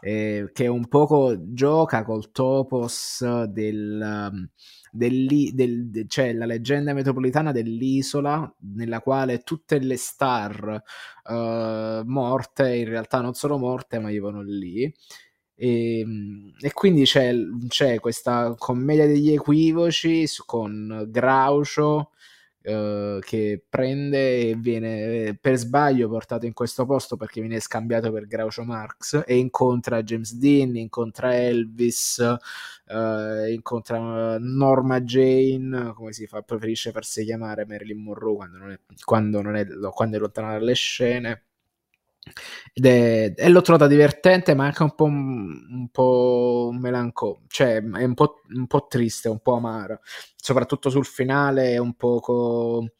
eh, 0.00 0.48
che 0.50 0.66
un 0.66 0.88
poco 0.88 1.36
gioca 1.52 2.02
col 2.04 2.30
topos 2.32 3.22
del, 3.48 4.00
um, 4.32 4.48
del, 4.90 5.50
del, 5.52 6.06
cioè 6.08 6.32
la 6.32 6.46
leggenda 6.46 6.94
metropolitana 6.94 7.52
dell'isola 7.52 8.50
nella 8.60 9.02
quale 9.02 9.40
tutte 9.40 9.78
le 9.78 9.98
star 9.98 10.82
uh, 11.24 12.02
morte 12.06 12.76
in 12.76 12.88
realtà 12.88 13.20
non 13.20 13.34
sono 13.34 13.58
morte 13.58 13.98
ma 13.98 14.08
vivono 14.08 14.40
lì. 14.40 14.90
E, 15.54 15.98
ehm, 15.98 16.54
e, 16.58 16.72
quindi 16.72 17.02
c'è, 17.04 17.34
c'è, 17.68 18.00
questa 18.00 18.54
commedia 18.56 19.06
degli 19.06 19.32
equivoci 19.32 20.24
con 20.46 21.04
Groucho 21.08 22.09
Uh, 22.62 23.20
che 23.20 23.64
prende 23.66 24.50
e 24.50 24.54
viene 24.54 25.28
eh, 25.28 25.34
per 25.34 25.56
sbaglio 25.56 26.10
portato 26.10 26.44
in 26.44 26.52
questo 26.52 26.84
posto 26.84 27.16
perché 27.16 27.40
viene 27.40 27.58
scambiato 27.58 28.12
per 28.12 28.26
Groucho 28.26 28.64
Marx 28.64 29.22
e 29.26 29.38
incontra 29.38 30.02
James 30.02 30.34
Dean, 30.34 30.76
incontra 30.76 31.34
Elvis, 31.34 32.18
uh, 32.18 33.46
incontra 33.50 34.36
Norma 34.38 35.00
Jane, 35.00 35.94
come 35.94 36.12
si 36.12 36.26
fa, 36.26 36.42
preferisce 36.42 36.90
farsi 36.90 37.24
chiamare 37.24 37.64
Marilyn 37.64 38.02
Monroe 38.02 38.36
quando 38.36 38.58
non 38.58 38.70
è, 38.72 38.80
quando 39.04 39.40
non 39.40 39.56
è, 39.56 39.66
quando 39.90 40.16
è 40.16 40.20
lontana 40.20 40.52
dalle 40.52 40.74
scene 40.74 41.44
è, 42.72 43.32
e 43.36 43.48
l'ho 43.48 43.60
trovata 43.62 43.86
divertente, 43.86 44.54
ma 44.54 44.66
anche 44.66 44.82
un 44.82 44.94
po', 44.94 45.04
un 45.04 45.88
po 45.90 46.70
melanconico, 46.72 47.42
cioè 47.48 47.82
è 47.82 48.04
un 48.04 48.14
po', 48.14 48.42
un 48.54 48.66
po' 48.66 48.86
triste, 48.88 49.28
un 49.28 49.40
po' 49.40 49.54
amara, 49.54 49.98
soprattutto 50.36 50.90
sul 50.90 51.06
finale 51.06 51.72
è 51.72 51.78
un 51.78 51.94
poco... 51.94 52.92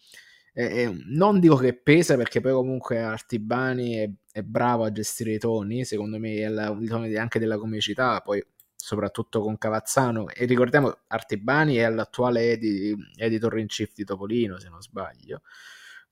È, 0.53 0.91
non 1.07 1.39
dico 1.39 1.55
che 1.57 1.75
pesa 1.75 2.17
perché 2.17 2.41
poi 2.41 2.53
comunque 2.53 2.99
Artibani 2.99 3.95
è, 3.95 4.11
è 4.33 4.43
bravo 4.43 4.85
a 4.85 4.93
gestire 4.93 5.33
i 5.35 5.39
toni, 5.39 5.85
secondo 5.85 6.19
me 6.19 6.35
è 6.37 6.49
la, 6.49 6.77
i 6.79 6.87
toni 6.87 7.15
anche 7.17 7.39
della 7.39 7.57
comicità, 7.57 8.21
poi 8.21 8.45
soprattutto 8.75 9.41
con 9.41 9.57
Cavazzano. 9.59 10.29
E 10.29 10.47
ricordiamo, 10.47 11.03
Artibani 11.07 11.77
è 11.77 11.89
l'attuale 11.89 12.53
edi- 12.53 12.97
editor 13.17 13.59
in 13.59 13.67
chief 13.67 13.93
di 13.95 14.05
Topolino, 14.05 14.59
se 14.59 14.69
non 14.69 14.81
sbaglio. 14.81 15.43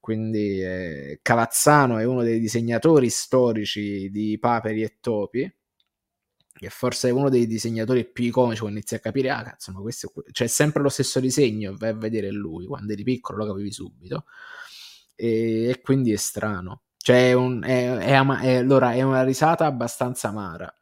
Quindi 0.09 0.63
eh, 0.63 1.19
Cavazzano 1.21 1.99
è 1.99 2.05
uno 2.05 2.23
dei 2.23 2.41
disegnatori 2.41 3.11
storici 3.11 4.09
di 4.09 4.39
Paperi 4.39 4.83
e 4.83 4.97
Topi 5.03 5.55
che 6.51 6.71
forse 6.71 7.09
è 7.09 7.13
uno 7.13 7.29
dei 7.29 7.47
disegnatori 7.47 8.11
più 8.11 8.25
iconici 8.25 8.61
quando 8.61 8.79
inizi 8.79 8.95
a 8.95 9.01
capire, 9.01 9.29
ah 9.29 9.43
cazzo, 9.43 9.71
ma 9.71 9.81
questo 9.81 10.11
c'è 10.15 10.31
cioè, 10.31 10.47
sempre 10.47 10.81
lo 10.81 10.89
stesso 10.89 11.21
disegno, 11.21 11.77
vai 11.77 11.91
a 11.91 11.95
vedere 11.95 12.31
lui, 12.31 12.65
quando 12.65 12.95
eri 12.95 13.03
piccolo 13.03 13.45
lo 13.45 13.53
capivi 13.53 13.71
subito, 13.71 14.25
e, 15.15 15.69
e 15.69 15.81
quindi 15.83 16.11
è 16.11 16.17
strano, 16.17 16.85
cioè 16.97 17.29
è, 17.29 17.33
un, 17.35 17.63
è, 17.63 17.97
è, 17.99 18.13
ama- 18.15 18.41
è, 18.41 18.55
allora, 18.55 18.95
è 18.95 19.03
una 19.03 19.23
risata 19.25 19.67
abbastanza 19.67 20.29
amara, 20.29 20.75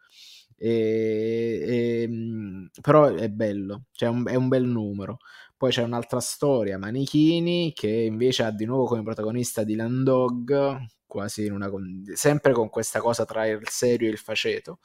e, 0.57 1.65
e, 1.67 2.71
però 2.81 3.13
è 3.13 3.29
bello, 3.29 3.87
cioè 3.91 4.09
un, 4.09 4.25
è 4.29 4.37
un 4.37 4.47
bel 4.47 4.65
numero. 4.65 5.19
Poi 5.57 5.71
c'è 5.71 5.83
un'altra 5.83 6.21
storia, 6.21 6.79
Manichini, 6.79 7.73
che 7.73 7.89
invece 7.89 8.43
ha 8.43 8.51
di 8.51 8.67
nuovo 8.67 8.85
come 8.85 9.03
protagonista 9.03 9.65
Dylan 9.65 10.05
Dog, 10.05 10.77
quasi 11.07 11.47
una, 11.47 11.71
sempre 12.13 12.53
con 12.53 12.69
questa 12.69 13.01
cosa 13.01 13.25
tra 13.25 13.47
il 13.47 13.67
serio 13.69 14.09
e 14.09 14.13
il 14.13 14.19
faceto, 14.19 14.81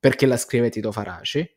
perché 0.00 0.26
la 0.26 0.36
scrive 0.36 0.70
Tito 0.70 0.90
Faraci. 0.90 1.48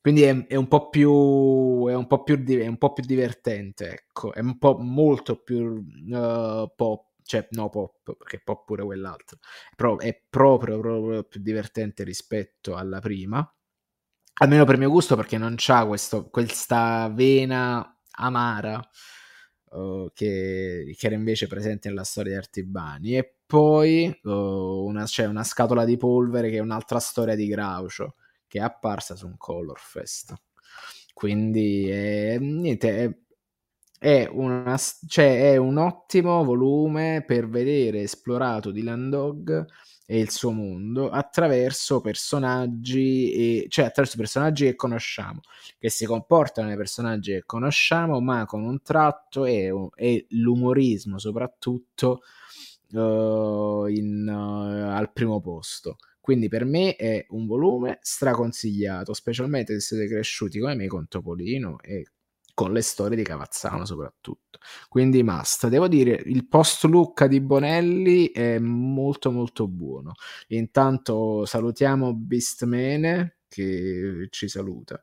Quindi 0.00 0.22
è, 0.22 0.46
è, 0.46 0.54
un 0.54 0.68
po' 0.68 0.88
più, 0.88 1.88
è, 1.88 1.94
un 1.94 2.06
po 2.06 2.22
più 2.22 2.42
è 2.44 2.66
un 2.66 2.78
po' 2.78 2.92
più 2.92 3.04
divertente, 3.04 3.90
ecco, 3.90 4.32
è 4.32 4.40
un 4.40 4.56
po' 4.56 4.78
molto 4.78 5.42
più 5.42 5.64
uh, 5.74 6.72
pop, 6.74 7.08
cioè 7.24 7.48
no 7.50 7.68
pop, 7.68 8.16
perché 8.16 8.40
pop 8.42 8.64
pure 8.64 8.84
quell'altro, 8.84 9.38
però 9.74 9.98
è 9.98 10.18
proprio, 10.30 10.78
proprio 10.78 11.24
più 11.24 11.40
divertente 11.42 12.04
rispetto 12.04 12.76
alla 12.76 13.00
prima, 13.00 13.52
almeno 14.34 14.64
per 14.64 14.78
mio 14.78 14.90
gusto 14.90 15.16
perché 15.16 15.38
non 15.38 15.54
c'ha 15.56 15.84
questo, 15.86 16.30
questa 16.30 17.10
vena 17.12 17.95
amara 18.16 18.80
uh, 19.70 20.10
che, 20.12 20.94
che, 20.96 21.06
era 21.06 21.14
invece 21.14 21.46
presente 21.46 21.88
nella 21.88 22.04
storia 22.04 22.32
di 22.32 22.38
Artibani 22.38 23.16
e 23.16 23.36
poi 23.46 24.20
uh, 24.24 24.30
una, 24.30 25.04
c'è 25.04 25.26
una 25.26 25.44
scatola 25.44 25.84
di 25.84 25.96
polvere 25.96 26.50
che 26.50 26.56
è 26.56 26.60
un'altra 26.60 26.98
storia 26.98 27.34
di 27.34 27.46
Groucho 27.46 28.16
che 28.48 28.58
è 28.58 28.62
apparsa 28.62 29.14
su 29.16 29.26
un 29.26 29.36
Color 29.36 29.78
Fest. 29.78 30.34
Quindi 31.12 31.88
è, 31.88 32.38
niente, 32.38 33.04
è, 33.04 33.16
è, 33.98 34.28
una, 34.30 34.76
cioè, 35.08 35.52
è 35.52 35.56
un 35.56 35.78
ottimo 35.78 36.44
volume 36.44 37.24
per 37.26 37.48
vedere 37.48 38.02
esplorato 38.02 38.70
di 38.70 38.82
Landog 38.82 39.66
e 40.06 40.20
il 40.20 40.30
suo 40.30 40.52
mondo 40.52 41.10
attraverso 41.10 42.00
personaggi 42.00 43.32
e, 43.32 43.66
cioè 43.68 43.86
attraverso 43.86 44.16
personaggi 44.16 44.64
che 44.64 44.76
conosciamo 44.76 45.40
che 45.78 45.90
si 45.90 46.06
comportano 46.06 46.68
nei 46.68 46.76
personaggi 46.76 47.32
che 47.32 47.42
conosciamo 47.44 48.20
ma 48.20 48.46
con 48.46 48.62
un 48.62 48.80
tratto 48.82 49.44
e, 49.44 49.72
e 49.96 50.26
l'umorismo 50.30 51.18
soprattutto 51.18 52.20
uh, 52.92 53.86
in, 53.86 54.28
uh, 54.28 54.96
al 54.96 55.10
primo 55.12 55.40
posto. 55.40 55.96
Quindi 56.20 56.48
per 56.48 56.64
me 56.64 56.96
è 56.96 57.24
un 57.30 57.46
volume 57.46 57.98
straconsigliato, 58.02 59.14
specialmente 59.14 59.74
se 59.74 59.94
siete 59.94 60.12
cresciuti 60.12 60.58
come 60.58 60.74
me 60.74 60.88
con 60.88 61.06
Topolino 61.06 61.78
e 61.80 62.04
con 62.56 62.72
le 62.72 62.80
storie 62.80 63.18
di 63.18 63.22
Cavazzano 63.22 63.84
soprattutto. 63.84 64.58
Quindi 64.88 65.22
must. 65.22 65.68
Devo 65.68 65.88
dire, 65.88 66.22
il 66.24 66.48
post 66.48 66.84
Lucca 66.84 67.26
di 67.26 67.42
Bonelli 67.42 68.30
è 68.30 68.58
molto 68.58 69.30
molto 69.30 69.68
buono. 69.68 70.14
Intanto 70.48 71.44
salutiamo 71.44 72.14
Beastmene 72.14 73.40
che 73.46 74.28
ci 74.30 74.48
saluta. 74.48 74.98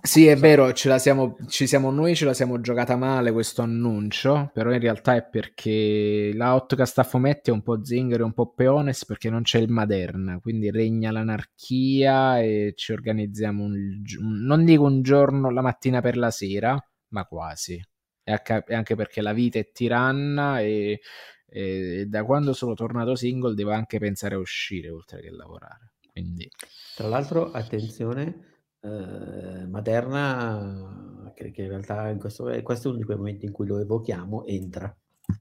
Sì, 0.00 0.26
è 0.26 0.36
vero, 0.36 0.72
siamo, 0.74 1.36
ci 1.48 1.66
siamo 1.66 1.90
noi, 1.90 2.14
ce 2.14 2.24
la 2.24 2.34
siamo 2.34 2.60
giocata 2.60 2.96
male 2.96 3.32
questo 3.32 3.62
annuncio, 3.62 4.50
però 4.52 4.72
in 4.72 4.80
realtà 4.80 5.16
è 5.16 5.24
perché 5.24 6.30
la 6.34 6.52
Outcast 6.52 6.98
a 6.98 7.02
fumetti 7.02 7.50
è 7.50 7.52
un 7.52 7.62
po' 7.62 7.84
zingaro 7.84 8.24
un 8.24 8.32
po' 8.32 8.52
peones 8.52 9.04
perché 9.04 9.28
non 9.30 9.42
c'è 9.42 9.58
il 9.58 9.70
Maderna, 9.70 10.38
quindi 10.40 10.70
regna 10.70 11.10
l'anarchia 11.10 12.40
e 12.40 12.74
ci 12.76 12.92
organizziamo 12.92 13.64
un, 13.64 14.02
non 14.20 14.64
dico 14.64 14.84
un 14.84 15.02
giorno 15.02 15.50
la 15.50 15.62
mattina 15.62 16.00
per 16.00 16.16
la 16.16 16.30
sera, 16.30 16.78
ma 17.08 17.24
quasi. 17.24 17.82
E 18.22 18.42
anche 18.74 18.94
perché 18.94 19.22
la 19.22 19.32
vita 19.32 19.58
è 19.58 19.70
tiranna 19.72 20.60
e, 20.60 21.00
e 21.46 22.04
da 22.06 22.24
quando 22.24 22.52
sono 22.52 22.74
tornato 22.74 23.14
single 23.14 23.54
devo 23.54 23.72
anche 23.72 23.98
pensare 23.98 24.34
a 24.34 24.38
uscire 24.38 24.90
oltre 24.90 25.20
che 25.20 25.30
lavorare. 25.30 25.94
Quindi... 26.12 26.48
Tra 26.94 27.08
l'altro, 27.08 27.50
attenzione 27.52 28.47
eh, 28.80 29.66
Materna, 29.66 31.32
che, 31.34 31.50
che, 31.50 31.62
in 31.62 31.68
realtà 31.68 32.08
in 32.08 32.18
questo, 32.18 32.44
questo 32.62 32.88
è 32.88 32.90
uno 32.90 32.98
di 32.98 33.04
quei 33.04 33.16
momenti 33.16 33.46
in 33.46 33.52
cui 33.52 33.66
lo 33.66 33.78
evochiamo, 33.78 34.46
entra. 34.46 34.94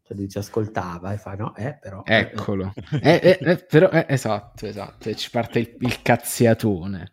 Cioè 0.03 0.27
ci 0.27 0.37
ascoltava 0.37 1.13
e 1.13 1.17
fa 1.17 1.35
no, 1.35 1.55
eh, 1.55 1.77
però... 1.79 2.03
Eh, 2.03 2.15
eh". 2.15 2.19
Eccolo. 2.19 2.73
Eh, 3.01 3.19
eh, 3.23 3.37
eh, 3.39 3.57
però, 3.57 3.89
esatto, 3.91 4.65
esatto, 4.65 5.09
e 5.09 5.15
ci 5.15 5.29
parte 5.29 5.59
il, 5.59 5.75
il 5.79 6.01
cazziatone. 6.01 7.11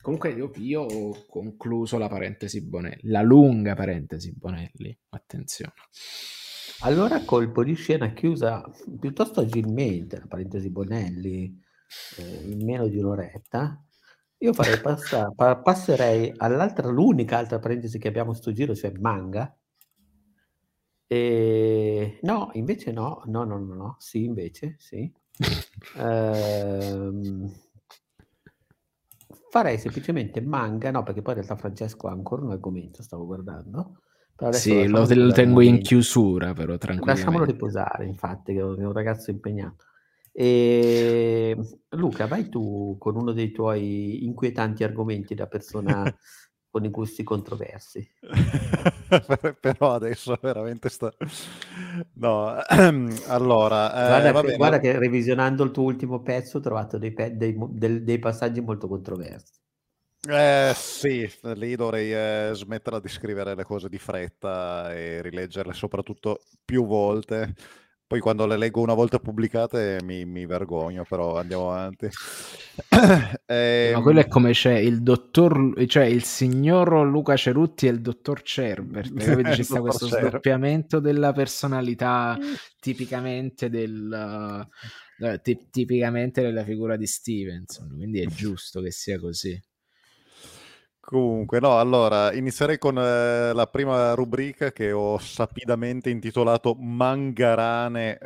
Comunque 0.00 0.30
io, 0.30 0.50
io, 0.56 0.80
ho 0.82 1.26
concluso 1.26 1.98
la 1.98 2.08
parentesi 2.08 2.66
Bonelli, 2.66 3.00
la 3.02 3.20
lunga 3.20 3.74
parentesi 3.74 4.32
Bonelli, 4.34 4.96
attenzione. 5.10 5.74
Allora 6.80 7.22
colpo 7.24 7.62
di 7.62 7.74
scena 7.74 8.10
chiusa 8.12 8.64
piuttosto 8.98 9.40
agilmente 9.40 10.18
la 10.18 10.26
parentesi 10.26 10.70
Bonelli, 10.70 11.54
eh, 12.16 12.50
in 12.50 12.64
meno 12.64 12.86
di 12.86 12.98
un'oretta, 12.98 13.84
io 14.42 14.52
farei 14.54 14.80
passare, 14.80 15.32
pa- 15.34 15.56
passerei 15.56 16.32
all'altra, 16.36 16.88
l'unica 16.88 17.38
altra 17.38 17.58
parentesi 17.58 17.98
che 17.98 18.08
abbiamo 18.08 18.32
sto 18.32 18.52
giro, 18.52 18.74
cioè 18.74 18.92
manga. 18.98 19.54
E... 21.06 22.18
No, 22.22 22.50
invece 22.54 22.92
no, 22.92 23.22
no, 23.26 23.44
no, 23.44 23.58
no, 23.58 23.74
no, 23.74 23.96
sì, 23.98 24.24
invece, 24.24 24.76
sì. 24.78 25.12
ehm... 25.96 27.52
Farei 29.50 29.78
semplicemente 29.78 30.40
manga, 30.40 30.90
no, 30.90 31.02
perché 31.02 31.22
poi 31.22 31.34
in 31.34 31.40
realtà 31.40 31.56
Francesco 31.60 32.06
ha 32.06 32.12
ancora 32.12 32.42
un 32.42 32.52
argomento, 32.52 33.02
stavo 33.02 33.26
guardando. 33.26 34.00
Sì, 34.52 34.86
lo, 34.86 35.06
lo 35.06 35.32
tengo 35.32 35.60
in 35.60 35.80
chiusura, 35.80 36.54
però 36.54 36.78
tranquillamente. 36.78 37.24
Lasciamolo 37.24 37.44
riposare, 37.44 38.06
infatti, 38.06 38.54
che 38.54 38.60
è 38.60 38.62
un 38.62 38.92
ragazzo 38.92 39.30
impegnato. 39.30 39.84
E 40.42 41.54
Luca, 41.90 42.26
vai 42.26 42.48
tu 42.48 42.96
con 42.98 43.14
uno 43.14 43.32
dei 43.32 43.52
tuoi 43.52 44.24
inquietanti 44.24 44.82
argomenti 44.82 45.34
da 45.34 45.46
persona 45.46 46.02
con 46.70 46.82
i 46.82 46.88
gusti 46.88 47.22
controversi. 47.22 48.10
Però 49.60 49.92
adesso 49.92 50.38
veramente 50.40 50.88
sta... 50.88 51.12
No, 52.14 52.56
allora... 53.28 53.92
Eh, 53.92 54.30
guarda, 54.30 54.40
che, 54.40 54.56
guarda, 54.56 54.80
che, 54.80 54.98
revisionando 54.98 55.62
il 55.62 55.72
tuo 55.72 55.82
ultimo 55.82 56.22
pezzo 56.22 56.56
ho 56.56 56.60
trovato 56.60 56.96
dei, 56.96 57.12
pe- 57.12 57.36
dei, 57.36 57.54
dei, 57.58 58.02
dei 58.02 58.18
passaggi 58.18 58.62
molto 58.62 58.88
controversi. 58.88 59.52
Eh 60.26 60.72
sì, 60.74 61.30
lì 61.54 61.76
dovrei 61.76 62.14
eh, 62.14 62.54
smetterla 62.54 63.00
di 63.00 63.08
scrivere 63.08 63.54
le 63.54 63.64
cose 63.64 63.90
di 63.90 63.98
fretta 63.98 64.94
e 64.94 65.20
rileggerle 65.20 65.74
soprattutto 65.74 66.40
più 66.64 66.86
volte 66.86 67.54
poi 68.10 68.18
quando 68.18 68.44
le 68.44 68.56
leggo 68.56 68.80
una 68.80 68.94
volta 68.94 69.20
pubblicate 69.20 70.00
mi, 70.02 70.24
mi 70.24 70.44
vergogno, 70.44 71.04
però 71.08 71.36
andiamo 71.38 71.70
avanti. 71.70 72.08
eh, 73.46 73.92
Ma 73.94 74.02
quello 74.02 74.18
è 74.18 74.26
come 74.26 74.50
c'è 74.50 74.76
il 74.78 75.04
dottor, 75.04 75.86
cioè 75.86 76.06
il 76.06 76.24
signor 76.24 77.06
Luca 77.06 77.36
Cerutti 77.36 77.86
e 77.86 77.90
il 77.90 78.00
dottor. 78.00 78.42
Capito? 78.42 79.52
Ci 79.52 79.62
sta 79.62 79.80
questo 79.80 80.08
Cer- 80.08 80.26
sdoppiamento 80.26 80.98
della 80.98 81.32
personalità 81.32 82.36
tipicamente 82.80 83.70
del... 83.70 84.66
Uh, 85.16 85.38
tipicamente 85.70 86.42
della 86.42 86.64
figura 86.64 86.96
di 86.96 87.06
Stevenson, 87.06 87.94
quindi 87.94 88.22
è 88.22 88.26
giusto 88.26 88.80
che 88.80 88.90
sia 88.90 89.20
così. 89.20 89.56
Comunque, 91.02 91.60
no, 91.60 91.78
allora 91.78 92.32
inizierei 92.34 92.76
con 92.78 92.96
eh, 92.98 93.52
la 93.54 93.66
prima 93.66 94.12
rubrica 94.14 94.70
che 94.70 94.92
ho 94.92 95.18
sapidamente 95.18 96.10
intitolato 96.10 96.74
Mangarane, 96.74 98.18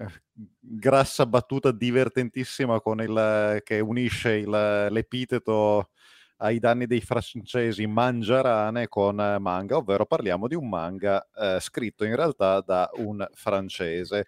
grassa 0.58 1.24
battuta 1.24 1.70
divertentissima 1.70 2.80
il, 3.00 3.60
che 3.64 3.78
unisce 3.78 4.32
il, 4.38 4.50
l'epiteto 4.90 5.90
ai 6.38 6.58
danni 6.58 6.86
dei 6.86 7.00
francesi 7.00 7.86
mangiarane 7.86 8.88
con 8.88 9.14
manga, 9.38 9.76
ovvero 9.76 10.04
parliamo 10.04 10.48
di 10.48 10.56
un 10.56 10.68
manga 10.68 11.24
eh, 11.36 11.58
scritto 11.60 12.04
in 12.04 12.16
realtà 12.16 12.60
da 12.60 12.90
un 12.96 13.24
francese 13.32 14.26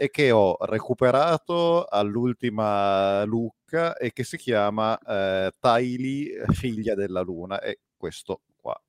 e 0.00 0.10
che 0.10 0.30
ho 0.30 0.56
recuperato 0.60 1.84
all'ultima 1.84 3.24
Lucca 3.24 3.96
e 3.96 4.12
che 4.12 4.22
si 4.22 4.36
chiama 4.36 4.96
eh, 4.96 5.50
Tylee, 5.58 6.44
figlia 6.50 6.94
della 6.94 7.20
luna. 7.20 7.60
E 7.60 7.80
questo 7.96 8.42
qua, 8.54 8.80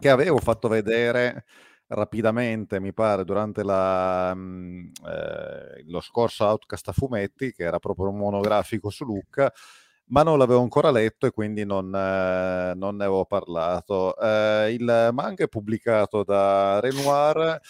che 0.00 0.08
avevo 0.10 0.38
fatto 0.38 0.66
vedere 0.66 1.44
rapidamente, 1.86 2.80
mi 2.80 2.92
pare, 2.92 3.22
durante 3.22 3.62
la, 3.62 4.34
mh, 4.34 4.90
eh, 5.06 5.84
lo 5.86 6.00
scorso 6.00 6.46
Outcast 6.46 6.88
a 6.88 6.92
fumetti, 6.92 7.52
che 7.52 7.62
era 7.62 7.78
proprio 7.78 8.08
un 8.08 8.16
monografico 8.16 8.90
su 8.90 9.04
Lucca, 9.04 9.52
ma 10.06 10.24
non 10.24 10.36
l'avevo 10.36 10.62
ancora 10.62 10.90
letto 10.90 11.26
e 11.26 11.30
quindi 11.30 11.64
non, 11.64 11.94
eh, 11.94 12.72
non 12.74 12.96
ne 12.96 13.04
avevo 13.04 13.24
parlato. 13.24 14.18
Eh, 14.18 14.72
il 14.72 15.10
manga 15.12 15.44
è 15.44 15.48
pubblicato 15.48 16.24
da 16.24 16.80
Renoir 16.80 17.60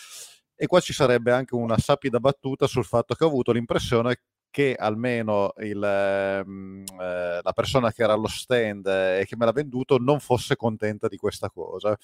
e 0.61 0.67
qua 0.67 0.81
ci 0.81 0.93
sarebbe 0.93 1.31
anche 1.33 1.55
una 1.55 1.79
sapida 1.79 2.19
battuta 2.19 2.67
sul 2.67 2.85
fatto 2.85 3.15
che 3.15 3.25
ho 3.25 3.29
avuto 3.29 3.53
l'impressione 3.53 4.17
che 4.51 4.75
almeno 4.77 5.53
il, 5.59 5.83
ehm, 5.83 6.85
eh, 7.01 7.41
la 7.43 7.53
persona 7.55 7.93
che 7.93 8.03
era 8.03 8.15
allo 8.15 8.27
stand 8.27 8.87
e 8.87 9.25
che 9.25 9.37
me 9.37 9.45
l'ha 9.45 9.53
venduto 9.53 9.99
non 9.99 10.19
fosse 10.19 10.57
contenta 10.57 11.07
di 11.07 11.17
questa 11.17 11.49
cosa 11.49 11.97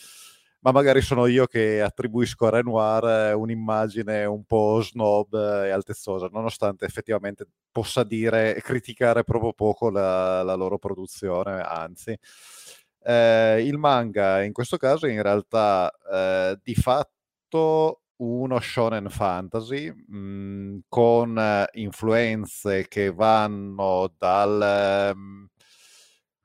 ma 0.61 0.73
magari 0.73 1.03
sono 1.03 1.27
io 1.27 1.47
che 1.47 1.83
attribuisco 1.83 2.47
a 2.47 2.51
Renoir 2.51 3.05
eh, 3.05 3.33
un'immagine 3.35 4.25
un 4.25 4.45
po' 4.45 4.81
snob 4.81 5.35
e 5.35 5.69
altezzosa, 5.69 6.29
nonostante 6.33 6.87
effettivamente 6.87 7.47
possa 7.71 8.03
dire 8.03 8.57
e 8.57 8.63
criticare 8.63 9.25
proprio 9.25 9.53
poco 9.53 9.91
la, 9.91 10.43
la 10.43 10.55
loro 10.55 10.79
produzione, 10.79 11.61
anzi. 11.61 12.19
Eh, 13.07 13.63
il 13.67 13.77
manga 13.77 14.43
in 14.43 14.53
questo 14.55 14.79
caso 14.79 15.07
in 15.07 15.21
realtà 15.21 15.93
eh, 16.11 16.59
di 16.63 16.75
fatto 16.75 18.04
uno 18.25 18.59
shonen 18.61 19.09
fantasy 19.11 19.91
mh, 19.91 20.17
mm, 20.17 20.79
con 20.89 21.39
eh, 21.39 21.69
influenze 21.73 22.87
che 22.89 23.13
vanno 23.13 24.13
dal... 24.19 25.13
Um, 25.15 25.49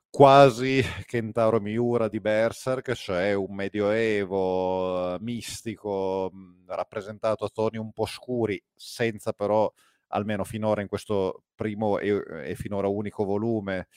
quasi 0.09 0.81
Kentaro 1.05 1.59
Miura 1.59 2.07
di 2.07 2.19
Berserk, 2.19 2.93
cioè 2.93 3.33
un 3.33 3.53
medioevo 3.53 5.15
eh, 5.15 5.17
mistico 5.21 6.29
mh, 6.31 6.73
rappresentato 6.73 7.45
a 7.45 7.49
toni 7.49 7.77
un 7.77 7.91
po' 7.93 8.05
scuri, 8.05 8.61
senza 8.75 9.33
però, 9.33 9.71
almeno 10.07 10.43
finora 10.43 10.81
in 10.81 10.87
questo 10.87 11.43
primo 11.55 11.99
e, 11.99 12.23
e 12.43 12.55
finora 12.55 12.87
unico 12.87 13.23
volume, 13.23 13.87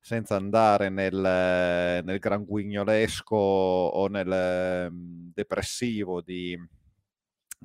senza 0.00 0.36
andare 0.36 0.88
nel, 0.88 1.12
nel 2.04 2.18
gran 2.18 2.44
guignolesco 2.44 3.36
o 3.36 4.06
nel 4.08 4.90
mh, 4.92 5.32
depressivo 5.34 6.20
di, 6.22 6.56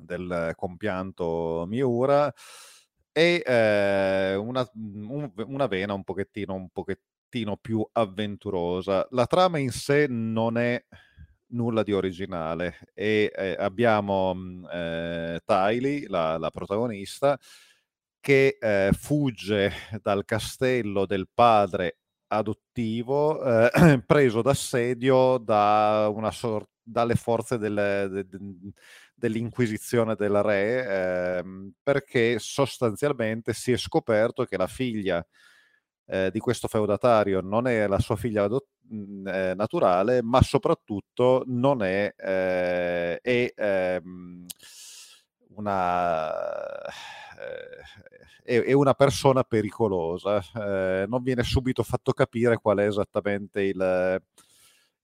del 0.04 0.52
compianto 0.56 1.64
Miura 1.68 2.32
e 3.12 3.42
eh, 3.44 4.34
una, 4.36 4.68
un, 4.74 5.32
una, 5.34 5.66
vena 5.66 5.92
un 5.92 6.04
pochettino, 6.04 6.54
un 6.54 6.68
pochettino 6.70 7.56
più 7.56 7.86
avventurosa. 7.92 9.06
La 9.10 9.26
trama 9.26 9.58
in 9.58 9.70
sé 9.70 10.06
non 10.08 10.56
è 10.56 10.82
nulla 11.48 11.82
di 11.82 11.92
originale 11.92 12.78
e 12.94 13.32
eh, 13.34 13.56
abbiamo 13.58 14.34
mm, 14.34 14.64
eh, 14.70 15.40
Tylee, 15.44 16.06
la, 16.08 16.38
la, 16.38 16.50
protagonista, 16.50 17.38
che 18.20 18.58
eh, 18.60 18.90
fugge 18.92 19.72
dal 20.02 20.24
castello 20.24 21.06
del 21.06 21.28
padre 21.32 21.98
adottivo 22.28 23.42
eh, 23.42 24.02
preso 24.06 24.42
d'assedio 24.42 25.38
da 25.38 26.10
una 26.12 26.30
sorta 26.30 26.70
dalle 26.88 27.14
forze 27.16 27.58
del, 27.58 27.74
de, 27.74 28.26
de, 28.26 28.38
dell'inquisizione 29.18 30.14
del 30.14 30.42
re 30.42 31.38
ehm, 31.38 31.72
perché 31.82 32.38
sostanzialmente 32.38 33.52
si 33.52 33.72
è 33.72 33.76
scoperto 33.76 34.44
che 34.44 34.56
la 34.56 34.68
figlia 34.68 35.24
eh, 36.06 36.30
di 36.30 36.38
questo 36.38 36.68
feudatario 36.68 37.40
non 37.40 37.66
è 37.66 37.86
la 37.86 37.98
sua 37.98 38.16
figlia 38.16 38.44
adott- 38.44 38.68
mhmm, 38.88 39.26
eh, 39.26 39.54
naturale, 39.54 40.22
ma 40.22 40.40
soprattutto 40.42 41.42
non 41.46 41.82
è, 41.82 42.14
eh, 42.16 43.18
è 43.20 43.52
ehm, 43.54 44.46
una, 45.56 46.82
eh, 46.86 47.82
è, 48.42 48.60
è, 48.60 48.72
una 48.72 48.94
persona 48.94 49.42
pericolosa. 49.42 50.42
Eh, 50.54 51.04
non 51.08 51.22
viene 51.22 51.42
subito 51.42 51.82
fatto 51.82 52.12
capire 52.12 52.56
qual 52.56 52.78
è 52.78 52.86
esattamente 52.86 53.62
il, 53.62 54.22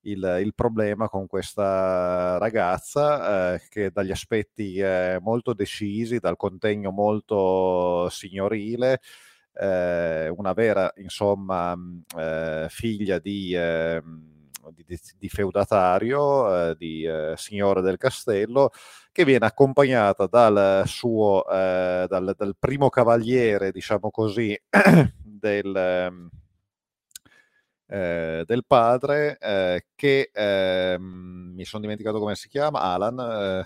il, 0.04 0.38
il 0.42 0.54
problema 0.54 1.08
con 1.08 1.26
questa 1.26 2.38
ragazza, 2.38 3.54
eh, 3.54 3.62
che 3.68 3.90
dagli 3.90 4.10
aspetti 4.10 4.82
molto 5.20 5.52
decisi, 5.52 6.18
dal 6.18 6.36
contegno 6.36 6.90
molto 6.90 8.08
signorile, 8.10 9.00
eh, 9.54 10.28
una 10.28 10.52
vera, 10.52 10.92
insomma, 10.96 11.74
eh, 12.16 12.66
figlia 12.68 13.18
di, 13.18 13.54
eh, 13.54 14.02
di, 14.74 14.98
di, 15.18 15.28
feudatario, 15.28 16.70
eh, 16.70 16.76
di 16.76 17.04
eh, 17.04 17.34
signore 17.36 17.80
del 17.80 17.96
castello, 17.96 18.70
che 19.12 19.24
viene 19.24 19.46
accompagnata 19.46 20.26
dal 20.26 20.82
suo, 20.86 21.46
eh, 21.48 22.06
dal, 22.08 22.34
dal, 22.36 22.56
primo 22.58 22.88
cavaliere, 22.88 23.70
diciamo 23.70 24.10
così, 24.10 24.58
del, 25.22 26.30
ehm, 27.94 28.44
del 28.44 28.64
padre, 28.66 29.38
che 29.94 30.30
ehm, 30.32 31.52
mi 31.54 31.64
sono 31.64 31.82
dimenticato 31.82 32.18
come 32.18 32.34
si 32.34 32.48
chiama, 32.48 32.80
Alan, 32.80 33.64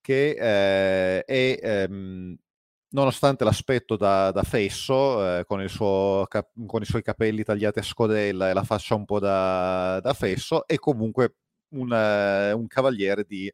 che 0.00 0.34
è 0.34 1.24
ehm, 1.26 2.36
nonostante 2.90 3.44
l'aspetto 3.44 3.96
da, 3.96 4.30
da 4.30 4.42
fesso, 4.42 5.38
eh, 5.38 5.44
con, 5.44 5.64
cap- 6.28 6.50
con, 6.66 6.82
i 6.82 6.86
suoi 6.86 7.02
capelli 7.02 7.42
tagliati 7.42 7.78
a 7.78 7.82
scodella 7.82 8.50
e 8.50 8.52
la 8.52 8.64
faccia 8.64 8.94
un 8.94 9.04
po' 9.04 9.18
da, 9.18 10.00
da 10.00 10.12
fesso, 10.14 10.66
è 10.66 10.76
comunque 10.76 11.34
un, 11.70 11.90
uh, 11.90 12.58
un, 12.58 12.66
cavaliere 12.66 13.24
di 13.24 13.52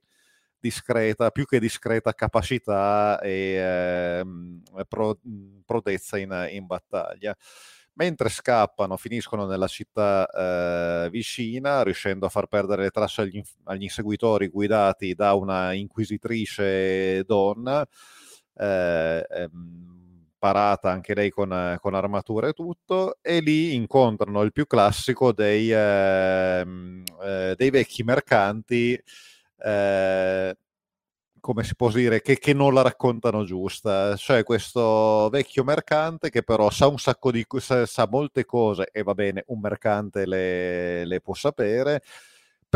discreta, 0.59 1.31
più 1.31 1.45
che 1.45 1.61
discreta 1.61 2.15
capacità 2.15 3.21
e 3.21 4.21
uh, 4.23 4.85
pro- 4.89 5.19
prodezza 5.65 6.19
in, 6.19 6.49
in, 6.51 6.67
battaglia. 6.67 7.37
Mentre 7.99 8.29
scappano, 8.29 8.99
finiscono 8.99 9.47
nella 9.47 9.69
città 9.69 10.29
uh, 11.07 11.09
vicina, 11.09 11.83
riuscendo 11.83 12.27
a 12.27 12.29
far 12.29 12.47
perdere 12.47 12.83
le 12.83 12.91
tracce 12.91 13.23
agli, 13.23 13.43
agli 13.65 13.85
inseguitori 13.85 14.49
guidati 14.49 15.15
da 15.15 15.33
una 15.33 15.73
inquisitrice 15.73 17.25
donna 17.25 17.87
eh, 18.59 19.27
ehm, 19.29 20.27
parata 20.39 20.91
anche 20.91 21.15
lei 21.15 21.31
con, 21.31 21.77
con 21.81 21.95
armatura 21.95 22.49
e 22.49 22.53
tutto, 22.53 23.19
e 23.23 23.41
lì 23.41 23.75
incontrano 23.75 24.43
il 24.43 24.53
più 24.53 24.67
classico 24.67 25.33
dei, 25.33 25.71
ehm, 25.73 27.03
eh, 27.23 27.55
dei 27.57 27.71
vecchi 27.71 28.03
mercanti. 28.03 29.03
Eh, 29.59 30.57
come 31.47 31.63
si 31.63 31.77
può 31.77 31.93
dire, 31.93 32.23
che, 32.23 32.39
che, 32.41 32.53
non 32.53 32.75
la 32.75 32.83
raccontano 32.83 33.45
giusta. 33.45 34.17
Cioè 34.17 34.43
questo 34.43 35.29
vecchio 35.31 35.63
mercante 35.63 36.29
che 36.29 36.43
però 36.43 36.71
sa 36.71 36.89
un 36.89 36.99
sacco 36.99 37.31
di 37.31 37.47
sa, 37.61 37.87
sa 37.87 38.09
molte 38.11 38.45
cose 38.45 38.89
e 38.91 39.05
va 39.05 39.15
bene, 39.15 39.45
un 39.47 39.61
mercante 39.61 40.27
le, 40.27 41.05
le 41.05 41.21
può 41.21 41.35
sapere, 41.35 42.03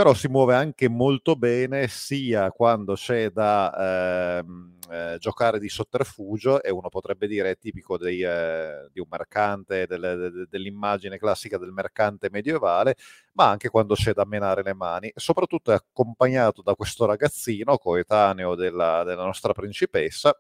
però 0.01 0.15
si 0.15 0.29
muove 0.29 0.55
anche 0.55 0.89
molto 0.89 1.37
bene 1.37 1.87
sia 1.87 2.51
quando 2.53 2.95
c'è 2.95 3.29
da 3.29 4.39
ehm, 4.39 4.79
eh, 4.91 5.17
giocare 5.19 5.59
di 5.59 5.69
sotterfugio 5.69 6.63
e 6.63 6.71
uno 6.71 6.89
potrebbe 6.89 7.27
dire 7.27 7.51
è 7.51 7.59
tipico 7.59 7.99
dei, 7.99 8.23
eh, 8.23 8.89
di 8.95 8.99
un 8.99 9.05
mercante, 9.11 9.87
delle, 9.87 10.17
de, 10.17 10.47
dell'immagine 10.49 11.19
classica 11.19 11.59
del 11.59 11.73
mercante 11.73 12.31
medievale, 12.31 12.97
ma 13.35 13.51
anche 13.51 13.69
quando 13.69 13.93
c'è 13.93 14.15
da 14.15 14.25
menare 14.25 14.63
le 14.63 14.73
mani. 14.73 15.13
Soprattutto 15.15 15.71
è 15.71 15.75
accompagnato 15.75 16.63
da 16.63 16.75
questo 16.75 17.05
ragazzino 17.05 17.77
coetaneo 17.77 18.55
della, 18.55 19.05
della 19.05 19.25
nostra 19.25 19.53
principessa 19.53 20.35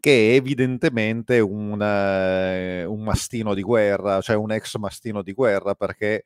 che 0.00 0.30
è 0.30 0.34
evidentemente 0.36 1.38
un, 1.40 1.72
uh, 1.72 2.90
un 2.90 3.02
mastino 3.02 3.52
di 3.52 3.62
guerra, 3.62 4.22
cioè 4.22 4.36
un 4.36 4.52
ex 4.52 4.76
mastino 4.76 5.22
di 5.22 5.32
guerra, 5.32 5.74
perché 5.74 6.24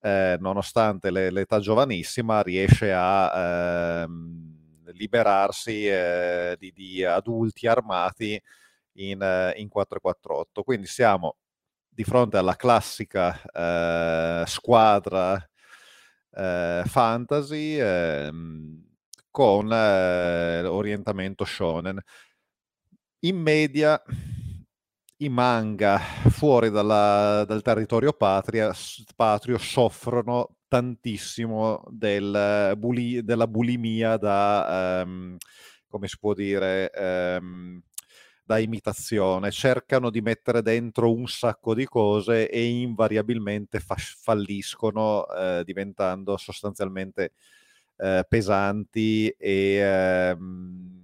eh, 0.00 0.36
nonostante 0.40 1.10
le, 1.10 1.30
l'età 1.30 1.58
giovanissima, 1.60 2.42
riesce 2.42 2.92
a 2.92 4.02
eh, 4.04 4.06
liberarsi 4.92 5.86
eh, 5.86 6.56
di, 6.58 6.72
di, 6.72 7.04
adulti 7.04 7.66
armati 7.66 8.40
in, 8.94 9.22
eh, 9.22 9.54
in 9.56 9.68
448. 9.68 10.62
Quindi 10.62 10.86
siamo 10.86 11.36
di 11.88 12.04
fronte 12.04 12.36
alla 12.36 12.56
classica 12.56 13.40
eh, 13.52 14.44
squadra 14.46 15.36
eh, 16.32 16.82
fantasy 16.86 17.78
ehm, 17.78 18.84
con 19.30 19.70
orientamento 19.70 21.44
shonen. 21.44 22.00
In 23.20 23.36
media 23.36 24.00
i 25.18 25.28
manga 25.28 25.98
fuori 25.98 26.70
dalla, 26.70 27.44
dal 27.46 27.62
territorio 27.62 28.12
patria, 28.12 28.72
patrio 29.16 29.58
soffrono 29.58 30.56
tantissimo 30.68 31.82
del 31.88 32.74
buli, 32.76 33.24
della 33.24 33.46
bulimia 33.48 34.16
da, 34.16 35.02
um, 35.04 35.36
come 35.88 36.06
si 36.08 36.18
può 36.18 36.34
dire, 36.34 36.90
um, 37.40 37.80
da 38.44 38.58
imitazione. 38.58 39.50
Cercano 39.50 40.10
di 40.10 40.20
mettere 40.20 40.62
dentro 40.62 41.12
un 41.12 41.26
sacco 41.26 41.74
di 41.74 41.84
cose 41.86 42.48
e 42.48 42.64
invariabilmente 42.66 43.80
fa- 43.80 43.96
falliscono, 43.96 45.26
eh, 45.28 45.62
diventando 45.64 46.36
sostanzialmente 46.36 47.32
eh, 47.96 48.24
pesanti 48.28 49.28
e 49.30 49.74
ehm, 49.76 50.97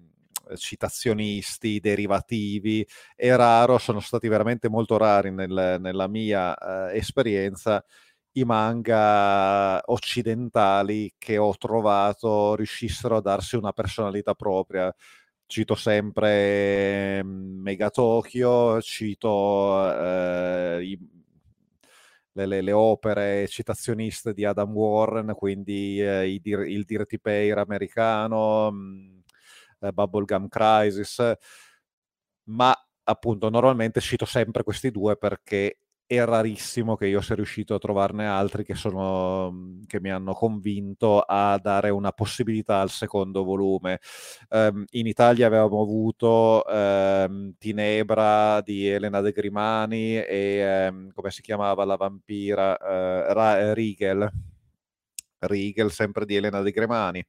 citazionisti, 0.56 1.80
derivativi, 1.80 2.86
è 3.14 3.34
raro, 3.34 3.78
sono 3.78 4.00
stati 4.00 4.28
veramente 4.28 4.68
molto 4.68 4.96
rari 4.96 5.30
nel, 5.30 5.78
nella 5.80 6.08
mia 6.08 6.90
eh, 6.90 6.96
esperienza 6.96 7.84
i 8.36 8.44
manga 8.44 9.80
occidentali 9.86 11.14
che 11.18 11.38
ho 11.38 11.56
trovato 11.56 12.54
riuscissero 12.56 13.16
a 13.16 13.20
darsi 13.20 13.56
una 13.56 13.72
personalità 13.72 14.34
propria. 14.34 14.94
Cito 15.46 15.74
sempre 15.74 17.22
mm, 17.22 17.60
Mega 17.62 17.90
Tokyo, 17.90 18.80
cito 18.80 19.92
eh, 19.92 20.80
i, 20.82 20.98
le, 22.32 22.46
le, 22.46 22.60
le, 22.62 22.72
opere 22.72 23.46
citazioniste 23.48 24.32
di 24.34 24.44
Adam 24.44 24.72
Warren, 24.72 25.34
quindi 25.34 26.00
eh, 26.00 26.32
il, 26.32 26.40
il 26.44 26.84
Dirty 26.84 27.18
Pair 27.18 27.58
americano, 27.58 28.70
mh, 28.72 28.76
mm, 28.76 29.18
eh, 29.84 29.92
Bubblegum 29.92 30.48
Crisis, 30.48 31.34
ma 32.44 32.74
appunto 33.04 33.50
normalmente 33.50 34.00
cito 34.00 34.24
sempre 34.24 34.62
questi 34.62 34.90
due 34.90 35.16
perché 35.16 35.78
è 36.06 36.22
rarissimo 36.22 36.96
che 36.96 37.06
io 37.06 37.20
sia 37.22 37.34
riuscito 37.34 37.74
a 37.74 37.78
trovarne 37.78 38.26
altri 38.26 38.64
che, 38.64 38.74
sono, 38.74 39.50
mhmm, 39.50 39.86
che 39.86 40.00
mi 40.00 40.10
hanno 40.10 40.34
convinto 40.34 41.20
a 41.20 41.58
dare 41.58 41.88
una 41.90 42.12
possibilità 42.12 42.80
al 42.80 42.90
secondo 42.90 43.42
volume. 43.42 44.00
Um, 44.50 44.84
in 44.90 45.06
Italia 45.06 45.46
avevamo 45.46 45.80
avuto 45.80 46.62
um, 46.66 47.54
Tinebra 47.58 48.60
di 48.60 48.86
Elena 48.86 49.20
De 49.20 49.32
Grimani 49.32 50.16
e 50.22 50.88
um, 50.90 51.10
come 51.12 51.30
si 51.30 51.40
chiamava 51.40 51.84
la 51.84 51.96
vampira? 51.96 52.76
Uh, 52.78 53.32
Ra- 53.32 53.72
Riegel. 53.72 54.30
Riegel, 55.38 55.90
sempre 55.90 56.26
di 56.26 56.36
Elena 56.36 56.60
De 56.60 56.70
Grimani. 56.70 57.26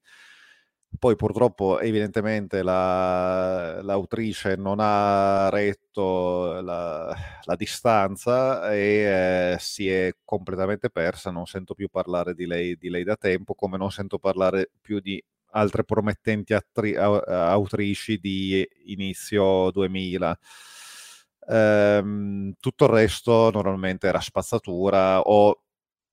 Poi 0.98 1.16
purtroppo 1.18 1.80
evidentemente 1.82 2.64
la, 2.64 3.82
l'autrice 3.82 4.56
non 4.56 4.78
ha 4.80 5.50
retto 5.50 6.62
la, 6.62 7.14
la 7.44 7.56
distanza 7.56 8.72
e 8.72 9.54
eh, 9.54 9.58
si 9.60 9.90
è 9.90 10.14
completamente 10.24 10.90
persa, 10.90 11.32
non 11.32 11.46
sento 11.48 11.74
più 11.74 11.90
parlare 11.90 12.34
di 12.34 12.46
lei, 12.46 12.78
di 12.78 12.90
lei, 12.90 13.04
da 13.04 13.18
tempo, 13.18 13.56
come 13.56 13.78
non 13.78 13.92
sento 13.92 14.20
parlare 14.20 14.70
più 14.82 15.00
di 15.02 15.22
altre 15.52 15.84
promettenti 15.84 16.54
attri- 16.54 16.96
autrici 16.96 18.18
di 18.18 18.68
inizio 18.86 19.72
2000. 19.72 20.38
Ehm, 21.48 22.54
tutto 22.60 22.86
il 22.86 22.90
resto 22.92 23.52
normalmente 23.52 24.08
era 24.08 24.20
spazzatura 24.20 25.22
o 25.22 25.64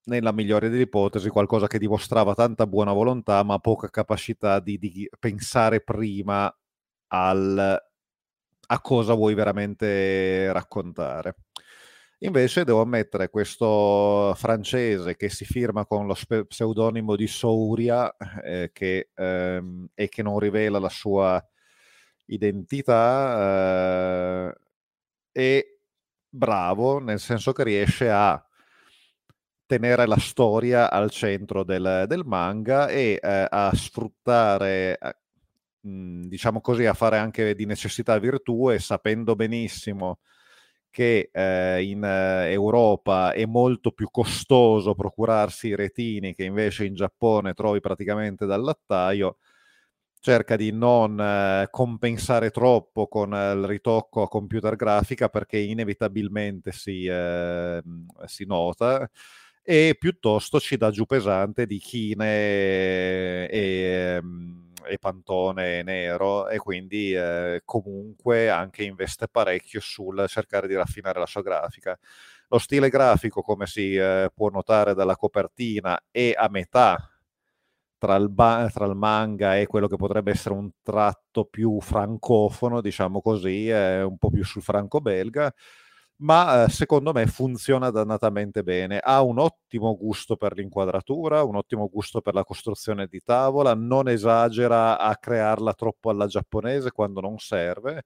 nella 0.04 0.32
migliore 0.32 0.68
delle 0.68 0.82
ipotesi, 0.82 1.28
qualcosa 1.28 1.66
che 1.66 1.78
dimostrava 1.78 2.34
tanta 2.34 2.66
buona 2.66 2.92
volontà, 2.92 3.42
ma 3.42 3.58
poca 3.58 3.88
capacità 3.88 4.60
di, 4.60 4.78
di 4.78 5.08
pensare 5.18 5.80
prima 5.80 6.54
al, 7.08 7.82
a 8.66 8.80
cosa 8.80 9.14
vuoi 9.14 9.34
veramente 9.34 10.52
raccontare. 10.52 11.36
Invece 12.24 12.64
devo 12.64 12.82
ammettere 12.82 13.30
questo 13.30 14.32
francese 14.36 15.16
che 15.16 15.28
si 15.28 15.44
firma 15.44 15.84
con 15.86 16.06
lo 16.06 16.14
spe- 16.14 16.46
pseudonimo 16.46 17.16
di 17.16 17.26
Souria 17.26 18.14
eh, 18.44 18.70
che, 18.72 19.10
ehm, 19.14 19.88
e 19.92 20.08
che 20.08 20.22
non 20.22 20.38
rivela 20.38 20.78
la 20.78 20.88
sua 20.88 21.44
identità, 22.26 24.50
eh, 24.50 24.54
è 25.32 25.66
bravo 26.28 26.98
nel 27.00 27.18
senso 27.18 27.52
che 27.52 27.64
riesce 27.64 28.10
a 28.10 28.42
tenere 29.72 30.06
la 30.06 30.18
storia 30.18 30.90
al 30.90 31.10
centro 31.10 31.64
del, 31.64 32.04
del 32.06 32.24
manga 32.26 32.88
e 32.88 33.18
eh, 33.22 33.46
a 33.48 33.72
sfruttare, 33.74 34.98
eh, 34.98 35.16
diciamo 35.80 36.60
così, 36.60 36.84
a 36.84 36.92
fare 36.92 37.16
anche 37.16 37.54
di 37.54 37.64
necessità 37.64 38.18
virtù 38.18 38.70
e 38.70 38.78
sapendo 38.78 39.34
benissimo 39.34 40.18
che 40.90 41.30
eh, 41.32 41.82
in 41.84 42.04
eh, 42.04 42.52
Europa 42.52 43.32
è 43.32 43.46
molto 43.46 43.92
più 43.92 44.10
costoso 44.10 44.94
procurarsi 44.94 45.68
i 45.68 45.74
retini 45.74 46.34
che 46.34 46.44
invece 46.44 46.84
in 46.84 46.94
Giappone 46.94 47.54
trovi 47.54 47.80
praticamente 47.80 48.44
dal 48.44 48.60
lattaio, 48.62 49.38
cerca 50.20 50.56
di 50.56 50.70
non 50.70 51.18
eh, 51.18 51.68
compensare 51.70 52.50
troppo 52.50 53.08
con 53.08 53.32
eh, 53.34 53.52
il 53.52 53.64
ritocco 53.64 54.20
a 54.20 54.28
computer 54.28 54.76
grafica 54.76 55.30
perché 55.30 55.56
inevitabilmente 55.58 56.72
si, 56.72 57.06
eh, 57.06 57.82
si 58.26 58.44
nota 58.44 59.10
e 59.62 59.96
piuttosto 59.98 60.58
ci 60.60 60.76
dà 60.76 60.90
giù 60.90 61.06
pesante 61.06 61.66
di 61.66 61.78
chine 61.78 63.46
e, 63.48 64.18
ehm, 64.18 64.72
e 64.84 64.98
pantone 64.98 65.82
nero 65.82 66.48
e 66.48 66.58
quindi 66.58 67.12
eh, 67.12 67.62
comunque 67.64 68.50
anche 68.50 68.82
investe 68.84 69.28
parecchio 69.28 69.80
sul 69.80 70.24
cercare 70.28 70.66
di 70.66 70.74
raffinare 70.74 71.18
la 71.18 71.26
sua 71.26 71.42
grafica. 71.42 71.98
Lo 72.48 72.58
stile 72.58 72.88
grafico, 72.90 73.42
come 73.42 73.66
si 73.66 73.94
eh, 73.94 74.30
può 74.34 74.50
notare 74.50 74.94
dalla 74.94 75.16
copertina, 75.16 75.98
è 76.10 76.32
a 76.36 76.48
metà 76.50 77.08
tra 77.98 78.16
il, 78.16 78.28
ba- 78.28 78.68
tra 78.72 78.84
il, 78.86 78.96
manga 78.96 79.56
e 79.56 79.66
quello 79.66 79.86
che 79.86 79.96
potrebbe 79.96 80.32
essere 80.32 80.54
un 80.54 80.68
tratto 80.82 81.44
più 81.44 81.80
francofono, 81.80 82.80
diciamo 82.80 83.22
così, 83.22 83.68
è 83.68 84.02
un 84.02 84.18
po' 84.18 84.30
più 84.30 84.44
sul 84.44 84.62
franco-belga 84.62 85.54
ma 86.22 86.64
eh, 86.64 86.68
secondo 86.70 87.12
me 87.12 87.26
funziona 87.26 87.90
dannatamente 87.90 88.62
bene. 88.62 88.98
Ha 88.98 89.22
un 89.22 89.38
ottimo 89.38 89.96
gusto 89.96 90.36
per 90.36 90.54
l'inquadratura, 90.54 91.42
un 91.42 91.56
ottimo 91.56 91.88
gusto 91.90 92.20
per 92.20 92.34
la 92.34 92.44
costruzione 92.44 93.06
di 93.06 93.20
tavola, 93.24 93.74
non 93.74 94.08
esagera 94.08 94.98
a 94.98 95.16
crearla 95.16 95.74
troppo 95.74 96.10
alla 96.10 96.26
giapponese 96.26 96.92
quando 96.92 97.20
non 97.20 97.38
serve. 97.38 98.04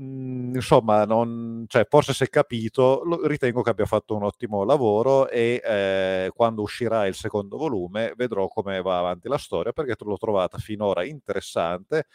Mm, 0.00 0.54
insomma, 0.54 1.04
non, 1.04 1.64
cioè, 1.66 1.84
forse 1.88 2.12
se 2.12 2.28
capito, 2.28 3.02
ritengo 3.26 3.62
che 3.62 3.70
abbia 3.70 3.84
fatto 3.84 4.14
un 4.14 4.22
ottimo 4.22 4.62
lavoro 4.64 5.28
e 5.28 5.60
eh, 5.64 6.30
quando 6.34 6.62
uscirà 6.62 7.06
il 7.06 7.14
secondo 7.14 7.56
volume 7.56 8.12
vedrò 8.16 8.46
come 8.46 8.80
va 8.80 8.98
avanti 8.98 9.28
la 9.28 9.38
storia 9.38 9.72
perché 9.72 9.96
l'ho 9.98 10.16
trovata 10.16 10.58
finora 10.58 11.04
interessante 11.04 12.06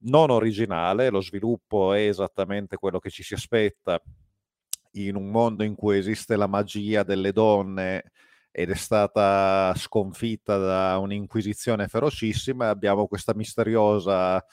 non 0.00 0.30
originale, 0.30 1.10
lo 1.10 1.20
sviluppo 1.20 1.92
è 1.92 2.06
esattamente 2.06 2.76
quello 2.76 2.98
che 2.98 3.10
ci 3.10 3.22
si 3.22 3.34
aspetta 3.34 4.00
in 4.92 5.16
un 5.16 5.30
mondo 5.30 5.64
in 5.64 5.74
cui 5.74 5.98
esiste 5.98 6.36
la 6.36 6.46
magia 6.46 7.02
delle 7.02 7.32
donne 7.32 8.12
ed 8.50 8.70
è 8.70 8.74
stata 8.74 9.72
sconfitta 9.76 10.56
da 10.56 10.98
un'inquisizione 10.98 11.86
ferocissima, 11.86 12.68
abbiamo 12.68 13.06
questa 13.06 13.34
misteriosa 13.34 14.44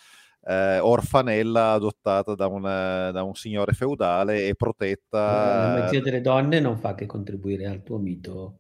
eh, 0.48 0.80
orfanella 0.80 1.72
adottata 1.72 2.36
da 2.36 2.48
un, 2.48 2.62
da 2.62 3.24
un, 3.24 3.34
signore 3.34 3.74
feudale 3.74 4.48
e 4.48 4.56
protetta. 4.56 5.74
La 5.74 5.82
magia 5.82 6.02
delle 6.02 6.22
donne 6.22 6.60
non 6.60 6.78
fa 6.78 6.94
che 6.94 7.06
contribuire 7.06 7.66
al 7.66 7.82
tuo 7.82 7.98
mito 7.98 8.60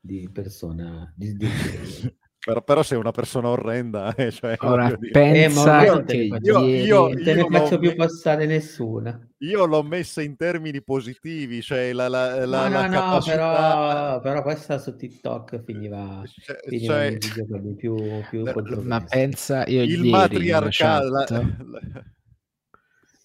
di 0.00 0.28
persona 0.32 1.12
di, 1.16 1.36
di... 1.36 1.46
Però, 2.44 2.60
però, 2.60 2.82
sei 2.82 2.98
una 2.98 3.12
persona 3.12 3.48
orrenda. 3.48 4.14
Eh, 4.22 4.30
cioè, 4.30 4.56
Ora 4.60 4.96
pensa 5.10 5.82
eh, 5.84 6.04
che 6.04 6.16
io, 6.42 6.58
io, 6.66 7.08
io, 7.08 7.22
te 7.22 7.34
ne 7.34 7.46
faccio 7.48 7.78
più 7.78 7.94
passare 7.94 8.46
nessuna. 8.46 9.18
Io 9.38 9.64
l'ho 9.64 9.82
messa 9.82 10.22
in 10.22 10.36
termini 10.36 10.82
positivi, 10.82 11.62
cioè 11.62 11.92
la, 11.92 12.08
la, 12.08 12.44
la, 12.44 12.68
no, 12.68 12.74
la 12.74 12.86
no, 12.86 12.92
capacità... 12.92 13.34
però, 13.36 14.20
però, 14.20 14.42
questa 14.42 14.78
su 14.78 14.96
TikTok 14.96 15.62
finiva, 15.64 16.22
cioè, 16.24 16.58
finiva 16.66 16.94
cioè... 16.94 17.18
video 17.18 17.74
più, 17.76 17.96
più 18.28 18.82
Ma 18.82 19.00
pensa, 19.02 19.64
io 19.66 19.82
il 19.82 20.04
matriarcato 20.04 21.40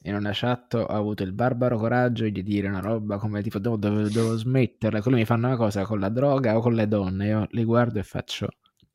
in 0.04 0.16
una 0.16 0.32
chat 0.34 0.74
ho 0.74 0.86
avuto 0.86 1.24
il 1.24 1.34
barbaro 1.34 1.78
coraggio 1.78 2.28
di 2.30 2.42
dire 2.44 2.68
una 2.68 2.80
roba 2.80 3.18
come 3.18 3.42
tipo 3.42 3.60
devo, 3.60 3.76
devo, 3.76 4.08
devo 4.08 4.38
smetterla, 4.38 5.02
quello 5.02 5.18
mi 5.18 5.26
fanno 5.26 5.48
una 5.48 5.58
cosa 5.58 5.84
con 5.84 6.00
la 6.00 6.10
droga 6.10 6.56
o 6.56 6.62
con 6.62 6.74
le 6.74 6.88
donne, 6.88 7.28
io 7.28 7.48
li 7.52 7.64
guardo 7.64 8.00
e 8.00 8.04
faccio 8.04 8.48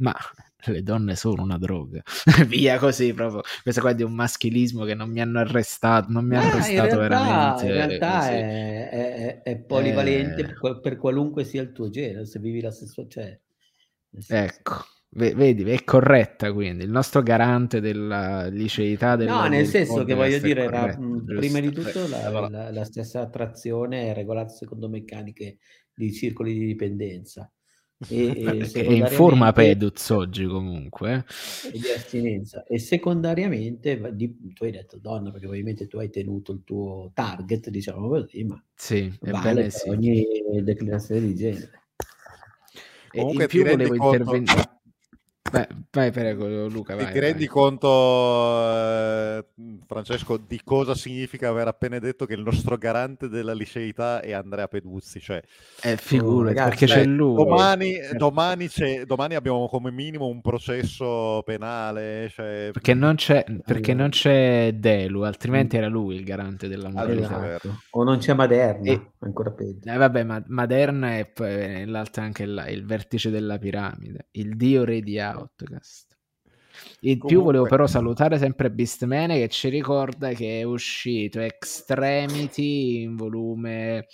ma 0.03 0.15
le 0.71 0.83
donne 0.83 1.17
sono 1.17 1.43
una 1.43 1.59
droga. 1.59 2.03
Via 2.47 2.79
così 2.79 3.15
proprio. 3.15 3.43
Questo 3.63 3.81
qua 3.81 3.91
è 3.91 3.95
di 3.95 4.03
un 4.03 4.13
maschilismo 4.13 4.85
che 4.85 4.95
non 4.95 5.11
mi 5.11 5.21
hanno 5.21 5.39
arrestato, 5.39 6.11
non 6.11 6.27
mi 6.27 6.37
ha 6.37 6.41
arrestato 6.41 7.01
in 7.01 7.09
realtà, 7.09 7.57
veramente. 7.57 7.67
In 7.67 7.73
realtà 7.73 8.31
è, 8.31 8.89
è, 8.91 9.43
è, 9.43 9.59
polivalente 9.59 10.43
eh... 10.43 10.81
per 10.81 10.97
qualunque 10.99 11.45
sia 11.45 11.63
il 11.63 11.73
tuo 11.73 11.89
genere, 11.89 12.27
se 12.27 12.39
vivi 12.39 12.61
la 12.61 12.71
stessa... 12.71 13.05
Cioè, 13.09 13.41
ecco. 14.29 14.75
Vedi, 15.15 15.63
è 15.65 15.85
corretta 15.85 16.55
quindi 16.55 16.85
il 16.85 16.91
nostro 16.91 17.23
garante 17.23 17.83
della 17.83 18.47
liceità 18.47 19.15
del 19.15 19.29
No, 19.29 19.47
nel 19.47 19.67
senso 19.67 20.05
che 20.05 20.15
voglio 20.15 20.39
dire, 20.39 20.65
corretto, 20.65 21.23
la, 21.27 21.39
prima 21.39 21.61
di 21.61 21.71
tutto 21.71 22.09
la, 22.09 22.49
la, 22.49 22.71
la, 22.71 22.85
stessa 22.87 23.21
attrazione 23.21 24.09
è 24.09 24.15
regolata 24.15 24.49
secondo 24.49 24.89
meccaniche 24.89 25.59
di 25.93 26.11
circoli 26.15 26.55
di 26.55 26.65
dipendenza 26.65 27.53
e, 28.09 28.43
e 28.43 28.69
è 28.73 28.93
in 28.93 29.07
forma 29.07 29.53
Peduz 29.53 30.11
oggi 30.11 30.47
comunque 30.47 31.25
e 31.73 31.79
di 31.79 31.91
astinenza. 31.95 32.65
E 32.65 32.79
secondariamente 32.79 34.15
di, 34.15 34.53
tu 34.55 34.65
hai 34.65 34.71
detto 34.71 34.99
donna 34.99 35.31
perché 35.31 35.47
ovviamente 35.47 35.87
tu 35.87 35.99
hai 35.99 36.11
tenuto 36.11 36.53
il 36.53 36.63
tuo 36.65 37.11
target 37.15 37.71
diciamo 37.71 38.09
così 38.09 38.45
ma 38.45 38.63
sì, 38.75 39.13
vale 39.21 39.71
sì. 39.71 39.89
ogni 39.89 40.25
declinazione 40.63 41.21
di 41.21 41.35
genere. 41.35 41.71
E 43.13 43.19
comunque 43.19 43.43
in 43.45 43.49
più 43.49 43.65
volevo 43.65 43.95
intervenire 43.95 44.81
Vai, 45.53 45.67
vai 45.91 46.11
prego, 46.11 46.67
Luca. 46.69 46.97
Vai, 46.97 47.13
ti 47.13 47.19
rendi 47.19 47.47
conto, 47.47 47.87
eh, 47.89 49.45
Francesco, 49.87 50.39
di 50.39 50.61
cosa 50.65 50.95
significa 50.95 51.49
aver 51.49 51.69
appena 51.69 51.99
detto 51.99 52.25
che 52.27 52.35
il 52.35 52.43
nostro 52.43 52.77
garante 52.77 53.29
della 53.29 53.53
liceità 53.53 54.21
è 54.21 54.33
Andrea 54.33 54.67
Peduzzi? 54.67 55.21
Cioè, 55.21 55.43
eh, 55.83 55.97
figurati, 55.97 56.59
oh, 56.59 56.65
perché 56.65 56.87
c'è 56.87 57.05
lui. 57.05 57.35
Domani, 57.35 57.99
domani, 58.17 58.69
domani, 59.07 59.35
abbiamo 59.35 59.69
come 59.69 59.91
minimo 59.91 60.27
un 60.27 60.41
processo 60.41 61.43
penale. 61.45 62.31
Cioè... 62.31 62.71
Perché, 62.73 62.95
non 62.95 63.17
c'è, 63.17 63.45
perché 63.65 63.95
non 63.95 64.09
c'è 64.09 64.73
Delu, 64.75 65.21
altrimenti 65.21 65.77
era 65.77 65.89
lui 65.89 66.17
il 66.17 66.25
garante 66.25 66.67
della 66.67 66.89
moralità. 66.89 67.57
Esatto. 67.57 67.81
O 67.91 68.05
non 68.05 68.19
c'è 68.19 68.33
Maderna, 68.33 68.91
e, 68.91 69.13
ancora 69.19 69.51
peggio. 69.51 69.91
Eh, 69.91 69.97
vabbè, 69.97 70.25
ma 70.25 70.43
Maderna 70.47 71.17
è 71.19 71.31
realtà 71.37 72.23
anche 72.23 72.47
là, 72.47 72.69
il 72.69 72.85
vertice 72.85 73.31
della 73.31 73.59
piramide, 73.59 74.27
il 74.33 74.57
dio 74.57 74.85
re 74.85 75.01
di 75.01 75.19
Outcast. 75.43 76.16
In 77.01 77.18
Comunque... 77.18 77.28
più 77.28 77.43
volevo 77.43 77.64
però 77.66 77.86
salutare 77.86 78.38
sempre 78.38 78.70
Beastmane 78.70 79.38
che 79.38 79.49
ci 79.49 79.68
ricorda 79.68 80.30
che 80.30 80.61
è 80.61 80.62
uscito 80.62 81.40
Extremity 81.40 83.03
in 83.03 83.16
volume 83.16 84.07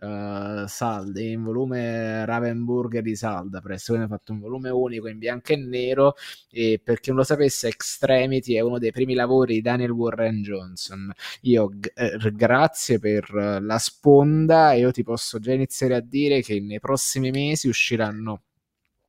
uh, 0.00 0.66
Salda, 0.66 1.20
in 1.20 1.42
volume 1.42 2.24
Ravenburger 2.24 3.02
di 3.02 3.16
Salda 3.16 3.60
quindi 3.60 4.04
ha 4.04 4.08
fatto 4.08 4.32
un 4.32 4.40
volume 4.40 4.70
unico 4.70 5.08
in 5.08 5.18
bianco 5.18 5.52
e 5.52 5.56
nero 5.56 6.14
e 6.50 6.80
per 6.82 7.00
chi 7.00 7.08
non 7.08 7.18
lo 7.18 7.24
sapesse 7.24 7.68
Extremity 7.68 8.54
è 8.54 8.60
uno 8.60 8.78
dei 8.78 8.92
primi 8.92 9.14
lavori 9.14 9.54
di 9.54 9.60
Daniel 9.62 9.90
Warren 9.90 10.42
Johnson. 10.42 11.10
Io 11.42 11.70
eh, 11.94 12.18
grazie 12.32 12.98
per 12.98 13.32
la 13.32 13.78
sponda 13.78 14.72
e 14.72 14.80
io 14.80 14.90
ti 14.90 15.02
posso 15.02 15.38
già 15.38 15.52
iniziare 15.52 15.94
a 15.94 16.00
dire 16.00 16.42
che 16.42 16.60
nei 16.60 16.80
prossimi 16.80 17.30
mesi 17.30 17.68
usciranno 17.68 18.42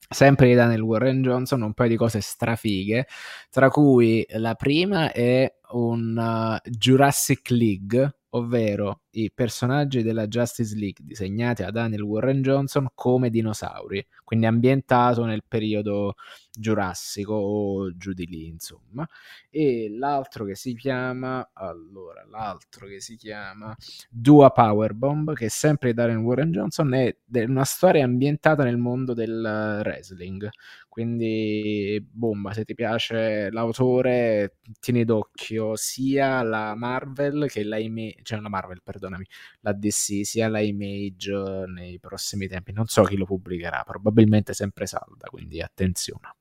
sempre 0.10 0.48
di 0.48 0.54
Daniel 0.54 0.82
Warren 0.82 1.22
Johnson, 1.22 1.62
un 1.62 1.74
paio 1.74 1.90
di 1.90 1.96
cose 1.96 2.22
strafighe, 2.22 3.08
tra 3.50 3.70
cui 3.70 4.26
la 4.32 4.56
prima 4.56 5.12
è 5.12 5.52
un 5.72 6.16
uh, 6.18 6.70
Jurassic 6.70 7.50
League, 7.50 8.16
ovvero 8.36 9.02
i 9.12 9.32
personaggi 9.32 10.02
della 10.02 10.28
Justice 10.28 10.76
League 10.76 11.06
disegnati 11.06 11.62
da 11.64 11.72
Daniel 11.72 12.02
Warren 12.02 12.42
Johnson 12.42 12.88
come 12.96 13.30
dinosauri, 13.30 14.06
quindi 14.24 14.46
ambientato 14.48 15.26
nel 15.26 15.44
periodo 15.48 16.16
giurassico 16.52 17.34
o 17.34 17.96
giù 17.96 18.14
di 18.14 18.26
lì, 18.26 18.48
insomma. 18.48 19.08
E 19.50 19.88
l'altro 19.90 20.46
che 20.46 20.56
si 20.56 20.76
chiama, 20.76 21.52
allora, 21.54 22.26
l'altro 22.28 22.88
che 22.88 23.00
si 23.00 23.16
chiama 23.16 23.76
Dua 24.10 24.50
Powerbomb, 24.52 25.34
che 25.34 25.46
è 25.46 25.50
sempre 25.50 25.90
di 25.90 25.96
Daniel 25.96 26.20
Warren 26.20 26.52
Johnson, 26.52 26.94
è 26.94 27.16
una 27.32 27.66
storia 27.66 28.04
ambientata 28.04 28.64
nel 28.64 28.78
mondo 28.78 29.14
del 29.14 29.82
wrestling. 29.84 30.50
Quindi, 30.94 32.00
bomba, 32.08 32.54
se 32.54 32.66
ti 32.66 32.76
piace 32.76 33.50
l'autore, 33.50 34.60
tieni 34.80 35.04
d'occhio 35.06 35.76
sia 35.76 36.44
la 36.44 36.76
Marvel 36.76 37.50
che 37.50 37.64
la 37.64 37.80
Image, 37.80 38.20
cioè 38.22 38.40
la 38.40 38.48
Marvel, 38.48 38.84
perdonami, 38.84 39.26
la 39.62 39.74
DC, 39.74 40.24
sia 40.24 40.48
la 40.50 40.60
Image 40.60 41.32
nei 41.66 41.98
prossimi 41.98 42.48
tempi. 42.48 42.74
Non 42.74 42.86
so 42.86 43.02
chi 43.06 43.18
lo 43.18 43.26
pubblicherà, 43.26 43.82
probabilmente 43.84 44.54
sempre 44.54 44.86
salda, 44.86 45.30
quindi 45.30 45.62
attenzione. 45.62 46.36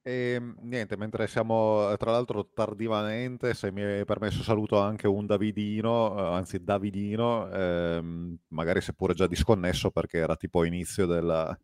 E 0.00 0.34
ehm, 0.34 0.54
niente, 0.60 0.96
mentre 0.96 1.26
siamo 1.26 1.92
tra 1.96 2.12
l'altro 2.12 2.50
tardivamente, 2.54 3.52
se 3.54 3.72
mi 3.72 3.80
è 3.82 4.04
permesso, 4.04 4.44
saluto 4.44 4.78
anche 4.78 5.08
un 5.08 5.26
Davidino, 5.26 6.16
eh, 6.16 6.34
anzi 6.36 6.62
Davidino, 6.62 7.50
ehm, 7.50 8.36
magari 8.50 8.80
seppure 8.80 9.12
già 9.14 9.26
disconnesso 9.26 9.90
perché 9.90 10.18
era 10.18 10.36
tipo 10.36 10.62
inizio 10.62 11.06
della, 11.06 11.58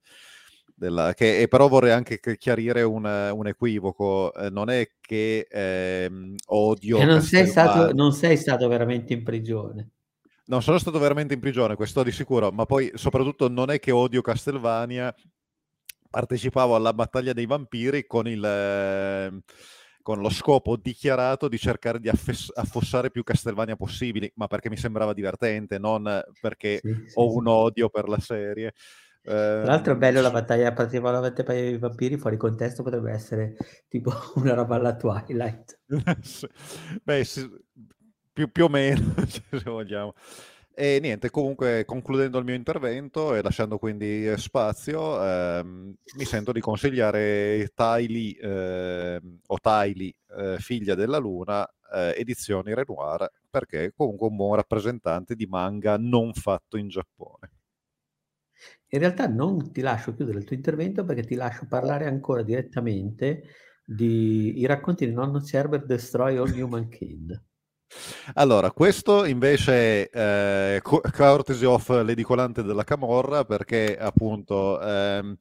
della, 0.81 1.13
che, 1.13 1.41
e 1.41 1.47
però 1.47 1.69
vorrei 1.69 1.93
anche 1.93 2.19
chiarire 2.39 2.81
un, 2.81 3.05
un 3.05 3.47
equivoco, 3.47 4.33
eh, 4.33 4.49
non 4.49 4.71
è 4.71 4.89
che 4.99 5.47
ehm, 5.51 6.37
odio... 6.47 6.99
E 6.99 7.05
non 7.05 7.21
sei, 7.21 7.47
stato, 7.47 7.93
non 7.93 8.13
sei 8.13 8.39
stato 8.39 8.67
veramente 8.67 9.13
in 9.13 9.23
prigione. 9.23 9.91
Non 10.47 10.63
sono 10.63 10.79
stato 10.79 10.99
veramente 10.99 11.35
in 11.35 11.41
prigione, 11.41 11.77
questo 11.77 12.03
di 12.03 12.11
sicuro, 12.11 12.51
ma 12.51 12.65
poi 12.65 12.91
soprattutto 12.95 13.51
non 13.51 13.71
è 13.71 13.79
che 13.79 13.91
odio 13.91 14.23
Castelvania, 14.23 15.15
partecipavo 16.09 16.75
alla 16.75 16.95
battaglia 16.95 17.35
dei 17.35 17.47
vampiri 17.47 18.07
con 18.07 18.27
il... 18.27 18.43
Eh, 18.43 19.43
con 20.03 20.21
lo 20.21 20.31
scopo 20.31 20.77
dichiarato 20.77 21.47
di 21.47 21.59
cercare 21.59 22.01
di 22.01 22.09
affess- 22.09 22.51
affossare 22.55 23.11
più 23.11 23.23
Castelvania 23.23 23.77
possibili, 23.77 24.33
ma 24.37 24.47
perché 24.47 24.71
mi 24.71 24.79
sembrava 24.79 25.13
divertente, 25.13 25.79
non 25.79 26.23
perché 26.41 26.81
sì, 26.83 26.95
sì, 27.07 27.13
ho 27.17 27.31
sì. 27.31 27.37
un 27.37 27.47
odio 27.47 27.91
per 27.91 28.09
la 28.09 28.19
serie. 28.19 28.73
Tra 29.23 29.65
l'altro 29.65 29.93
è 29.93 29.97
bello 29.97 30.21
la 30.21 30.29
ehm, 30.29 30.33
battaglia 30.33 30.75
alla 30.75 31.21
battaglia 31.21 31.61
dei 31.61 31.79
vampiri, 31.79 32.17
fuori 32.17 32.37
contesto 32.37 32.83
potrebbe 32.83 33.13
essere 33.13 33.57
tipo 33.89 34.11
una 34.37 34.55
roba 34.55 34.77
alla 34.77 34.97
Twilight. 34.97 35.81
Beh, 37.03 37.27
più, 38.33 38.51
più, 38.51 38.65
o 38.65 38.69
meno, 38.69 39.15
se 39.29 39.43
vogliamo. 39.65 40.15
E 40.73 40.99
niente, 41.03 41.29
comunque 41.29 41.85
concludendo 41.85 42.39
il 42.39 42.45
mio 42.45 42.55
intervento 42.55 43.35
e 43.35 43.43
lasciando 43.43 43.77
quindi 43.77 44.33
spazio, 44.39 45.23
ehm, 45.23 45.95
mi 46.17 46.25
sento 46.25 46.53
di 46.53 46.61
consigliare 46.61 47.71
Tylee 47.75 48.39
eh, 48.41 49.21
o 49.47 49.59
Tylee, 49.61 50.15
eh, 50.39 50.57
figlia 50.59 50.95
della 50.95 51.19
luna, 51.19 51.69
eh, 51.93 52.15
edizioni 52.17 52.73
Renoir, 52.73 53.31
perché 53.51 53.85
è 53.85 53.93
comunque 53.95 54.29
un 54.29 54.37
buon 54.37 54.57
rappresentante 54.57 55.35
di 55.35 55.45
manga 55.45 55.99
non 55.99 56.33
fatto 56.33 56.79
in 56.79 56.89
Giappone. 56.89 57.60
In 58.89 58.99
realtà 58.99 59.27
non 59.27 59.73
ti 59.73 59.81
lascio 59.81 60.15
chiudere 60.15 60.39
il 60.39 60.45
tuo 60.45 60.57
intervento 60.57 61.05
perché 61.05 61.23
ti 61.23 61.35
lascio 61.35 61.67
parlare 61.69 62.07
ancora 62.07 62.43
direttamente 62.43 63.43
di 63.85 64.61
i 64.61 64.67
racconti 64.67 65.07
di 65.07 65.13
nonno 65.13 65.41
Cerber 65.43 65.85
Destroy 65.85 66.37
All 66.37 66.57
Humankind. 66.59 67.43
Allora, 68.35 68.71
questo 68.71 69.25
invece 69.25 70.09
è 70.09 70.77
eh, 70.77 70.81
courtesy 70.83 71.65
of 71.65 71.89
l'edicolante 72.05 72.63
della 72.63 72.85
Camorra 72.85 73.45
perché 73.45 73.97
appunto 73.99 74.81
ehm, 74.81 75.37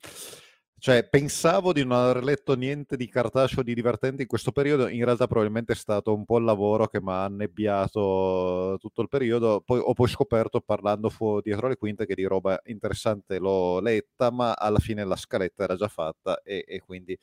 cioè, 0.79 1.07
pensavo 1.07 1.73
di 1.73 1.83
non 1.83 1.97
aver 1.97 2.23
letto 2.23 2.55
niente 2.55 2.95
di 2.97 3.07
cartaceo 3.07 3.61
di 3.63 3.73
divertente 3.73 4.21
in 4.23 4.27
questo 4.27 4.51
periodo, 4.51 4.87
in 4.87 5.03
realtà 5.03 5.27
probabilmente 5.27 5.73
è 5.73 5.75
stato 5.75 6.13
un 6.13 6.25
po' 6.25 6.37
il 6.37 6.45
lavoro 6.45 6.87
che 6.87 7.01
mi 7.01 7.11
ha 7.11 7.25
annebbiato 7.25 8.77
tutto 8.79 9.01
il 9.01 9.09
periodo, 9.09 9.61
poi 9.61 9.79
ho 9.83 9.93
poi 9.93 10.07
scoperto 10.07 10.61
parlando 10.61 11.09
fu- 11.09 11.41
dietro 11.41 11.67
le 11.67 11.75
quinte 11.77 12.05
che 12.05 12.15
di 12.15 12.23
roba 12.25 12.59
interessante 12.65 13.39
l'ho 13.39 13.79
letta, 13.79 14.31
ma 14.31 14.53
alla 14.53 14.79
fine 14.79 15.03
la 15.05 15.15
scaletta 15.15 15.63
era 15.63 15.75
già 15.75 15.87
fatta 15.87 16.41
e, 16.41 16.63
e 16.67 16.79
quindi 16.79 17.17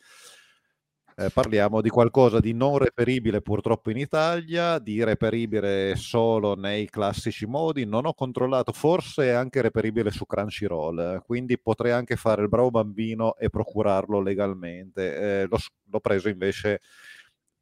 eh, 1.19 1.31
parliamo 1.31 1.81
di 1.81 1.89
qualcosa 1.89 2.41
di 2.41 2.53
non 2.53 2.77
reperibile 2.77 3.41
purtroppo 3.41 3.91
in 3.91 3.97
Italia, 3.97 4.79
di 4.79 5.03
reperibile 5.03 5.97
solo 5.97 6.55
nei 6.55 6.91
classici 6.91 7.47
modi. 7.47 7.87
Non 7.87 8.05
ho 8.05 8.13
controllato, 8.13 8.73
forse 8.73 9.25
è 9.25 9.31
anche 9.31 9.63
reperibile 9.63 10.11
su 10.11 10.27
Crunchyroll, 10.27 11.23
quindi 11.25 11.59
potrei 11.59 11.93
anche 11.93 12.17
fare 12.17 12.43
il 12.43 12.49
bravo 12.49 12.71
bambino 12.71 13.37
e 13.37 13.49
procurarlo 13.49 14.21
legalmente. 14.21 15.17
Eh, 15.17 15.47
l'ho, 15.49 15.59
l'ho, 15.91 16.01
preso 16.01 16.29
invece 16.29 16.83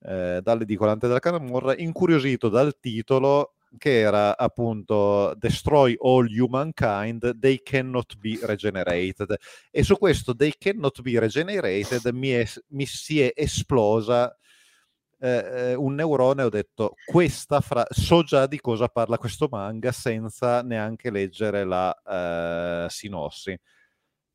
eh, 0.01 0.41
dall'edicolante 0.43 1.07
della 1.07 1.21
Canamorra, 1.21 1.77
incuriosito 1.77 2.49
dal 2.49 2.77
titolo 2.81 3.55
che 3.79 4.01
era 4.01 4.37
appunto 4.37 5.35
Destroy 5.37 5.97
all 6.01 6.27
humankind, 6.27 7.39
they 7.39 7.61
cannot 7.63 8.17
be 8.19 8.39
regenerated. 8.43 9.35
E 9.71 9.83
su 9.83 9.97
questo 9.97 10.35
they 10.35 10.53
cannot 10.59 11.01
be 11.03 11.19
regenerated 11.19 12.07
mi, 12.13 12.31
è, 12.31 12.47
mi 12.69 12.87
si 12.87 13.21
è 13.21 13.33
esplosa 13.35 14.37
eh, 15.21 15.71
eh 15.71 15.75
un 15.75 15.95
neurone 15.95 16.43
ho 16.43 16.49
detto 16.49 16.95
questa 17.07 17.61
fra- 17.61 17.87
so 17.89 18.23
già 18.23 18.47
di 18.47 18.61
cosa 18.61 18.89
parla 18.89 19.17
questo 19.17 19.49
manga 19.51 19.93
senza 19.93 20.63
neanche 20.63 21.11
leggere 21.11 21.65
la 21.65 21.95
eh, 22.85 22.91
sinossi 22.91 23.59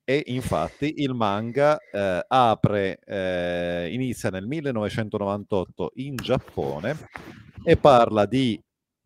e 0.03 0.23
infatti 0.27 1.03
il 1.03 1.13
manga 1.13 1.77
eh, 1.77 2.25
apre 2.27 2.99
eh, 3.05 3.89
inizia 3.91 4.31
nel 4.31 4.47
1998 4.47 5.91
in 5.95 6.15
Giappone 6.15 6.97
e 7.63 7.77
parla 7.77 8.25
di 8.25 8.59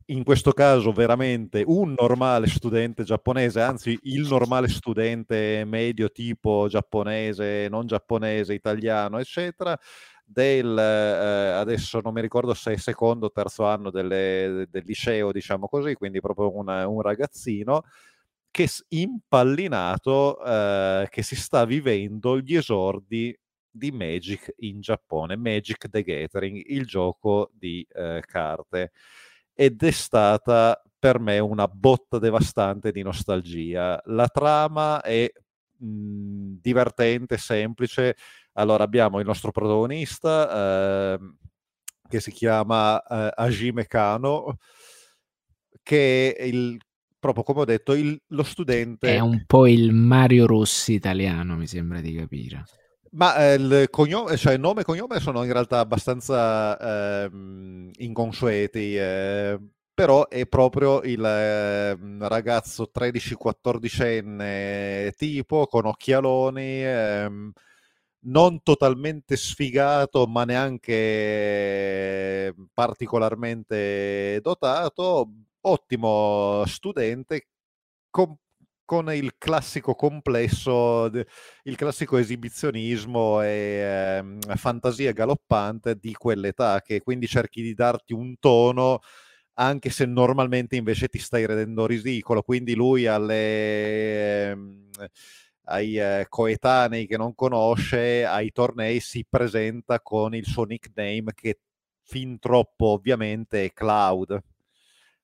in 0.07 0.23
questo 0.23 0.51
caso 0.51 0.91
veramente 0.91 1.63
un 1.65 1.95
normale 1.97 2.47
studente 2.47 3.03
giapponese, 3.03 3.61
anzi 3.61 3.97
il 4.03 4.27
normale 4.27 4.67
studente 4.67 5.63
medio 5.65 6.09
tipo 6.11 6.67
giapponese, 6.67 7.67
non 7.69 7.85
giapponese, 7.87 8.53
italiano, 8.53 9.19
eccetera, 9.19 9.77
del, 10.25 10.77
eh, 10.77 11.51
adesso 11.59 11.99
non 12.01 12.13
mi 12.13 12.21
ricordo 12.21 12.53
se 12.53 12.73
è 12.73 12.77
secondo 12.77 13.27
o 13.27 13.31
terzo 13.31 13.65
anno 13.65 13.89
delle, 13.91 14.67
del 14.69 14.83
liceo, 14.85 15.31
diciamo 15.31 15.67
così, 15.67 15.93
quindi 15.95 16.19
proprio 16.19 16.55
una, 16.55 16.87
un 16.87 17.01
ragazzino 17.01 17.83
che 18.51 18.69
impallinato 18.89 20.43
eh, 20.43 21.07
che 21.09 21.23
si 21.23 21.35
sta 21.35 21.65
vivendo 21.65 22.39
gli 22.39 22.55
esordi 22.55 23.35
di 23.69 23.91
Magic 23.91 24.53
in 24.59 24.81
Giappone, 24.81 25.35
Magic 25.35 25.89
the 25.89 26.03
Gathering, 26.03 26.61
il 26.67 26.85
gioco 26.85 27.49
di 27.53 27.85
eh, 27.91 28.21
carte 28.25 28.91
ed 29.53 29.81
è 29.83 29.91
stata 29.91 30.81
per 30.97 31.19
me 31.19 31.39
una 31.39 31.67
botta 31.67 32.17
devastante 32.17 32.91
di 32.91 33.01
nostalgia. 33.01 34.01
La 34.05 34.27
trama 34.27 35.01
è 35.01 35.29
mh, 35.77 35.85
mhmm, 35.85 36.59
divertente, 36.61 37.37
semplice. 37.37 38.15
Allora 38.53 38.83
abbiamo 38.83 39.19
il 39.19 39.25
nostro 39.25 39.51
protagonista 39.51 41.15
eh, 41.15 41.19
che 42.07 42.19
si 42.19 42.31
chiama 42.31 43.01
eh, 43.03 43.31
Hajime 43.35 43.85
Kano, 43.85 44.57
che 45.81 46.35
è 46.35 46.43
il, 46.43 46.77
proprio 47.19 47.43
come 47.43 47.61
ho 47.61 47.65
detto, 47.65 47.93
il, 47.93 48.19
lo 48.27 48.43
studente... 48.43 49.15
È 49.15 49.19
un 49.19 49.43
po' 49.45 49.67
il 49.67 49.91
Mario 49.91 50.45
Rossi 50.45 50.93
italiano, 50.93 51.55
mi 51.55 51.67
sembra 51.67 51.99
di 51.99 52.13
capire. 52.13 52.63
Ma 53.15 53.35
eh, 53.37 53.53
il, 53.55 53.87
cognome, 53.91 54.37
cioè, 54.37 54.57
nome 54.57 54.81
e 54.81 54.83
cognome 54.83 55.19
sono 55.19 55.43
in 55.43 55.51
realtà 55.53 55.77
abbastanza 55.79 57.25
eh, 57.25 57.29
inconsueti, 57.97 58.95
eh, 58.97 59.59
però 59.93 60.27
è 60.27 60.47
proprio 60.47 61.01
il 61.03 61.23
ehm, 61.23 62.27
ragazzo 62.27 62.89
13-14enne 62.91 65.11
tipo 65.15 65.67
con 65.67 65.85
occhialoni, 65.85 66.83
ehm, 66.83 67.51
non 68.25 68.63
totalmente 68.63 69.35
sfigato, 69.37 70.25
ma 70.27 70.45
neanche 70.45 72.53
particolarmente 72.73 74.39
dotato, 74.41 75.29
ottimo 75.61 76.63
studente, 76.65 77.47
com- 78.09 78.35
con 78.85 79.13
il 79.13 79.35
classico 79.37 79.95
complesso, 79.95 81.05
il 81.63 81.75
classico 81.75 82.17
esibizionismo 82.17 83.41
e 83.41 83.47
eh, 84.47 84.55
fantasia 84.55 85.11
galoppante 85.11 85.95
di 85.97 86.13
quell'età, 86.13 86.81
che 86.81 87.01
quindi 87.01 87.27
cerchi 87.27 87.61
di 87.61 87.73
darti 87.73 88.13
un 88.13 88.35
tono 88.39 88.99
anche 89.55 89.89
se 89.89 90.05
normalmente 90.05 90.75
invece 90.75 91.07
ti 91.07 91.19
stai 91.19 91.45
rendendo 91.45 91.85
ridicolo. 91.85 92.41
Quindi 92.41 92.75
lui 92.75 93.05
alle, 93.07 94.49
ehm, 94.51 94.89
ai 95.65 95.97
eh, 95.97 96.25
coetanei 96.29 97.07
che 97.07 97.17
non 97.17 97.35
conosce, 97.35 98.25
ai 98.25 98.51
tornei 98.51 98.99
si 98.99 99.25
presenta 99.29 100.01
con 100.01 100.35
il 100.35 100.45
suo 100.45 100.65
nickname 100.65 101.33
che 101.33 101.59
fin 102.03 102.37
troppo 102.39 102.87
ovviamente 102.87 103.65
è 103.65 103.73
Cloud 103.73 104.41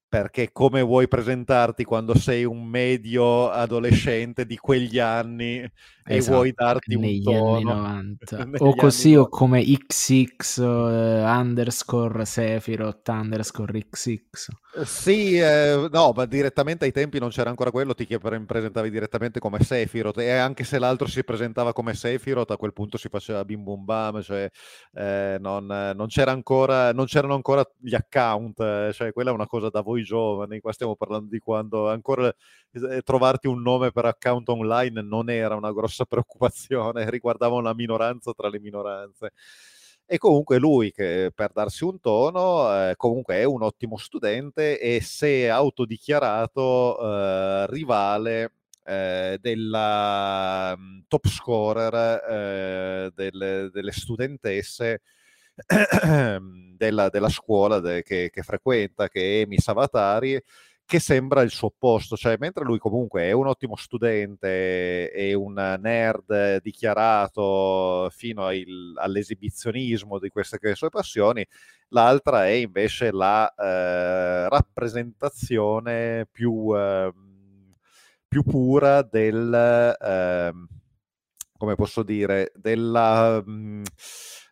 perché 0.09 0.51
come 0.51 0.81
vuoi 0.81 1.07
presentarti 1.07 1.83
quando 1.83 2.17
sei 2.17 2.43
un 2.43 2.65
medio 2.65 3.51
adolescente 3.51 4.47
di 4.47 4.57
quegli 4.57 4.97
anni 4.97 5.57
e 5.59 5.71
esatto, 6.03 6.37
vuoi 6.37 6.51
darti 6.51 6.95
un 6.95 7.21
tono? 7.21 7.71
anni 7.85 8.17
90 8.17 8.65
o 8.65 8.75
così 8.75 9.15
o 9.15 9.29
come 9.29 9.63
XX 9.63 10.57
uh, 10.57 10.63
underscore 10.63 12.25
Sephiroth 12.25 13.07
underscore 13.09 13.87
XX 13.87 14.47
sì, 14.83 15.35
eh, 15.37 15.87
no, 15.91 16.13
ma 16.15 16.25
direttamente 16.25 16.85
ai 16.85 16.91
tempi 16.91 17.17
non 17.17 17.29
c'era 17.29 17.49
ancora 17.49 17.71
quello, 17.71 17.95
ti 17.95 18.05
presentavi 18.05 18.91
direttamente 18.91 19.39
come 19.39 19.61
Sephiroth 19.63 20.19
e 20.19 20.29
anche 20.29 20.63
se 20.63 20.77
l'altro 20.77 21.07
si 21.07 21.23
presentava 21.23 21.73
come 21.73 21.95
Sephiroth 21.95 22.51
a 22.51 22.57
quel 22.57 22.71
punto 22.71 22.97
si 22.97 23.09
faceva 23.09 23.43
bim 23.43 23.63
bum 23.63 23.83
bam, 23.83 24.21
cioè 24.21 24.47
eh, 24.93 25.37
non, 25.39 25.65
non, 25.65 26.07
c'era 26.07 26.31
ancora, 26.31 26.93
non 26.93 27.05
c'erano 27.05 27.33
ancora 27.33 27.67
gli 27.79 27.95
account, 27.95 28.59
eh, 28.59 28.91
cioè 28.93 29.11
quella 29.11 29.31
è 29.31 29.33
una 29.33 29.47
cosa 29.47 29.69
da 29.69 29.81
voi 29.81 29.98
giovani, 30.03 30.59
qua 30.59 30.71
stiamo 30.71 30.95
parlando 30.95 31.29
di 31.29 31.39
quando 31.39 31.89
ancora 31.89 32.33
eh, 32.71 33.01
trovarti 33.01 33.47
un 33.47 33.61
nome 33.61 33.91
per 33.91 34.05
account 34.05 34.49
online 34.49 35.01
non 35.01 35.29
era 35.29 35.55
una 35.55 35.71
grossa 35.71 36.05
preoccupazione, 36.09 37.09
riguardava 37.09 37.55
una 37.55 37.73
minoranza 37.73 38.33
tra 38.33 38.49
le 38.49 38.59
minoranze. 38.59 39.33
E 40.11 40.17
comunque 40.17 40.57
lui, 40.57 40.91
che 40.91 41.31
per 41.35 41.51
darsi 41.51 41.83
un 41.83 41.99
tono, 41.99 42.89
eh, 42.89 42.95
comunque 42.95 43.35
è 43.35 43.43
un 43.43 43.61
ottimo 43.61 43.95
studente 43.97 44.79
e 44.79 45.03
è 45.19 45.45
autodichiarato 45.45 46.99
eh, 46.99 47.67
rivale 47.67 48.53
eh, 48.89 49.37
della 49.39 50.73
um, 50.75 51.03
top 51.07 51.27
scorer 51.27 51.93
eh, 52.27 53.11
delle, 53.13 53.69
delle, 53.71 53.91
studentesse 53.91 55.01
della, 56.77 57.09
della 57.09 57.29
scuola 57.29 57.79
de, 57.79 58.03
che, 58.03 58.29
che, 58.31 58.41
frequenta, 58.41 59.07
che 59.09 59.19
è 59.19 59.41
Emi 59.41 59.59
Savatari, 59.59 60.41
che 60.89 60.99
sembra 60.99 61.41
il 61.43 61.51
suo 61.51 61.67
opposto, 61.67 62.17
cioè 62.17 62.37
mentre 62.39 62.63
lui 62.63 62.79
comunque 62.79 63.21
è 63.23 63.31
un 63.31 63.45
ottimo 63.45 63.75
studente 63.75 65.11
e 65.11 65.35
un 65.35 65.53
nerd 65.79 66.61
dichiarato 66.61 68.09
fino 68.09 68.45
al, 68.47 68.93
all'esibizionismo 68.95 70.17
di 70.17 70.29
queste 70.29 70.57
che 70.57 70.73
sue 70.73 70.89
passioni, 70.89 71.45
l'altra 71.89 72.47
è 72.47 72.51
invece 72.53 73.11
la 73.11 73.47
eh, 73.53 74.49
rappresentazione 74.49 76.27
più, 76.31 76.75
eh, 76.75 77.13
più, 78.27 78.41
pura 78.41 79.03
del, 79.03 79.95
eh, 80.01 80.51
come 81.55 81.75
posso 81.75 82.01
dire, 82.01 82.51
della... 82.55 83.43
Mh, 83.45 83.51
mm, 83.51 83.83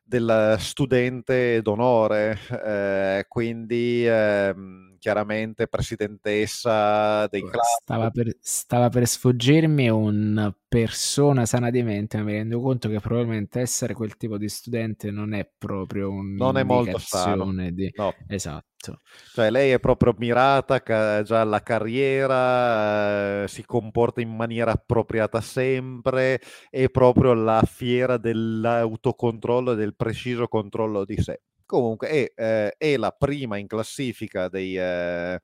del 0.07 0.55
studente 0.59 1.61
d'onore, 1.61 2.39
eh, 2.65 3.25
quindi 3.27 4.05
ehm, 4.07 4.86
chiaramente 4.97 5.67
presidentessa 5.67 7.27
dei 7.27 7.41
club. 7.41 7.63
Stava 7.81 8.09
per, 8.11 8.35
stava 8.39 8.89
per 8.89 9.07
sfuggirmi 9.07 9.89
una 9.89 10.55
persona 10.67 11.45
sana 11.45 11.69
di 11.69 11.81
mente, 11.83 12.17
ma 12.17 12.23
mi 12.23 12.33
rendo 12.33 12.59
conto 12.59 12.89
che 12.89 12.99
probabilmente 12.99 13.59
essere 13.59 13.93
quel 13.93 14.17
tipo 14.17 14.37
di 14.37 14.49
studente 14.49 15.11
non 15.11 15.33
è 15.33 15.49
proprio 15.57 16.09
un 16.09 16.33
non 16.35 16.57
è 16.57 16.63
molto 16.63 16.97
sano. 16.97 17.51
Di... 17.71 17.91
No. 17.95 18.13
Esatto. 18.27 19.01
Cioè 19.33 19.49
lei 19.49 19.71
è 19.71 19.79
proprio 19.79 20.13
mirata 20.17 20.81
ca- 20.81 21.21
già 21.23 21.41
alla 21.41 21.61
carriera, 21.61 23.43
eh, 23.43 23.47
si 23.47 23.65
comporta 23.65 24.21
in 24.21 24.35
maniera 24.35 24.71
appropriata 24.71 25.41
sempre, 25.41 26.41
è 26.69 26.89
proprio 26.89 27.33
la 27.33 27.63
fiera 27.65 28.17
dell'autocontrollo 28.17 29.71
e 29.71 29.75
del 29.75 29.95
preciso 29.95 30.47
controllo 30.47 31.05
di 31.05 31.17
sé. 31.21 31.41
Comunque 31.67 32.07
è, 32.07 32.31
eh, 32.35 32.75
è 32.77 32.97
la 32.97 33.11
prima 33.11 33.57
in 33.57 33.67
classifica 33.67 34.47
dei, 34.47 34.77
eh, 34.77 35.41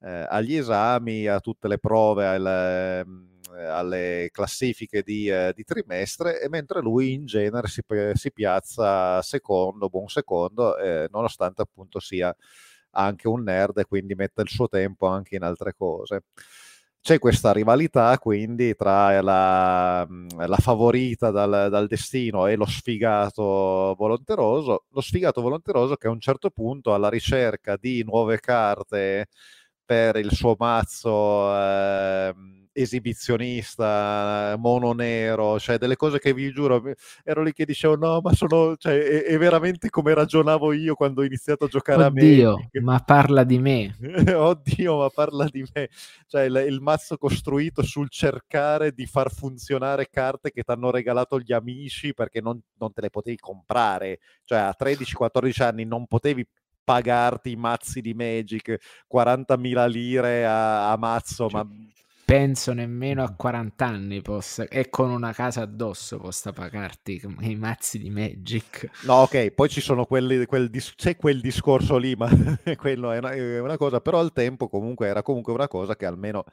eh 0.00 0.26
agli 0.28 0.54
esami, 0.56 1.26
a 1.26 1.40
tutte 1.40 1.68
le 1.68 1.78
prove, 1.78 2.26
al, 2.26 2.46
ehm, 2.46 3.28
alle 3.56 4.28
classifiche 4.30 5.02
di, 5.02 5.28
eh, 5.28 5.52
di, 5.54 5.64
trimestre, 5.64 6.40
e 6.42 6.48
mentre 6.50 6.80
lui 6.82 7.14
in 7.14 7.24
genere 7.26 7.68
si, 7.68 7.80
si 8.12 8.32
piazza 8.32 9.22
secondo, 9.22 9.88
buon 9.88 10.08
secondo, 10.08 10.76
eh, 10.76 11.08
nonostante 11.10 11.62
appunto 11.62 11.98
sia 12.00 12.34
anche 12.96 13.26
un 13.28 13.42
nerd 13.42 13.78
e 13.78 13.84
quindi 13.86 14.14
mette 14.14 14.42
il 14.42 14.48
suo 14.48 14.68
tempo 14.68 15.06
anche 15.06 15.36
in 15.36 15.42
altre 15.42 15.74
cose. 15.74 16.24
C'è 17.04 17.18
questa 17.18 17.52
rivalità 17.52 18.16
quindi 18.18 18.74
tra 18.74 19.20
la, 19.20 20.06
la 20.46 20.56
favorita 20.56 21.30
dal, 21.30 21.68
dal, 21.68 21.86
destino 21.86 22.46
e 22.46 22.56
lo 22.56 22.64
sfigato 22.64 23.94
volonteroso, 23.98 24.86
lo 24.88 25.00
sfigato 25.02 25.42
volonteroso 25.42 25.96
che 25.96 26.06
a 26.06 26.10
un 26.10 26.18
certo 26.18 26.48
punto 26.48 26.94
alla 26.94 27.10
ricerca 27.10 27.76
di 27.76 28.02
nuove 28.04 28.40
carte 28.40 29.28
per 29.84 30.16
il 30.16 30.32
suo 30.32 30.56
mazzo 30.58 31.54
eh, 31.54 32.34
esibizionista, 32.74 34.56
mono 34.58 34.92
nero, 34.92 35.58
cioè 35.60 35.78
delle 35.78 35.94
cose 35.96 36.18
che 36.18 36.34
vi 36.34 36.50
giuro, 36.52 36.82
ero 37.22 37.42
lì 37.42 37.52
che 37.52 37.64
dicevo 37.64 37.96
no, 37.96 38.20
ma 38.20 38.32
sono, 38.34 38.76
cioè, 38.76 39.00
è, 39.00 39.22
è 39.22 39.38
veramente 39.38 39.88
come 39.88 40.12
ragionavo 40.12 40.72
io 40.72 40.94
quando 40.94 41.20
ho 41.20 41.24
iniziato 41.24 41.64
a 41.64 41.68
giocare 41.68 42.04
Oddio, 42.04 42.50
a 42.50 42.68
me. 42.72 42.80
ma 42.80 42.98
parla 42.98 43.44
di 43.44 43.58
me. 43.58 43.96
Oddio, 44.34 44.98
ma 44.98 45.08
parla 45.08 45.46
di 45.48 45.64
me. 45.72 45.88
Cioè 46.26 46.42
il, 46.42 46.64
il 46.66 46.80
mazzo 46.80 47.16
costruito 47.16 47.82
sul 47.82 48.10
cercare 48.10 48.92
di 48.92 49.06
far 49.06 49.32
funzionare 49.32 50.08
carte 50.10 50.50
che 50.50 50.64
ti 50.64 50.70
hanno 50.70 50.90
regalato 50.90 51.38
gli 51.38 51.52
amici 51.52 52.12
perché 52.12 52.40
non, 52.40 52.60
non 52.78 52.92
te 52.92 53.02
le 53.02 53.10
potevi 53.10 53.38
comprare. 53.38 54.18
Cioè 54.44 54.58
a 54.58 54.74
13-14 54.76 55.62
anni 55.62 55.84
non 55.84 56.06
potevi 56.06 56.44
pagarti 56.82 57.52
i 57.52 57.56
mazzi 57.56 58.00
di 58.00 58.12
Magic 58.12 58.76
40.000 59.10 59.88
lire 59.88 60.44
a, 60.44 60.92
a 60.92 60.96
mazzo, 60.98 61.48
cioè, 61.48 61.62
ma 61.62 61.70
penso 62.24 62.72
nemmeno 62.72 63.22
a 63.22 63.30
40 63.30 63.86
anni 63.86 64.22
possa, 64.22 64.66
e 64.68 64.88
con 64.88 65.10
una 65.10 65.32
casa 65.32 65.62
addosso 65.62 66.18
possa 66.18 66.52
pagarti 66.52 67.20
i 67.40 67.54
mazzi 67.54 67.98
di 67.98 68.10
Magic. 68.10 68.88
No, 69.02 69.22
ok, 69.22 69.50
poi 69.50 69.68
ci 69.68 69.80
sono 69.80 70.06
quelli, 70.06 70.46
quel 70.46 70.70
dis- 70.70 70.94
c'è 70.96 71.16
quel 71.16 71.40
discorso 71.40 71.96
lì, 71.96 72.14
ma 72.14 72.28
quello 72.76 73.12
è 73.12 73.18
una, 73.18 73.30
è 73.32 73.60
una, 73.60 73.76
cosa, 73.76 74.00
però 74.00 74.20
al 74.20 74.32
tempo 74.32 74.68
comunque 74.68 75.06
era 75.06 75.22
comunque 75.22 75.52
una 75.52 75.68
cosa 75.68 75.96
che 75.96 76.06
almeno 76.06 76.44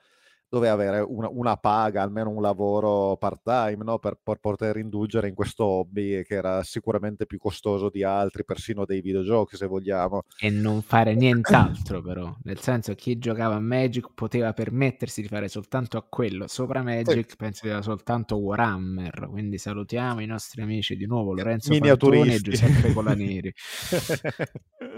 doveva 0.52 0.74
avere 0.74 1.00
una, 1.00 1.30
una, 1.32 1.56
paga, 1.56 2.02
almeno 2.02 2.30
un 2.30 2.42
lavoro 2.42 3.16
part-time, 3.16 3.86
no? 3.86 4.00
per, 4.00 4.20
per, 4.22 4.36
poter 4.40 4.76
indulgere 4.76 5.30
in 5.30 5.34
questo 5.34 5.64
hobby 5.64 6.24
che 6.24 6.34
era 6.36 6.62
sicuramente 6.64 7.26
più 7.26 7.38
costoso 7.38 7.90
di 7.90 8.04
altri, 8.04 8.44
persino 8.44 8.84
dei 8.84 9.00
videogiochi 9.00 9.56
se 9.56 9.66
vogliamo. 9.66 10.24
E 10.38 10.50
non 10.50 10.82
fare 10.82 11.16
nient'altro 11.16 12.02
però, 12.04 12.36
nel 12.44 12.60
senso 12.60 12.94
chi 12.96 13.18
giocava 13.18 13.56
a 13.56 13.62
Magic 13.62 14.10
poteva 14.14 14.52
permettersi 14.52 15.22
di 15.22 15.30
fare 15.30 15.48
soltanto 15.48 15.98
a 15.98 16.06
quello, 16.08 16.48
sopra 16.48 16.84
Magic 16.84 17.30
sì. 17.30 17.36
penso 17.38 17.62
che 17.64 17.70
era 17.70 17.82
soltanto 17.82 18.36
Warhammer, 18.36 19.30
quindi 19.32 19.58
salutiamo 19.58 20.20
i 20.20 20.26
nostri 20.26 20.62
amici 20.62 20.98
di 20.98 21.06
nuovo 21.06 21.34
Lorenzo 21.34 21.74
Fantoni 21.74 22.34
e 22.34 22.40
Giuseppe 22.42 22.92
Colaneri. 22.92 23.54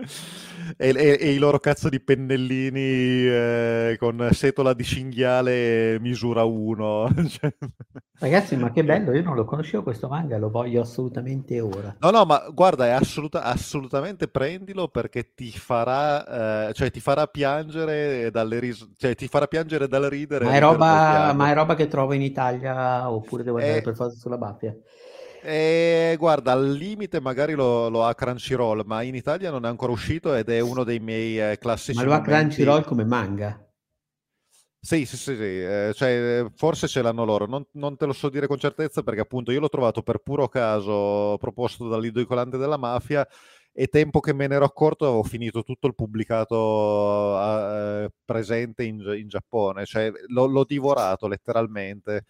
e, 0.78 0.90
e, 0.90 1.18
e, 1.20 1.32
i 1.32 1.38
loro 1.38 1.60
cazzo 1.60 1.90
di 1.90 2.00
pennellini 2.00 2.80
eh, 2.80 3.96
con 4.00 4.30
setola 4.32 4.74
di 4.74 4.84
cinghiale 4.84 6.00
misura 6.00 6.44
1. 6.44 7.10
Cioè 7.34 7.54
Ragazzi, 8.20 8.56
ma 8.56 8.72
che 8.72 8.86
bello, 8.86 9.12
io 9.12 9.22
non 9.22 9.36
lo 9.36 9.44
conoscevo 9.44 9.84
questo 9.84 10.08
manga, 10.08 10.38
lo 10.38 10.50
voglio 10.50 10.82
assolutamente 10.82 11.60
ora. 11.60 11.94
No, 12.00 12.10
no, 12.10 12.24
ma 12.24 12.48
guarda, 12.54 12.86
è 12.86 12.92
assoluta, 12.92 13.44
assolutamente 13.44 14.30
prendilo 14.30 14.88
perché 14.88 15.34
ti 15.34 15.52
farà, 15.52 16.70
eh, 16.70 16.74
cioè 16.74 16.90
ti 16.90 17.02
farà 17.02 17.28
piangere 17.28 18.32
dalle 18.32 18.60
ris- 18.60 18.92
cioè 18.98 19.14
ti 19.16 19.28
farà 19.28 19.48
piangere 19.48 19.90
dal 19.90 20.04
ridere. 20.04 20.46
Ma 20.46 20.54
è, 20.54 20.60
roba, 20.62 21.34
ma 21.34 21.50
è 21.50 21.54
roba 21.54 21.76
che 21.76 21.88
trovo 21.88 22.14
in 22.14 22.22
Italia 22.22 23.12
oppure 23.12 23.44
devo 23.44 23.58
andare 23.58 23.80
è... 23.80 23.82
per 23.82 23.96
forza 23.96 24.18
sulla 24.18 24.38
Baffia? 24.38 24.74
Eh, 25.46 26.16
guarda, 26.18 26.54
al 26.54 26.72
limite 26.72 27.20
magari 27.20 27.54
lo, 27.54 27.90
lo, 27.90 28.06
ha 28.06 28.16
Crunchyroll, 28.16 28.84
ma 28.86 29.02
in 29.02 29.14
Italia 29.14 29.52
non 29.52 29.66
è 29.66 29.68
ancora 29.68 29.92
uscito 29.92 30.34
ed 30.34 30.48
è 30.48 30.62
uno 30.62 30.86
dei 30.86 31.00
miei 31.00 31.38
eh, 31.38 31.58
classici. 31.58 31.98
Ma 31.98 32.06
lo 32.06 32.14
ha 32.14 32.22
Crunchyroll 32.22 32.86
come 32.86 33.04
manga? 33.04 33.60
Sì, 34.80 35.06
sì, 35.06 35.18
sì, 35.18 35.36
sì. 35.36 35.42
Eh, 35.42 35.92
cioè, 35.96 36.46
forse 36.56 36.88
ce 36.88 37.02
l'hanno 37.02 37.26
loro, 37.26 37.46
non, 37.46 37.66
non, 37.74 37.98
te 37.98 38.06
lo 38.06 38.14
so 38.14 38.30
dire 38.30 38.48
con 38.48 38.58
certezza 38.58 39.04
perché 39.04 39.20
appunto 39.20 39.52
io 39.52 39.60
l'ho 39.60 39.70
trovato 39.70 40.02
per 40.02 40.20
puro 40.20 40.48
caso 40.48 41.38
proposto 41.40 41.90
dall'Ido 41.90 42.26
Colante 42.26 42.58
della 42.58 42.78
Mafia 42.78 43.28
e 43.74 43.88
tempo 43.88 44.22
che 44.22 44.34
me 44.34 44.48
ne 44.48 44.56
ero 44.56 44.66
accorto 44.66 45.06
avevo 45.06 45.24
finito 45.24 45.64
tutto 45.64 45.88
il 45.88 45.96
pubblicato 45.96 47.38
eh, 47.42 48.12
presente 48.24 48.84
in, 48.84 49.00
in, 49.18 49.28
Giappone, 49.28 49.86
cioè 49.86 50.12
l'ho, 50.28 50.46
l'ho 50.46 50.64
divorato 50.64 51.28
letteralmente. 51.28 52.26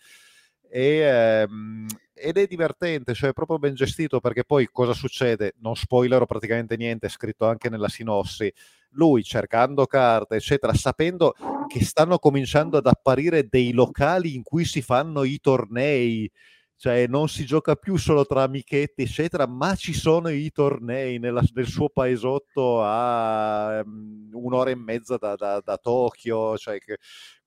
E, 0.70 0.98
ehm, 0.98 1.86
ed 2.14 2.38
è 2.38 2.46
divertente, 2.46 3.14
cioè 3.14 3.32
è 3.32 3.34
proprio 3.34 3.58
ben 3.58 3.74
gestito 3.74 4.20
perché 4.20 4.44
poi 4.44 4.70
cosa 4.72 4.94
succede? 4.94 5.56
Non 5.60 5.76
spoilerò 5.76 6.26
praticamente 6.26 6.78
niente, 6.78 7.08
è 7.08 7.10
scritto 7.10 7.46
anche 7.46 7.70
nella 7.70 7.90
sinossi. 7.90 8.52
Lui 8.92 9.24
cercando 9.24 9.88
carte, 9.88 10.36
eccetera, 10.36 10.74
sapendo 10.74 11.34
che 11.68 11.84
stanno 11.84 12.20
cominciando 12.20 12.78
ad 12.78 12.86
apparire 12.86 13.48
dei 13.48 13.72
locali 13.72 14.36
in 14.36 14.44
cui 14.44 14.66
si 14.66 14.84
fanno 14.84 15.24
i 15.24 15.40
tornei, 15.40 16.32
cioè 16.76 17.08
non 17.08 17.30
si 17.30 17.46
gioca 17.46 17.76
più 17.76 17.96
solo 17.98 18.26
tra 18.26 18.44
amichetti, 18.44 19.02
eccetera, 19.02 19.48
ma 19.48 19.74
ci 19.76 19.94
sono 19.94 20.30
i 20.30 20.52
tornei 20.52 21.18
nella, 21.18 21.42
nel 21.54 21.66
suo 21.66 21.90
paesotto 21.90 22.84
a 22.84 23.82
um, 23.84 24.30
un'ora 24.34 24.70
e 24.70 24.76
mezza 24.76 25.18
da, 25.18 25.36
da, 25.36 25.62
da 25.64 25.78
Tokyo, 25.78 26.58
cioè 26.58 26.78
che, 26.80 26.98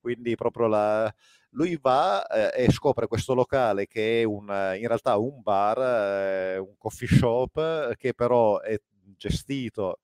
quindi 0.07 0.35
proprio 0.35 0.67
la 0.67 1.13
lui 1.51 1.77
va 1.81 2.25
eh, 2.27 2.65
e 2.65 2.71
scopre 2.71 3.07
questo 3.07 3.33
locale 3.33 3.87
che 3.87 4.21
è 4.21 4.23
un, 4.23 4.43
in 4.79 4.87
realtà 4.87 5.17
un 5.17 5.41
bar, 5.41 5.79
eh, 5.79 6.57
un 6.57 6.77
coffee 6.77 7.07
shop, 7.09 7.95
che 7.95 8.13
però 8.13 8.59
è 8.61 8.79
gestito 9.17 9.99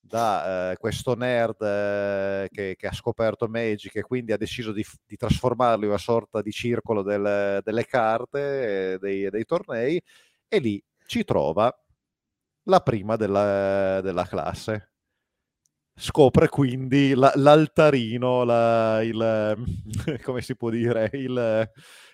da 0.00 0.72
eh, 0.72 0.76
questo 0.78 1.14
nerd 1.14 1.60
eh, 1.60 2.48
che, 2.50 2.74
che, 2.76 2.86
ha 2.86 2.92
scoperto 2.92 3.46
Magic 3.48 3.96
e 3.96 4.02
quindi 4.02 4.32
ha 4.32 4.38
deciso 4.38 4.72
di, 4.72 4.84
di 5.06 5.16
trasformarlo 5.16 5.84
in 5.84 5.90
una 5.90 5.98
sorta 5.98 6.40
di 6.40 6.50
circolo 6.52 7.02
del, 7.02 7.60
delle 7.62 7.84
carte, 7.86 8.92
eh, 8.94 8.98
dei, 8.98 9.28
dei, 9.30 9.44
tornei, 9.44 10.00
e 10.48 10.58
lì 10.58 10.82
ci 11.06 11.24
trova 11.24 11.70
la 12.64 12.80
prima 12.80 13.16
della, 13.16 14.00
della 14.00 14.26
classe 14.26 14.93
scopre 15.96 16.48
quindi 16.48 17.14
la, 17.14 17.32
l'altarino, 17.36 18.44
la, 18.44 19.02
il, 19.02 19.78
come 20.22 20.42
si 20.42 20.56
può 20.56 20.70
dire, 20.70 21.10
il, 21.12 21.70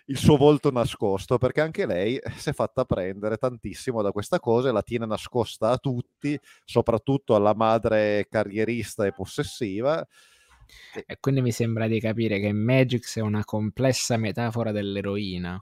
il, 0.07 0.17
suo 0.17 0.37
volto 0.37 0.71
nascosto, 0.71 1.39
perché 1.39 1.61
anche 1.61 1.87
lei 1.87 2.21
si 2.37 2.51
è 2.51 2.53
fatta 2.53 2.85
prendere 2.85 3.37
tantissimo 3.37 4.03
da 4.03 4.13
questa 4.13 4.39
cosa 4.39 4.69
e 4.69 4.73
la 4.73 4.83
tiene 4.83 5.07
nascosta 5.07 5.71
a 5.71 5.79
tutti, 5.79 6.39
soprattutto 6.65 7.35
alla 7.35 7.55
madre 7.55 8.27
carrierista 8.29 9.07
e 9.07 9.13
possessiva. 9.13 10.07
E 11.07 11.17
quindi 11.19 11.41
mi 11.43 11.51
sembra 11.51 11.89
di 11.89 11.99
capire 11.99 12.39
che 12.39 12.53
Magix 12.53 13.19
è 13.19 13.21
una 13.21 13.45
complessa 13.45 14.17
metafora 14.17 14.71
dell'eroina. 14.73 15.61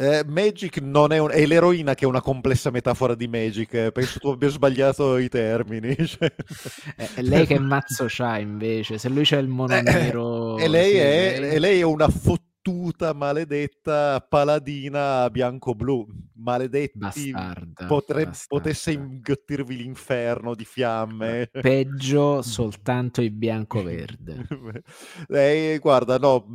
Eh, 0.00 0.24
Magic 0.26 0.78
non 0.78 1.12
è, 1.12 1.18
un, 1.18 1.30
è 1.30 1.44
l'eroina 1.44 1.94
che 1.94 2.06
è 2.06 2.08
una 2.08 2.22
complessa 2.22 2.70
metafora 2.70 3.14
di 3.14 3.28
Magic. 3.28 3.90
Penso 3.90 4.18
tu 4.18 4.28
abbia 4.28 4.48
sbagliato 4.48 5.18
i 5.18 5.28
termini. 5.28 5.94
Cioè... 6.10 6.32
È, 6.96 7.20
lei 7.20 7.46
che 7.46 7.58
mazzo 7.58 8.06
c'ha 8.08 8.38
invece? 8.38 8.96
Se 8.96 9.10
lui 9.10 9.24
c'è 9.24 9.36
il 9.36 9.48
mono 9.48 9.76
eh, 9.76 9.82
nero. 9.82 10.56
E 10.56 10.68
lei, 10.68 10.92
sì, 10.92 10.96
è, 10.96 11.40
lei... 11.40 11.58
lei 11.58 11.80
è 11.80 11.82
una 11.82 12.08
fottuta, 12.08 12.49
maledetta 13.14 14.24
paladina 14.28 15.28
bianco-blu 15.30 16.06
maledetti 16.40 16.98
bastarda, 16.98 17.86
potre, 17.86 18.24
bastarda. 18.24 18.46
potesse 18.48 18.92
ingottirvi 18.92 19.76
l'inferno 19.76 20.54
di 20.54 20.64
fiamme. 20.64 21.48
Peggio 21.52 22.42
soltanto 22.42 23.20
il 23.20 23.30
bianco-verde. 23.30 24.46
eh, 25.28 25.78
guarda, 25.80 26.18
no, 26.18 26.46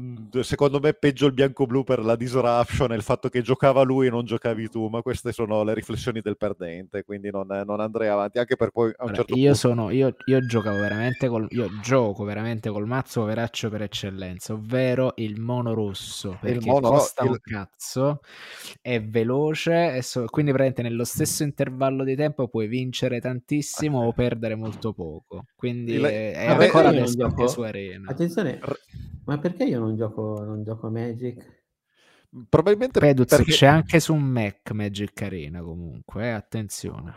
secondo 0.41 0.79
me 0.79 0.93
peggio 0.93 1.27
il 1.27 1.33
bianco-blu 1.33 1.83
per 1.83 2.03
la 2.03 2.15
disruption 2.15 2.91
e 2.91 2.95
il 2.95 3.03
fatto 3.03 3.29
che 3.29 3.41
giocava 3.41 3.83
lui 3.83 4.07
e 4.07 4.09
non 4.09 4.25
giocavi 4.25 4.69
tu, 4.69 4.87
ma 4.87 5.01
queste 5.01 5.31
sono 5.31 5.63
le 5.63 5.73
riflessioni 5.73 6.21
del 6.21 6.37
perdente, 6.37 7.03
quindi 7.03 7.29
non, 7.31 7.47
non 7.47 7.79
andrei 7.79 8.09
avanti, 8.09 8.39
anche 8.39 8.55
per 8.55 8.71
poi 8.71 8.87
a 8.89 9.03
un 9.03 9.09
allora, 9.09 9.15
certo 9.15 9.35
io 9.35 9.51
punto... 9.51 9.57
Sono, 9.57 9.89
io, 9.91 10.15
io 10.25 10.45
giocavo 10.45 10.77
veramente 10.79 11.27
col, 11.27 11.47
io 11.49 11.69
gioco 11.81 12.23
veramente 12.23 12.69
col 12.69 12.87
mazzo 12.87 13.23
veraccio 13.23 13.69
per 13.69 13.83
eccellenza, 13.83 14.53
ovvero 14.53 15.13
il 15.17 15.39
mono 15.39 15.73
rosso, 15.73 16.04
perché 16.39 16.57
il 16.57 16.65
mono, 16.65 16.89
costa 16.89 17.23
il... 17.23 17.29
un 17.31 17.39
cazzo, 17.41 18.21
è 18.81 19.01
veloce, 19.01 19.95
e 19.95 20.01
so, 20.01 20.25
quindi 20.25 20.51
praticamente 20.51 20.81
nello 20.81 21.03
stesso 21.03 21.43
intervallo 21.43 22.03
di 22.03 22.15
tempo 22.15 22.47
puoi 22.47 22.67
vincere 22.67 23.19
tantissimo 23.19 24.05
o 24.05 24.11
perdere 24.13 24.55
molto 24.55 24.93
poco. 24.93 25.45
Quindi 25.55 25.97
Le... 25.97 26.31
è 26.33 26.47
ma 26.55 26.63
ancora 26.63 26.89
adesso 26.89 27.15
gioco... 27.15 27.47
su 27.47 27.61
Arena. 27.61 28.09
Attenzione, 28.09 28.59
ma 29.25 29.37
perché 29.37 29.63
io 29.63 29.79
non 29.79 29.95
gioco, 29.95 30.43
non 30.43 30.63
gioco 30.63 30.89
Magic? 30.89 31.63
Probabilmente 32.49 32.99
Peduz, 32.99 33.29
perché... 33.29 33.51
c'è 33.51 33.67
anche 33.67 33.99
su 33.99 34.13
Mac 34.13 34.71
Magic 34.71 35.21
Arena 35.21 35.61
comunque, 35.61 36.25
eh? 36.25 36.31
attenzione. 36.31 37.13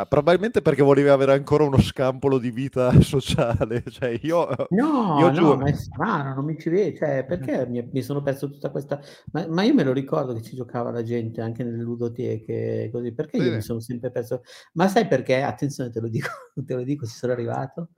Ah, 0.00 0.06
probabilmente 0.06 0.62
perché 0.62 0.80
volevi 0.80 1.08
avere 1.08 1.34
ancora 1.34 1.64
uno 1.64 1.78
scampolo 1.78 2.38
di 2.38 2.50
vita 2.50 2.90
sociale. 3.02 3.82
Cioè, 3.86 4.18
io, 4.22 4.46
no, 4.70 5.18
io 5.18 5.26
no, 5.26 5.32
giuro... 5.32 5.56
ma 5.56 5.68
è 5.68 5.72
strano, 5.74 6.34
non 6.34 6.44
mi 6.46 6.58
ci 6.58 6.70
vedi. 6.70 6.96
Cioè, 6.96 7.26
perché 7.26 7.66
mi, 7.66 7.86
mi, 7.92 8.02
sono 8.02 8.22
perso 8.22 8.50
tutta 8.50 8.70
questa. 8.70 8.98
Ma, 9.32 9.46
ma, 9.48 9.62
io 9.62 9.74
me 9.74 9.84
lo 9.84 9.92
ricordo 9.92 10.32
che 10.32 10.40
ci 10.40 10.56
giocava 10.56 10.90
la 10.90 11.02
gente 11.02 11.42
anche 11.42 11.64
nelle 11.64 11.82
ludoteche, 11.82 12.88
così. 12.90 13.12
Perché 13.12 13.36
io 13.36 13.52
mi 13.52 13.60
sono 13.60 13.80
sempre 13.80 14.10
perso. 14.10 14.40
Ma 14.72 14.88
sai 14.88 15.06
perché? 15.06 15.42
Attenzione, 15.42 15.90
te 15.90 16.00
lo 16.00 16.08
dico, 16.08 16.30
te 16.64 16.74
lo 16.74 16.82
dico, 16.82 17.04
ci 17.04 17.14
sono 17.14 17.32
arrivato. 17.32 17.90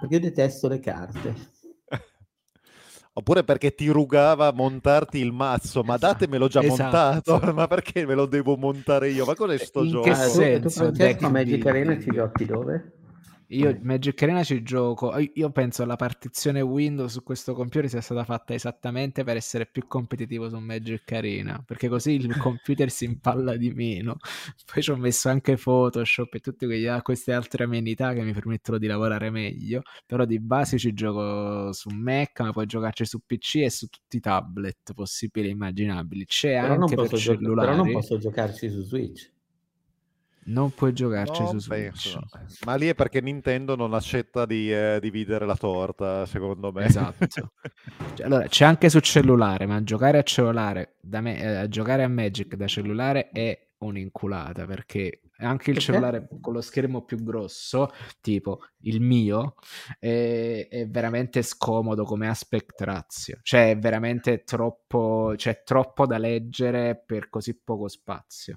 Perché 0.00 0.14
io 0.14 0.20
detesto 0.20 0.68
le 0.68 0.78
carte 0.78 1.34
oppure 3.18 3.42
perché 3.42 3.74
ti 3.74 3.88
rugava 3.88 4.52
montarti 4.52 5.18
il 5.18 5.32
mazzo, 5.32 5.82
ma 5.82 5.96
esatto, 5.96 6.12
datemelo 6.12 6.46
già 6.46 6.62
esatto. 6.62 6.82
montato, 6.82 7.40
ma 7.52 7.66
perché 7.66 8.06
me 8.06 8.14
lo 8.14 8.26
devo 8.26 8.56
montare 8.56 9.10
io? 9.10 9.24
Ma 9.24 9.34
cos'è 9.34 9.58
sto 9.58 9.82
In 9.82 9.88
gioco? 9.88 10.08
Che 10.08 10.14
senso? 10.14 10.60
Tu, 10.60 10.68
Francesco, 10.70 11.28
Magic 11.28 11.66
Arena 11.66 11.98
ci 12.00 12.10
giochi 12.12 12.44
dove? 12.44 12.92
Io 13.50 13.78
Magic 13.80 14.22
Arena 14.22 14.44
ci 14.44 14.62
gioco, 14.62 15.16
io 15.16 15.50
penso 15.50 15.86
la 15.86 15.96
partizione 15.96 16.60
Windows 16.60 17.12
su 17.12 17.22
questo 17.22 17.54
computer 17.54 17.88
sia 17.88 18.02
stata 18.02 18.22
fatta 18.24 18.52
esattamente 18.52 19.24
per 19.24 19.36
essere 19.36 19.64
più 19.64 19.86
competitivo 19.86 20.50
su 20.50 20.58
Magic 20.58 21.10
Arena, 21.12 21.62
perché 21.64 21.88
così 21.88 22.12
il 22.12 22.36
computer 22.36 22.90
si 22.90 23.06
impalla 23.06 23.56
di 23.56 23.70
meno. 23.70 24.16
Poi 24.70 24.82
ci 24.82 24.90
ho 24.90 24.96
messo 24.96 25.30
anche 25.30 25.56
Photoshop 25.56 26.34
e 26.34 26.40
tutte 26.40 26.66
quelle, 26.66 27.00
queste 27.02 27.32
altre 27.32 27.64
amenità 27.64 28.12
che 28.12 28.22
mi 28.22 28.32
permettono 28.32 28.76
di 28.76 28.86
lavorare 28.86 29.30
meglio, 29.30 29.80
però 30.04 30.26
di 30.26 30.38
base 30.40 30.76
ci 30.76 30.92
gioco 30.92 31.72
su 31.72 31.88
Mac, 31.88 32.40
ma 32.40 32.52
puoi 32.52 32.66
giocarci 32.66 33.06
su 33.06 33.20
PC 33.24 33.56
e 33.56 33.70
su 33.70 33.86
tutti 33.86 34.18
i 34.18 34.20
tablet 34.20 34.92
possibili 34.92 35.48
e 35.48 35.52
immaginabili. 35.52 36.26
C'è 36.26 36.60
però 36.60 36.74
anche 36.74 36.96
per 36.96 37.08
gio- 37.08 37.16
cellulari. 37.16 37.70
Però 37.70 37.82
non 37.82 37.92
posso 37.92 38.18
giocarci 38.18 38.68
su 38.68 38.82
Switch. 38.82 39.36
Non 40.48 40.72
puoi 40.72 40.92
giocarci 40.92 41.42
non 41.42 41.60
su 41.60 41.68
penso, 41.68 42.08
Switch. 42.08 42.64
Ma 42.64 42.74
lì 42.74 42.88
è 42.88 42.94
perché 42.94 43.20
Nintendo 43.20 43.76
non 43.76 43.92
accetta 43.92 44.46
di 44.46 44.72
eh, 44.72 44.98
dividere 45.00 45.44
la 45.44 45.56
torta, 45.56 46.24
secondo 46.26 46.72
me. 46.72 46.86
Esatto. 46.86 47.26
cioè, 48.14 48.26
allora, 48.26 48.46
c'è 48.46 48.64
anche 48.64 48.88
su 48.88 48.98
cellulare, 49.00 49.66
ma 49.66 49.82
giocare 49.82 50.18
a 50.18 50.22
cellulare, 50.22 50.96
da 51.00 51.20
me, 51.20 51.62
eh, 51.62 51.68
giocare 51.68 52.02
a 52.02 52.08
Magic 52.08 52.54
da 52.54 52.66
cellulare 52.66 53.28
è 53.28 53.66
un'inculata, 53.78 54.64
perché 54.64 55.20
anche 55.40 55.70
il 55.70 55.78
cellulare 55.78 56.26
con 56.40 56.54
lo 56.54 56.62
schermo 56.62 57.02
più 57.02 57.22
grosso, 57.22 57.92
tipo 58.20 58.60
il 58.80 59.00
mio, 59.00 59.54
è, 59.98 60.66
è, 60.68 60.88
veramente 60.88 61.42
scomodo 61.42 62.04
come 62.04 62.26
aspect 62.26 62.80
ratio. 62.80 63.38
Cioè, 63.42 63.70
è 63.70 63.78
veramente 63.78 64.44
troppo, 64.44 65.34
c'è 65.36 65.62
troppo 65.62 66.06
da 66.06 66.16
leggere 66.16 67.00
per 67.04 67.28
così 67.28 67.54
poco 67.54 67.86
spazio. 67.86 68.56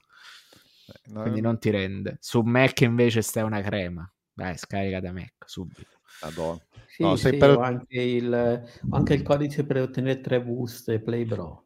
No, 1.05 1.21
quindi 1.21 1.41
non 1.41 1.59
ti 1.59 1.69
rende. 1.69 2.17
Su 2.19 2.41
Mac 2.41 2.81
invece 2.81 3.21
stai 3.21 3.43
una 3.43 3.61
crema. 3.61 4.09
Dai, 4.33 4.57
scarica 4.57 4.99
da 4.99 5.11
Mac 5.11 5.33
subito. 5.45 5.99
Madonna. 6.21 6.59
Sì, 6.87 7.03
no, 7.03 7.15
sì, 7.15 7.35
per... 7.35 7.57
anche 7.57 8.01
il, 8.01 8.63
anche 8.89 9.13
il 9.13 9.23
codice 9.23 9.65
per 9.65 9.81
ottenere 9.81 10.21
tre 10.21 10.41
buste 10.41 10.99
Play 10.99 11.25
Bro. 11.25 11.65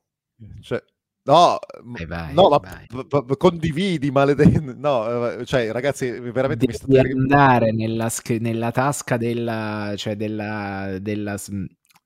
Cioè, 0.62 0.84
No, 1.28 1.58
vai, 1.84 2.06
vai, 2.06 2.34
no 2.36 2.50
ma 2.50 2.60
p- 2.60 3.26
p- 3.26 3.38
condividi, 3.38 4.12
maledetto. 4.12 4.74
No, 4.78 5.44
cioè, 5.44 5.72
ragazzi, 5.72 6.12
veramente 6.12 6.68
Devi 6.68 6.78
mi 6.86 6.98
state... 6.98 7.12
andare 7.12 7.72
nella, 7.72 8.12
nella 8.40 8.72
tasca 8.72 9.18
della, 9.18 9.94
cioè 9.98 10.16
della, 10.16 11.00
della, 11.02 11.36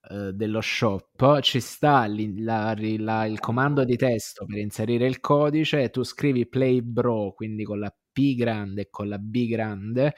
uh, 0.10 0.32
dello 0.32 0.62
shop, 0.62 1.40
ci 1.42 1.60
sta 1.60 2.06
la, 2.08 2.76
la, 2.78 3.26
il 3.26 3.40
comando 3.40 3.84
di 3.84 3.96
testo 3.96 4.46
per 4.46 4.58
inserire 4.58 5.06
il 5.08 5.20
codice 5.20 5.84
e 5.84 5.90
tu 5.90 6.04
scrivi 6.04 6.48
play 6.48 6.82
bro, 6.82 7.34
quindi 7.34 7.64
con 7.64 7.80
la 7.80 7.94
P 8.12 8.36
grande 8.36 8.82
e 8.82 8.90
con 8.90 9.08
la 9.08 9.18
B 9.18 9.48
grande, 9.48 10.14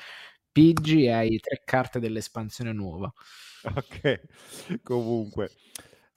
PG 0.52 0.88
e 1.04 1.12
hai 1.12 1.40
tre 1.40 1.62
carte 1.66 2.00
dell'espansione 2.00 2.74
nuova. 2.74 3.12
Ok, 3.64 4.82
comunque. 4.84 5.52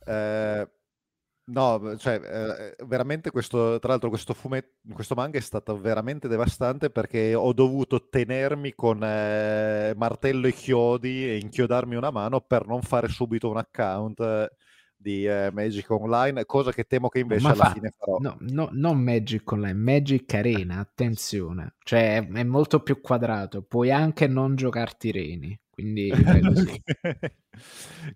Eh 0.06 0.68
No, 1.46 1.94
cioè, 1.98 2.74
eh, 2.78 2.84
veramente 2.86 3.30
questo, 3.30 3.78
tra 3.78 3.90
l'altro 3.90 4.08
questo 4.08 4.32
fumetto, 4.32 4.78
questo 4.94 5.14
manga 5.14 5.36
è 5.36 5.42
stato 5.42 5.78
veramente 5.78 6.26
devastante 6.26 6.88
perché 6.88 7.34
ho 7.34 7.52
dovuto 7.52 8.08
tenermi 8.08 8.72
con 8.74 9.04
eh, 9.04 9.92
martello 9.94 10.46
e 10.46 10.52
chiodi 10.54 11.28
e 11.28 11.36
inchiodarmi 11.36 11.96
una 11.96 12.10
mano 12.10 12.40
per 12.40 12.66
non 12.66 12.80
fare 12.80 13.08
subito 13.08 13.50
un 13.50 13.58
account 13.58 14.20
eh, 14.20 14.50
di 14.96 15.26
eh, 15.26 15.50
Magic 15.52 15.90
Online, 15.90 16.46
cosa 16.46 16.72
che 16.72 16.84
temo 16.84 17.08
che 17.08 17.18
invece 17.18 17.42
Ma 17.42 17.50
alla 17.52 17.64
fa, 17.64 17.70
fine 17.72 17.92
farò. 17.94 18.16
No, 18.20 18.36
no, 18.40 18.70
non 18.72 18.98
Magic 19.00 19.52
Online, 19.52 19.74
Magic 19.74 20.32
Arena, 20.32 20.78
attenzione, 20.78 21.74
cioè 21.80 22.16
è, 22.16 22.26
è 22.26 22.42
molto 22.44 22.80
più 22.82 23.02
quadrato, 23.02 23.60
puoi 23.62 23.92
anche 23.92 24.26
non 24.26 24.54
giocarti 24.56 25.10
reni. 25.12 25.58
Quindi 25.74 26.10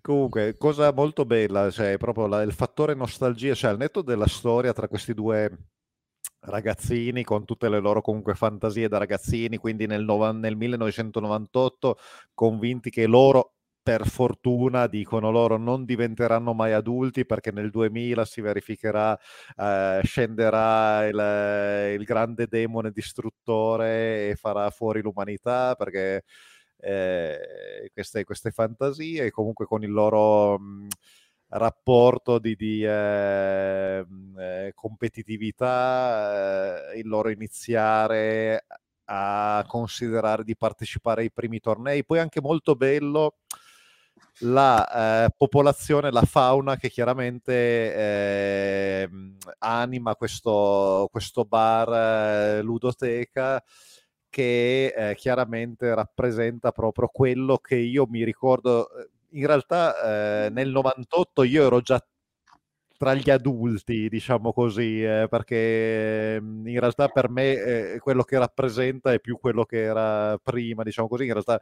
Comunque, 0.01 0.55
cosa 0.57 0.93
molto 0.93 1.25
bella, 1.25 1.69
cioè 1.69 1.97
proprio 1.97 2.27
la, 2.27 2.41
il 2.41 2.53
fattore 2.53 2.93
nostalgia, 2.93 3.53
cioè 3.53 3.71
al 3.71 3.77
netto 3.77 4.01
della 4.01 4.27
storia 4.27 4.71
tra 4.71 4.87
questi 4.87 5.13
due 5.13 5.51
ragazzini 6.41 7.23
con 7.23 7.43
tutte 7.43 7.67
le 7.67 7.79
loro 7.79 8.01
comunque 8.01 8.33
fantasie 8.33 8.87
da 8.87 8.97
ragazzini, 8.97 9.57
quindi 9.57 9.87
nel, 9.87 10.05
nel 10.05 10.55
1998 10.55 11.97
convinti 12.33 12.89
che 12.89 13.07
loro 13.07 13.55
per 13.81 14.07
fortuna, 14.07 14.87
dicono 14.87 15.31
loro, 15.31 15.57
non 15.57 15.83
diventeranno 15.83 16.53
mai 16.53 16.73
adulti 16.73 17.25
perché 17.25 17.51
nel 17.51 17.71
2000 17.71 18.23
si 18.23 18.39
verificherà, 18.39 19.17
eh, 19.57 20.01
scenderà 20.03 21.07
il, 21.07 21.99
il, 21.99 22.05
grande 22.05 22.47
demone 22.47 22.91
distruttore 22.91 24.29
e 24.29 24.35
farà 24.35 24.69
fuori 24.69 25.01
l'umanità 25.01 25.75
perché 25.75 26.23
eh, 26.79 27.91
queste, 27.93 28.23
queste, 28.23 28.51
fantasie, 28.51 29.31
comunque 29.31 29.65
con 29.65 29.83
il 29.83 29.91
loro 29.91 30.57
mh, 30.57 30.87
rapporto 31.49 32.39
di, 32.39 32.55
di 32.55 32.83
eh, 32.85 34.05
eh, 34.37 34.71
competitività, 34.75 36.91
eh, 36.93 36.99
il 36.99 37.07
loro 37.07 37.29
iniziare 37.29 38.65
a 39.05 39.65
considerare 39.67 40.43
di 40.43 40.55
partecipare 40.55 41.21
ai 41.21 41.31
primi 41.31 41.59
tornei. 41.59 42.05
Poi 42.05 42.19
anche 42.19 42.41
molto 42.41 42.75
bello 42.75 43.37
la 44.41 45.25
eh, 45.25 45.29
popolazione, 45.35 46.11
la 46.11 46.21
fauna 46.21 46.77
che 46.77 46.89
chiaramente 46.89 47.95
eh, 47.95 49.09
anima 49.59 50.15
questo, 50.15 51.07
questo 51.11 51.45
bar 51.45 52.59
eh, 52.59 52.61
ludoteca 52.61 53.63
che 54.29 54.87
eh, 54.95 55.15
chiaramente 55.15 55.93
rappresenta 55.93 56.71
proprio 56.71 57.07
quello 57.11 57.57
che 57.57 57.75
io 57.75 58.05
mi 58.07 58.23
ricordo. 58.23 58.89
Eh, 58.97 59.09
in 59.31 59.45
realtà 59.45 60.45
eh, 60.45 60.49
nel 60.49 60.69
98 60.69 61.43
io 61.43 61.65
ero 61.65 61.81
già 61.81 62.03
tra 62.97 63.13
gli 63.13 63.29
adulti, 63.29 64.09
diciamo 64.09 64.51
così, 64.51 65.01
eh, 65.03 65.27
perché 65.29 66.37
mhmm, 66.41 66.67
in 66.67 66.79
realtà 66.79 67.07
per 67.07 67.29
me 67.29 67.53
eh, 67.93 67.99
quello 67.99 68.23
che 68.23 68.37
rappresenta 68.37 69.13
è 69.13 69.19
più 69.21 69.37
quello 69.39 69.63
che 69.65 69.81
era 69.83 70.37
prima, 70.37 70.83
diciamo 70.83 71.07
così. 71.07 71.25
In 71.25 71.31
realtà 71.33 71.61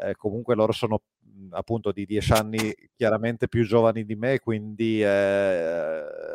eh, 0.00 0.14
comunque 0.16 0.54
loro 0.54 0.72
sono 0.72 1.00
mhmm, 1.20 1.48
appunto 1.52 1.90
di 1.92 2.04
dieci 2.06 2.32
anni 2.32 2.74
chiaramente 2.94 3.48
più 3.48 3.64
giovani 3.64 4.04
di 4.04 4.14
me, 4.16 4.38
quindi 4.40 5.02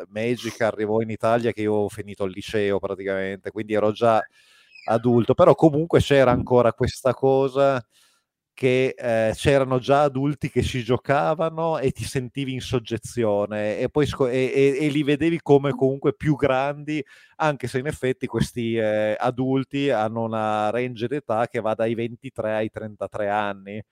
Magic 0.08 0.60
arrivò 0.62 1.00
in 1.00 1.10
Italia 1.10 1.52
che 1.52 1.62
io 1.62 1.72
ho 1.74 1.88
finito 1.88 2.24
il 2.24 2.32
liceo 2.32 2.78
praticamente, 2.78 3.50
quindi 3.50 3.74
ero 3.74 3.92
già 3.92 4.22
adulto, 4.84 5.34
però 5.34 5.54
comunque 5.54 6.00
c'era 6.00 6.30
ancora 6.32 6.72
questa 6.72 7.14
cosa 7.14 7.84
che 8.54 8.94
eh, 8.96 9.32
c'erano 9.34 9.80
già 9.80 10.02
adulti 10.04 10.48
che 10.48 10.62
si 10.62 10.84
giocavano 10.84 11.78
e 11.78 11.90
ti 11.90 12.04
sentivi 12.04 12.52
in 12.52 12.60
soggezione 12.60 13.78
e 13.78 13.88
poi 13.88 14.06
sco- 14.06 14.28
e, 14.28 14.52
e, 14.54 14.78
e 14.86 14.88
li 14.90 15.02
vedevi 15.02 15.40
come 15.42 15.72
comunque 15.72 16.14
più 16.14 16.36
grandi, 16.36 17.04
anche 17.36 17.66
se 17.66 17.78
in 17.80 17.86
effetti 17.86 18.26
questi 18.28 18.76
eh, 18.76 19.16
adulti 19.18 19.90
hanno 19.90 20.22
una 20.22 20.70
range 20.70 21.08
d'età 21.08 21.48
che 21.48 21.60
va 21.60 21.74
dai 21.74 21.94
23 21.94 22.54
ai 22.54 22.70
33 22.70 23.28
anni, 23.28 23.82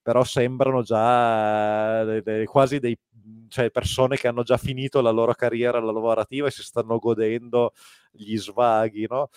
però 0.00 0.22
sembrano 0.24 0.82
già 0.82 2.02
eh, 2.02 2.22
de- 2.22 2.44
quasi 2.44 2.78
dei 2.78 2.96
cioè 3.48 3.70
persone 3.70 4.16
che 4.16 4.28
hanno 4.28 4.42
già 4.42 4.56
finito 4.56 5.00
la 5.00 5.10
loro 5.10 5.34
carriera 5.34 5.78
lavorativa 5.80 6.46
e 6.48 6.50
si 6.50 6.62
stanno 6.62 6.98
godendo 6.98 7.72
gli 8.10 8.36
svaghi, 8.36 9.06
no? 9.08 9.28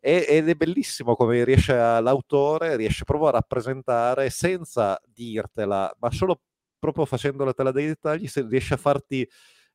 Ed 0.00 0.48
è 0.48 0.54
bellissimo 0.54 1.16
come 1.16 1.44
riesce 1.44 1.76
a, 1.76 2.00
l'autore 2.00 2.76
riesce 2.76 3.04
proprio 3.04 3.28
a 3.28 3.32
rappresentare 3.32 4.30
senza 4.30 5.00
dirtela, 5.06 5.94
ma 5.98 6.10
solo 6.10 6.40
proprio 6.78 7.04
facendola 7.04 7.52
dei 7.72 7.86
dettagli, 7.86 8.28
riesce 8.48 8.74
a 8.74 8.76
farti 8.76 9.28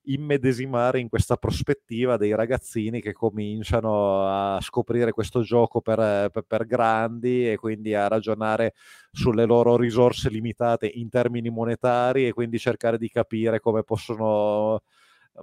immedesimare 0.05 0.99
in 0.99 1.07
questa 1.07 1.37
prospettiva 1.37 2.17
dei 2.17 2.35
ragazzini 2.35 3.01
che 3.01 3.13
cominciano 3.13 4.27
a 4.27 4.59
scoprire 4.61 5.11
questo 5.11 5.41
gioco 5.43 5.81
per, 5.81 6.29
per, 6.29 6.43
per, 6.45 6.65
grandi 6.65 7.49
e 7.49 7.55
quindi 7.55 7.93
a 7.93 8.07
ragionare 8.07 8.73
sulle 9.11 9.45
loro 9.45 9.77
risorse 9.77 10.29
limitate 10.29 10.87
in 10.93 11.09
termini 11.09 11.49
monetari 11.49 12.27
e 12.27 12.33
quindi 12.33 12.59
cercare 12.59 12.97
di 12.97 13.09
capire 13.09 13.59
come 13.61 13.83
possono 13.83 14.81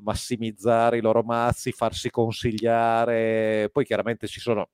massimizzare 0.00 0.98
i 0.98 1.00
loro 1.00 1.22
mazzi, 1.22 1.72
farsi 1.72 2.10
consigliare. 2.10 3.68
Poi 3.72 3.84
chiaramente 3.84 4.26
ci 4.26 4.40
sono 4.40 4.68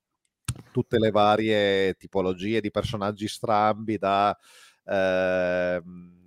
tutte 0.70 0.98
le 0.98 1.10
varie 1.10 1.94
tipologie 1.94 2.60
di 2.60 2.70
personaggi 2.70 3.28
strambi 3.28 3.98
da... 3.98 4.36
Eh, 4.84 5.82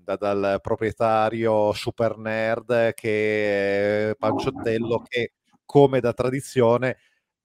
da, 0.10 0.16
dal 0.16 0.60
proprietario 0.62 1.72
super 1.74 2.18
nerd 2.18 2.94
che 2.94 4.16
Panciottello 4.18 5.04
che 5.08 5.34
come 5.66 6.00
da 6.00 6.14
tradizione 6.14 6.98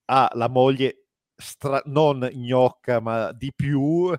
ha 0.05 0.29
la 0.33 0.49
moglie 0.49 1.05
stra- 1.35 1.81
non 1.85 2.27
gnocca 2.33 2.99
ma 2.99 3.31
di 3.31 3.51
più 3.55 4.11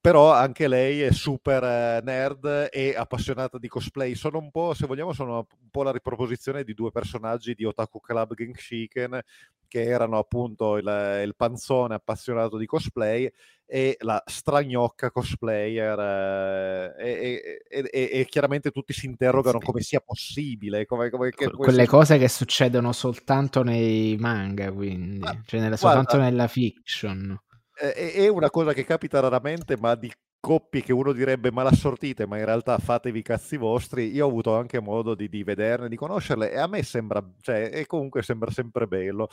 però 0.00 0.32
anche 0.32 0.66
lei 0.66 1.02
è 1.02 1.12
super 1.12 1.62
eh, 1.62 2.00
nerd 2.02 2.68
e 2.70 2.94
appassionata 2.96 3.58
di 3.58 3.68
cosplay. 3.68 4.14
Sono 4.14 4.38
un 4.38 4.50
po', 4.50 4.72
se 4.72 4.86
vogliamo, 4.86 5.12
sono 5.12 5.36
un 5.36 5.70
po' 5.70 5.82
la 5.82 5.92
riproposizione 5.92 6.64
di 6.64 6.72
due 6.72 6.90
personaggi 6.90 7.54
di 7.54 7.64
Otaku 7.64 8.00
Club 8.00 8.34
Genshiken 8.34 9.20
che 9.68 9.82
erano 9.84 10.18
appunto 10.18 10.78
il, 10.78 11.22
il 11.24 11.36
panzone 11.36 11.94
appassionato 11.94 12.56
di 12.56 12.66
cosplay 12.66 13.30
e 13.64 13.96
la 14.00 14.20
stragnocca 14.26 15.12
cosplayer 15.12 16.96
eh, 16.98 17.06
e, 17.06 17.62
e, 17.68 17.88
e, 17.92 18.10
e, 18.12 18.26
chiaramente 18.28 18.72
tutti 18.72 18.92
si 18.92 19.06
interrogano 19.06 19.60
come 19.60 19.80
sia 19.80 20.00
possibile 20.00 20.86
come, 20.86 21.08
come 21.08 21.30
que- 21.30 21.52
quelle 21.52 21.86
cose 21.86 22.18
che 22.18 22.26
succedono 22.26 22.90
soltanto 22.90 23.62
nei 23.62 24.16
manga 24.18 24.72
quindi. 24.72 25.24
Ah, 25.24 25.40
cioè 25.46 25.60
nella, 25.60 25.76
soltanto 25.76 26.16
nella 26.16 26.48
fiction 26.48 27.40
è 27.80 28.28
una 28.28 28.50
cosa 28.50 28.72
che 28.72 28.84
capita 28.84 29.20
raramente, 29.20 29.76
ma 29.78 29.94
di 29.94 30.12
coppie 30.40 30.82
che 30.82 30.92
uno 30.92 31.12
direbbe 31.12 31.50
malassortite, 31.50 32.26
ma 32.26 32.38
in 32.38 32.44
realtà 32.44 32.78
fatevi 32.78 33.18
i 33.20 33.22
cazzi 33.22 33.56
vostri. 33.56 34.12
Io 34.12 34.26
ho 34.26 34.28
avuto 34.28 34.56
anche 34.56 34.80
modo 34.80 35.14
di, 35.14 35.28
di 35.28 35.42
vederne, 35.42 35.88
di 35.88 35.96
conoscerle, 35.96 36.50
e 36.50 36.58
a 36.58 36.66
me 36.66 36.82
sembra, 36.82 37.22
cioè, 37.40 37.70
e 37.72 37.86
comunque 37.86 38.22
sembra 38.22 38.50
sempre 38.50 38.86
bello. 38.86 39.28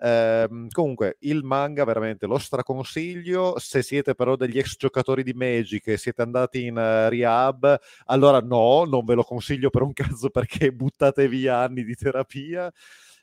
Ehm, 0.00 0.68
comunque, 0.70 1.16
il 1.20 1.42
manga 1.42 1.84
veramente 1.84 2.26
lo 2.26 2.38
straconsiglio. 2.38 3.58
Se 3.58 3.82
siete 3.82 4.14
però 4.14 4.36
degli 4.36 4.58
ex 4.58 4.76
giocatori 4.76 5.22
di 5.22 5.32
Magic 5.32 5.88
e 5.88 5.96
siete 5.96 6.22
andati 6.22 6.64
in 6.66 6.76
uh, 6.76 7.08
rehab, 7.08 7.78
allora 8.06 8.40
no, 8.40 8.84
non 8.84 9.04
ve 9.04 9.14
lo 9.14 9.24
consiglio 9.24 9.70
per 9.70 9.82
un 9.82 9.92
cazzo 9.94 10.30
perché 10.30 10.72
buttate 10.72 11.28
via 11.28 11.58
anni 11.58 11.84
di 11.84 11.94
terapia. 11.94 12.72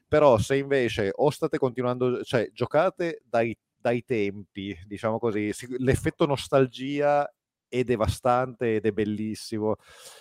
Però 0.08 0.38
se 0.38 0.58
invece 0.58 1.12
o 1.14 1.30
state 1.32 1.58
continuando, 1.58 2.24
cioè 2.24 2.50
giocate 2.54 3.22
dai 3.26 3.58
dai 3.86 4.04
tempi, 4.04 4.76
diciamo 4.88 5.20
così. 5.20 5.54
L'effetto 5.78 6.26
nostalgia 6.26 7.32
è 7.68 7.84
devastante 7.84 8.78
ed 8.78 8.86
è 8.88 8.92
bellissimo. 8.92 9.76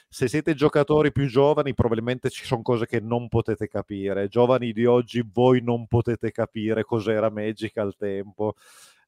Se 0.07 0.29
siete 0.29 0.53
giocatori 0.53 1.13
più 1.13 1.27
giovani, 1.27 1.73
probabilmente 1.73 2.29
ci 2.29 2.45
sono 2.45 2.61
cose 2.61 2.85
che 2.85 3.01
non 3.01 3.29
potete 3.29 3.67
capire. 3.67 4.29
Giovani 4.29 4.73
di 4.73 4.85
oggi, 4.85 5.27
voi 5.33 5.63
non 5.63 5.87
potete 5.87 6.31
capire 6.31 6.85
cos'era 6.85 7.31
Magic 7.31 7.79
al 7.79 7.97
tempo. 7.97 8.55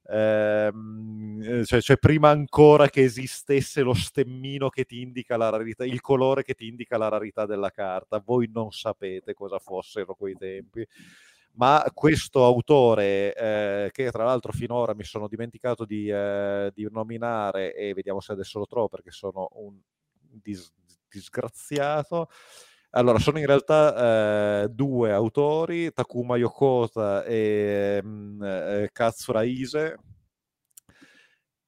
Ehm, 0.08 1.64
cioè, 1.64 1.82
cioè, 1.82 1.98
prima 1.98 2.30
ancora 2.30 2.88
che 2.88 3.02
esistesse 3.02 3.82
lo 3.82 3.92
stemmino 3.92 4.70
che 4.70 4.84
ti 4.84 5.02
indica 5.02 5.36
la 5.36 5.50
rarità, 5.50 5.84
il 5.84 6.00
colore 6.00 6.44
che 6.44 6.54
ti 6.54 6.66
indica 6.66 6.96
la 6.96 7.08
rarità 7.08 7.44
della 7.44 7.70
carta, 7.70 8.22
voi 8.24 8.48
non 8.50 8.70
sapete 8.70 9.34
cosa 9.34 9.58
fossero 9.58 10.14
quei 10.14 10.34
tempi. 10.34 10.86
Ma 11.56 11.84
questo 11.94 12.44
autore, 12.44 13.34
eh, 13.34 13.90
che 13.90 14.10
tra 14.10 14.24
l'altro 14.24 14.52
finora 14.52 14.94
mi 14.94 15.04
sono 15.04 15.26
dimenticato 15.26 15.84
di, 15.84 16.08
eh, 16.08 16.70
di, 16.74 16.86
nominare, 16.90 17.74
e 17.74 17.94
vediamo 17.94 18.20
se 18.20 18.32
adesso 18.32 18.58
lo 18.58 18.66
trovo 18.66 18.88
perché 18.88 19.10
sono 19.10 19.48
un 19.54 19.74
dis- 20.42 20.72
disgraziato, 21.08 22.28
allora, 22.90 23.18
sono 23.18 23.38
in 23.38 23.46
realtà 23.46 24.62
eh, 24.64 24.68
due 24.68 25.12
autori, 25.12 25.92
Takuma 25.92 26.36
Yokota 26.38 27.24
e 27.24 28.00
mh, 28.02 28.08
mm, 28.08 28.42
eh, 28.42 28.88
Katsura 28.92 29.42
Ise, 29.42 29.98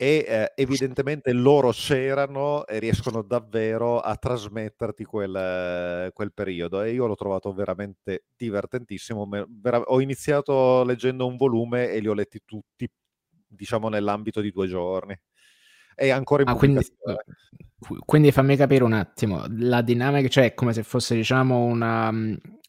e 0.00 0.24
eh, 0.28 0.52
evidentemente 0.54 1.32
loro 1.32 1.72
c'erano 1.72 2.64
e 2.66 2.78
riescono 2.78 3.22
davvero 3.22 3.98
a 3.98 4.14
trasmetterti 4.14 5.02
quel, 5.02 6.10
quel 6.12 6.32
periodo 6.32 6.82
e 6.82 6.92
io 6.92 7.06
l'ho 7.06 7.16
trovato 7.16 7.52
veramente 7.52 8.26
divertentissimo. 8.36 9.28
Vera- 9.60 9.80
ho 9.80 10.00
iniziato 10.00 10.84
leggendo 10.84 11.26
un 11.26 11.36
volume 11.36 11.90
e 11.90 11.98
li 11.98 12.06
ho 12.06 12.14
letti 12.14 12.42
tutti, 12.44 12.88
diciamo, 13.44 13.88
nell'ambito 13.88 14.40
di 14.40 14.52
due 14.52 14.68
giorni 14.68 15.18
è 15.96 16.10
ancora 16.10 16.42
in 16.42 16.48
ah, 16.48 16.54
quindi, 16.54 16.86
quindi, 18.04 18.30
fammi 18.30 18.54
capire 18.54 18.84
un 18.84 18.92
attimo, 18.92 19.46
la 19.48 19.82
dinamica, 19.82 20.28
cioè 20.28 20.44
è 20.44 20.54
come 20.54 20.72
se 20.72 20.84
fosse 20.84 21.16
diciamo 21.16 21.64
una, 21.64 22.12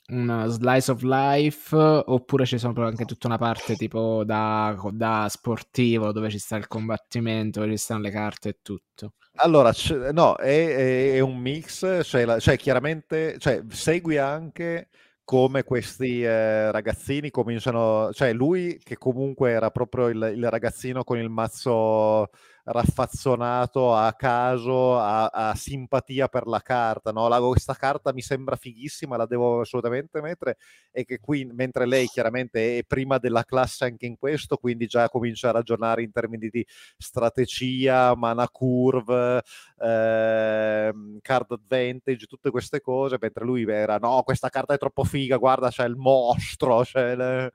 una 0.10 0.48
slice 0.48 0.92
of 0.92 1.02
life 1.02 1.76
oppure 1.76 2.46
ci 2.46 2.58
sono 2.58 2.86
anche 2.86 3.06
tutta 3.06 3.28
una 3.28 3.38
parte 3.38 3.76
tipo 3.76 4.24
da, 4.24 4.76
da 4.92 5.28
sportivo 5.30 6.12
dove 6.12 6.30
ci 6.30 6.40
sta 6.40 6.56
il 6.56 6.68
combattimento, 6.68 7.60
dove 7.60 7.72
ci 7.72 7.78
stanno 7.84 8.02
le 8.02 8.12
carte 8.12 8.50
e 8.50 8.58
tutto? 8.62 9.14
Allora, 9.36 9.72
no, 10.12 10.36
è, 10.36 11.14
è, 11.16 11.20
un 11.20 11.38
mix, 11.38 12.04
cioè, 12.04 12.26
la, 12.26 12.40
cioè 12.40 12.58
chiaramente 12.58 13.38
cioè, 13.40 13.64
segui 13.70 14.18
anche 14.18 14.90
come 15.24 15.64
questi 15.64 16.24
eh, 16.24 16.72
ragazzini 16.72 17.30
cominciano, 17.30 18.12
cioè 18.12 18.34
lui 18.34 18.80
che 18.84 18.98
comunque 18.98 19.52
era 19.52 19.70
proprio 19.70 20.08
il, 20.08 20.34
il 20.36 20.50
ragazzino 20.50 21.04
con 21.04 21.20
il 21.20 21.30
mazzo 21.30 22.30
raffazzonato 22.72 23.96
a 23.96 24.14
caso, 24.14 24.98
a, 24.98 25.26
a, 25.28 25.56
simpatia 25.56 26.28
per 26.28 26.46
la 26.46 26.62
carta, 26.62 27.12
no? 27.12 27.28
La, 27.28 27.40
questa 27.40 27.74
carta 27.74 28.14
mi 28.14 28.22
sembra 28.22 28.56
fighissima, 28.56 29.18
la 29.18 29.26
devo 29.26 29.62
assolutamente 29.62 30.22
mettere, 30.22 30.58
e 30.92 31.04
che 31.04 31.20
qui, 31.20 31.46
mentre 31.46 31.86
lei 31.88 32.06
chiaramente 32.08 32.78
è 32.78 32.84
prima 32.84 33.18
della 33.18 33.44
classe 33.44 33.86
anche 33.86 34.06
in 34.06 34.18
questo, 34.18 34.58
quindi 34.58 34.86
già 34.86 35.10
comincia 35.10 35.50
a 35.50 35.54
ragionare 35.54 36.04
in 36.04 36.12
termini 36.12 36.50
di 36.50 36.66
strategia, 36.98 38.16
mana 38.16 38.48
curve, 38.50 39.42
eh, 39.82 40.94
card 41.22 41.52
advantage, 41.52 42.28
tutte 42.28 42.52
queste 42.52 42.82
cose, 42.82 43.18
mentre 43.20 43.46
lui 43.46 43.64
era, 43.68 43.98
no, 43.98 44.22
questa 44.24 44.50
carta 44.50 44.76
è 44.76 44.78
troppo 44.78 45.04
figa, 45.04 45.38
guarda, 45.38 45.70
c'è 45.70 45.86
il 45.86 45.96
mostro, 45.96 46.82
c'è 46.84 47.16
le... 47.16 47.52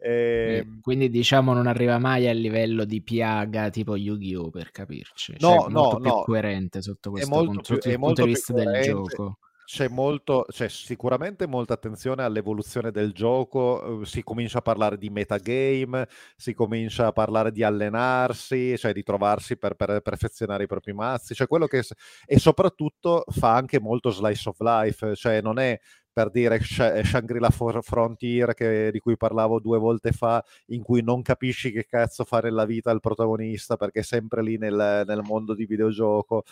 eh, 0.00 0.66
quindi 0.80 1.10
diciamo 1.10 1.52
non 1.52 1.66
arriva 1.66 1.98
mai 1.98 2.26
a 2.28 2.32
livello 2.32 2.84
di 2.84 3.02
piaga 3.02 3.68
tipo 3.70 3.96
Yu-Gi-Oh! 3.96 4.45
Per 4.50 4.70
capirci. 4.70 5.36
No, 5.38 5.60
cioè, 5.60 5.70
no, 5.70 5.80
molto 5.80 6.00
più 6.00 6.10
no. 6.10 6.22
coerente 6.22 6.82
sotto 6.82 7.10
questo 7.10 7.30
punto, 7.30 7.60
più, 7.60 7.74
sotto 7.74 7.88
il 7.88 7.98
punto 7.98 8.22
di 8.22 8.28
vista 8.28 8.52
del 8.52 8.82
gioco. 8.82 9.38
C'è, 9.66 9.88
molto, 9.88 10.46
c'è 10.48 10.68
sicuramente 10.68 11.48
molta 11.48 11.74
attenzione 11.74 12.22
all'evoluzione 12.22 12.92
del 12.92 13.12
gioco, 13.12 14.04
si 14.04 14.22
comincia 14.22 14.58
a 14.58 14.62
parlare 14.62 14.96
di 14.96 15.10
metagame, 15.10 16.06
si 16.36 16.54
comincia 16.54 17.08
a 17.08 17.12
parlare 17.12 17.50
di 17.50 17.64
allenarsi, 17.64 18.78
cioè 18.78 18.92
di 18.92 19.02
trovarsi 19.02 19.56
per, 19.56 19.74
per 19.74 20.02
perfezionare 20.02 20.62
i 20.62 20.68
propri 20.68 20.92
mazzi, 20.92 21.34
cioè 21.34 21.48
quello 21.48 21.66
che, 21.66 21.82
e 22.26 22.38
soprattutto 22.38 23.24
fa 23.26 23.56
anche 23.56 23.80
molto 23.80 24.10
slice 24.10 24.48
of 24.48 24.60
life, 24.60 25.16
cioè 25.16 25.40
non 25.40 25.58
è 25.58 25.76
per 26.16 26.30
dire 26.30 26.58
Shangri-La 26.62 27.50
Frontier 27.50 28.54
che, 28.54 28.88
di 28.90 29.00
cui 29.00 29.18
parlavo 29.18 29.60
due 29.60 29.76
volte 29.76 30.12
fa, 30.12 30.42
in 30.68 30.82
cui 30.82 31.02
non 31.02 31.20
capisci 31.20 31.70
che 31.70 31.84
cazzo 31.84 32.24
fa 32.24 32.40
nella 32.40 32.64
vita 32.64 32.90
il 32.90 33.00
protagonista 33.00 33.76
perché 33.76 34.00
è 34.00 34.02
sempre 34.02 34.42
lì 34.42 34.56
nel, 34.56 35.02
nel 35.06 35.20
mondo 35.22 35.54
di 35.54 35.66
videogioco. 35.66 36.44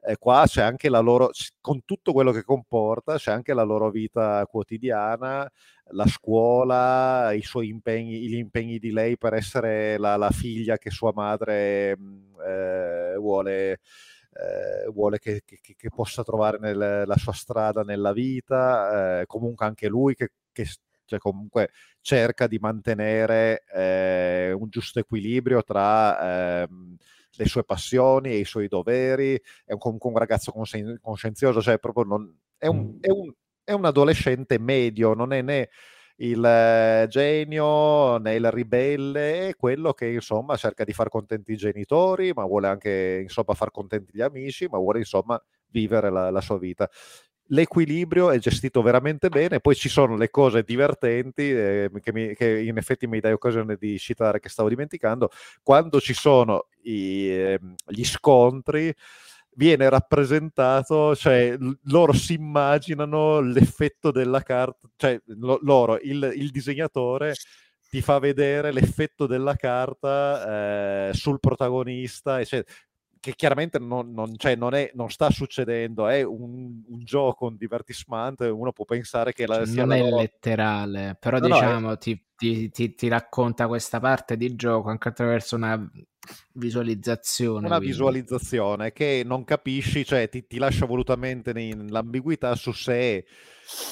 E 0.00 0.18
qua 0.18 0.44
c'è 0.46 0.62
anche 0.62 0.88
la 0.88 1.00
loro, 1.00 1.30
con 1.60 1.84
tutto 1.84 2.12
quello 2.12 2.30
che 2.30 2.44
comporta, 2.44 3.16
c'è 3.16 3.32
anche 3.32 3.52
la 3.54 3.64
loro 3.64 3.90
vita 3.90 4.46
quotidiana, 4.46 5.50
la 5.86 6.06
scuola, 6.06 7.32
i 7.32 7.42
suoi 7.42 7.70
impegni, 7.70 8.20
gli 8.20 8.36
impegni 8.36 8.78
di 8.78 8.92
lei 8.92 9.18
per 9.18 9.34
essere 9.34 9.98
la, 9.98 10.14
la 10.14 10.30
figlia 10.30 10.78
che 10.78 10.90
sua 10.90 11.10
madre 11.12 11.98
eh, 12.46 13.16
vuole 13.16 13.80
eh, 14.38 14.88
vuole 14.90 15.18
che, 15.18 15.42
che, 15.44 15.58
che, 15.60 15.88
possa 15.88 16.22
trovare 16.22 16.58
nel, 16.60 17.04
la 17.06 17.16
sua 17.16 17.32
strada 17.32 17.82
nella 17.82 18.12
vita, 18.12 19.20
eh, 19.20 19.26
comunque 19.26 19.66
anche 19.66 19.88
lui 19.88 20.14
che, 20.14 20.30
che 20.52 20.66
cioè 21.04 21.18
comunque 21.18 21.70
cerca 22.02 22.46
di 22.46 22.58
mantenere 22.58 23.64
eh, 23.74 24.52
un 24.52 24.68
giusto 24.68 24.98
equilibrio 24.98 25.64
tra 25.64 26.62
ehm, 26.62 26.96
le 27.32 27.46
sue 27.46 27.64
passioni 27.64 28.30
e 28.30 28.38
i 28.38 28.44
suoi 28.44 28.68
doveri, 28.68 29.40
è 29.64 29.72
un, 29.72 29.78
comunque 29.78 30.10
un 30.10 30.18
ragazzo 30.18 30.52
consci- 30.52 30.98
conscienzioso, 31.00 31.62
cioè 31.62 31.78
proprio 31.78 32.04
non, 32.04 32.38
è, 32.58 32.66
un, 32.66 32.98
è, 33.00 33.10
un, 33.10 33.32
è 33.64 33.72
un 33.72 33.86
adolescente 33.86 34.58
medio, 34.58 35.14
non 35.14 35.32
è 35.32 35.40
né 35.42 35.70
il 36.20 37.06
genio 37.08 38.18
né 38.18 38.34
il 38.34 38.50
ribelle 38.50 39.54
quello 39.56 39.92
che 39.92 40.06
insomma 40.06 40.56
cerca 40.56 40.84
di 40.84 40.92
far 40.92 41.08
contenti 41.08 41.52
i 41.52 41.56
genitori, 41.56 42.32
ma 42.32 42.44
vuole 42.44 42.68
anche 42.68 43.20
insomma 43.22 43.54
far 43.54 43.70
contenti 43.70 44.12
gli 44.14 44.20
amici, 44.20 44.66
ma 44.68 44.78
vuole 44.78 44.98
insomma 44.98 45.40
vivere 45.70 46.10
la, 46.10 46.30
la 46.30 46.40
sua 46.40 46.58
vita. 46.58 46.88
L'equilibrio 47.50 48.30
è 48.30 48.38
gestito 48.38 48.82
veramente 48.82 49.30
bene, 49.30 49.60
poi 49.60 49.74
ci 49.74 49.88
sono 49.88 50.16
le 50.16 50.28
cose 50.28 50.62
divertenti 50.62 51.50
eh, 51.50 51.90
che, 52.02 52.12
mi, 52.12 52.34
che, 52.34 52.60
in 52.60 52.76
effetti 52.76 53.06
mi 53.06 53.20
dai 53.20 53.32
occasione 53.32 53.76
di 53.76 53.98
citare 53.98 54.38
che 54.38 54.50
stavo 54.50 54.68
dimenticando, 54.68 55.30
quando 55.62 55.98
ci 55.98 56.12
sono 56.12 56.66
i, 56.82 57.28
eh, 57.30 57.60
gli 57.86 58.04
scontri 58.04 58.94
viene 59.58 59.88
rappresentato, 59.88 61.16
cioè 61.16 61.56
loro 61.86 62.12
si 62.12 62.34
immaginano 62.34 63.40
l'effetto 63.40 64.12
della 64.12 64.40
carta, 64.40 64.88
cioè 64.94 65.20
lo, 65.26 65.58
loro, 65.62 65.98
il, 66.00 66.32
il, 66.36 66.50
disegnatore 66.50 67.34
ti 67.90 68.00
fa 68.00 68.20
vedere 68.20 68.70
l'effetto 68.70 69.26
della 69.26 69.56
carta 69.56 71.08
eh, 71.08 71.12
sul 71.12 71.40
protagonista, 71.40 72.38
eccetera 72.38 72.72
che 73.20 73.34
chiaramente 73.34 73.80
non, 73.80 74.12
non, 74.12 74.36
cioè 74.36 74.54
non, 74.54 74.74
è, 74.74 74.92
non, 74.94 75.10
sta 75.10 75.28
succedendo, 75.30 76.06
è 76.06 76.22
un, 76.22 76.84
un, 76.86 77.04
gioco, 77.04 77.46
un 77.46 77.56
divertissement, 77.56 78.38
uno 78.42 78.70
può 78.70 78.84
pensare 78.84 79.32
che 79.32 79.44
la, 79.44 79.56
cioè, 79.56 79.66
sia... 79.66 79.84
Non 79.84 79.96
è 79.96 80.02
loro... 80.02 80.18
letterale, 80.18 81.16
però 81.18 81.38
no, 81.40 81.46
diciamo 81.46 81.88
no, 81.88 81.92
è... 81.94 81.98
ti, 81.98 82.27
ti, 82.38 82.70
ti, 82.70 82.94
ti, 82.94 83.08
racconta 83.08 83.66
questa 83.66 83.98
parte 83.98 84.36
di 84.36 84.54
gioco 84.54 84.90
anche 84.90 85.08
attraverso 85.08 85.56
una 85.56 85.90
visualizzazione. 86.52 87.66
Una 87.66 87.76
quindi. 87.76 87.86
visualizzazione 87.86 88.92
che 88.92 89.22
non 89.24 89.42
capisci, 89.42 90.04
cioè 90.04 90.28
ti, 90.28 90.58
lascia 90.58 90.86
volutamente 90.86 91.52
nell'ambiguità 91.52 92.54
su 92.54 92.72
se 92.72 93.24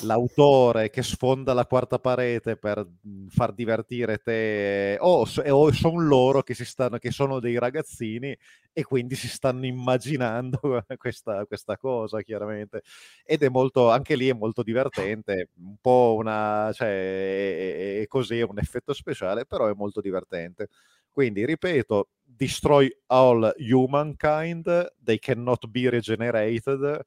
l'autore 0.03 0.89
che 0.89 1.03
sfonda 1.03 1.53
la 1.53 1.67
quarta 1.67 1.99
parete 1.99 2.57
per 2.57 2.87
mhmm, 3.03 3.29
far 3.29 3.53
divertire 3.53 4.17
te 4.19 4.97
o, 5.01 5.27
o 5.51 5.73
sono 5.73 6.01
loro 6.01 6.43
che, 6.43 6.55
si 6.55 6.65
stanno, 6.65 6.97
che 6.97 7.11
sono 7.11 7.41
dei 7.41 7.59
ragazzini 7.59 8.35
e 8.73 8.83
quindi 8.85 9.15
si 9.15 9.29
stanno 9.29 9.67
immaginando 9.67 10.61
questa, 10.97 11.45
questa 11.45 11.77
cosa 11.77 12.23
chiaramente 12.23 12.83
ed 13.25 13.43
è 13.43 13.49
molto 13.51 13.91
anche 13.91 14.17
lì 14.17 14.29
è 14.29 14.33
molto 14.33 14.63
divertente 14.63 15.51
un 15.59 15.77
po' 15.81 16.15
una 16.19 16.71
cioè 16.73 16.89
è, 16.89 18.01
è 18.01 18.07
così 18.07 18.36
è 18.41 18.45
un 18.45 18.59
effetto 18.59 18.93
speciale 18.93 19.47
però 19.47 19.69
è 19.69 19.75
molto 19.75 20.01
divertente 20.01 20.69
quindi 21.11 21.45
ripeto 21.45 22.11
destroy 22.23 22.91
all 23.07 23.53
humankind 23.59 24.95
they 25.03 25.19
cannot 25.19 25.67
be 25.67 25.89
regenerated 25.91 27.05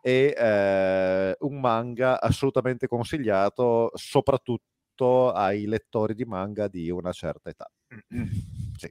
è 0.00 0.34
eh, 0.36 1.36
un 1.40 1.60
manga 1.60 2.20
assolutamente 2.20 2.86
consigliato 2.88 3.90
soprattutto 3.94 5.32
ai 5.32 5.66
lettori 5.66 6.14
di 6.14 6.24
manga 6.24 6.68
di 6.68 6.90
una 6.90 7.12
certa 7.12 7.50
età. 7.50 7.70
Sì. 8.80 8.90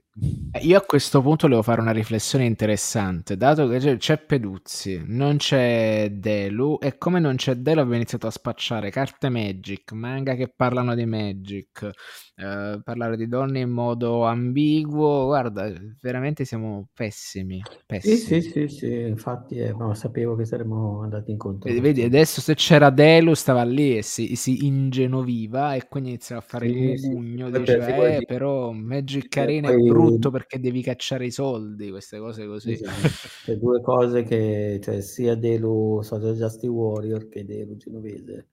Eh, 0.52 0.60
io 0.66 0.78
a 0.78 0.82
questo 0.82 1.20
punto 1.20 1.48
devo 1.48 1.62
fare 1.62 1.80
una 1.80 1.90
riflessione 1.90 2.44
interessante, 2.44 3.36
dato 3.36 3.66
che 3.66 3.96
c'è 3.96 4.18
Peduzzi, 4.18 5.02
non 5.04 5.36
c'è 5.38 6.10
Delu 6.12 6.78
e 6.80 6.96
come 6.96 7.18
non 7.18 7.34
c'è 7.34 7.56
Delu 7.56 7.80
abbiamo 7.80 7.96
iniziato 7.96 8.28
a 8.28 8.30
spacciare 8.30 8.90
carte 8.90 9.28
Magic, 9.30 9.90
manga 9.90 10.34
che 10.34 10.52
parlano 10.54 10.94
di 10.94 11.06
Magic, 11.06 11.90
eh, 12.36 12.80
parlare 12.84 13.16
di 13.16 13.26
donne 13.26 13.60
in 13.60 13.70
modo 13.70 14.24
ambiguo, 14.24 15.24
guarda, 15.26 15.72
veramente 16.00 16.44
siamo 16.44 16.86
pessimi. 16.94 17.60
pessimi. 17.84 18.16
Sì, 18.16 18.40
sì, 18.40 18.50
sì, 18.50 18.68
sì, 18.68 18.92
infatti 18.92 19.56
eh, 19.56 19.72
no, 19.72 19.94
sapevo 19.94 20.36
che 20.36 20.44
saremmo 20.44 21.02
andati 21.02 21.32
incontro. 21.32 21.68
Vedi, 21.68 21.80
vedi, 21.80 22.02
adesso 22.02 22.40
se 22.40 22.54
c'era 22.54 22.90
Delu 22.90 23.34
stava 23.34 23.64
lì 23.64 23.96
e 23.96 24.02
si, 24.02 24.36
si 24.36 24.66
ingenoviva 24.66 25.74
e 25.74 25.88
quindi 25.88 26.10
iniziava 26.10 26.40
a 26.40 26.44
fare 26.44 26.68
sì, 26.68 26.76
il 26.76 27.00
mugugno, 27.00 27.46
sì. 27.52 27.58
diceva, 27.58 28.06
eh, 28.06 28.24
però 28.24 28.70
Magic 28.70 29.36
è 29.36 29.78
brutto 29.82 30.30
perché 30.30 30.60
devi 30.60 30.82
cacciare 30.82 31.26
i 31.26 31.30
soldi, 31.30 31.90
queste 31.90 32.18
cose 32.18 32.46
così. 32.46 32.72
Esatto. 32.72 33.08
Cioè, 33.44 33.56
due 33.56 33.80
cose 33.80 34.22
che 34.22 34.80
cioè, 34.82 35.00
sia 35.00 35.34
Delu 35.34 36.00
Social 36.02 36.34
Justice 36.34 36.66
Warrior 36.66 37.28
che 37.28 37.44
Delu 37.44 37.76
Genovese 37.76 38.48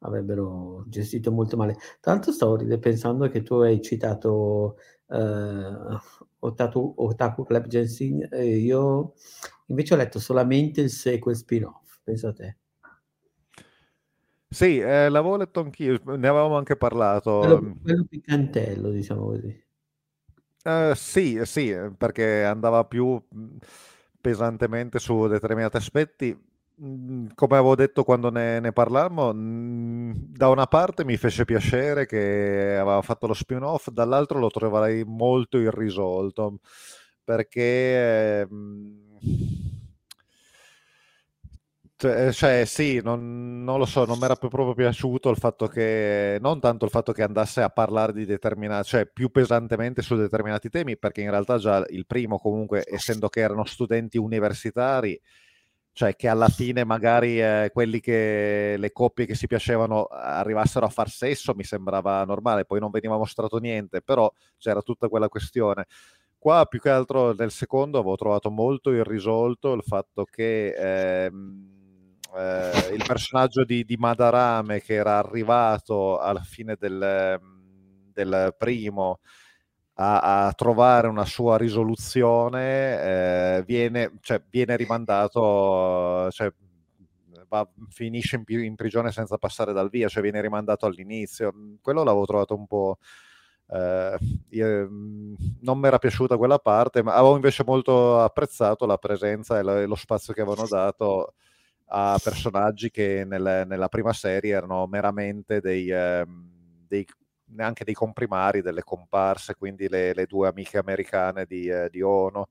avrebbero 0.00 0.84
gestito 0.86 1.32
molto 1.32 1.56
male. 1.56 1.76
Tra 2.00 2.12
l'altro 2.12 2.32
stavo 2.32 2.56
pensando 2.78 3.28
che 3.28 3.42
tu 3.42 3.54
hai 3.54 3.80
citato 3.82 4.76
eh, 5.08 5.98
Otaku, 6.40 6.94
Otaku 6.96 7.44
Club 7.44 7.66
Jensen, 7.66 8.28
e 8.30 8.56
io 8.58 9.14
invece 9.66 9.94
ho 9.94 9.96
letto 9.96 10.20
solamente 10.20 10.80
il 10.80 10.90
sequel 10.90 11.36
spin-off, 11.36 11.98
pensa 12.02 12.28
a 12.28 12.32
te. 12.32 12.56
Sì, 14.50 14.78
eh, 14.78 15.08
l'avevo 15.10 15.36
letto 15.36 15.60
anch'io, 15.60 16.00
ne 16.04 16.28
avevamo 16.28 16.56
anche 16.56 16.76
parlato. 16.76 17.40
Quello, 17.40 17.76
quello 17.82 18.06
piccantello, 18.08 18.90
diciamo 18.90 19.26
così. 19.26 19.66
Uh, 20.64 20.92
sì, 20.94 21.40
sì, 21.44 21.74
perché 21.96 22.44
andava 22.44 22.84
più 22.84 23.20
pesantemente 24.20 24.98
su 24.98 25.26
determinati 25.28 25.76
aspetti. 25.76 26.46
Come 26.80 27.56
avevo 27.56 27.74
detto 27.74 28.04
quando 28.04 28.30
ne, 28.30 28.60
ne 28.60 28.72
parlammo, 28.72 29.32
da 29.34 30.48
una 30.48 30.66
parte 30.66 31.04
mi 31.04 31.16
fece 31.16 31.44
piacere 31.44 32.06
che 32.06 32.76
aveva 32.78 33.02
fatto 33.02 33.26
lo 33.26 33.34
spin-off, 33.34 33.88
dall'altro 33.90 34.38
lo 34.38 34.48
troverei 34.48 35.04
molto 35.04 35.58
irrisolto, 35.58 36.58
perché... 37.24 38.40
Eh, 38.42 38.48
cioè, 41.98 42.32
cioè, 42.32 42.64
sì, 42.64 43.00
non, 43.02 43.64
non, 43.64 43.76
lo 43.80 43.84
so, 43.84 44.04
non 44.04 44.18
mi 44.18 44.24
era 44.24 44.36
proprio 44.36 44.72
piaciuto 44.72 45.30
il 45.30 45.36
fatto 45.36 45.66
che, 45.66 46.38
non 46.40 46.60
tanto 46.60 46.84
il 46.84 46.92
fatto 46.92 47.10
che 47.10 47.24
andasse 47.24 47.60
a 47.60 47.70
parlare 47.70 48.12
di 48.12 48.24
determinati, 48.24 48.86
cioè 48.86 49.06
più 49.06 49.30
pesantemente 49.30 50.00
su 50.00 50.14
determinati 50.14 50.68
temi, 50.68 50.96
perché 50.96 51.22
in 51.22 51.30
realtà 51.30 51.58
già 51.58 51.84
il 51.88 52.06
primo 52.06 52.38
comunque, 52.38 52.84
essendo 52.86 53.28
che 53.28 53.40
erano 53.40 53.64
studenti 53.64 54.16
universitari, 54.16 55.20
cioè 55.92 56.14
che 56.14 56.28
alla 56.28 56.48
fine 56.48 56.84
magari 56.84 57.42
eh, 57.42 57.70
quelli 57.72 57.98
che, 57.98 58.76
le 58.78 58.92
coppie 58.92 59.26
che 59.26 59.34
si 59.34 59.48
piacevano 59.48 60.04
arrivassero 60.04 60.86
a 60.86 60.90
far 60.90 61.10
sesso 61.10 61.52
mi 61.56 61.64
sembrava 61.64 62.22
normale, 62.24 62.64
poi 62.64 62.78
non 62.78 62.92
veniva 62.92 63.16
mostrato 63.16 63.58
niente, 63.58 64.02
però 64.02 64.32
c'era 64.56 64.82
tutta 64.82 65.08
quella 65.08 65.28
questione. 65.28 65.86
Qua 66.38 66.64
più 66.66 66.78
che 66.78 66.90
altro 66.90 67.34
nel 67.34 67.50
secondo 67.50 67.98
avevo 67.98 68.14
trovato 68.14 68.50
molto 68.52 68.92
irrisolto 68.92 69.72
il 69.72 69.82
fatto 69.82 70.24
che... 70.24 71.24
Ehm, 71.26 71.77
eh, 72.38 72.94
il 72.94 73.02
personaggio 73.04 73.64
di, 73.64 73.84
di, 73.84 73.96
Madarame 73.96 74.80
che 74.80 74.94
era 74.94 75.18
arrivato 75.18 76.18
alla 76.18 76.42
fine 76.42 76.76
del, 76.78 77.40
del 78.12 78.54
primo 78.56 79.18
a, 79.94 80.46
a, 80.46 80.52
trovare 80.52 81.08
una 81.08 81.24
sua 81.24 81.56
risoluzione 81.56 83.02
eh, 83.58 83.64
viene, 83.66 84.12
cioè, 84.20 84.40
viene, 84.48 84.76
rimandato, 84.76 86.30
cioè, 86.30 86.52
va, 87.48 87.68
finisce 87.88 88.36
in, 88.36 88.60
in, 88.60 88.76
prigione 88.76 89.10
senza 89.10 89.38
passare 89.38 89.72
dal 89.72 89.90
via, 89.90 90.08
cioè 90.08 90.22
viene 90.22 90.40
rimandato 90.40 90.86
all'inizio. 90.86 91.52
Quello 91.80 92.04
l'avevo 92.04 92.26
trovato 92.26 92.54
un 92.54 92.66
po'... 92.66 92.98
Eh, 93.70 94.16
io, 94.50 94.88
non 95.60 95.78
mi 95.78 95.86
era 95.88 95.98
piaciuta 95.98 96.36
quella 96.36 96.58
parte, 96.58 97.02
ma 97.02 97.14
avevo 97.14 97.34
invece 97.34 97.64
molto 97.66 98.20
apprezzato 98.20 98.86
la 98.86 98.98
presenza 98.98 99.58
e 99.58 99.62
lo, 99.62 99.76
e 99.78 99.86
lo 99.86 99.96
spazio 99.96 100.32
che 100.32 100.40
avevano 100.42 100.68
dato 100.68 101.34
a 101.88 102.18
personaggi 102.22 102.90
che 102.90 103.24
nel, 103.26 103.64
nella 103.66 103.88
prima 103.88 104.12
serie 104.12 104.54
erano 104.54 104.86
meramente 104.86 105.60
dei, 105.60 105.88
eh, 105.90 106.24
dei, 106.86 107.06
neanche 107.46 107.84
dei 107.84 107.94
comprimari, 107.94 108.62
delle 108.62 108.82
comparse, 108.82 109.54
quindi 109.54 109.88
le, 109.88 110.12
le 110.12 110.26
due 110.26 110.48
amiche 110.48 110.78
americane 110.78 111.46
di, 111.46 111.68
eh, 111.68 111.88
di, 111.90 112.02
Ono. 112.02 112.48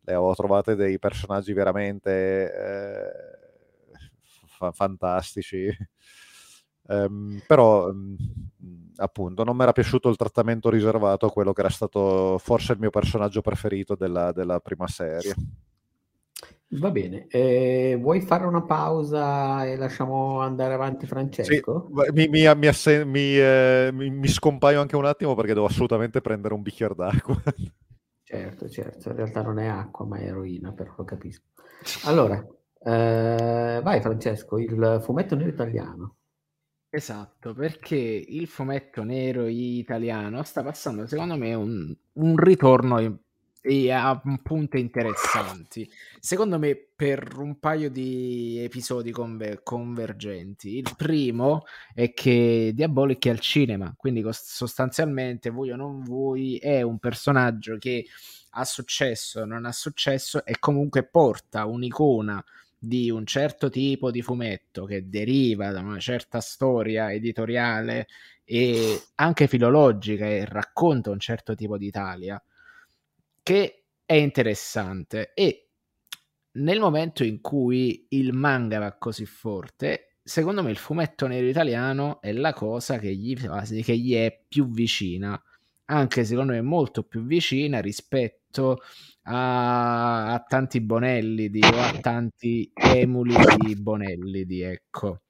Le 0.00 0.14
ho 0.14 0.34
trovate 0.34 0.76
dei 0.76 0.98
personaggi 0.98 1.52
veramente 1.52 2.52
eh, 2.54 3.10
fa- 4.46 4.72
fantastici. 4.72 5.74
Um, 6.82 7.40
però 7.48 7.88
um, 7.88 8.16
appunto 8.96 9.42
non 9.42 9.56
mi 9.56 9.62
era 9.62 9.72
piaciuto 9.72 10.08
il 10.08 10.16
trattamento 10.16 10.70
riservato 10.70 11.26
a 11.26 11.32
quello 11.32 11.52
che 11.52 11.60
era 11.60 11.70
stato 11.70 12.38
forse 12.38 12.72
il 12.74 12.78
mio 12.78 12.90
personaggio 12.90 13.40
preferito 13.40 13.96
della, 13.96 14.32
della 14.32 14.60
prima 14.60 14.86
serie. 14.86 15.34
Va 16.68 16.90
bene, 16.90 17.26
eh, 17.28 17.96
vuoi 18.00 18.20
fare 18.20 18.44
una 18.44 18.62
pausa 18.62 19.64
e 19.64 19.76
lasciamo 19.76 20.40
andare 20.40 20.74
avanti 20.74 21.06
Francesco? 21.06 21.88
Sì, 21.88 22.12
mi, 22.12 22.26
mi, 22.26 22.54
mi, 22.56 22.66
assen- 22.66 23.08
eh, 23.14 23.90
mi, 23.92 24.26
scompaio 24.26 24.80
anche 24.80 24.96
un 24.96 25.04
attimo 25.04 25.36
perché 25.36 25.54
devo 25.54 25.66
assolutamente 25.66 26.20
prendere 26.20 26.54
un 26.54 26.62
bicchiere 26.62 26.94
d'acqua. 26.94 27.40
Certo, 28.24 28.68
certo, 28.68 29.10
in 29.10 29.14
realtà 29.14 29.42
non 29.42 29.60
è 29.60 29.68
acqua 29.68 30.04
ma 30.04 30.16
è 30.16 30.24
eroina, 30.24 30.72
però 30.72 30.92
lo 30.96 31.04
capisco. 31.04 31.44
Allora, 32.06 32.44
eh, 32.82 33.80
vai 33.80 34.00
Francesco, 34.00 34.58
il 34.58 35.00
fumetto 35.04 35.36
nero 35.36 35.48
italiano. 35.48 36.16
Esatto, 36.88 37.54
perché 37.54 37.96
il 37.96 38.48
fumetto 38.48 39.04
nero 39.04 39.46
italiano 39.46 40.42
sta 40.42 40.64
passando 40.64 41.06
secondo 41.06 41.36
me 41.36 41.54
un, 41.54 41.94
un 42.14 42.36
ritorno 42.36 43.25
e 43.68 43.90
ha 43.90 44.20
punte 44.42 44.78
interessanti. 44.78 45.90
Secondo 46.20 46.56
me, 46.56 46.76
per 46.94 47.36
un 47.36 47.58
paio 47.58 47.90
di 47.90 48.60
episodi 48.62 49.10
conver- 49.10 49.62
convergenti. 49.64 50.76
Il 50.76 50.94
primo 50.96 51.64
è 51.92 52.12
che 52.12 52.70
Diabolic 52.72 53.26
è 53.26 53.30
al 53.30 53.40
cinema, 53.40 53.92
quindi 53.96 54.24
sostanzialmente, 54.30 55.50
voi 55.50 55.72
o 55.72 55.76
non 55.76 56.04
voi, 56.04 56.58
è 56.58 56.82
un 56.82 56.98
personaggio 56.98 57.76
che 57.78 58.06
ha 58.50 58.64
successo, 58.64 59.44
non 59.44 59.66
ha 59.66 59.72
successo 59.72 60.44
e 60.44 60.58
comunque 60.60 61.04
porta 61.04 61.66
un'icona 61.66 62.42
di 62.78 63.10
un 63.10 63.26
certo 63.26 63.68
tipo 63.68 64.12
di 64.12 64.22
fumetto 64.22 64.84
che 64.84 65.08
deriva 65.08 65.72
da 65.72 65.80
una 65.80 65.98
certa 65.98 66.40
storia 66.40 67.12
editoriale 67.12 68.06
e 68.44 69.02
anche 69.16 69.48
filologica 69.48 70.24
e 70.26 70.44
racconta 70.44 71.10
un 71.10 71.18
certo 71.18 71.56
tipo 71.56 71.76
di 71.76 71.86
Italia 71.86 72.40
che 73.46 73.84
è 74.04 74.14
interessante. 74.14 75.32
E 75.32 75.68
nel 76.54 76.80
momento 76.80 77.22
in 77.22 77.40
cui 77.40 78.06
il 78.08 78.32
manga 78.32 78.80
va 78.80 78.96
così 78.98 79.24
forte, 79.24 80.16
secondo 80.20 80.64
me 80.64 80.72
il 80.72 80.76
fumetto 80.76 81.28
nero 81.28 81.46
italiano 81.46 82.20
è 82.20 82.32
la 82.32 82.52
cosa 82.52 82.98
che 82.98 83.14
gli, 83.14 83.36
che 83.36 83.96
gli 83.96 84.14
è 84.14 84.36
più 84.48 84.68
vicina, 84.68 85.40
anche 85.84 86.24
secondo 86.24 86.54
me 86.54 86.60
molto 86.60 87.04
più 87.04 87.24
vicina 87.24 87.80
rispetto 87.80 88.78
a, 89.22 90.32
a 90.32 90.40
tanti 90.40 90.80
Bonelli 90.80 91.48
di, 91.48 91.60
o 91.62 91.78
a 91.78 91.92
tanti 92.00 92.68
emuli 92.74 93.36
di 93.58 93.76
Bonelli 93.76 94.44
di 94.44 94.62
ecco 94.62 95.20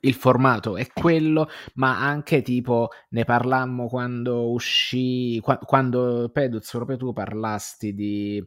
il 0.00 0.14
formato 0.14 0.76
è 0.76 0.86
quello, 0.92 1.48
ma 1.74 2.00
anche 2.00 2.42
tipo 2.42 2.88
ne 3.10 3.24
parlammo 3.24 3.88
quando 3.88 4.50
uscì, 4.50 5.38
qua, 5.40 5.58
quando 5.58 6.30
Peduz, 6.32 6.70
proprio 6.70 6.96
tu 6.96 7.12
parlasti 7.12 7.94
di, 7.94 8.42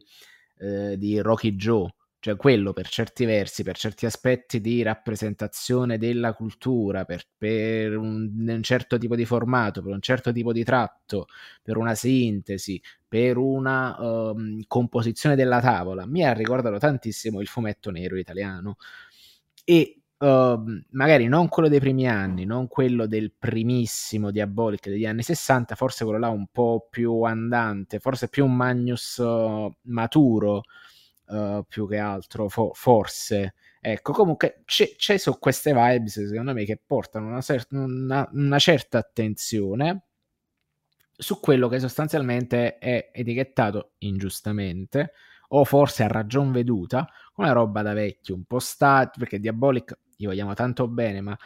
eh, 0.58 0.96
di 0.98 1.20
Rocky 1.20 1.54
Joe, 1.54 1.92
cioè 2.18 2.36
quello 2.36 2.72
per 2.72 2.88
certi 2.88 3.24
versi, 3.26 3.62
per 3.62 3.76
certi 3.76 4.06
aspetti 4.06 4.60
di 4.60 4.82
rappresentazione 4.82 5.98
della 5.98 6.32
cultura, 6.32 7.04
per, 7.04 7.24
per 7.36 7.96
un, 7.96 8.32
un, 8.48 8.62
certo 8.62 8.98
tipo 8.98 9.14
di 9.14 9.26
formato, 9.26 9.82
per 9.82 9.92
un 9.92 10.00
certo 10.00 10.32
tipo 10.32 10.52
di 10.52 10.64
tratto, 10.64 11.26
per 11.62 11.76
una 11.76 11.94
sintesi, 11.94 12.80
per 13.06 13.36
una 13.36 13.94
um, 14.00 14.62
composizione 14.66 15.36
della 15.36 15.60
tavola, 15.60 16.06
mi 16.06 16.24
ha 16.24 16.32
ricordato 16.32 16.78
tantissimo 16.78 17.40
il 17.40 17.46
fumetto 17.46 17.90
nero 17.90 18.16
italiano. 18.18 18.76
E 19.64 20.03
Uh, 20.24 20.82
magari 20.92 21.26
non 21.26 21.48
quello 21.48 21.68
dei 21.68 21.80
primi 21.80 22.08
anni, 22.08 22.46
non 22.46 22.66
quello 22.66 23.06
del 23.06 23.30
primissimo 23.30 24.30
Diabolic 24.30 24.88
degli 24.88 25.04
anni 25.04 25.22
60, 25.22 25.74
forse 25.74 26.04
quello 26.04 26.18
là 26.18 26.30
un 26.30 26.46
po' 26.50 26.86
più 26.88 27.24
andante, 27.24 27.98
forse 27.98 28.28
più 28.28 28.46
un 28.46 28.56
Magnus 28.56 29.18
uh, 29.18 29.70
maturo 29.82 30.62
uh, 31.26 31.62
più 31.68 31.86
che 31.86 31.98
altro, 31.98 32.48
fo- 32.48 32.70
forse. 32.72 33.52
Ecco, 33.82 34.14
comunque 34.14 34.62
c'è, 34.64 34.94
c'è, 34.96 35.18
su 35.18 35.38
queste 35.38 35.74
vibes, 35.74 36.26
secondo 36.26 36.54
me, 36.54 36.64
che 36.64 36.80
portano 36.82 37.26
una, 37.26 37.42
cer- 37.42 37.66
una, 37.72 38.26
una 38.32 38.58
certa 38.58 38.96
attenzione 38.96 40.04
su 41.14 41.38
quello 41.38 41.68
che 41.68 41.80
sostanzialmente 41.80 42.78
è 42.78 43.10
etichettato 43.12 43.92
ingiustamente 43.98 45.12
o 45.48 45.64
forse 45.64 46.02
a 46.02 46.08
ragion 46.08 46.50
veduta 46.50 47.06
una 47.36 47.52
roba 47.52 47.82
da 47.82 47.92
vecchio, 47.92 48.34
un 48.34 48.44
po' 48.44 48.58
statico, 48.58 49.18
perché 49.18 49.38
Diabolic 49.38 49.98
gli 50.16 50.26
vogliamo 50.26 50.54
tanto 50.54 50.88
bene, 50.88 51.20
ma 51.20 51.38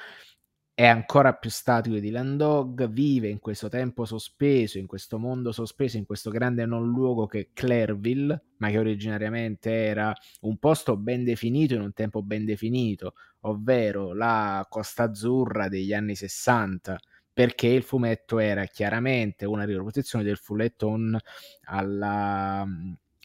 è 0.79 0.87
ancora 0.87 1.33
più 1.35 1.51
statico 1.51 1.99
di 1.99 2.11
Landog, 2.11 2.89
vive 2.89 3.27
in 3.27 3.41
questo 3.41 3.69
tempo 3.69 4.05
sospeso, 4.05 4.79
in 4.79 4.87
questo 4.87 5.19
mondo 5.19 5.51
sospeso, 5.51 5.97
in 5.97 6.07
questo 6.07 6.31
grande 6.31 6.67
non 6.67 6.87
luogo 6.87 7.27
che 7.27 7.41
è 7.41 7.49
Clairville, 7.53 8.43
ma 8.59 8.71
che 8.71 8.79
originariamente 8.79 9.73
era 9.73 10.15
un 10.43 10.57
posto 10.59 10.97
ben 10.97 11.25
definito 11.25 11.75
in 11.75 11.81
un 11.81 11.93
tempo 11.93 12.23
ben 12.23 12.45
definito, 12.45 13.15
ovvero 13.41 14.15
la 14.15 14.65
Costa 14.71 15.03
Azzurra 15.03 15.67
degli 15.67 15.93
anni 15.93 16.15
60, 16.15 16.97
perché 17.33 17.67
il 17.67 17.83
fumetto 17.83 18.39
era 18.39 18.65
chiaramente 18.67 19.47
una 19.47 19.65
riproposizione 19.65 20.23
del 20.23 20.37
fulleton 20.37 21.19
alla, 21.65 22.65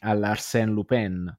all'Arsène 0.00 0.72
Lupin 0.72 1.38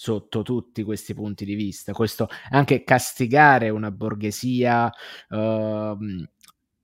sotto 0.00 0.42
tutti 0.42 0.84
questi 0.84 1.12
punti 1.12 1.44
di 1.44 1.56
vista. 1.56 1.92
Questo 1.92 2.28
anche 2.50 2.84
castigare 2.84 3.68
una 3.68 3.90
borghesia 3.90 4.88
uh, 5.30 5.96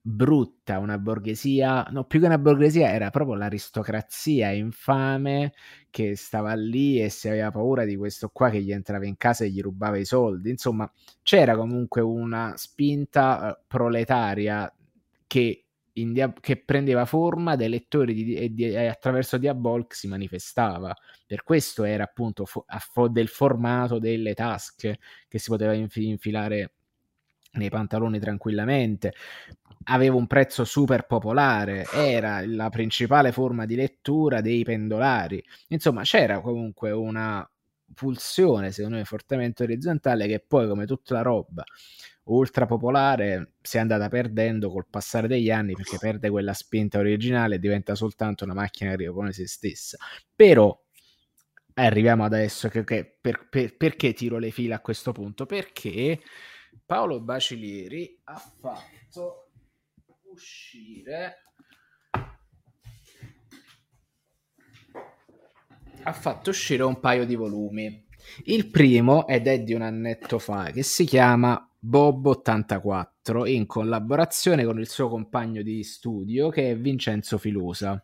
brutta, 0.01 0.79
una 0.79 0.97
borghesia, 0.97 1.87
no, 1.91 2.03
più 2.03 2.19
che 2.19 2.25
una 2.25 2.37
borghesia 2.37 2.91
era 2.91 3.11
proprio 3.11 3.35
l'aristocrazia 3.35 4.51
infame 4.51 5.53
che 5.89 6.17
stava 6.17 6.55
lì 6.55 7.01
e 7.01 7.07
si 7.07 7.29
aveva 7.29 7.51
paura 7.51 7.85
di 7.85 7.95
questo 7.95 8.27
qua 8.33 8.49
che 8.49 8.61
gli 8.61 8.73
entrava 8.73 9.05
in 9.05 9.15
casa 9.15 9.45
e 9.45 9.49
gli 9.49 9.61
rubava 9.61 9.97
i 9.97 10.03
soldi. 10.05 10.49
Insomma, 10.49 10.91
c'era 11.23 11.55
comunque 11.55 12.01
una 12.01 12.53
spinta 12.57 13.57
uh, 13.57 13.63
proletaria 13.65 14.69
che 15.25 15.64
dia- 16.11 16.33
che 16.39 16.57
prendeva 16.57 17.05
forma 17.05 17.55
dai 17.55 17.69
lettori 17.69 18.13
di, 18.13 18.35
e, 18.35 18.53
di, 18.53 18.65
e, 18.65 18.87
attraverso 18.87 19.37
Diabolk 19.37 19.93
si 19.95 20.07
manifestava. 20.07 20.93
Per 21.25 21.43
questo 21.43 21.83
era 21.83 22.03
appunto 22.03 22.45
fo- 22.45 22.65
fo- 22.79 23.07
del 23.07 23.27
formato 23.27 23.99
delle 23.99 24.33
tasche 24.33 24.99
che 25.27 25.39
si 25.39 25.49
poteva 25.49 25.73
inf- 25.73 25.95
infilare 25.97 26.73
nei 27.53 27.69
pantaloni 27.69 28.19
tranquillamente. 28.19 29.13
Aveva 29.87 30.15
un 30.15 30.27
prezzo 30.27 30.65
super 30.65 31.05
popolare, 31.05 31.85
era 31.93 32.43
la 32.45 32.69
principale 32.69 33.31
forma 33.31 33.65
di 33.65 33.75
lettura 33.75 34.41
dei 34.41 34.63
pendolari. 34.63 35.43
Insomma, 35.69 36.01
c'era 36.03 36.41
comunque 36.41 36.91
una 36.91 37.47
pulsione, 37.93 38.71
secondo 38.71 38.97
me, 38.97 39.05
fortemente 39.05 39.63
orizzontale 39.63 40.27
che 40.27 40.39
poi, 40.45 40.67
come 40.67 40.85
tutta 40.85 41.13
la 41.15 41.21
roba 41.21 41.63
ultra 42.25 42.65
popolare 42.65 43.53
si 43.61 43.77
è 43.77 43.79
andata 43.79 44.07
perdendo 44.09 44.69
col 44.69 44.87
passare 44.89 45.27
degli 45.27 45.51
anni 45.51 45.73
perché 45.73 45.97
perde 45.99 46.29
quella 46.29 46.53
spinta 46.53 46.97
originale 46.97 47.55
e 47.55 47.59
diventa 47.59 47.95
soltanto 47.95 48.43
una 48.43 48.53
macchina 48.53 48.91
che 48.91 48.97
ripone 48.97 49.31
se 49.31 49.47
stessa. 49.47 49.97
Però 50.35 50.77
arriviamo 51.75 52.23
adesso 52.23 52.69
che, 52.69 52.83
che 52.83 53.17
per, 53.19 53.47
per, 53.49 53.75
perché 53.75 54.13
tiro 54.13 54.37
le 54.37 54.51
fila 54.51 54.75
a 54.75 54.81
questo 54.81 55.11
punto? 55.11 55.45
Perché 55.45 56.21
Paolo 56.85 57.21
Bacilieri 57.21 58.19
ha 58.23 58.37
fatto 58.37 59.49
uscire 60.31 61.39
ha 66.07 66.13
fatto 66.13 66.51
uscire 66.51 66.83
un 66.83 66.99
paio 66.99 67.25
di 67.25 67.35
volumi. 67.35 68.03
Il 68.45 68.69
primo 68.69 69.27
ed 69.27 69.47
è 69.47 69.61
di 69.61 69.73
un 69.73 69.81
annetto 69.81 70.37
fa 70.39 70.65
che 70.71 70.83
si 70.83 71.03
chiama 71.05 71.67
Bob84 71.87 73.47
in 73.47 73.65
collaborazione 73.67 74.65
con 74.65 74.79
il 74.79 74.87
suo 74.87 75.07
compagno 75.07 75.61
di 75.61 75.83
studio 75.83 76.49
che 76.49 76.71
è 76.71 76.77
Vincenzo 76.77 77.37
Filosa. 77.37 78.01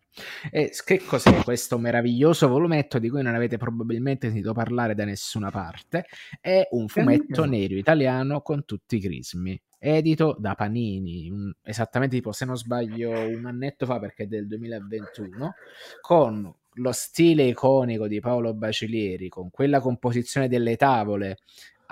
E 0.52 0.72
che 0.86 1.02
cos'è 1.04 1.42
questo 1.44 1.80
meraviglioso 1.80 2.48
volumetto 2.48 3.00
di 3.00 3.10
cui 3.10 3.24
non 3.24 3.34
avete 3.34 3.58
probabilmente 3.58 4.28
sentito 4.28 4.54
parlare 4.54 4.94
da 4.94 5.06
nessuna 5.06 5.50
parte? 5.50 6.06
È 6.40 6.68
un 6.72 6.88
fumetto 6.88 7.46
nero 7.46 7.76
italiano 7.76 8.42
con 8.42 8.66
tutti 8.66 8.98
i 8.98 9.00
crismi, 9.00 9.60
edito 9.80 10.36
da 10.38 10.54
Panini, 10.54 11.30
un, 11.30 11.52
esattamente 11.64 12.16
tipo 12.16 12.32
se 12.32 12.46
non 12.46 12.58
sbaglio 12.58 13.10
un 13.10 13.46
annetto 13.46 13.86
fa 13.88 14.00
perché 14.00 14.24
è 14.24 14.28
del 14.28 14.46
2021, 14.48 15.54
con 16.02 16.54
lo 16.76 16.92
stile 16.92 17.44
iconico 17.44 18.08
di 18.08 18.20
Paolo 18.20 18.54
Bacilieri, 18.54 19.28
con 19.28 19.50
quella 19.50 19.80
composizione 19.80 20.48
delle 20.48 20.76
tavole 20.78 21.38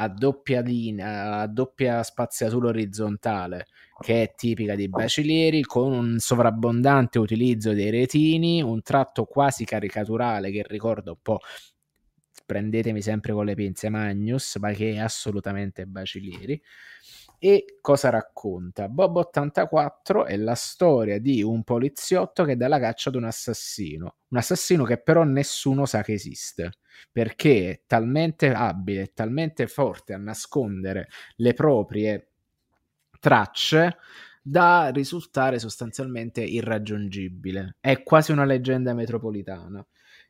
a 0.01 0.07
doppia 0.07 0.61
linea, 0.61 1.39
a 1.39 1.47
doppia 1.47 2.01
spaziatura 2.03 2.69
orizzontale, 2.69 3.67
che 3.99 4.23
è 4.23 4.33
tipica 4.33 4.75
di 4.75 4.87
Bacilieri, 4.87 5.61
con 5.63 5.91
un 5.91 6.19
sovrabbondante 6.19 7.19
utilizzo 7.19 7.73
dei 7.73 7.89
retini, 7.89 8.61
un 8.61 8.81
tratto 8.81 9.25
quasi 9.25 9.65
caricaturale 9.65 10.51
che 10.51 10.63
ricorda 10.67 11.11
un 11.11 11.19
po' 11.21 11.39
prendetemi 12.45 13.01
sempre 13.01 13.33
con 13.33 13.45
le 13.45 13.53
pinze 13.53 13.89
Magnus, 13.89 14.55
ma 14.55 14.71
che 14.71 14.93
è 14.93 14.97
assolutamente 14.97 15.85
Bacilieri. 15.85 16.59
E 17.41 17.77
cosa 17.79 18.09
racconta? 18.09 18.89
Bob 18.89 19.15
84 19.15 20.25
è 20.25 20.35
la 20.35 20.55
storia 20.55 21.19
di 21.19 21.41
un 21.41 21.63
poliziotto 21.63 22.43
che 22.43 22.57
dà 22.57 22.67
la 22.67 22.79
caccia 22.79 23.07
ad 23.07 23.15
un 23.15 23.23
assassino, 23.23 24.15
un 24.27 24.37
assassino 24.37 24.83
che 24.83 25.01
però 25.01 25.23
nessuno 25.23 25.85
sa 25.85 26.03
che 26.03 26.11
esiste, 26.11 26.71
perché 27.09 27.69
è 27.71 27.81
talmente 27.87 28.51
abile, 28.51 29.03
è 29.03 29.11
talmente 29.13 29.67
forte 29.67 30.13
a 30.13 30.17
nascondere 30.17 31.07
le 31.37 31.53
proprie 31.53 32.31
tracce 33.21 33.97
da 34.41 34.89
risultare 34.89 35.59
sostanzialmente 35.59 36.41
irraggiungibile. 36.41 37.77
È 37.79 38.03
quasi 38.03 38.33
una 38.33 38.43
leggenda 38.43 38.93
metropolitana. 38.93 39.85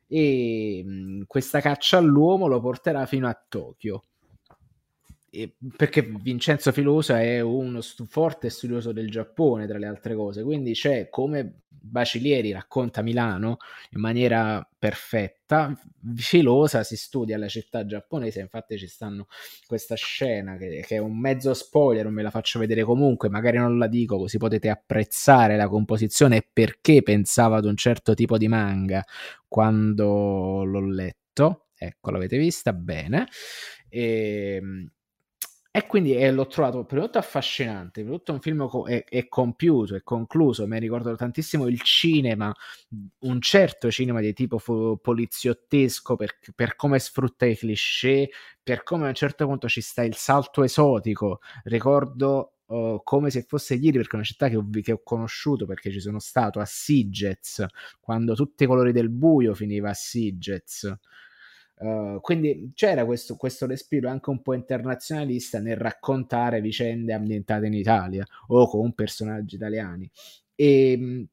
E 0.06 0.82
mh, 0.84 1.22
questa 1.26 1.60
caccia 1.60 1.98
all'uomo 1.98 2.46
lo 2.46 2.60
porterà 2.60 3.04
fino 3.06 3.26
a 3.28 3.44
Tokyo 3.48 4.02
perché 5.76 6.02
Vincenzo 6.02 6.72
Filosa 6.72 7.20
è 7.22 7.40
uno 7.40 7.80
stu- 7.80 8.06
forte 8.06 8.50
studioso 8.50 8.92
del 8.92 9.10
Giappone, 9.10 9.66
tra 9.66 9.78
le 9.78 9.86
altre 9.86 10.14
cose, 10.14 10.42
quindi 10.42 10.72
c'è 10.72 11.08
come 11.08 11.62
Bacilieri 11.82 12.52
racconta 12.52 13.00
Milano 13.00 13.56
in 13.90 14.00
maniera 14.00 14.66
perfetta, 14.78 15.74
Filosa 16.14 16.82
si 16.82 16.96
studia 16.96 17.38
la 17.38 17.48
città 17.48 17.86
giapponese, 17.86 18.40
infatti 18.40 18.76
ci 18.76 18.86
stanno 18.86 19.28
questa 19.66 19.94
scena 19.94 20.56
che, 20.56 20.84
che, 20.86 20.96
è 20.96 20.98
un 20.98 21.18
mezzo 21.18 21.54
spoiler, 21.54 22.04
non 22.04 22.12
me 22.14 22.22
la 22.22 22.30
faccio 22.30 22.58
vedere 22.58 22.82
comunque, 22.82 23.28
magari 23.30 23.56
non 23.56 23.78
la 23.78 23.86
dico 23.86 24.18
così 24.18 24.36
potete 24.36 24.68
apprezzare 24.68 25.56
la 25.56 25.68
composizione 25.68 26.36
e 26.36 26.48
perché 26.52 27.02
pensavo 27.02 27.54
ad 27.54 27.64
un 27.64 27.76
certo 27.76 28.14
tipo 28.14 28.36
di 28.36 28.48
manga 28.48 29.04
quando 29.48 30.64
l'ho 30.64 30.86
letto. 30.86 31.66
Ecco, 31.82 32.10
l'avete 32.10 32.36
vista 32.36 32.74
bene. 32.74 33.26
E, 33.88 34.58
ehm, 34.60 34.90
e 35.72 35.86
quindi 35.86 36.16
eh, 36.16 36.32
l'ho 36.32 36.48
trovato 36.48 36.84
tutto 36.84 37.18
affascinante, 37.18 38.04
tutto 38.04 38.32
un 38.32 38.40
film 38.40 38.66
co- 38.68 38.88
è, 38.88 39.04
è, 39.04 39.28
compiuto, 39.28 39.94
è 39.94 40.02
concluso, 40.02 40.66
mi 40.66 40.80
ricordo 40.80 41.14
tantissimo 41.14 41.68
il 41.68 41.80
cinema, 41.82 42.52
un 43.20 43.40
certo 43.40 43.88
cinema 43.88 44.20
di 44.20 44.32
tipo 44.32 44.58
fo- 44.58 44.96
poliziottesco 44.96 46.16
per, 46.16 46.38
per, 46.56 46.74
come 46.74 46.98
sfrutta 46.98 47.46
i 47.46 47.56
cliché, 47.56 48.30
per 48.62 48.82
come 48.82 49.04
a 49.04 49.08
un 49.08 49.14
certo 49.14 49.46
punto 49.46 49.68
ci 49.68 49.80
sta 49.80 50.02
il 50.02 50.16
salto 50.16 50.64
esotico, 50.64 51.38
ricordo 51.64 52.54
uh, 52.66 53.00
come 53.04 53.30
se 53.30 53.42
fosse 53.46 53.74
ieri 53.74 53.98
perché 53.98 54.12
è 54.12 54.16
una 54.16 54.24
città 54.24 54.48
che 54.48 54.56
ho, 54.56 54.68
che 54.82 54.92
ho 54.92 55.02
conosciuto 55.04 55.66
perché 55.66 55.92
ci 55.92 56.00
sono 56.00 56.18
stato 56.18 56.58
a 56.58 56.64
Sigez, 56.64 57.64
quando 58.00 58.34
tutti 58.34 58.64
i 58.64 58.66
colori 58.66 58.90
del 58.90 59.08
buio 59.08 59.54
finiva 59.54 59.90
a 59.90 59.94
Sigez 59.94 60.92
Uh, 61.80 62.20
quindi 62.20 62.72
c'era 62.74 63.06
questo, 63.06 63.36
questo, 63.36 63.66
respiro 63.66 64.10
anche 64.10 64.28
un 64.28 64.42
po' 64.42 64.52
internazionalista 64.52 65.60
nel 65.60 65.78
raccontare 65.78 66.60
vicende 66.60 67.14
ambientate 67.14 67.68
in 67.68 67.72
Italia 67.72 68.22
o 68.48 68.68
con 68.68 68.92
personaggi 68.92 69.54
italiani. 69.54 70.10
E 70.54 70.92
ehm, 70.92 71.26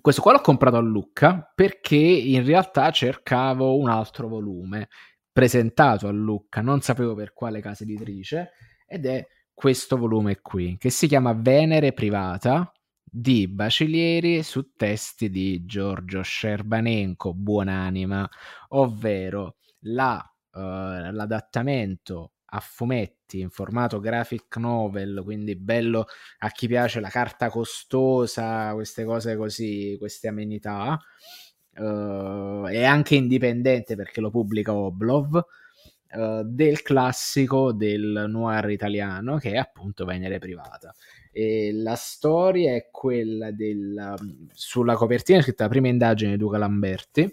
questo 0.00 0.22
qua 0.22 0.32
l'ho 0.32 0.40
comprato 0.40 0.76
a 0.76 0.80
Lucca 0.80 1.52
perché 1.54 1.96
in 1.96 2.42
realtà 2.42 2.90
cercavo 2.90 3.76
un 3.76 3.90
altro 3.90 4.28
volume 4.28 4.88
presentato 5.30 6.08
a 6.08 6.10
Lucca, 6.10 6.62
non 6.62 6.80
sapevo 6.80 7.14
per 7.14 7.34
quale 7.34 7.60
casa 7.60 7.82
editrice, 7.82 8.52
ed 8.86 9.04
è 9.04 9.26
questo 9.52 9.98
volume 9.98 10.40
qui 10.40 10.78
che 10.78 10.88
si 10.88 11.06
chiama 11.06 11.34
Venere 11.34 11.92
Privata 11.92 12.72
di 13.10 13.48
Bacilieri 13.48 14.42
su 14.42 14.74
testi 14.76 15.30
di 15.30 15.64
Giorgio 15.64 16.22
Scerbanenko, 16.22 17.34
buonanima, 17.34 18.28
ovvero 18.68 19.56
la, 19.80 20.16
uh, 20.52 20.58
l'adattamento 20.60 22.32
a 22.52 22.60
fumetti 22.60 23.40
in 23.40 23.50
formato 23.50 23.98
graphic 23.98 24.56
novel, 24.58 25.22
quindi 25.24 25.56
bello 25.56 26.06
a 26.38 26.48
chi 26.50 26.68
piace 26.68 27.00
la 27.00 27.08
carta 27.08 27.50
costosa, 27.50 28.72
queste 28.74 29.04
cose 29.04 29.36
così, 29.36 29.96
queste 29.98 30.28
amenità, 30.28 30.98
uh, 31.76 32.66
e 32.68 32.84
anche 32.84 33.16
indipendente 33.16 33.96
perché 33.96 34.20
lo 34.20 34.30
pubblica 34.30 34.72
Oblov. 34.74 35.44
Uh, 36.12 36.42
del 36.42 36.82
classico 36.82 37.70
del 37.72 38.24
noir 38.26 38.68
italiano 38.70 39.36
che 39.36 39.52
è 39.52 39.56
appunto 39.58 40.04
Venere 40.04 40.40
Privata. 40.40 40.92
E 41.32 41.72
la 41.72 41.94
storia 41.94 42.74
è 42.74 42.88
quella 42.90 43.52
del, 43.52 44.14
sulla 44.52 44.94
copertina 44.96 45.40
scritta 45.40 45.64
la 45.64 45.70
prima 45.70 45.88
indagine 45.88 46.32
di 46.32 46.36
Duca 46.36 46.58
Lamberti, 46.58 47.32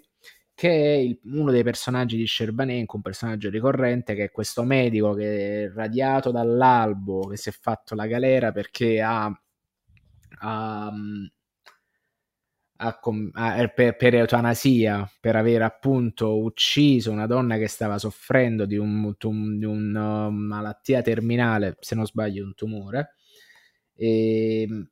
che 0.53 0.69
è 0.69 0.97
il, 0.97 1.19
uno 1.25 1.51
dei 1.51 1.63
personaggi 1.63 2.17
di 2.17 2.25
Scerbanenko, 2.25 2.95
un 2.95 3.01
personaggio 3.01 3.49
ricorrente, 3.49 4.15
che 4.15 4.25
è 4.25 4.31
questo 4.31 4.63
medico 4.63 5.13
che 5.13 5.65
è 5.65 5.71
radiato 5.71 6.31
dall'albo, 6.31 7.27
che 7.27 7.37
si 7.37 7.49
è 7.49 7.51
fatto 7.51 7.95
la 7.95 8.07
galera 8.07 8.51
perché 8.51 9.01
ha, 9.01 9.25
ha, 10.39 10.91
ha, 12.77 12.99
ha 13.33 13.67
per, 13.73 13.95
per, 13.97 14.15
eutanasia, 14.15 15.09
per 15.19 15.35
aver 15.35 15.61
appunto 15.63 16.39
ucciso 16.39 17.11
una 17.11 17.25
donna 17.27 17.57
che 17.57 17.67
stava 17.67 17.97
soffrendo 17.97 18.65
di, 18.65 18.77
un, 18.77 19.15
di 19.57 19.65
una 19.65 20.29
malattia 20.29 21.01
terminale, 21.01 21.77
se 21.79 21.95
non 21.95 22.05
sbaglio 22.05 22.43
un 22.43 22.53
tumore, 22.55 23.16
e, 23.97 24.61
ehm, 24.61 24.89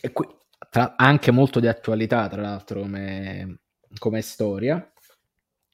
e 0.00 0.12
qui, 0.12 0.26
tra, 0.70 0.94
anche 0.96 1.30
molto 1.30 1.60
di 1.60 1.66
attualità, 1.66 2.28
tra 2.28 2.40
l'altro, 2.42 2.80
come, 2.80 3.60
come 3.98 4.20
storia. 4.22 4.92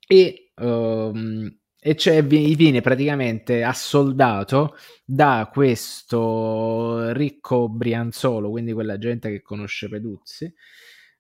E, 0.07 0.53
um, 0.57 1.49
e 1.83 1.97
cioè 1.97 2.23
viene 2.25 2.81
praticamente 2.81 3.63
assoldato 3.63 4.77
da 5.05 5.49
questo 5.53 7.13
ricco 7.13 7.69
Brianzolo, 7.69 8.51
quindi 8.51 8.73
quella 8.73 8.99
gente 8.99 9.31
che 9.31 9.41
conosce 9.41 9.89
Peduzzi, 9.89 10.53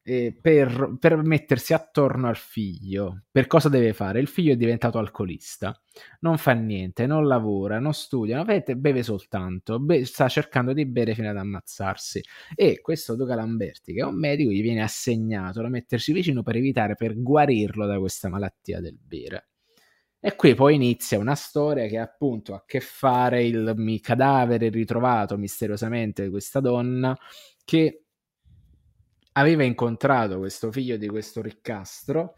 eh, 0.02 0.36
per, 0.40 0.96
per, 0.98 1.16
mettersi 1.16 1.74
attorno 1.74 2.28
al 2.28 2.36
figlio. 2.36 3.24
Per 3.30 3.46
cosa 3.46 3.68
deve 3.68 3.92
fare? 3.92 4.20
Il 4.20 4.28
figlio 4.28 4.52
è 4.52 4.56
diventato 4.56 4.98
alcolista, 4.98 5.78
non 6.20 6.38
fa 6.38 6.52
niente, 6.52 7.06
non 7.06 7.26
lavora, 7.26 7.78
non 7.78 7.92
studia, 7.92 8.42
vede, 8.44 8.76
beve 8.76 9.02
soltanto, 9.02 9.78
be- 9.78 10.04
sta 10.04 10.28
cercando 10.28 10.72
di 10.72 10.86
bere 10.86 11.14
fino 11.14 11.28
ad 11.28 11.36
ammazzarsi. 11.36 12.20
E 12.54 12.80
questo 12.80 13.16
Duca 13.16 13.34
Lamberti, 13.34 13.92
che 13.92 14.00
è 14.00 14.04
un 14.04 14.18
medico, 14.18 14.50
gli 14.50 14.62
viene 14.62 14.82
assegnato 14.82 15.62
da 15.62 15.68
mettersi 15.68 16.12
vicino 16.12 16.42
per 16.42 16.56
evitare, 16.56 16.94
per 16.94 17.20
guarirlo 17.20 17.86
da 17.86 17.98
questa 17.98 18.28
malattia 18.28 18.80
del 18.80 18.98
bere. 19.00 19.48
E 20.22 20.36
qui 20.36 20.54
poi 20.54 20.74
inizia 20.74 21.18
una 21.18 21.34
storia 21.34 21.86
che 21.86 21.96
appunto 21.98 22.52
ha 22.52 22.56
a 22.58 22.64
che 22.66 22.80
fare 22.80 23.42
il 23.42 23.98
cadavere 24.02 24.68
ritrovato 24.68 25.38
misteriosamente 25.38 26.24
di 26.24 26.28
questa 26.28 26.60
donna 26.60 27.16
che 27.64 28.04
aveva 29.40 29.64
incontrato 29.64 30.38
questo 30.38 30.70
figlio 30.70 30.96
di 30.96 31.08
questo 31.08 31.42
riccastro 31.42 32.34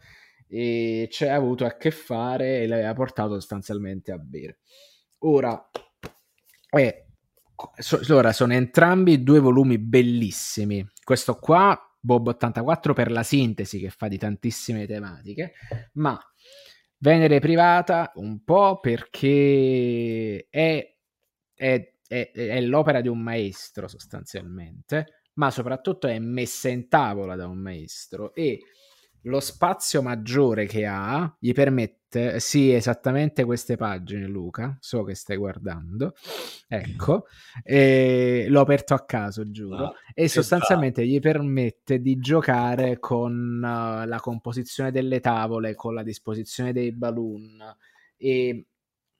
e 0.47 1.07
ci 1.11 1.25
ha 1.25 1.35
avuto 1.35 1.65
a 1.65 1.75
che 1.77 1.91
fare 1.91 2.61
e 2.61 2.67
l'aveva 2.67 2.93
portato 2.93 3.33
sostanzialmente 3.33 4.11
a 4.11 4.17
bere. 4.17 4.59
Ora, 5.19 5.69
eh, 6.69 7.05
so, 7.77 7.99
ora 8.09 8.33
sono 8.33 8.53
entrambi 8.53 9.23
due 9.23 9.39
volumi 9.39 9.77
bellissimi. 9.77 10.85
Questo 11.03 11.35
qua, 11.35 11.79
Bob 11.99 12.27
84 12.27 12.93
per 12.93 13.11
la 13.11 13.23
sintesi 13.23 13.79
che 13.79 13.89
fa 13.89 14.07
di 14.07 14.17
tantissime 14.17 14.85
tematiche, 14.85 15.53
ma 15.93 16.19
Venere 17.03 17.39
privata 17.39 18.13
un 18.15 18.45
po' 18.45 18.79
perché 18.79 20.47
è, 20.49 20.95
è, 21.53 21.93
è, 22.07 22.31
è 22.31 22.61
l'opera 22.61 23.01
di 23.01 23.09
un 23.09 23.19
maestro 23.19 23.89
sostanzialmente 23.89 25.22
ma 25.35 25.51
soprattutto 25.51 26.07
è 26.07 26.17
messa 26.19 26.69
in 26.69 26.87
tavola 26.87 27.35
da 27.35 27.47
un 27.47 27.57
maestro 27.57 28.33
e 28.33 28.59
lo 29.23 29.39
spazio 29.39 30.01
maggiore 30.01 30.65
che 30.65 30.85
ha 30.85 31.33
gli 31.39 31.53
permette, 31.53 32.39
sì, 32.39 32.73
esattamente 32.73 33.43
queste 33.45 33.77
pagine, 33.77 34.27
Luca, 34.27 34.77
so 34.79 35.03
che 35.03 35.15
stai 35.15 35.37
guardando, 35.37 36.13
ecco, 36.67 37.25
l'ho 37.65 38.59
aperto 38.59 38.93
a 38.93 39.05
caso, 39.05 39.49
giuro, 39.49 39.85
ah, 39.85 39.93
e 40.13 40.27
sostanzialmente 40.27 41.05
gli 41.05 41.19
permette 41.19 41.99
di 41.99 42.17
giocare 42.17 42.99
con 42.99 43.57
uh, 43.63 44.07
la 44.07 44.19
composizione 44.21 44.91
delle 44.91 45.21
tavole, 45.21 45.73
con 45.73 45.93
la 45.93 46.03
disposizione 46.03 46.73
dei 46.73 46.91
balloon 46.91 47.63
e 48.17 48.67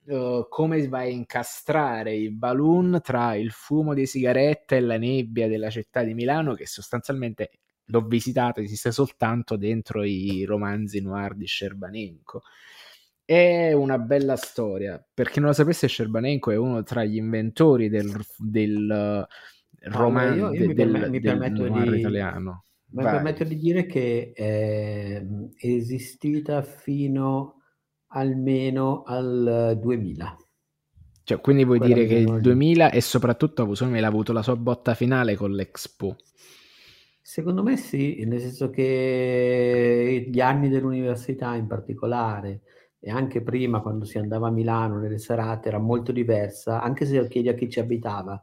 uh, 0.06 0.46
come 0.48 0.86
vai 0.88 1.08
a 1.08 1.14
incastrare 1.14 2.14
i 2.14 2.30
balloon 2.30 3.00
tra 3.02 3.34
il 3.34 3.50
fumo 3.50 3.94
di 3.94 4.06
sigarette 4.06 4.76
e 4.76 4.80
la 4.80 4.98
nebbia 4.98 5.48
della 5.48 5.70
città 5.70 6.02
di 6.02 6.14
Milano, 6.14 6.54
che 6.54 6.66
sostanzialmente 6.66 7.50
l'ho 7.86 8.06
visitato, 8.06 8.60
esiste 8.60 8.92
soltanto 8.92 9.56
dentro 9.56 10.02
i 10.02 10.44
romanzi 10.44 11.00
noir 11.00 11.34
di 11.34 11.46
Scerbanenko. 11.46 12.42
È 13.24 13.72
una 13.72 13.98
bella 13.98 14.36
storia. 14.36 15.02
Per 15.12 15.30
chi 15.30 15.40
non 15.40 15.48
lo 15.48 15.54
sapesse, 15.54 15.88
Scerbanenko 15.88 16.50
è 16.50 16.56
uno 16.56 16.82
tra 16.82 17.04
gli 17.04 17.16
inventori 17.16 17.88
del, 17.88 18.10
del 18.38 19.26
uh, 19.26 19.90
romanzo 19.90 20.50
del, 20.50 20.74
del, 20.74 21.10
mi 21.10 21.20
permetto 21.20 21.66
noir 21.66 21.90
di... 21.90 21.98
italiano. 21.98 22.64
Mi 22.94 23.02
permetto 23.02 23.42
di 23.42 23.56
dire 23.56 23.86
che 23.86 24.30
è 24.32 25.20
esistita 25.58 26.62
fino 26.62 27.63
almeno 28.14 29.02
al 29.04 29.78
2000. 29.80 30.36
Cioè, 31.24 31.40
quindi 31.40 31.64
vuoi 31.64 31.78
Quella 31.78 31.94
dire 31.94 32.06
che 32.06 32.16
il 32.16 32.40
2000 32.40 32.90
e 32.90 33.00
soprattutto 33.00 33.74
secondo 33.74 33.98
me 33.98 34.04
ha 34.04 34.08
avuto 34.08 34.32
la 34.32 34.42
sua 34.42 34.56
botta 34.56 34.94
finale 34.94 35.36
con 35.36 35.52
l'Expo? 35.52 36.16
Secondo 37.20 37.62
me 37.62 37.76
sì, 37.76 38.22
nel 38.26 38.40
senso 38.40 38.68
che 38.68 40.28
gli 40.30 40.40
anni 40.40 40.68
dell'università 40.68 41.54
in 41.54 41.66
particolare 41.66 42.60
e 43.00 43.10
anche 43.10 43.42
prima 43.42 43.80
quando 43.80 44.04
si 44.04 44.18
andava 44.18 44.48
a 44.48 44.50
Milano 44.50 44.98
nelle 44.98 45.18
serate 45.18 45.68
era 45.68 45.78
molto 45.78 46.12
diversa, 46.12 46.82
anche 46.82 47.06
se 47.06 47.26
chiedi 47.28 47.48
a 47.48 47.54
chi 47.54 47.70
ci 47.70 47.80
abitava, 47.80 48.42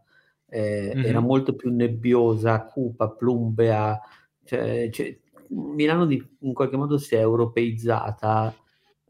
eh, 0.50 0.94
mm-hmm. 0.96 1.06
era 1.06 1.20
molto 1.20 1.56
più 1.56 1.72
nebbiosa, 1.72 2.66
cupa, 2.66 3.12
plumbea, 3.12 4.00
cioè, 4.44 4.90
cioè, 4.92 5.18
Milano 5.50 6.06
di, 6.06 6.22
in 6.40 6.54
qualche 6.54 6.78
modo 6.78 6.98
si 6.98 7.16
è 7.16 7.20
europeizzata 7.20 8.56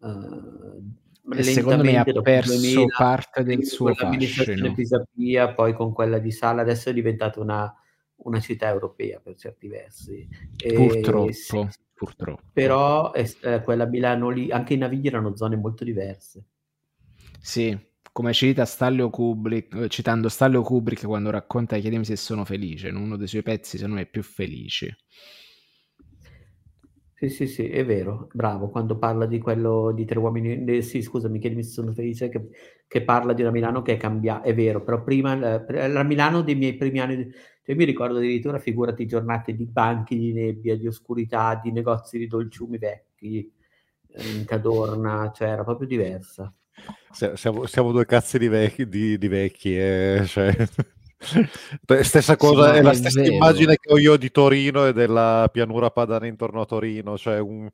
Uh, 0.01 1.41
secondo 1.41 1.83
me 1.83 1.97
ha 1.97 2.03
perso 2.03 2.57
2000, 2.59 2.85
parte 2.97 3.43
del 3.43 3.63
suo 3.65 3.93
fascino. 3.93 4.73
Pisapia, 4.73 5.53
poi 5.53 5.73
con 5.73 5.93
quella 5.93 6.17
di 6.17 6.31
Sala, 6.31 6.61
adesso 6.61 6.89
è 6.89 6.93
diventata 6.93 7.39
una, 7.39 7.71
una 8.23 8.39
città 8.39 8.69
europea 8.69 9.19
per 9.19 9.35
certi 9.35 9.67
versi. 9.67 10.27
E, 10.57 10.73
purtroppo, 10.73 11.31
sì, 11.31 11.67
purtroppo. 11.93 12.41
Però 12.51 13.13
eh, 13.13 13.61
quella 13.63 13.85
Milano 13.85 14.29
lì, 14.29 14.51
anche 14.51 14.73
i 14.73 14.77
navigli 14.77 15.07
erano 15.07 15.35
zone 15.35 15.55
molto 15.55 15.83
diverse. 15.83 16.45
Sì, 17.39 17.77
come 18.11 18.33
cita 18.33 18.65
Stanley 18.65 19.09
Kubrick, 19.09 19.75
eh, 19.75 19.87
citando 19.87 20.29
Stanley 20.29 20.61
Kubrick 20.61 21.05
quando 21.05 21.29
racconta 21.29 21.77
Chiedimi 21.77 22.05
se 22.05 22.15
sono 22.15 22.43
felice, 22.43 22.89
in 22.89 22.95
uno 22.95 23.17
dei 23.17 23.27
suoi 23.27 23.43
pezzi 23.43 23.77
secondo 23.77 23.97
me 23.97 24.05
più 24.05 24.23
felici. 24.23 24.93
Sì, 27.21 27.29
sì, 27.29 27.45
sì, 27.45 27.69
è 27.69 27.85
vero, 27.85 28.29
bravo, 28.33 28.69
quando 28.69 28.97
parla 28.97 29.27
di 29.27 29.37
quello 29.37 29.91
di 29.93 30.05
tre 30.05 30.17
uomini, 30.17 30.65
eh, 30.65 30.81
sì, 30.81 31.03
scusami, 31.03 31.37
che 31.37 31.51
mi 31.51 31.63
sono 31.63 31.93
felice 31.93 32.29
che, 32.29 32.49
che 32.87 33.03
parla 33.03 33.33
di 33.33 33.43
una 33.43 33.51
Milano 33.51 33.83
che 33.83 33.93
è 33.93 33.97
cambiata, 33.97 34.41
è 34.41 34.55
vero, 34.55 34.83
però 34.83 35.03
prima 35.03 35.35
la, 35.35 35.63
la 35.87 36.01
Milano 36.01 36.41
dei 36.41 36.55
miei 36.55 36.73
primi 36.73 36.99
anni, 36.99 37.31
cioè 37.63 37.75
mi 37.75 37.83
ricordo 37.83 38.17
addirittura, 38.17 38.57
figurati, 38.57 39.05
giornate 39.05 39.53
di 39.53 39.65
banchi 39.65 40.17
di 40.17 40.33
nebbia, 40.33 40.75
di 40.75 40.87
oscurità, 40.87 41.59
di 41.63 41.71
negozi 41.71 42.17
di 42.17 42.25
dolciumi 42.25 42.79
vecchi, 42.79 43.53
eh, 44.07 44.37
in 44.39 44.45
Cadorna, 44.45 45.31
cioè 45.31 45.49
era 45.49 45.63
proprio 45.63 45.85
diversa. 45.85 46.51
Siamo, 47.11 47.67
siamo 47.67 47.91
due 47.91 48.07
cazzi 48.07 48.39
di 48.39 48.47
vecchi, 48.47 48.87
di, 48.87 49.19
di 49.19 49.27
vecchi 49.27 49.77
eh, 49.77 50.23
cioè... 50.25 50.51
Stessa 52.01 52.35
cosa, 52.35 52.71
sì, 52.71 52.79
è 52.79 52.81
la 52.81 52.93
stessa 52.93 53.21
vero. 53.21 53.33
immagine 53.33 53.77
che 53.77 53.93
ho 53.93 53.97
io 53.97 54.17
di 54.17 54.31
Torino 54.31 54.87
e 54.87 54.93
della 54.93 55.47
pianura 55.51 55.91
padana 55.91 56.25
intorno 56.25 56.61
a 56.61 56.65
Torino, 56.65 57.17
cioè 57.17 57.39
un, 57.39 57.69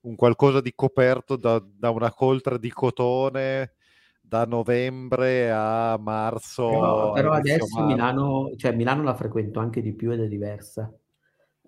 un 0.00 0.14
qualcosa 0.16 0.60
di 0.60 0.72
coperto 0.74 1.36
da, 1.36 1.62
da, 1.64 1.90
una 1.90 2.12
coltre 2.12 2.58
di 2.58 2.70
cotone 2.70 3.74
da 4.20 4.44
novembre 4.44 5.50
a 5.50 5.96
marzo. 5.98 6.68
Però, 6.68 7.12
però 7.12 7.32
adesso 7.32 7.84
Milano, 7.84 8.52
cioè 8.56 8.72
Milano 8.72 9.02
la 9.02 9.14
frequento 9.14 9.60
anche 9.60 9.80
di 9.80 9.92
più 9.92 10.10
ed 10.10 10.20
è 10.20 10.28
diversa. 10.28 10.92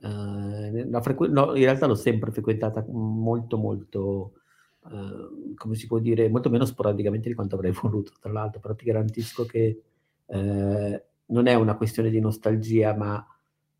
Uh, 0.02 1.00
frequ- 1.00 1.30
no, 1.30 1.54
in 1.54 1.64
realtà 1.64 1.86
l'ho 1.86 1.94
sempre 1.94 2.30
frequentata 2.30 2.82
molto 2.88 3.58
molto 3.58 4.32
uh, 4.84 5.54
come 5.54 5.74
si 5.74 5.86
può 5.86 5.98
dire 5.98 6.30
molto 6.30 6.48
meno 6.48 6.64
sporadicamente 6.64 7.28
di 7.28 7.34
quanto 7.34 7.56
avrei 7.56 7.72
voluto 7.78 8.12
tra 8.18 8.32
l'altro 8.32 8.60
però 8.60 8.74
ti 8.74 8.86
garantisco 8.86 9.44
che 9.44 9.82
uh, 10.24 11.02
non 11.30 11.46
è 11.46 11.54
una 11.54 11.76
questione 11.76 12.10
di 12.10 12.20
nostalgia, 12.20 12.94
ma 12.94 13.24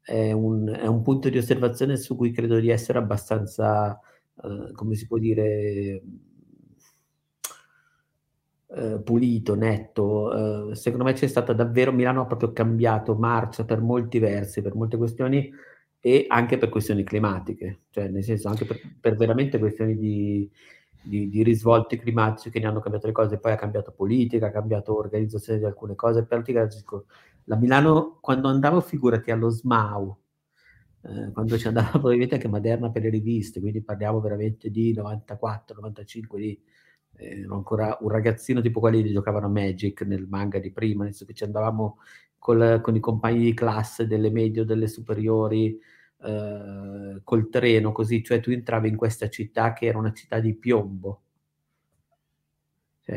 è 0.03 0.33
un, 0.33 0.69
è 0.69 0.87
un 0.87 1.03
punto 1.03 1.29
di 1.29 1.39
osservazione 1.39 1.97
su 1.97 2.17
cui 2.17 2.33
credo 2.33 2.59
di 2.59 2.71
essere 2.71 2.99
abbastanza, 2.99 3.99
eh, 4.43 4.73
come 4.73 4.95
si 4.95 5.07
può 5.07 5.19
dire, 5.19 6.03
eh, 8.73 9.01
pulito, 9.03 9.55
netto. 9.55 10.71
Eh, 10.71 10.75
secondo 10.77 11.05
me 11.05 11.13
c'è 11.13 11.27
stata 11.27 11.53
davvero, 11.53 11.93
Milano 11.93 12.23
ha 12.23 12.27
proprio 12.27 12.53
cambiato 12.53 13.15
marcia 13.15 13.65
per 13.65 13.81
molti 13.81 14.19
versi, 14.19 14.63
per 14.63 14.75
molte 14.75 14.97
questioni 14.97 15.51
e 16.01 16.25
anche 16.29 16.57
per 16.57 16.71
questioni 16.71 17.05
climatiche, 17.05 17.81
cioè 17.91 18.09
nel 18.09 18.25
senso 18.25 18.49
anche 18.49 18.65
per, 18.65 18.81
per 18.99 19.17
veramente 19.17 19.59
questioni 19.59 19.97
di, 19.97 20.51
di, 21.03 21.29
di, 21.29 21.43
risvolti 21.43 21.99
climatici 21.99 22.51
che 22.51 22.59
ne 22.59 22.67
hanno 22.67 22.81
cambiato 22.81 23.07
le 23.07 23.13
cose, 23.13 23.39
poi 23.39 23.53
ha 23.53 23.57
cambiato 23.57 23.93
politica, 23.93 24.47
ha 24.47 24.51
cambiato 24.51 24.97
organizzazione 24.97 25.59
di 25.59 25.67
alcune 25.67 25.95
cose, 25.95 26.25
per 26.25 26.43
ti 26.43 26.53
capisco 26.55 27.05
la 27.51 27.57
Milano, 27.57 28.19
quando 28.21 28.47
andavo, 28.47 28.81
figurati 28.81 29.33
allo 29.33 29.51
SMAU, 29.51 30.17
eh, 31.03 31.33
quando 31.33 31.59
ci 31.59 31.67
andava 31.67 31.91
probabilmente 31.99 32.37
anche 32.37 32.47
Maderna 32.47 32.91
per 32.91 33.03
le 33.03 33.11
riviste, 33.11 33.59
quindi 33.59 33.83
parliamo 33.83 34.21
veramente 34.21 34.71
di 34.71 34.93
94, 34.95 35.75
95, 35.81 36.39
di, 36.39 36.63
eh, 37.17 37.47
ancora 37.51 37.99
un 38.03 38.09
ragazzino 38.09 38.61
tipo 38.61 38.79
quelli 38.79 39.03
che 39.03 39.11
giocavano 39.13 39.47
a 39.47 39.49
Magic 39.49 40.03
nel 40.03 40.29
manga 40.29 40.61
di 40.61 40.71
prima, 40.71 41.03
nel 41.03 41.17
che 41.17 41.35
ci 41.35 41.43
andavamo 41.43 41.99
col, 42.39 42.81
con 42.83 42.95
i 42.95 43.01
compagni 43.01 43.41
di 43.41 43.55
classe 43.55 44.07
delle 44.07 44.31
medie 44.31 44.63
o 44.63 44.65
delle 44.65 44.87
superiori, 44.87 45.77
eh, 46.23 47.21
col 47.25 47.49
treno, 47.49 47.91
così, 47.91 48.23
cioè 48.23 48.39
tu 48.39 48.51
entravi 48.51 48.89
in 48.89 48.97
questa 48.97 49.29
città 49.29 49.73
che 49.73 49.87
era 49.87 49.99
una 49.99 50.13
città 50.13 50.39
di 50.39 50.55
piombo, 50.55 51.23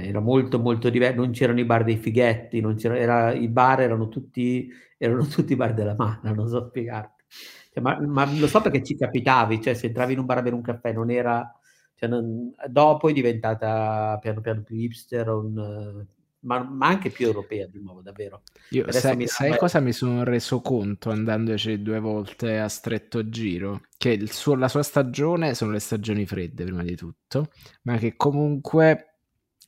era 0.02 0.20
molto 0.20 0.60
molto 0.60 0.90
diverso, 0.90 1.22
non 1.22 1.32
c'erano 1.32 1.60
i 1.60 1.65
bar 1.65 1.84
dei 1.84 1.98
fighetti, 1.98 2.61
non 2.61 2.76
c'era, 2.76 2.98
era, 2.98 3.34
i 3.34 3.48
bar 3.48 3.82
erano 3.82 4.07
tutti, 4.07 4.70
erano 4.98 5.26
tutti 5.26 5.56
bar 5.56 5.74
della 5.74 5.95
mano, 5.95 6.34
non 6.34 6.48
so 6.48 6.68
spiegarti. 6.68 7.24
Cioè, 7.72 7.82
ma, 7.82 7.99
ma, 7.99 8.26
lo 8.26 8.48
so 8.48 8.61
perché 8.61 8.84
ci 8.84 8.95
capitavi, 8.95 9.61
cioè 9.61 9.74
se 9.74 9.88
entravi 9.88 10.14
in 10.14 10.20
un 10.20 10.26
bar 10.26 10.40
a 10.40 10.41
bere 10.41 10.56
un 10.56 10.61
caffè 10.61 10.94
non 10.94 11.10
era... 11.10 11.57
Cioè 11.95 12.10
non, 12.10 12.52
dopo 12.68 13.07
è 13.07 13.14
diventata 13.14 14.18
piano 14.20 14.41
piano 14.41 14.64
più 14.64 14.76
hipster, 14.76 15.30
un, 15.30 16.06
ma, 16.44 16.64
ma, 16.64 16.88
anche 16.88 17.10
più 17.10 17.28
europea 17.28 17.68
di 17.68 17.80
nuovo, 17.80 18.02
davvero. 18.02 18.41
Io, 18.72 18.91
sai, 18.91 19.28
sai 19.28 19.57
cosa 19.57 19.80
mi 19.80 19.91
sono 19.91 20.24
reso 20.24 20.60
conto 20.61 21.10
andandoci 21.10 21.82
due 21.82 21.99
volte 21.99 22.60
a 22.60 22.68
stretto 22.68 23.30
giro? 23.30 23.84
Che 23.98 24.28
suo, 24.28 24.56
la 24.56 24.68
sua 24.68 24.84
stagione 24.84 25.53
sono 25.53 25.72
le 25.72 25.80
stagioni 25.80 26.26
fredde, 26.26 26.64
prima 26.65 26.84
di 26.84 26.95
tutto, 26.95 27.49
ma 27.84 27.98
che 27.98 28.15
comunque 28.15 29.12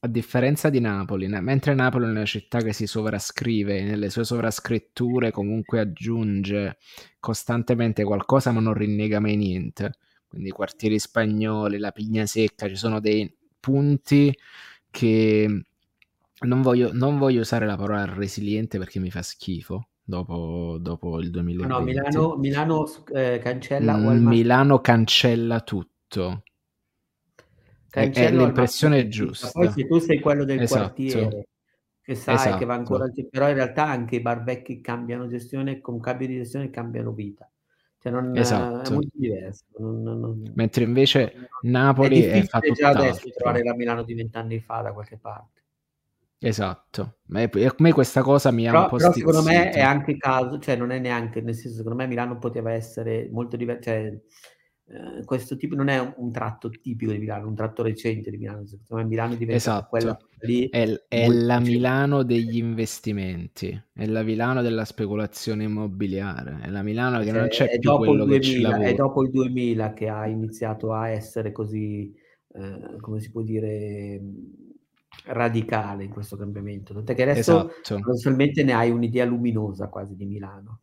a 0.06 0.08
differenza 0.08 0.70
di 0.70 0.80
Napoli, 0.80 1.28
mentre 1.28 1.74
Napoli 1.74 2.06
è 2.06 2.10
una 2.10 2.26
città 2.26 2.60
che 2.60 2.74
si 2.74 2.88
sovrascrive, 2.88 3.84
nelle 3.84 4.10
sue 4.10 4.24
sovrascritture 4.24 5.32
comunque 5.32 5.80
aggiunge 5.80 6.78
costantemente 7.20 8.04
qualcosa 8.04 8.52
ma 8.52 8.60
non 8.60 8.74
rinnega 8.74 9.20
mai 9.20 9.36
niente. 9.36 9.98
Quindi 10.28 10.50
i 10.50 10.52
quartieri 10.52 11.00
spagnoli, 11.00 11.78
la 11.78 11.92
pigna 11.92 12.26
secca, 12.26 12.68
ci 12.68 12.76
sono 12.76 13.00
dei 13.00 13.32
punti 13.60 14.36
che 14.92 15.64
non 16.42 16.62
voglio, 16.62 16.92
non 16.94 17.18
voglio 17.18 17.42
usare 17.42 17.66
la 17.66 17.76
parola 17.76 18.06
resiliente 18.06 18.78
perché 18.78 19.00
mi 19.00 19.10
fa 19.10 19.22
schifo 19.22 19.88
dopo, 20.04 20.78
dopo 20.80 21.20
il 21.20 21.32
2020. 21.32 21.74
No, 21.74 21.82
Milano, 21.82 22.36
Milano 22.36 22.86
eh, 23.12 23.40
cancella 23.42 23.98
mm, 23.98 24.28
Milano 24.28 24.80
cancella 24.82 25.62
tutto. 25.62 26.44
Cancella 28.02 28.44
l'impressione 28.44 29.00
è 29.00 29.08
giusta. 29.08 29.50
Poi 29.52 29.70
se 29.72 29.88
tu 29.88 30.00
sei 30.00 30.20
quello 30.20 30.44
del 30.44 30.62
esatto. 30.62 30.82
quartiere 30.82 31.48
che 32.02 32.14
sai 32.14 32.36
esatto. 32.36 32.58
che 32.58 32.66
va 32.66 32.76
ancora, 32.76 33.12
però 33.32 33.50
in 33.50 33.56
realtà 33.56 33.88
anche 33.88 34.18
i 34.18 34.22
bar 34.22 34.44
vecchi 34.44 34.80
cambiano 34.80 35.28
gestione, 35.28 35.82
con 35.82 36.00
cambio 36.00 36.28
di 36.28 36.36
gestione 36.36 36.70
cambiano 36.70 37.12
vita. 37.12 37.50
Cioè 37.98 38.12
non, 38.12 38.38
esatto. 38.38 38.92
è 38.92 38.94
molto 38.94 39.10
diverso. 39.14 39.64
Non, 39.80 40.04
non, 40.04 40.52
Mentre 40.54 40.84
invece 40.84 41.50
Napoli 41.62 42.22
è, 42.22 42.34
è 42.34 42.44
fatto 42.44 42.72
già 42.74 42.90
adesso 42.90 43.28
trovare 43.36 43.64
la 43.64 43.74
Milano 43.74 44.04
di 44.04 44.14
vent'anni 44.14 44.60
fa 44.60 44.82
da 44.82 44.94
qualche 44.94 45.18
parte. 45.18 45.64
Esatto, 46.38 47.18
ma 47.30 47.42
a 47.42 47.76
me 47.80 47.92
questa 47.92 48.22
cosa 48.22 48.52
mi 48.52 48.68
ha 48.68 48.82
un 48.84 48.88
po' 48.88 48.98
però 48.98 49.12
secondo 49.12 49.42
me 49.42 49.72
è 49.72 49.82
anche 49.82 50.16
caso, 50.18 50.60
cioè 50.60 50.76
non 50.76 50.92
è 50.92 51.00
neanche, 51.00 51.42
nel 51.42 51.56
senso 51.56 51.78
secondo 51.78 51.98
me 51.98 52.06
Milano 52.06 52.38
poteva 52.38 52.72
essere 52.72 53.28
molto 53.32 53.58
diverso, 53.58 53.82
cioè 53.82 54.16
eh, 54.88 55.24
questo 55.26 55.58
tipo 55.58 55.74
non 55.74 55.88
è 55.88 56.14
un, 56.18 56.32
tratto 56.32 56.70
tipico 56.70 57.12
di 57.12 57.18
Milano, 57.18 57.48
un 57.48 57.56
tratto 57.56 57.82
recente 57.82 58.30
di 58.30 58.38
Milano, 58.38 58.66
secondo 58.68 59.02
me 59.02 59.10
Milano 59.10 59.34
diventa 59.34 59.56
esatto. 59.56 59.88
quella 59.90 60.18
lì. 60.42 60.70
È, 60.70 61.06
è 61.08 61.28
la 61.28 61.60
Milano 61.60 62.22
degli 62.22 62.58
investimenti, 62.58 63.82
è 63.94 64.06
la 64.06 64.22
Milano 64.22 64.62
della 64.62 64.86
speculazione 64.86 65.64
immobiliare, 65.64 66.60
è 66.62 66.70
la 66.70 66.84
Milano 66.84 67.20
che 67.22 67.32
non 67.32 67.48
c'è 67.48 67.68
è 67.68 67.80
più 67.80 67.96
quello 67.98 68.26
2000, 68.26 68.38
che 68.38 68.42
ci 68.44 68.62
lavora. 68.62 68.88
È 68.88 68.94
dopo 68.94 69.24
il 69.24 69.32
2000 69.32 69.94
che 69.94 70.08
ha 70.08 70.28
iniziato 70.28 70.94
a 70.94 71.10
essere 71.10 71.52
così, 71.52 72.14
eh, 72.54 72.98
come 73.00 73.20
si 73.20 73.32
può 73.32 73.42
dire 73.42 74.22
radicale 75.26 76.04
in 76.04 76.12
questo 76.12 76.38
cambiamento. 76.38 76.94
Tant'è 76.94 77.16
che 77.16 77.24
adesso 77.24 77.72
esatto. 77.82 78.36
ne 78.64 78.74
hai 78.74 78.92
un'idea 78.92 79.26
luminosa 79.26 79.88
quasi 79.88 80.16
di 80.16 80.26
Milano. 80.26 80.82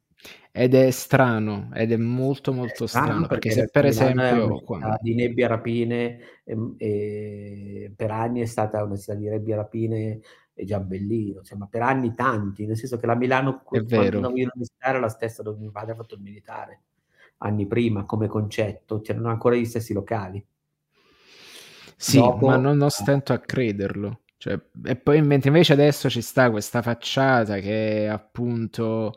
Ed 0.50 0.74
è 0.74 0.90
strano, 0.90 1.70
ed 1.72 1.92
è 1.92 1.96
molto 1.96 2.52
molto 2.52 2.84
è 2.84 2.86
strano, 2.86 3.06
strano, 3.06 3.26
perché, 3.26 3.48
perché 3.48 3.62
se 3.62 3.70
per 3.70 3.86
esempio... 3.86 4.60
Qua... 4.62 4.98
Di 5.00 5.14
nebbia 5.14 5.48
rapine, 5.48 6.18
e, 6.44 6.56
e, 6.76 7.92
per 7.96 8.10
anni 8.10 8.42
è 8.42 8.46
stata 8.46 8.84
una 8.84 8.96
città 8.96 9.14
di 9.14 9.28
nebbia 9.28 9.56
rapine 9.56 10.20
e 10.54 10.64
giambellino, 10.64 11.42
cioè, 11.42 11.56
ma 11.56 11.66
per 11.66 11.82
anni 11.82 12.14
tanti, 12.14 12.66
nel 12.66 12.76
senso 12.76 12.98
che 12.98 13.06
la 13.06 13.14
Milano, 13.14 13.60
è 13.60 13.62
quando 13.64 14.20
dovevo 14.20 14.52
iniziare, 14.54 15.00
la 15.00 15.08
stessa 15.08 15.42
dove 15.42 15.58
mio 15.58 15.70
padre 15.70 15.92
ha 15.92 15.96
fatto 15.96 16.16
il 16.16 16.20
militare, 16.20 16.82
anni 17.38 17.66
prima, 17.66 18.04
come 18.04 18.28
concetto, 18.28 19.00
c'erano 19.00 19.30
ancora 19.30 19.56
gli 19.56 19.64
stessi 19.64 19.94
locali. 19.94 20.44
Sì, 21.96 22.18
Dopo, 22.18 22.48
ma 22.48 22.56
non, 22.56 22.76
non 22.76 22.90
stento 22.90 23.32
a 23.32 23.38
crederlo. 23.38 24.20
Cioè, 24.36 24.58
e 24.86 24.96
poi 24.96 25.22
mentre 25.22 25.50
invece 25.50 25.72
adesso 25.72 26.10
ci 26.10 26.20
sta 26.20 26.50
questa 26.50 26.82
facciata 26.82 27.60
che 27.60 28.08
appunto, 28.08 29.14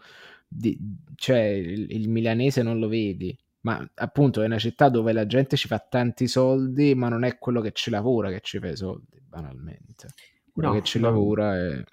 di, 0.48 0.78
cioè 1.16 1.40
il, 1.40 1.88
il, 1.90 2.10
milanese 2.10 2.62
non 2.62 2.80
lo 2.80 2.88
vedi, 2.88 3.38
ma 3.62 3.86
appunto 3.96 4.42
è 4.42 4.46
una 4.46 4.58
città 4.58 4.90
dove 4.90 5.12
la 5.12 5.26
gente 5.26 5.58
ci 5.58 5.68
fa 5.68 5.80
tanti 5.80 6.28
soldi, 6.28 6.96
ma 6.96 7.10
non 7.10 7.24
è 7.24 7.38
quello 7.38 7.62
che 7.62 7.72
ci 7.72 7.90
lavora 7.90 8.30
che 8.30 8.42
ci 8.42 8.60
fa 8.60 8.68
i 8.68 8.76
soldi, 8.76 9.22
banalmente. 9.28 10.10
Quello 10.52 10.70
no, 10.70 10.76
che 10.76 10.84
ci 10.84 11.00
no. 11.00 11.10
lavora 11.10 11.58
è... 11.58 11.84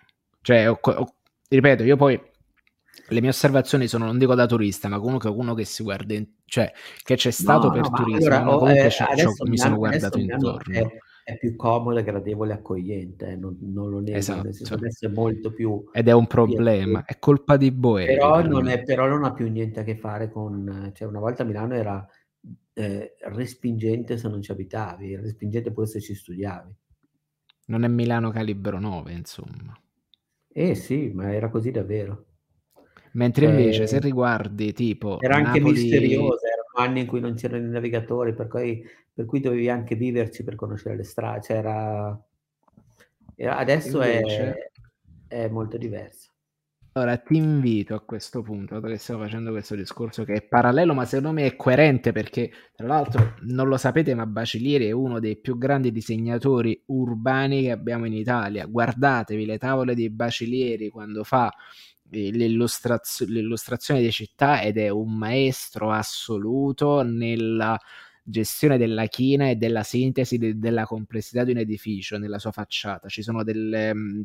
Cioè, 0.41 0.70
ho, 0.70 0.79
ho, 0.81 1.15
ripeto, 1.49 1.83
io 1.83 1.97
poi 1.97 2.20
le 3.09 3.20
mie 3.20 3.31
osservazioni 3.31 3.89
sono, 3.89 4.07
non 4.07 4.19
dico 4.19 4.35
da 4.35 4.47
turista, 4.47 4.89
ma 4.89 4.99
comunque 5.01 5.31
uno 5.31 5.55
che 5.55 5.65
si 5.65 5.83
guarda, 5.83 6.15
in, 6.15 6.27
cioè 6.45 6.73
che 7.03 7.16
c'è 7.16 7.31
stato 7.31 7.69
no, 7.69 7.73
per 7.73 7.91
turismo, 7.91 8.35
allora, 8.35 8.43
comunque 8.43 8.87
eh, 8.87 9.27
mi 9.45 9.59
sono 9.59 9.77
guardato 9.77 10.19
intorno. 10.19 10.74
È 10.74 10.87
è 11.24 11.39
più 11.39 11.55
comodo, 11.57 12.03
gradevole 12.03 12.53
e 12.53 12.57
accogliente, 12.57 13.28
eh, 13.28 13.36
non, 13.36 13.57
non, 13.61 13.90
lo 13.90 14.01
nego, 14.01 14.16
esatto. 14.16 14.49
adesso 14.74 15.07
è 15.07 15.09
molto 15.09 15.53
più... 15.53 15.89
Ed 15.93 16.09
è 16.09 16.12
un 16.12 16.27
problema, 16.27 17.05
è 17.05 17.19
colpa 17.19 17.57
di 17.57 17.70
Boe. 17.70 18.07
Però 18.07 18.43
però 18.85 19.07
non 19.07 19.24
ha 19.24 19.32
più 19.32 19.51
niente 19.51 19.81
a 19.81 19.85
che 19.85 19.97
fare 19.97 20.31
con... 20.31 20.90
Cioè 20.94 21.07
una 21.07 21.20
volta 21.20 21.44
Milano 21.44 21.74
era 21.74 22.07
eh, 22.74 23.15
respingente 23.20 24.16
se 24.16 24.28
non 24.28 24.43
ci 24.43 24.51
abitavi, 24.51 25.16
respingente 25.16 25.73
pure 25.73 25.86
se 25.86 26.01
ci 26.01 26.15
studiavi. 26.15 26.74
Non 27.66 27.85
è 27.85 27.89
Milano 27.89 28.31
calibro 28.31 28.81
9, 28.81 29.12
insomma. 29.12 29.78
Eh 30.49 30.74
sì, 30.74 31.11
ma 31.15 31.32
era 31.32 31.49
così 31.49 31.70
davvero. 31.70 32.27
Mentre 33.12 33.47
invece 33.47 33.85
eh, 33.85 33.86
se 33.86 34.01
riguardi 34.01 34.73
tipo... 34.73 35.20
Era 35.20 35.36
anche 35.36 35.59
Napoli... 35.61 35.81
misteriosa, 35.81 36.47
erano 36.47 36.89
anni 36.89 37.01
in 37.01 37.07
cui 37.07 37.20
non 37.20 37.35
c'erano 37.35 37.66
i 37.66 37.70
navigatori, 37.70 38.35
per 38.35 38.49
cui 38.49 38.82
per 39.12 39.24
cui 39.26 39.40
dovevi 39.40 39.68
anche 39.68 39.94
viverci 39.94 40.43
per 40.44 40.55
conoscere 40.55 40.97
le 40.97 41.05
strade, 41.05 41.43
cioè 41.43 41.56
era... 41.56 42.24
era 43.34 43.56
adesso 43.56 44.02
Invece... 44.02 44.70
è, 45.28 45.44
è 45.44 45.48
molto 45.48 45.76
diverso. 45.76 46.30
Allora 46.94 47.16
ti 47.16 47.36
invito 47.36 47.94
a 47.94 48.01
questo 48.01 48.43
punto, 48.43 48.74
dato 48.74 48.89
che 48.89 48.98
stiamo 48.98 49.22
facendo 49.22 49.51
questo 49.51 49.74
discorso 49.74 50.24
che 50.24 50.34
è 50.34 50.43
parallelo, 50.43 50.93
ma 50.93 51.06
secondo 51.06 51.32
me 51.32 51.47
è 51.47 51.56
coerente 51.56 52.12
perché, 52.12 52.51
tra 52.74 52.86
l'altro, 52.86 53.36
non 53.44 53.66
lo 53.66 53.78
sapete, 53.78 54.14
ma 54.14 54.26
Bacilieri 54.26 54.89
è 54.89 54.90
uno 54.90 55.18
dei 55.18 55.39
più 55.39 55.56
grandi 55.56 55.90
disegnatori 55.90 56.82
urbani 56.89 57.62
che 57.62 57.70
abbiamo 57.70 58.05
in 58.05 58.12
Italia. 58.12 58.66
Guardatevi 58.66 59.47
le 59.47 59.56
tavole 59.56 59.94
di 59.94 60.10
Bacilieri 60.10 60.90
quando 60.90 61.24
fa 61.24 61.51
eh, 62.10 62.30
l'illustrazio- 62.30 63.24
l'illustrazione 63.24 64.02
di 64.02 64.12
città 64.12 64.60
ed 64.60 64.76
è 64.76 64.90
un 64.90 65.16
maestro 65.16 65.93
assoluto 65.93 67.02
nella 67.02 67.80
gestione 68.23 68.78
della 68.78 69.07
china 69.07 69.49
e 69.49 69.57
della 69.57 69.82
sintesi 69.82 70.39
de- 70.39 70.59
della 70.59 70.85
complessità 70.86 71.44
di 71.44 71.53
un 71.53 71.59
edificio 71.59 72.19
nella 72.19 72.39
sua 72.39 72.53
facciata. 72.53 73.09
Ci 73.09 73.23
sono 73.23 73.43
delle, 73.43 73.94
mh, 73.94 73.99
mm, 73.99 74.23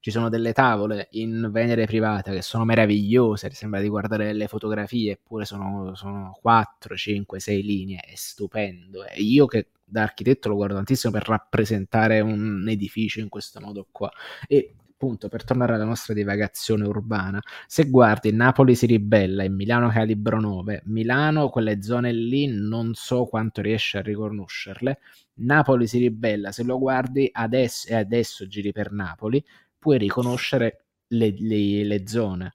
ci 0.00 0.10
sono 0.10 0.28
delle 0.28 0.52
tavole 0.52 1.06
in 1.12 1.48
Venere 1.52 1.86
privata 1.86 2.32
che 2.32 2.42
sono 2.42 2.64
meravigliose, 2.64 3.50
sembra 3.52 3.80
di 3.80 3.88
guardare 3.88 4.32
le 4.32 4.48
fotografie, 4.48 5.12
eppure 5.12 5.44
sono, 5.44 5.94
sono 5.94 6.36
4, 6.40 6.96
5, 6.96 7.38
6 7.38 7.62
linee, 7.62 8.00
è 8.00 8.14
stupendo. 8.16 9.04
E 9.04 9.22
io 9.22 9.46
che 9.46 9.68
da 9.84 10.02
architetto 10.02 10.48
lo 10.48 10.56
guardo 10.56 10.74
tantissimo 10.74 11.12
per 11.12 11.28
rappresentare 11.28 12.18
un 12.20 12.66
edificio 12.68 13.20
in 13.20 13.28
questo 13.28 13.60
modo 13.60 13.86
qua. 13.92 14.10
E 14.48 14.74
appunto 15.02 15.28
per 15.28 15.44
tornare 15.44 15.74
alla 15.74 15.84
nostra 15.84 16.14
divagazione 16.14 16.86
urbana, 16.86 17.42
se 17.66 17.90
guardi 17.90 18.32
Napoli 18.32 18.76
si 18.76 18.86
ribella 18.86 19.42
e 19.42 19.48
Milano 19.48 19.88
calibro 19.88 20.40
9, 20.40 20.82
Milano 20.86 21.48
quelle 21.48 21.82
zone 21.82 22.12
lì 22.12 22.46
non 22.46 22.94
so 22.94 23.24
quanto 23.24 23.60
riesci 23.60 23.96
a 23.96 24.00
riconoscerle, 24.00 25.00
Napoli 25.34 25.88
si 25.88 25.98
ribella, 25.98 26.52
se 26.52 26.62
lo 26.62 26.78
guardi 26.78 27.28
adesso 27.32 27.88
e 27.88 27.96
adesso 27.96 28.46
giri 28.46 28.70
per 28.70 28.92
Napoli, 28.92 29.44
puoi 29.76 29.98
riconoscere 29.98 30.84
le, 31.08 31.34
le, 31.36 31.82
le 31.82 32.06
zone. 32.06 32.54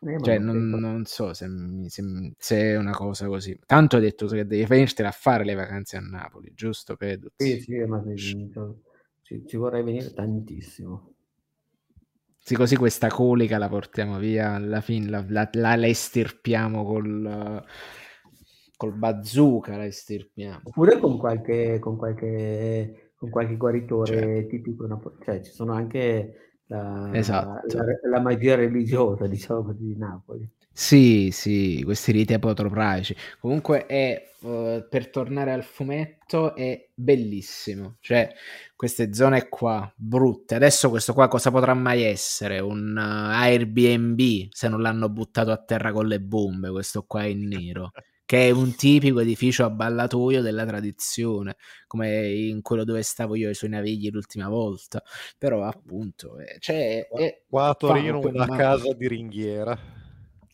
Eh, 0.00 0.20
cioè, 0.20 0.38
non, 0.38 0.68
non, 0.68 1.04
so 1.06 1.34
se, 1.34 1.48
se, 1.86 2.32
se, 2.36 2.56
è 2.56 2.76
una 2.76 2.92
cosa 2.92 3.26
così. 3.26 3.58
Tanto 3.66 3.96
hai 3.96 4.02
detto 4.02 4.26
che 4.26 4.46
devi 4.46 4.64
venirtene 4.64 5.08
a 5.08 5.12
fare 5.12 5.44
le 5.44 5.54
vacanze 5.54 5.96
a 5.96 6.00
Napoli, 6.00 6.52
giusto 6.54 6.96
Pedro? 6.96 7.30
Sì, 7.36 7.60
sì, 7.60 7.76
ma 7.78 8.02
ci, 8.14 9.44
ci 9.46 9.56
vorrei 9.56 9.82
venire 9.82 10.12
tantissimo. 10.12 11.17
Sì, 12.48 12.54
così 12.54 12.76
questa 12.76 13.08
colica 13.08 13.58
la 13.58 13.68
portiamo 13.68 14.16
via 14.16 14.54
alla 14.54 14.80
fine, 14.80 15.10
la, 15.10 15.22
la, 15.28 15.50
la, 15.52 15.76
la 15.76 15.86
estirpiamo 15.86 16.82
col, 16.82 17.62
col 18.74 18.92
bazooka, 18.94 19.76
la 19.76 19.84
estirpiamo. 19.84 20.60
Oppure 20.64 20.98
con 20.98 21.18
qualche, 21.18 21.78
con 21.78 21.98
qualche, 21.98 23.12
con 23.16 23.28
qualche 23.28 23.56
guaritore 23.58 24.16
cioè. 24.16 24.46
tipico, 24.46 24.86
cioè 25.22 25.42
ci 25.42 25.52
sono 25.52 25.74
anche 25.74 26.62
la, 26.68 27.10
esatto. 27.12 27.76
la, 27.76 27.84
la, 28.08 28.20
magia 28.22 28.54
religiosa, 28.54 29.26
diciamo 29.28 29.74
di 29.74 29.94
Napoli. 29.94 30.50
Sì, 30.80 31.30
sì, 31.32 31.82
questi 31.84 32.12
riti 32.12 32.34
apotropraici. 32.34 33.16
Comunque 33.40 33.86
è, 33.86 34.30
uh, 34.42 34.86
per 34.88 35.10
tornare 35.10 35.52
al 35.52 35.64
fumetto, 35.64 36.54
è 36.54 36.88
bellissimo. 36.94 37.96
Cioè, 38.00 38.32
queste 38.76 39.12
zone 39.12 39.48
qua, 39.48 39.92
brutte. 39.96 40.54
Adesso 40.54 40.88
questo 40.88 41.14
qua 41.14 41.26
cosa 41.26 41.50
potrà 41.50 41.74
mai 41.74 42.02
essere? 42.04 42.60
Un 42.60 42.94
uh, 42.96 43.00
Airbnb, 43.00 44.20
se 44.50 44.68
non 44.68 44.80
l'hanno 44.80 45.08
buttato 45.08 45.50
a 45.50 45.56
terra 45.56 45.90
con 45.90 46.06
le 46.06 46.20
bombe, 46.20 46.70
questo 46.70 47.02
qua 47.02 47.24
in 47.24 47.48
nero. 47.48 47.90
che 48.24 48.46
è 48.46 48.50
un 48.50 48.76
tipico 48.76 49.18
edificio 49.18 49.64
a 49.64 49.70
ballatoio 49.70 50.42
della 50.42 50.64
tradizione, 50.64 51.56
come 51.88 52.28
in 52.28 52.62
quello 52.62 52.84
dove 52.84 53.02
stavo 53.02 53.34
io 53.34 53.48
ai 53.48 53.54
suoi 53.54 53.70
navigli 53.70 54.10
l'ultima 54.10 54.48
volta. 54.48 55.02
Però 55.36 55.64
appunto, 55.64 56.38
eh, 56.38 56.56
cioè, 56.60 57.08
qua 57.48 57.68
a 57.70 57.74
Torino 57.74 58.20
una 58.20 58.46
casa 58.46 58.92
di 58.92 59.08
ringhiera. 59.08 60.06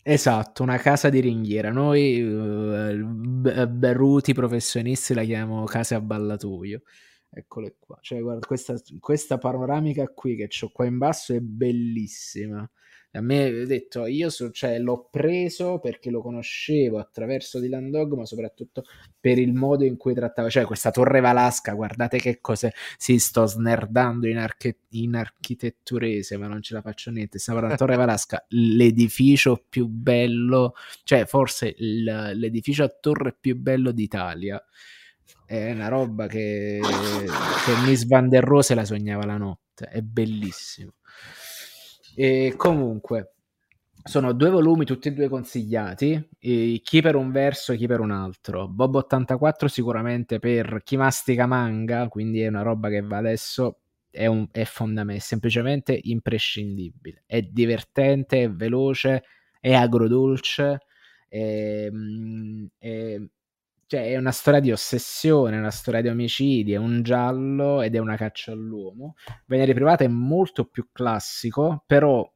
Esatto, 0.06 0.62
una 0.62 0.76
casa 0.76 1.09
di 1.09 1.20
ringhiera. 1.20 1.70
Noi 1.70 2.22
uh, 2.22 3.66
berruti 3.68 4.35
professionisti 4.35 5.14
la 5.14 5.24
chiamiamo 5.24 5.64
casa 5.64 5.97
a 5.97 6.01
ballatoio. 6.02 6.82
Eccole 7.31 7.76
qua. 7.78 7.97
Cioè, 8.02 8.20
guarda, 8.20 8.47
questa, 8.47 8.74
questa 9.01 9.39
panoramica 9.39 10.06
qui 10.09 10.36
che 10.36 10.48
ho 10.60 10.70
qua 10.70 10.85
in 10.85 10.98
basso 10.98 11.32
è 11.32 11.40
bellissima 11.40 12.70
a 13.16 13.20
me 13.20 13.62
ho 13.62 13.66
detto 13.66 14.07
io 14.07 14.28
so, 14.28 14.51
cioè, 14.51 14.78
l'ho 14.78 15.09
preso 15.11 15.78
perché 15.78 16.11
lo 16.11 16.20
conoscevo 16.20 16.99
attraverso 16.99 17.61
Dylan 17.61 17.91
Dog 17.91 18.15
ma 18.15 18.27
soprattutto 18.27 18.85
per 19.20 19.39
il 19.39 19.53
modo 19.53 19.85
in 19.85 19.97
cui 19.97 20.15
trattava 20.15 20.49
cioè 20.49 20.65
questa 20.65 20.91
torre 20.91 21.20
Valasca 21.20 21.74
guardate 21.74 22.19
che 22.19 22.41
cose 22.41 22.73
si 22.97 23.19
sto 23.19 23.47
snerdando 23.47 24.27
in, 24.27 24.39
arche- 24.39 24.81
in 24.91 25.15
architetturese 25.15 26.36
ma 26.36 26.49
non 26.49 26.61
ce 26.61 26.74
la 26.74 26.82
faccio 26.82 27.11
niente. 27.11 27.39
Stiamo 27.39 27.61
parlando 27.61 27.85
torre 27.85 27.97
Valasca 27.97 28.45
l'edificio 28.51 29.65
più 29.69 29.86
bello 29.86 30.74
cioè 31.05 31.24
forse 31.27 31.73
il, 31.78 32.03
l'edificio 32.35 32.82
a 32.82 32.89
torre 32.89 33.36
più 33.39 33.57
bello 33.57 33.93
d'Italia. 33.93 34.62
È 35.47 35.70
una 35.70 35.89
roba 35.89 36.27
che, 36.27 36.81
che 36.81 37.77
Miss 37.86 38.07
Van 38.07 38.28
der 38.28 38.43
Rose 38.43 38.74
la 38.74 38.85
sognava 38.85 39.24
la 39.24 39.36
notte 39.36 39.86
è 39.86 40.01
bellissimo 40.01 40.95
e 42.15 42.55
comunque, 42.57 43.35
sono 44.03 44.32
due 44.32 44.51
volumi, 44.51 44.85
tutti 44.85 45.09
e 45.09 45.12
due 45.12 45.28
consigliati, 45.28 46.28
chi 46.39 47.01
per 47.01 47.16
un 47.16 47.31
verso 47.32 47.73
e 47.73 47.77
chi 47.77 47.86
per 47.86 48.01
un 48.01 48.11
altro. 48.11 48.69
Bob 48.69 48.97
84 48.97 49.66
sicuramente 49.69 50.39
per 50.39 50.82
chi 50.85 50.97
mastica 50.97 51.47
manga, 51.47 52.09
quindi 52.09 52.43
è 52.43 52.49
una 52.49 52.62
roba 52.62 52.89
che 52.91 53.01
va 53.01 53.16
adesso, 53.16 53.81
è, 54.11 54.27
un, 54.27 54.47
è 54.53 54.65
fondamentale, 54.65 55.20
semplicemente 55.20 55.99
imprescindibile. 56.03 57.23
È 57.27 57.41
divertente, 57.43 58.43
è 58.45 58.51
veloce, 58.51 59.24
è 59.59 59.73
agrodolce, 59.73 60.81
è, 61.28 61.89
è, 62.78 63.20
cioè 63.94 64.08
è 64.08 64.16
una 64.16 64.32
storia 64.32 64.58
di 64.58 64.72
ossessione, 64.72 65.56
una 65.56 65.70
storia 65.70 66.00
di 66.00 66.08
omicidi, 66.08 66.72
è 66.72 66.76
un 66.76 67.02
giallo 67.02 67.80
ed 67.80 67.94
è 67.94 67.98
una 67.98 68.16
caccia 68.16 68.50
all'uomo. 68.50 69.14
Venere 69.46 69.72
privata 69.72 70.02
è 70.02 70.08
molto 70.08 70.64
più 70.64 70.88
classico, 70.90 71.84
però 71.86 72.28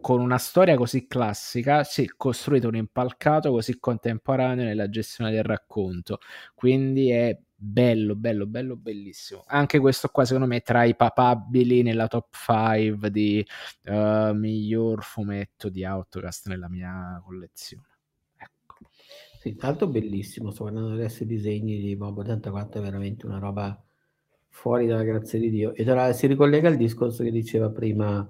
con 0.00 0.20
una 0.20 0.38
storia 0.38 0.76
così 0.76 1.06
classica 1.06 1.84
si 1.84 2.04
è 2.04 2.06
costruito 2.16 2.68
un 2.68 2.76
impalcato 2.76 3.50
così 3.50 3.78
contemporaneo 3.78 4.64
nella 4.64 4.88
gestione 4.88 5.30
del 5.30 5.42
racconto. 5.42 6.18
Quindi 6.54 7.10
è 7.10 7.38
bello, 7.54 8.14
bello, 8.16 8.46
bello, 8.46 8.76
bellissimo. 8.76 9.42
Anche 9.48 9.78
questo 9.78 10.08
qua 10.08 10.24
secondo 10.24 10.46
me 10.46 10.56
è 10.56 10.62
tra 10.62 10.84
i 10.84 10.96
papabili 10.96 11.82
nella 11.82 12.08
top 12.08 12.28
5 12.34 13.10
di 13.10 13.46
uh, 13.84 14.32
miglior 14.32 15.02
fumetto 15.02 15.68
di 15.68 15.84
Outcast 15.84 16.48
nella 16.48 16.70
mia 16.70 17.20
collezione. 17.22 17.95
Sì, 19.46 19.54
l'altro 19.60 19.86
bellissimo, 19.86 20.50
sto 20.50 20.64
guardando 20.64 20.94
adesso 20.94 21.22
i 21.22 21.26
disegni 21.26 21.78
di 21.78 21.94
Bob 21.94 22.18
84, 22.18 22.80
è 22.80 22.82
veramente 22.82 23.26
una 23.26 23.38
roba 23.38 23.80
fuori 24.48 24.88
dalla 24.88 25.04
grazia 25.04 25.38
di 25.38 25.50
Dio. 25.50 25.72
E 25.72 25.84
tra, 25.84 26.12
si 26.12 26.26
ricollega 26.26 26.66
al 26.66 26.76
discorso 26.76 27.22
che 27.22 27.30
diceva 27.30 27.70
prima 27.70 28.28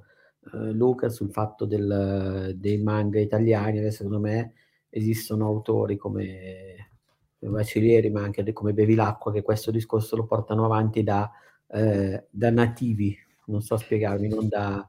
eh, 0.53 0.73
Luca 0.73 1.09
sul 1.09 1.31
fatto 1.31 1.65
del, 1.65 2.53
dei 2.59 2.83
manga 2.83 3.19
italiani, 3.19 3.79
adesso 3.79 4.03
secondo 4.03 4.21
me 4.21 4.53
esistono 4.91 5.47
autori 5.47 5.97
come 5.97 6.91
Bacilieri, 7.39 8.11
ma 8.11 8.21
anche 8.23 8.53
come 8.53 8.75
Bevilacqua, 8.75 9.33
che 9.33 9.41
questo 9.41 9.71
discorso 9.71 10.17
lo 10.17 10.27
portano 10.27 10.67
avanti 10.67 11.03
da, 11.03 11.31
eh, 11.69 12.27
da 12.29 12.51
nativi, 12.51 13.17
non 13.47 13.63
so 13.63 13.79
spiegarmi, 13.79 14.29
non 14.29 14.49
da 14.49 14.87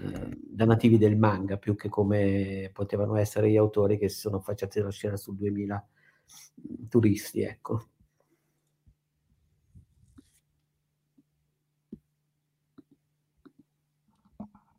Ehm, 0.00 0.36
da 0.44 0.64
nativi 0.64 0.96
del 0.98 1.16
manga 1.16 1.56
più 1.56 1.74
che 1.74 1.88
come 1.88 2.70
potevano 2.72 3.16
essere 3.16 3.50
gli 3.50 3.56
autori 3.56 3.98
che 3.98 4.08
si 4.08 4.18
sono 4.20 4.36
affacciati 4.36 4.78
alla 4.78 4.90
scena 4.90 5.16
su 5.16 5.34
2000 5.34 5.84
turisti, 6.88 7.42
ecco. 7.42 7.88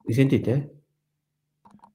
Mi 0.05 0.13
sentite? 0.13 0.53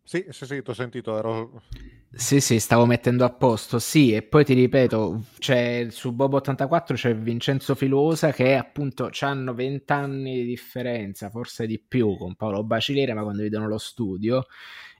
Sì, 0.02 0.26
sì, 0.30 0.46
sì, 0.46 0.62
ti 0.62 0.70
ho 0.70 0.74
sentito, 0.74 1.16
ero... 1.18 1.62
Sì, 2.10 2.40
sì, 2.40 2.58
stavo 2.58 2.86
mettendo 2.86 3.24
a 3.26 3.30
posto, 3.30 3.78
sì, 3.78 4.14
e 4.14 4.22
poi 4.22 4.42
ti 4.42 4.54
ripeto, 4.54 5.24
c'è, 5.38 5.88
su 5.90 6.12
Bob 6.12 6.32
84 6.34 6.96
c'è 6.96 7.14
Vincenzo 7.14 7.74
Filosa 7.74 8.32
che 8.32 8.56
appunto 8.56 9.10
hanno 9.20 9.52
20 9.52 9.92
anni 9.92 10.32
di 10.40 10.46
differenza, 10.46 11.28
forse 11.28 11.66
di 11.66 11.78
più, 11.78 12.16
con 12.16 12.34
Paolo 12.34 12.64
Bacilere, 12.64 13.12
ma 13.12 13.22
quando 13.22 13.42
vedono 13.42 13.68
lo 13.68 13.76
studio, 13.76 14.46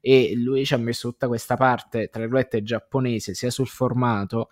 e 0.03 0.35
lui 0.37 0.67
ci 0.67 0.75
ha 0.75 0.77
messo 0.77 1.09
tutta 1.09 1.29
questa 1.29 1.57
parte, 1.57 2.09
tra 2.09 2.21
virgolette, 2.21 2.63
giapponese, 2.63 3.33
sia 3.33 3.51
sul 3.51 3.69
formato, 3.69 4.51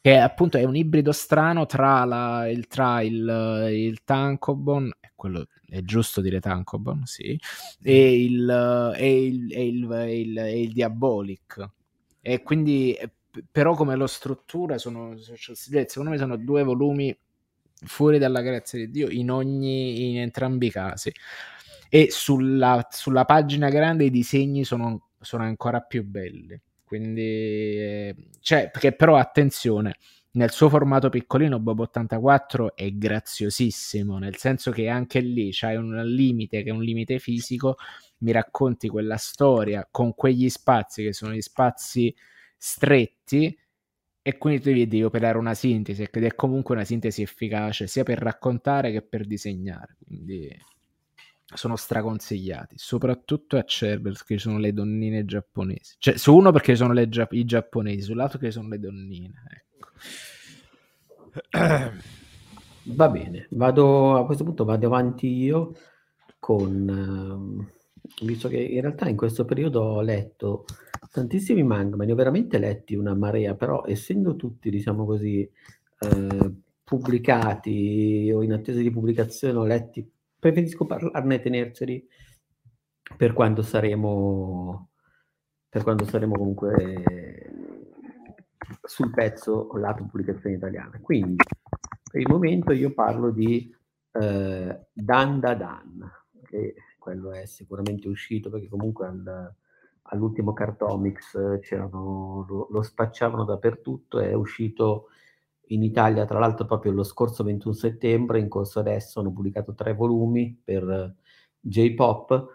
che 0.00 0.16
appunto 0.16 0.56
è 0.56 0.64
un 0.64 0.76
ibrido 0.76 1.12
strano 1.12 1.66
tra, 1.66 2.04
la, 2.04 2.48
il, 2.48 2.66
tra 2.66 3.02
il, 3.02 3.68
il 3.70 4.02
Tankobon, 4.04 4.90
quello 5.14 5.46
è 5.66 5.82
giusto 5.82 6.20
dire 6.20 6.40
Tankobon, 6.40 7.04
sì, 7.04 7.38
e 7.82 8.24
il, 8.24 8.92
e 8.96 9.26
il, 9.26 9.52
e 9.52 9.66
il, 9.66 9.92
e 9.92 10.20
il, 10.20 10.38
e 10.38 10.60
il 10.60 10.72
Diabolic. 10.72 11.68
E 12.20 12.42
quindi, 12.42 12.96
però 13.50 13.74
come 13.74 13.96
lo 13.96 14.06
struttura, 14.06 14.78
sono, 14.78 15.16
secondo 15.16 16.10
me 16.10 16.18
sono 16.18 16.36
due 16.36 16.62
volumi 16.62 17.16
fuori 17.84 18.18
dalla 18.18 18.40
grazia 18.40 18.78
di 18.78 18.90
Dio 18.90 19.10
in, 19.10 19.30
ogni, 19.30 20.10
in 20.10 20.20
entrambi 20.20 20.66
i 20.66 20.70
casi. 20.70 21.12
E 21.88 22.10
sulla, 22.10 22.86
sulla 22.90 23.24
pagina 23.24 23.68
grande 23.68 24.04
i 24.04 24.10
disegni 24.10 24.64
sono, 24.64 25.10
sono 25.20 25.42
ancora 25.42 25.80
più 25.80 26.04
belli. 26.04 26.60
Quindi, 26.84 28.14
cioè, 28.40 28.70
perché 28.70 28.92
però 28.92 29.16
attenzione, 29.16 29.96
nel 30.32 30.50
suo 30.50 30.68
formato 30.68 31.08
piccolino 31.08 31.58
Bob 31.60 31.80
84 31.80 32.74
è 32.76 32.90
graziosissimo, 32.92 34.18
nel 34.18 34.36
senso 34.36 34.70
che 34.70 34.88
anche 34.88 35.20
lì 35.20 35.50
c'hai 35.52 35.76
un 35.76 36.02
limite 36.04 36.62
che 36.62 36.70
è 36.70 36.72
un 36.72 36.82
limite 36.82 37.18
fisico, 37.18 37.76
mi 38.18 38.32
racconti 38.32 38.88
quella 38.88 39.16
storia 39.16 39.86
con 39.90 40.14
quegli 40.14 40.48
spazi 40.48 41.02
che 41.04 41.12
sono 41.12 41.34
gli 41.34 41.40
spazi 41.40 42.14
stretti 42.56 43.56
e 44.22 44.38
quindi 44.38 44.60
tu 44.60 44.68
devi, 44.70 44.86
devi 44.88 45.04
operare 45.04 45.38
una 45.38 45.54
sintesi 45.54 46.08
ed 46.10 46.24
è 46.24 46.34
comunque 46.34 46.74
una 46.74 46.84
sintesi 46.84 47.22
efficace 47.22 47.86
sia 47.86 48.04
per 48.04 48.18
raccontare 48.18 48.90
che 48.90 49.02
per 49.02 49.26
disegnare. 49.26 49.96
Quindi 50.04 50.50
sono 51.54 51.76
straconsigliati, 51.76 52.76
soprattutto 52.78 53.56
a 53.56 53.64
Cerbero 53.64 54.14
perché 54.14 54.34
ci 54.36 54.40
sono 54.40 54.58
le 54.58 54.72
donnine 54.72 55.24
giapponesi. 55.24 55.94
Cioè, 55.98 56.16
su 56.16 56.34
uno 56.34 56.52
perché 56.52 56.76
sono 56.76 56.92
le, 56.92 57.08
i 57.30 57.44
giapponesi, 57.44 58.02
sull'altro 58.02 58.38
perché 58.38 58.52
sono 58.52 58.68
le 58.68 58.78
donnine. 58.78 59.42
Ecco. 59.50 59.90
Va 62.86 63.08
bene, 63.08 63.46
vado 63.50 64.14
a 64.18 64.26
questo 64.26 64.44
punto 64.44 64.66
vado 64.66 64.84
avanti 64.84 65.26
io 65.26 65.74
con 66.38 67.66
uh, 68.20 68.26
visto 68.26 68.48
che 68.48 68.58
in 68.58 68.82
realtà 68.82 69.08
in 69.08 69.16
questo 69.16 69.46
periodo 69.46 69.80
ho 69.80 70.00
letto 70.02 70.66
tantissimi 71.10 71.62
manga, 71.62 71.96
ma 71.96 72.04
ne 72.04 72.12
ho 72.12 72.16
veramente 72.16 72.58
letti 72.58 72.94
una 72.94 73.14
marea, 73.14 73.54
però 73.54 73.84
essendo 73.86 74.36
tutti, 74.36 74.68
diciamo 74.68 75.04
così, 75.04 75.48
eh, 76.00 76.52
pubblicati 76.82 78.30
o 78.34 78.42
in 78.42 78.52
attesa 78.52 78.80
di 78.80 78.90
pubblicazione 78.90 79.58
ho 79.58 79.64
letti 79.64 80.10
preferisco 80.44 80.84
parlarne 80.84 81.36
e 81.36 81.40
tenerceli 81.40 82.06
per 83.16 83.32
quando 83.32 83.62
saremo 83.62 84.90
per 85.70 85.82
quando 85.82 86.04
saremo 86.04 86.36
comunque 86.36 87.02
sul 88.82 89.10
pezzo 89.10 89.66
con 89.66 89.80
la 89.80 89.94
pubblicazione 89.94 90.56
italiana. 90.56 91.00
Quindi 91.00 91.42
per 92.10 92.20
il 92.20 92.28
momento 92.28 92.72
io 92.72 92.92
parlo 92.92 93.30
di 93.30 93.74
eh, 94.12 94.86
Dan 94.92 95.40
da 95.40 95.54
Dan, 95.54 96.12
che 96.44 96.74
quello 96.98 97.32
è 97.32 97.46
sicuramente 97.46 98.08
uscito 98.08 98.50
perché 98.50 98.68
comunque 98.68 99.06
al, 99.06 99.54
all'ultimo 100.02 100.52
Cartomics 100.52 101.36
lo, 101.70 102.68
lo 102.70 102.82
spacciavano 102.82 103.44
dappertutto, 103.44 104.20
è 104.20 104.34
uscito 104.34 105.06
in 105.68 105.82
Italia, 105.82 106.24
tra 106.24 106.38
l'altro, 106.38 106.66
proprio 106.66 106.92
lo 106.92 107.02
scorso 107.02 107.44
21 107.44 107.74
settembre, 107.74 108.38
in 108.38 108.48
corso 108.48 108.80
adesso 108.80 109.20
hanno 109.20 109.32
pubblicato 109.32 109.74
tre 109.74 109.94
volumi 109.94 110.58
per 110.62 111.14
J-Pop. 111.60 112.46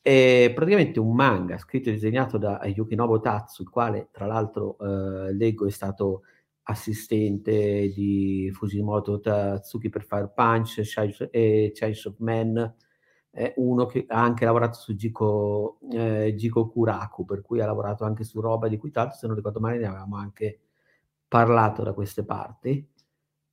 È 0.00 0.50
praticamente 0.54 0.98
un 0.98 1.14
manga 1.14 1.58
scritto 1.58 1.88
e 1.88 1.92
disegnato 1.92 2.38
da 2.38 2.60
Yukinobu 2.64 3.20
Tatsu, 3.20 3.62
il 3.62 3.68
quale 3.68 4.08
tra 4.10 4.26
l'altro 4.26 4.76
eh, 4.78 5.32
leggo 5.32 5.66
è 5.66 5.70
stato 5.70 6.22
assistente 6.64 7.88
di 7.94 8.50
Fujimoto 8.52 9.20
Tatsuki 9.20 9.88
per 9.88 10.04
Fire 10.04 10.30
Punch 10.34 10.88
e 11.30 11.72
Chainsaw 11.74 12.12
of 12.12 12.18
Man, 12.18 12.74
è 13.30 13.54
uno 13.56 13.86
che 13.86 14.04
ha 14.08 14.22
anche 14.22 14.44
lavorato 14.44 14.78
su 14.78 14.94
Jiko, 14.94 15.78
eh, 15.90 16.34
Jiko 16.36 16.68
Kuraku, 16.68 17.24
per 17.24 17.40
cui 17.40 17.60
ha 17.60 17.66
lavorato 17.66 18.04
anche 18.04 18.24
su 18.24 18.40
roba 18.40 18.68
di 18.68 18.76
cui 18.76 18.90
tanto, 18.90 19.14
se 19.16 19.26
non 19.26 19.36
ricordo 19.36 19.58
male, 19.58 19.78
ne 19.78 19.86
avevamo 19.86 20.16
anche 20.16 20.60
parlato 21.32 21.82
da 21.82 21.94
queste 21.94 22.24
parti. 22.26 22.86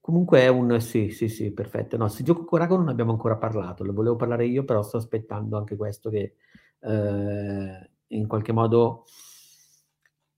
Comunque 0.01 0.41
è 0.41 0.49
un 0.49 0.81
sì, 0.81 1.11
sì, 1.11 1.29
sì, 1.29 1.53
perfetto. 1.53 1.95
No, 1.95 2.09
su 2.09 2.23
Jiko 2.23 2.43
Kuraku 2.43 2.75
non 2.75 2.89
abbiamo 2.89 3.11
ancora 3.11 3.37
parlato, 3.37 3.85
lo 3.85 3.93
volevo 3.93 4.17
parlare 4.17 4.45
io, 4.47 4.65
però 4.65 4.81
sto 4.81 4.97
aspettando 4.97 5.57
anche 5.57 5.77
questo 5.77 6.09
che 6.09 6.35
eh, 6.79 7.89
in 8.07 8.27
qualche 8.27 8.51
modo 8.51 9.05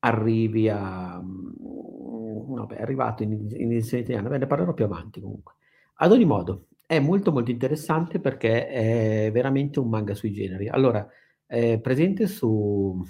arrivi 0.02 0.70
a... 0.70 1.20
Mm, 1.20 2.54
vabbè, 2.54 2.76
è 2.76 2.82
arrivato 2.84 3.24
in, 3.24 3.32
in 3.32 3.72
edizione 3.72 4.04
italiana, 4.04 4.30
Beh, 4.30 4.38
ne 4.38 4.46
parlerò 4.46 4.74
più 4.76 4.86
avanti 4.86 5.20
comunque. 5.20 5.56
Ad 5.96 6.12
ogni 6.12 6.26
modo, 6.26 6.68
è 6.86 7.00
molto 7.00 7.32
molto 7.32 7.50
interessante 7.50 8.20
perché 8.20 8.68
è 8.68 9.32
veramente 9.34 9.80
un 9.80 9.90
manga 9.90 10.14
sui 10.14 10.32
generi. 10.32 10.68
Allora, 10.68 11.08
è 11.48 11.80
presente 11.80 12.28
su 12.28 13.04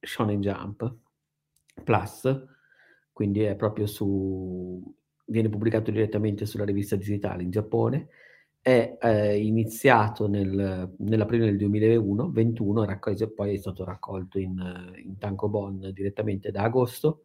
Shonen 0.00 0.40
Jump 0.40 0.96
Plus, 1.84 2.57
quindi 3.18 3.42
è 3.42 3.56
proprio 3.56 3.86
su... 3.86 4.80
viene 5.24 5.48
pubblicato 5.48 5.90
direttamente 5.90 6.46
sulla 6.46 6.64
rivista 6.64 6.94
digitale 6.94 7.42
in 7.42 7.50
Giappone, 7.50 8.10
è 8.60 8.96
eh, 9.00 9.44
iniziato 9.44 10.28
nel, 10.28 10.94
nell'aprile 10.98 11.46
del 11.46 11.56
2021, 11.56 12.30
21, 12.30 12.84
raccol- 12.84 13.34
poi 13.34 13.54
è 13.54 13.56
stato 13.56 13.82
raccolto 13.84 14.38
in, 14.38 14.94
in 15.02 15.18
Tankobon 15.18 15.90
direttamente 15.92 16.52
da 16.52 16.62
agosto 16.62 17.24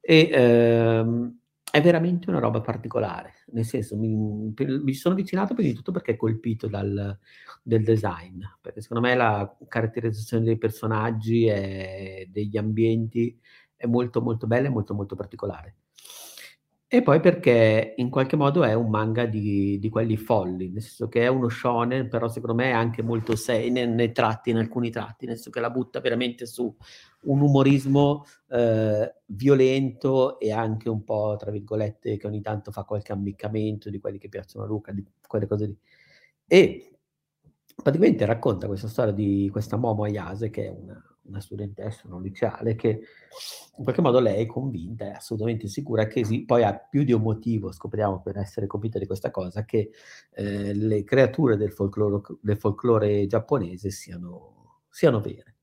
e 0.00 0.30
ehm, 0.32 1.38
è 1.70 1.82
veramente 1.82 2.30
una 2.30 2.38
roba 2.38 2.62
particolare, 2.62 3.34
nel 3.48 3.66
senso 3.66 3.94
mi, 3.98 4.16
mi 4.16 4.94
sono 4.94 5.12
avvicinato 5.12 5.52
prima 5.52 5.68
di 5.68 5.74
tutto 5.74 5.92
perché 5.92 6.12
è 6.12 6.16
colpito 6.16 6.66
dal 6.66 7.18
design, 7.62 8.40
perché 8.62 8.80
secondo 8.80 9.06
me 9.06 9.14
la 9.14 9.54
caratterizzazione 9.68 10.44
dei 10.44 10.56
personaggi 10.56 11.44
e 11.44 12.26
degli 12.32 12.56
ambienti 12.56 13.38
è 13.76 13.86
molto 13.86 14.20
molto 14.20 14.46
bella 14.46 14.68
e 14.68 14.70
molto 14.70 14.94
molto 14.94 15.14
particolare. 15.14 15.76
E 16.88 17.02
poi 17.02 17.18
perché 17.18 17.94
in 17.96 18.10
qualche 18.10 18.36
modo 18.36 18.62
è 18.62 18.72
un 18.72 18.88
manga 18.88 19.26
di, 19.26 19.76
di 19.80 19.88
quelli 19.88 20.16
folli, 20.16 20.68
nel 20.70 20.82
senso 20.82 21.08
che 21.08 21.22
è 21.22 21.26
uno 21.26 21.48
shonen, 21.48 22.08
però 22.08 22.28
secondo 22.28 22.54
me 22.54 22.66
è 22.70 22.72
anche 22.74 23.02
molto 23.02 23.34
seinen 23.34 23.96
nei 23.96 24.12
tratti, 24.12 24.50
in 24.50 24.58
alcuni 24.58 24.90
tratti, 24.90 25.26
nel 25.26 25.34
senso 25.34 25.50
che 25.50 25.58
la 25.58 25.70
butta 25.70 25.98
veramente 25.98 26.46
su 26.46 26.72
un 27.22 27.40
umorismo 27.40 28.24
eh, 28.50 29.14
violento 29.26 30.38
e 30.38 30.52
anche 30.52 30.88
un 30.88 31.02
po', 31.02 31.34
tra 31.36 31.50
virgolette, 31.50 32.18
che 32.18 32.26
ogni 32.28 32.40
tanto 32.40 32.70
fa 32.70 32.84
qualche 32.84 33.10
ammiccamento 33.10 33.90
di 33.90 33.98
quelli 33.98 34.18
che 34.18 34.28
piacciono 34.28 34.64
a 34.64 34.68
Luca, 34.68 34.92
di 34.92 35.04
quelle 35.26 35.48
cose 35.48 35.66
lì. 35.66 35.76
E 36.46 36.98
praticamente 37.74 38.24
racconta 38.26 38.68
questa 38.68 38.86
storia 38.86 39.12
di 39.12 39.48
questa 39.50 39.76
Momo 39.76 40.04
Ayase, 40.04 40.50
che 40.50 40.66
è 40.66 40.70
una, 40.70 41.15
una 41.26 41.40
studentessa, 41.40 42.06
una 42.06 42.20
liceale, 42.20 42.74
che 42.74 42.88
in 43.76 43.82
qualche 43.82 44.00
modo 44.00 44.20
lei 44.20 44.42
è 44.42 44.46
convinta, 44.46 45.06
è 45.06 45.10
assolutamente 45.10 45.68
sicura 45.68 46.06
che 46.06 46.24
sì, 46.24 46.44
poi 46.44 46.62
ha 46.62 46.74
più 46.74 47.04
di 47.04 47.12
un 47.12 47.22
motivo, 47.22 47.72
scopriamo 47.72 48.20
per 48.22 48.38
essere 48.38 48.66
convinta 48.66 48.98
di 48.98 49.06
questa 49.06 49.30
cosa, 49.30 49.64
che 49.64 49.90
eh, 50.32 50.74
le 50.74 51.04
creature 51.04 51.56
del 51.56 51.72
folklore, 51.72 52.38
del 52.40 52.58
folklore 52.58 53.26
giapponese 53.26 53.90
siano, 53.90 54.82
siano 54.88 55.20
vere. 55.20 55.54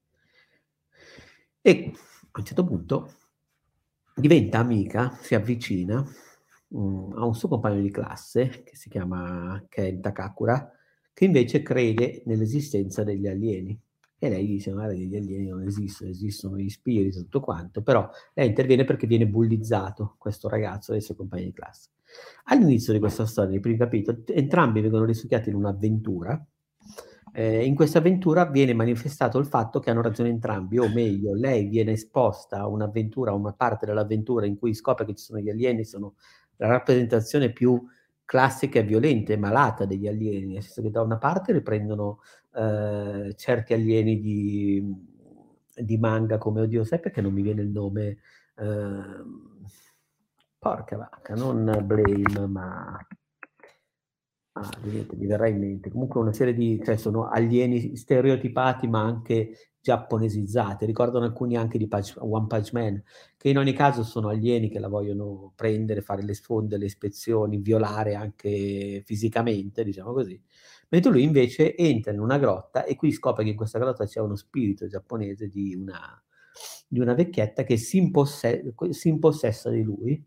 E 1.61 1.91
a 2.31 2.39
un 2.39 2.45
certo 2.45 2.65
punto 2.65 3.13
diventa 4.15 4.59
amica, 4.59 5.17
si 5.21 5.33
avvicina 5.33 6.03
um, 6.69 7.13
a 7.15 7.25
un 7.25 7.33
suo 7.33 7.47
compagno 7.47 7.81
di 7.81 7.89
classe 7.89 8.63
che 8.63 8.75
si 8.75 8.89
chiama 8.89 9.63
Ken 9.69 10.01
Takakura, 10.01 10.71
che 11.13 11.25
invece 11.25 11.61
crede 11.61 12.23
nell'esistenza 12.25 13.03
degli 13.03 13.27
alieni 13.27 13.79
e 14.23 14.29
lei 14.29 14.45
dice 14.47 14.71
magari 14.71 15.05
gli 15.05 15.17
alieni 15.17 15.49
non 15.49 15.63
esistono, 15.63 16.09
esistono 16.09 16.57
gli 16.57 16.69
spiriti, 16.69 17.17
tutto 17.17 17.41
quanto, 17.41 17.81
però 17.81 18.09
lei 18.33 18.47
interviene 18.47 18.85
perché 18.85 19.05
viene 19.05 19.27
bullizzato 19.27 20.15
questo 20.17 20.47
ragazzo 20.47 20.93
dai 20.93 21.01
suoi 21.01 21.17
compagni 21.17 21.43
di 21.43 21.51
classe. 21.51 21.89
All'inizio 22.45 22.93
di 22.93 22.99
questa 22.99 23.25
storia, 23.25 23.51
nei 23.51 23.59
primi 23.59 23.77
capitoli, 23.77 24.23
entrambi 24.27 24.79
vengono 24.79 25.03
risucchiati 25.03 25.49
in 25.49 25.55
un'avventura. 25.55 26.41
Eh, 27.33 27.65
in 27.65 27.75
questa 27.75 27.97
avventura 27.97 28.45
viene 28.45 28.73
manifestato 28.73 29.37
il 29.39 29.45
fatto 29.45 29.79
che 29.81 29.89
hanno 29.89 30.01
ragione 30.01 30.29
entrambi, 30.29 30.77
o 30.77 30.87
meglio, 30.87 31.33
lei 31.33 31.67
viene 31.67 31.91
esposta 31.91 32.59
a 32.59 32.67
un'avventura, 32.67 33.31
a 33.31 33.35
una 33.35 33.51
parte 33.51 33.85
dell'avventura 33.85 34.45
in 34.45 34.57
cui 34.57 34.73
scopre 34.73 35.03
che 35.03 35.15
ci 35.15 35.25
sono 35.25 35.39
gli 35.39 35.49
alieni, 35.49 35.83
sono 35.83 36.13
la 36.57 36.67
rappresentazione 36.67 37.51
più 37.51 37.77
classica 38.23 38.79
e 38.79 38.83
violenta 38.83 39.33
e 39.33 39.37
malata 39.37 39.83
degli 39.83 40.07
alieni, 40.07 40.53
nel 40.53 40.61
senso 40.61 40.81
che 40.81 40.89
da 40.89 41.01
una 41.01 41.17
parte 41.17 41.51
riprendono 41.51 42.19
eh, 42.55 43.33
certi 43.35 43.73
alieni 43.73 44.19
di, 44.19 44.95
di, 45.75 45.97
manga 45.97 46.37
come 46.37 46.61
oddio, 46.61 46.83
sai 46.83 46.99
perché 46.99 47.21
non 47.21 47.33
mi 47.33 47.41
viene 47.41 47.61
il 47.61 47.69
nome? 47.69 48.17
Eh, 48.55 49.23
porca 50.59 50.97
vacca, 50.97 51.35
non 51.35 51.65
Blame, 51.85 52.47
ma 52.47 52.97
ah, 54.53 54.69
niente, 54.83 55.15
mi 55.15 55.25
verrà 55.25 55.47
in 55.47 55.59
mente. 55.59 55.89
Comunque 55.91 56.21
una 56.21 56.33
serie 56.33 56.53
di, 56.53 56.81
cioè 56.83 56.95
sono 56.95 57.27
alieni 57.27 57.95
stereotipati 57.95 58.87
ma 58.87 59.01
anche 59.01 59.73
giapponesizzati. 59.81 60.85
Ricordano 60.85 61.25
alcuni 61.25 61.57
anche 61.57 61.77
di 61.77 61.87
Page, 61.87 62.13
One 62.19 62.47
Punch 62.47 62.71
Man, 62.71 63.03
che 63.35 63.49
in 63.49 63.57
ogni 63.57 63.73
caso 63.73 64.03
sono 64.03 64.29
alieni 64.29 64.69
che 64.69 64.79
la 64.79 64.87
vogliono 64.87 65.51
prendere, 65.55 66.01
fare 66.01 66.23
le 66.23 66.33
sfonde, 66.33 66.77
le 66.77 66.85
ispezioni, 66.85 67.57
violare 67.57 68.15
anche 68.15 69.01
fisicamente, 69.05 69.83
diciamo 69.83 70.13
così 70.13 70.41
mentre 70.93 71.11
lui 71.11 71.23
invece 71.23 71.75
entra 71.75 72.11
in 72.11 72.19
una 72.19 72.37
grotta 72.37 72.85
e 72.85 72.95
qui 72.95 73.11
scopre 73.11 73.43
che 73.43 73.49
in 73.49 73.55
questa 73.55 73.79
grotta 73.79 74.05
c'è 74.05 74.19
uno 74.19 74.35
spirito 74.35 74.85
giapponese 74.85 75.47
di 75.47 75.73
una, 75.73 76.23
di 76.87 76.99
una 76.99 77.15
vecchietta 77.15 77.63
che 77.63 77.77
si, 77.77 77.97
imposse- 77.97 78.75
si, 78.91 79.07
impossessa 79.07 79.71
di 79.71 79.81
lui 79.81 80.23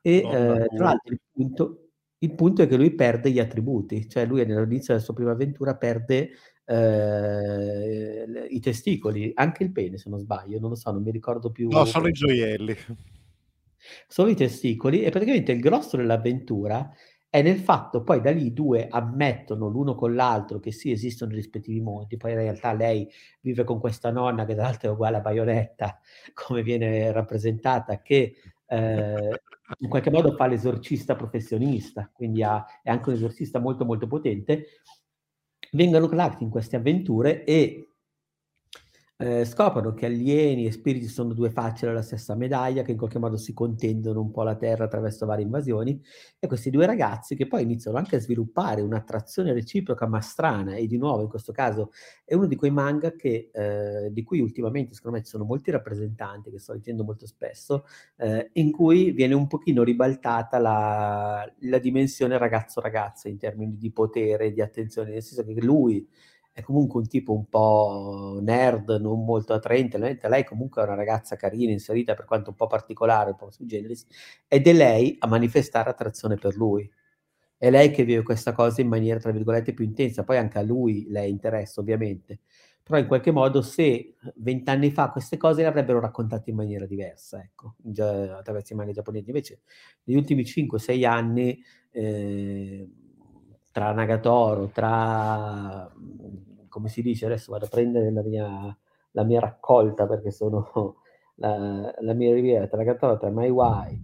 e 0.00 0.22
oh, 0.24 0.34
eh, 0.34 0.66
tra 0.74 0.84
l'altro 0.86 1.12
il 1.12 1.20
punto, 1.32 1.88
il 2.18 2.34
punto, 2.34 2.62
è 2.62 2.66
che 2.66 2.76
lui 2.76 2.96
perde 2.96 3.30
gli 3.30 3.38
attributi, 3.38 4.08
cioè 4.08 4.26
lui 4.26 4.40
all'inizio 4.40 4.92
della 4.92 5.04
sua 5.04 5.14
prima 5.14 5.30
avventura 5.30 5.76
perde 5.76 6.30
eh, 6.64 8.46
i 8.48 8.58
testicoli, 8.58 9.30
anche 9.34 9.62
il 9.62 9.70
pene 9.70 9.98
se 9.98 10.10
non 10.10 10.18
sbaglio, 10.18 10.58
non 10.58 10.70
lo 10.70 10.76
so, 10.76 10.90
non 10.90 11.02
mi 11.02 11.12
ricordo 11.12 11.52
più. 11.52 11.68
No, 11.68 11.84
sono 11.84 12.08
i 12.08 12.12
gioielli. 12.12 12.76
Solo 14.08 14.30
i 14.30 14.34
testicoli 14.34 15.02
e 15.02 15.10
praticamente 15.10 15.52
il 15.52 15.60
grosso 15.60 15.96
dell'avventura 15.96 16.90
è 17.28 17.42
nel 17.42 17.58
fatto 17.58 18.02
poi 18.02 18.20
da 18.20 18.30
lì 18.30 18.46
i 18.46 18.52
due 18.52 18.88
ammettono 18.88 19.68
l'uno 19.68 19.94
con 19.94 20.14
l'altro 20.14 20.58
che 20.58 20.72
sì 20.72 20.90
esistono 20.90 21.32
i 21.32 21.36
rispettivi 21.36 21.80
mondi, 21.80 22.16
poi 22.16 22.32
in 22.32 22.38
realtà 22.38 22.72
lei 22.72 23.08
vive 23.40 23.64
con 23.64 23.80
questa 23.80 24.10
nonna 24.10 24.44
che 24.44 24.54
tra 24.54 24.64
l'altro 24.64 24.90
è 24.90 24.92
uguale 24.92 25.16
a 25.18 25.20
Baionetta, 25.20 25.98
come 26.32 26.62
viene 26.62 27.12
rappresentata, 27.12 28.00
che 28.00 28.36
eh, 28.66 29.40
in 29.78 29.88
qualche 29.88 30.10
modo 30.10 30.34
fa 30.34 30.46
l'esorcista 30.46 31.14
professionista, 31.16 32.10
quindi 32.12 32.42
ha, 32.42 32.64
è 32.82 32.90
anche 32.90 33.10
un 33.10 33.16
esorcista 33.16 33.58
molto 33.58 33.84
molto 33.84 34.06
potente, 34.06 34.66
vengono 35.72 36.06
creati 36.08 36.44
in 36.44 36.50
queste 36.50 36.76
avventure 36.76 37.44
e 37.44 37.95
eh, 39.18 39.44
scoprono 39.44 39.94
che 39.94 40.06
alieni 40.06 40.66
e 40.66 40.72
spiriti 40.72 41.06
sono 41.08 41.32
due 41.32 41.50
facce 41.50 41.86
della 41.86 42.02
stessa 42.02 42.34
medaglia, 42.34 42.82
che 42.82 42.90
in 42.92 42.98
qualche 42.98 43.18
modo 43.18 43.36
si 43.36 43.52
contendono 43.54 44.20
un 44.20 44.30
po' 44.30 44.42
la 44.42 44.56
Terra 44.56 44.84
attraverso 44.84 45.24
varie 45.26 45.44
invasioni, 45.44 46.00
e 46.38 46.46
questi 46.46 46.70
due 46.70 46.86
ragazzi 46.86 47.34
che 47.34 47.46
poi 47.46 47.62
iniziano 47.62 47.96
anche 47.96 48.16
a 48.16 48.20
sviluppare 48.20 48.82
un'attrazione 48.82 49.52
reciproca 49.52 50.06
ma 50.06 50.20
strana, 50.20 50.74
e 50.74 50.86
di 50.86 50.98
nuovo 50.98 51.22
in 51.22 51.28
questo 51.28 51.52
caso 51.52 51.90
è 52.24 52.34
uno 52.34 52.46
di 52.46 52.56
quei 52.56 52.70
manga 52.70 53.12
che, 53.12 53.50
eh, 53.52 54.10
di 54.12 54.22
cui 54.22 54.40
ultimamente 54.40 54.94
secondo 54.94 55.16
me 55.16 55.22
ci 55.24 55.30
sono 55.30 55.44
molti 55.44 55.70
rappresentanti, 55.70 56.50
che 56.50 56.58
sto 56.58 56.72
leggendo 56.74 57.04
molto 57.04 57.26
spesso, 57.26 57.84
eh, 58.18 58.50
in 58.54 58.70
cui 58.72 59.12
viene 59.12 59.34
un 59.34 59.46
pochino 59.46 59.82
ribaltata 59.82 60.58
la, 60.58 61.50
la 61.60 61.78
dimensione 61.78 62.38
ragazzo-ragazza 62.38 63.28
in 63.28 63.38
termini 63.38 63.76
di 63.78 63.90
potere, 63.90 64.52
di 64.52 64.60
attenzione, 64.60 65.10
nel 65.10 65.22
senso 65.22 65.44
che 65.44 65.60
lui 65.62 66.06
è 66.56 66.62
comunque 66.62 67.00
un 67.00 67.06
tipo 67.06 67.34
un 67.34 67.44
po' 67.50 68.38
nerd, 68.40 68.88
non 68.98 69.22
molto 69.26 69.52
attraente, 69.52 69.98
lei 69.98 70.42
comunque 70.42 70.80
è 70.80 70.86
una 70.86 70.94
ragazza 70.94 71.36
carina, 71.36 71.70
inserita 71.70 72.14
per 72.14 72.24
quanto 72.24 72.48
un 72.48 72.56
po' 72.56 72.66
particolare, 72.66 73.28
un 73.32 73.36
po' 73.36 73.50
sui 73.50 73.66
generis, 73.66 74.06
ed 74.48 74.66
è 74.66 74.72
lei 74.72 75.16
a 75.18 75.26
manifestare 75.26 75.90
attrazione 75.90 76.36
per 76.36 76.56
lui. 76.56 76.90
È 77.58 77.68
lei 77.68 77.90
che 77.90 78.04
vive 78.04 78.22
questa 78.22 78.52
cosa 78.52 78.80
in 78.80 78.88
maniera, 78.88 79.18
tra 79.20 79.32
virgolette, 79.32 79.74
più 79.74 79.84
intensa, 79.84 80.24
poi 80.24 80.38
anche 80.38 80.56
a 80.58 80.62
lui 80.62 81.04
lei 81.10 81.30
interessa 81.30 81.82
ovviamente, 81.82 82.40
però 82.82 82.98
in 82.98 83.06
qualche 83.06 83.32
modo 83.32 83.60
se 83.60 84.14
vent'anni 84.36 84.90
fa 84.92 85.10
queste 85.10 85.36
cose 85.36 85.60
le 85.60 85.68
avrebbero 85.68 86.00
raccontate 86.00 86.48
in 86.48 86.56
maniera 86.56 86.86
diversa, 86.86 87.38
ecco, 87.42 87.74
già, 87.82 88.38
attraverso 88.38 88.72
i 88.72 88.76
manga 88.76 88.92
giapponesi, 88.92 89.28
invece 89.28 89.60
negli 90.04 90.16
ultimi 90.16 90.42
5-6 90.42 91.04
anni... 91.04 91.62
Eh, 91.90 92.88
tra 93.76 93.92
Nagatoro, 93.92 94.68
tra 94.68 95.92
come 96.66 96.88
si 96.88 97.02
dice, 97.02 97.26
adesso 97.26 97.52
vado 97.52 97.66
a 97.66 97.68
prendere 97.68 98.10
la 98.10 98.22
mia, 98.22 98.78
la 99.10 99.22
mia 99.22 99.38
raccolta 99.38 100.06
perché 100.06 100.30
sono 100.30 101.02
la, 101.36 101.94
la 102.00 102.14
mia 102.14 102.32
riviera 102.32 102.68
tra 102.68 102.82
Gatoro, 102.82 103.18
tra 103.18 103.28
My 103.28 103.50
Wife, 103.50 104.00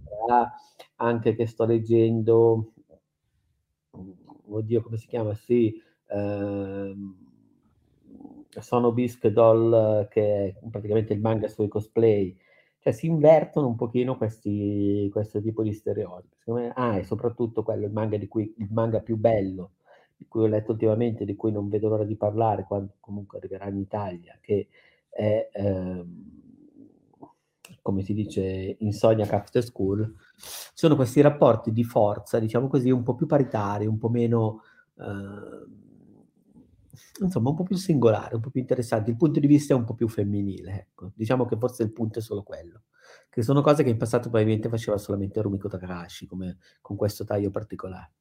anche 0.97 1.33
che 1.33 1.47
sto 1.47 1.65
leggendo, 1.65 2.73
oddio 4.45 4.83
come 4.83 4.97
si 4.97 5.07
chiama, 5.07 5.33
sì, 5.33 5.73
ehm, 6.09 7.15
sono 8.59 8.91
Bisque 8.91 9.31
Doll 9.31 10.07
che 10.09 10.49
è 10.49 10.67
praticamente 10.69 11.13
il 11.13 11.19
manga 11.19 11.47
sui 11.47 11.67
cosplay, 11.67 12.37
cioè 12.83 12.91
si 12.91 13.05
invertono 13.05 13.67
un 13.67 13.75
pochino 13.77 14.17
questi, 14.17 15.09
questo 15.09 15.41
tipo 15.41 15.63
di 15.63 15.71
stereotipi. 15.71 16.51
Me, 16.51 16.73
ah, 16.75 16.97
e 16.97 17.03
soprattutto 17.03 17.63
quello, 17.63 17.85
il 17.85 17.93
manga, 17.93 18.17
cui, 18.27 18.53
il 18.57 18.67
manga 18.71 18.99
più 18.99 19.15
bello, 19.15 19.75
di 20.17 20.25
cui 20.27 20.43
ho 20.43 20.47
letto 20.47 20.73
ultimamente, 20.73 21.23
di 21.23 21.37
cui 21.37 21.53
non 21.53 21.69
vedo 21.69 21.87
l'ora 21.87 22.03
di 22.03 22.17
parlare 22.17 22.65
quando 22.65 22.95
comunque 22.99 23.37
arriverà 23.37 23.69
in 23.69 23.77
Italia, 23.77 24.37
che 24.41 24.67
è, 25.07 25.49
ehm, 25.53 26.41
come 27.81 28.01
si 28.01 28.13
dice, 28.13 28.75
Insomnia 28.79 29.29
After 29.29 29.63
School, 29.63 30.15
sono 30.35 30.97
questi 30.97 31.21
rapporti 31.21 31.71
di 31.71 31.85
forza, 31.85 32.37
diciamo 32.37 32.67
così, 32.67 32.91
un 32.91 33.03
po' 33.03 33.15
più 33.15 33.27
paritari, 33.27 33.85
un 33.87 33.97
po' 33.97 34.09
meno... 34.09 34.61
Eh, 34.99 35.81
insomma, 37.21 37.49
un 37.49 37.55
po' 37.55 37.63
più 37.63 37.75
singolare, 37.75 38.35
un 38.35 38.41
po' 38.41 38.49
più 38.49 38.61
interessante. 38.61 39.11
Il 39.11 39.17
punto 39.17 39.39
di 39.39 39.47
vista 39.47 39.73
è 39.73 39.77
un 39.77 39.85
po' 39.85 39.93
più 39.95 40.07
femminile, 40.07 40.73
ecco. 40.73 41.11
Diciamo 41.15 41.45
che 41.45 41.57
forse 41.57 41.83
il 41.83 41.91
punto 41.91 42.19
è 42.19 42.21
solo 42.21 42.43
quello. 42.43 42.83
Che 43.29 43.41
sono 43.41 43.61
cose 43.61 43.83
che 43.83 43.89
in 43.89 43.97
passato 43.97 44.29
probabilmente 44.29 44.69
faceva 44.69 44.97
solamente 44.97 45.41
Rumiko 45.41 45.67
Takahashi, 45.67 46.25
come 46.25 46.57
con 46.81 46.95
questo 46.95 47.23
taglio 47.23 47.51
particolare. 47.51 48.11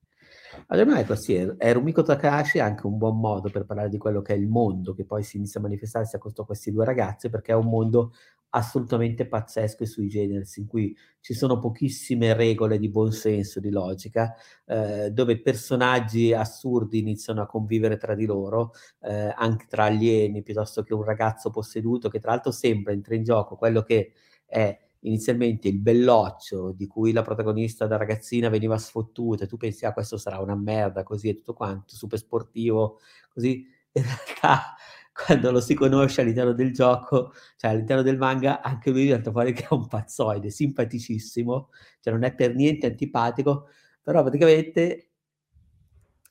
Allora, 0.68 0.98
ecco, 1.00 1.14
sì, 1.16 1.34
è 1.34 1.72
Rumiko 1.72 2.02
Takahashi 2.02 2.58
anche 2.58 2.86
un 2.86 2.98
buon 2.98 3.18
modo 3.18 3.48
per 3.50 3.64
parlare 3.64 3.88
di 3.88 3.96
quello 3.98 4.20
che 4.22 4.34
è 4.34 4.36
il 4.36 4.48
mondo 4.48 4.92
che 4.92 5.04
poi 5.04 5.22
si 5.22 5.36
inizia 5.36 5.60
a 5.60 5.62
manifestarsi 5.62 6.16
a 6.16 6.18
questi 6.18 6.70
due 6.70 6.84
ragazzi, 6.84 7.30
perché 7.30 7.52
è 7.52 7.54
un 7.54 7.68
mondo 7.68 8.12
assolutamente 8.54 9.26
pazzesco 9.26 9.82
e 9.82 9.86
sui 9.86 10.08
generis, 10.08 10.56
in 10.58 10.66
cui 10.66 10.94
ci 11.20 11.32
sono 11.32 11.58
pochissime 11.58 12.34
regole 12.34 12.78
di 12.78 12.90
buonsenso, 12.90 13.60
di 13.60 13.70
logica, 13.70 14.34
eh, 14.66 15.10
dove 15.10 15.40
personaggi 15.40 16.34
assurdi 16.34 16.98
iniziano 16.98 17.40
a 17.42 17.46
convivere 17.46 17.96
tra 17.96 18.14
di 18.14 18.26
loro, 18.26 18.72
eh, 19.00 19.32
anche 19.34 19.66
tra 19.68 19.84
alieni, 19.84 20.42
piuttosto 20.42 20.82
che 20.82 20.92
un 20.92 21.02
ragazzo 21.04 21.48
posseduto, 21.50 22.10
che 22.10 22.18
tra 22.20 22.32
l'altro 22.32 22.50
sempre 22.52 22.92
entra 22.92 23.14
in 23.14 23.22
gioco 23.24 23.56
quello 23.56 23.80
che 23.82 24.12
è 24.44 24.78
inizialmente 25.02 25.68
il 25.68 25.78
belloccio 25.80 26.72
di 26.72 26.86
cui 26.86 27.12
la 27.12 27.22
protagonista 27.22 27.86
da 27.86 27.96
ragazzina 27.96 28.48
veniva 28.48 28.78
sfottuta 28.78 29.46
tu 29.46 29.56
pensi 29.56 29.84
ah 29.86 29.92
questo 29.92 30.16
sarà 30.16 30.38
una 30.40 30.54
merda 30.56 31.02
così 31.02 31.28
e 31.28 31.34
tutto 31.34 31.54
quanto, 31.54 31.94
super 31.96 32.18
sportivo, 32.18 32.98
così. 33.32 33.66
In 33.94 34.04
realtà 34.04 34.74
quando 35.12 35.50
lo 35.50 35.60
si 35.60 35.74
conosce 35.74 36.22
all'interno 36.22 36.52
del 36.52 36.72
gioco, 36.72 37.32
cioè 37.56 37.70
all'interno 37.70 38.02
del 38.02 38.16
manga, 38.16 38.62
anche 38.62 38.90
lui 38.90 39.02
diventa 39.02 39.30
fuori 39.30 39.52
che 39.52 39.64
è 39.64 39.74
un 39.74 39.86
pazzoide, 39.86 40.50
simpaticissimo, 40.50 41.68
cioè 42.00 42.12
non 42.12 42.24
è 42.24 42.34
per 42.34 42.54
niente 42.54 42.86
antipatico, 42.86 43.68
però 44.02 44.22
praticamente 44.22 45.11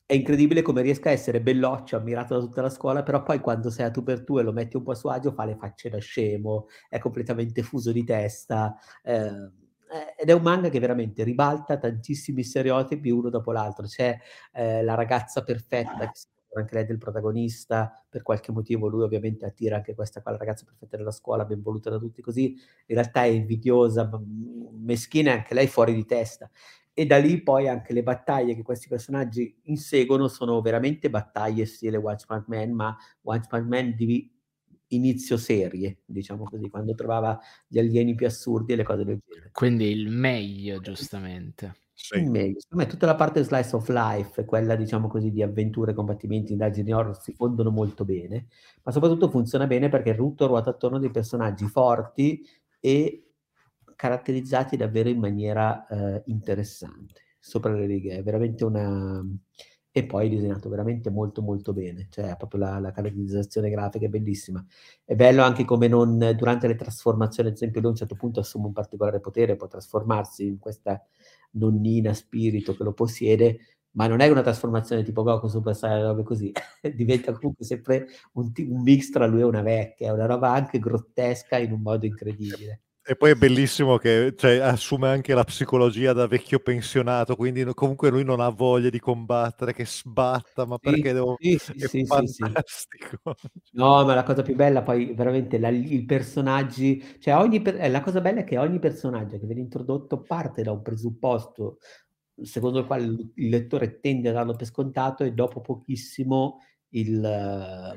è 0.06 0.14
incredibile 0.14 0.62
come 0.62 0.82
riesca 0.82 1.08
a 1.08 1.12
essere 1.12 1.40
belloccio, 1.40 1.96
ammirato 1.96 2.34
da 2.34 2.40
tutta 2.40 2.62
la 2.62 2.70
scuola, 2.70 3.02
però 3.02 3.22
poi 3.22 3.40
quando 3.40 3.70
sei 3.70 3.86
a 3.86 3.90
tu 3.90 4.02
per 4.02 4.24
tu 4.24 4.38
e 4.38 4.42
lo 4.42 4.52
metti 4.52 4.76
un 4.76 4.82
po' 4.82 4.92
a 4.92 4.94
suo 4.94 5.10
agio 5.10 5.32
fa 5.32 5.44
le 5.44 5.56
facce 5.56 5.88
da 5.88 5.98
scemo, 5.98 6.66
è 6.88 6.98
completamente 6.98 7.62
fuso 7.62 7.92
di 7.92 8.04
testa. 8.04 8.76
Eh, 9.02 9.50
ed 10.16 10.30
è 10.30 10.32
un 10.32 10.42
manga 10.42 10.70
che 10.70 10.78
veramente 10.80 11.22
ribalta 11.22 11.76
tantissimi 11.76 12.42
stereotipi 12.42 13.10
uno 13.10 13.28
dopo 13.28 13.52
l'altro. 13.52 13.86
C'è 13.86 14.18
eh, 14.52 14.82
la 14.82 14.94
ragazza 14.94 15.42
perfetta 15.42 16.10
che 16.10 16.20
anche 16.54 16.74
lei 16.74 16.84
del 16.84 16.98
protagonista, 16.98 18.04
per 18.08 18.22
qualche 18.22 18.52
motivo 18.52 18.86
lui 18.88 19.02
ovviamente 19.02 19.46
attira 19.46 19.76
anche 19.76 19.94
questa 19.94 20.20
qua, 20.20 20.32
la 20.32 20.38
ragazza 20.38 20.64
perfetta 20.66 20.96
della 20.96 21.10
scuola, 21.10 21.44
ben 21.44 21.62
voluta 21.62 21.90
da 21.90 21.98
tutti 21.98 22.20
così, 22.20 22.52
in 22.86 22.94
realtà 22.94 23.22
è 23.22 23.28
invidiosa, 23.28 24.10
meschina 24.72 25.30
e 25.30 25.34
anche 25.34 25.54
lei 25.54 25.66
fuori 25.66 25.94
di 25.94 26.04
testa. 26.04 26.50
E 26.96 27.06
da 27.06 27.16
lì 27.16 27.42
poi 27.42 27.68
anche 27.68 27.94
le 27.94 28.02
battaglie 28.02 28.54
che 28.54 28.62
questi 28.62 28.86
personaggi 28.88 29.58
inseguono 29.64 30.28
sono 30.28 30.60
veramente 30.60 31.08
battaglie 31.08 31.64
stile 31.64 31.96
One 31.96 32.16
Punch 32.26 32.44
Man, 32.48 32.72
ma 32.72 32.94
One 33.22 33.40
Punch 33.48 33.66
Man 33.66 33.94
di 33.94 34.30
inizio 34.88 35.38
serie, 35.38 36.00
diciamo 36.04 36.44
così, 36.44 36.68
quando 36.68 36.94
trovava 36.94 37.38
gli 37.66 37.78
alieni 37.78 38.14
più 38.14 38.26
assurdi 38.26 38.74
e 38.74 38.76
le 38.76 38.82
cose 38.82 39.04
del 39.04 39.20
genere. 39.26 39.50
Quindi 39.52 39.86
il 39.90 40.10
meglio, 40.10 40.80
giustamente. 40.80 41.76
Sì. 41.94 42.20
Meglio. 42.20 42.60
Secondo 42.60 42.84
me 42.84 42.90
tutta 42.90 43.06
la 43.06 43.14
parte 43.14 43.42
slice 43.42 43.74
of 43.76 43.88
life, 43.88 44.44
quella 44.44 44.76
diciamo 44.76 45.08
così 45.08 45.30
di 45.30 45.42
avventure, 45.42 45.94
combattimenti, 45.94 46.52
indagini 46.52 46.92
horror 46.92 47.18
si 47.18 47.32
fondono 47.32 47.70
molto 47.70 48.04
bene, 48.04 48.48
ma 48.82 48.92
soprattutto 48.92 49.30
funziona 49.30 49.66
bene 49.66 49.88
perché 49.88 50.14
tutto 50.14 50.46
ruota 50.46 50.70
attorno 50.70 50.96
a 50.96 51.00
dei 51.00 51.10
personaggi 51.10 51.66
forti 51.68 52.44
e 52.80 53.31
caratterizzati 54.02 54.76
davvero 54.76 55.08
in 55.08 55.20
maniera 55.20 55.86
eh, 55.86 56.22
interessante, 56.26 57.22
sopra 57.38 57.72
le 57.72 57.86
righe. 57.86 58.16
È 58.16 58.22
veramente 58.24 58.64
una... 58.64 59.24
E 59.94 60.06
poi 60.06 60.28
disegnato 60.28 60.70
veramente 60.70 61.10
molto 61.10 61.42
molto 61.42 61.72
bene, 61.74 62.08
cioè 62.10 62.34
proprio 62.36 62.60
la, 62.62 62.78
la 62.80 62.90
caratterizzazione 62.92 63.70
grafica 63.70 64.06
è 64.06 64.08
bellissima. 64.08 64.64
È 65.04 65.14
bello 65.14 65.42
anche 65.42 65.64
come 65.64 65.86
non, 65.86 66.18
durante 66.36 66.66
le 66.66 66.74
trasformazioni, 66.74 67.50
ad 67.50 67.54
esempio 67.54 67.80
lui 67.80 67.90
a 67.90 67.92
un 67.92 67.98
certo 67.98 68.16
punto 68.16 68.40
assume 68.40 68.66
un 68.66 68.72
particolare 68.72 69.20
potere, 69.20 69.54
può 69.54 69.68
trasformarsi 69.68 70.46
in 70.46 70.58
questa 70.58 71.00
nonnina 71.52 72.12
spirito 72.14 72.74
che 72.74 72.82
lo 72.82 72.94
possiede, 72.94 73.58
ma 73.92 74.06
non 74.08 74.20
è 74.20 74.28
una 74.28 74.42
trasformazione 74.42 75.04
tipo 75.04 75.22
Goku 75.22 75.46
Super 75.46 75.76
Saiyan, 75.76 76.02
robe 76.08 76.22
così, 76.24 76.50
diventa 76.96 77.32
comunque 77.32 77.64
sempre 77.64 78.08
un, 78.32 78.50
un, 78.56 78.82
mix 78.82 79.10
tra 79.10 79.26
lui 79.26 79.40
e 79.40 79.44
una 79.44 79.62
vecchia, 79.62 80.08
è 80.08 80.12
una 80.12 80.26
roba 80.26 80.50
anche 80.52 80.78
grottesca 80.80 81.58
in 81.58 81.70
un 81.70 81.82
modo 81.82 82.06
incredibile. 82.06 82.80
E 83.04 83.16
poi 83.16 83.32
è 83.32 83.34
bellissimo 83.34 83.96
che 83.96 84.32
cioè, 84.36 84.58
assume 84.58 85.08
anche 85.08 85.34
la 85.34 85.42
psicologia 85.42 86.12
da 86.12 86.28
vecchio 86.28 86.60
pensionato, 86.60 87.34
quindi 87.34 87.64
comunque 87.74 88.10
lui 88.10 88.22
non 88.22 88.38
ha 88.38 88.48
voglia 88.48 88.90
di 88.90 89.00
combattere, 89.00 89.74
che 89.74 89.84
sbatta, 89.84 90.66
ma 90.66 90.78
perché 90.78 91.08
sì, 91.08 91.14
devo... 91.14 91.36
Sì, 91.40 91.58
sì, 91.58 91.72
è 91.72 91.88
sì, 91.88 92.06
fantastico. 92.06 93.18
No, 93.72 94.04
ma 94.04 94.14
la 94.14 94.22
cosa 94.22 94.42
più 94.42 94.54
bella 94.54 94.82
poi 94.82 95.14
veramente 95.14 95.58
la, 95.58 95.68
i 95.68 96.04
personaggi, 96.04 97.02
cioè 97.18 97.34
ogni, 97.36 97.60
eh, 97.62 97.88
la 97.88 98.02
cosa 98.02 98.20
bella 98.20 98.40
è 98.40 98.44
che 98.44 98.58
ogni 98.58 98.78
personaggio 98.78 99.38
che 99.38 99.46
viene 99.46 99.62
introdotto 99.62 100.20
parte 100.20 100.62
da 100.62 100.70
un 100.72 100.82
presupposto 100.82 101.78
secondo 102.40 102.80
il 102.80 102.86
quale 102.86 103.04
il 103.04 103.48
lettore 103.48 104.00
tende 104.00 104.28
a 104.28 104.32
darlo 104.32 104.54
per 104.54 104.66
scontato 104.66 105.24
e 105.24 105.32
dopo 105.32 105.60
pochissimo 105.60 106.60
il, 106.90 107.96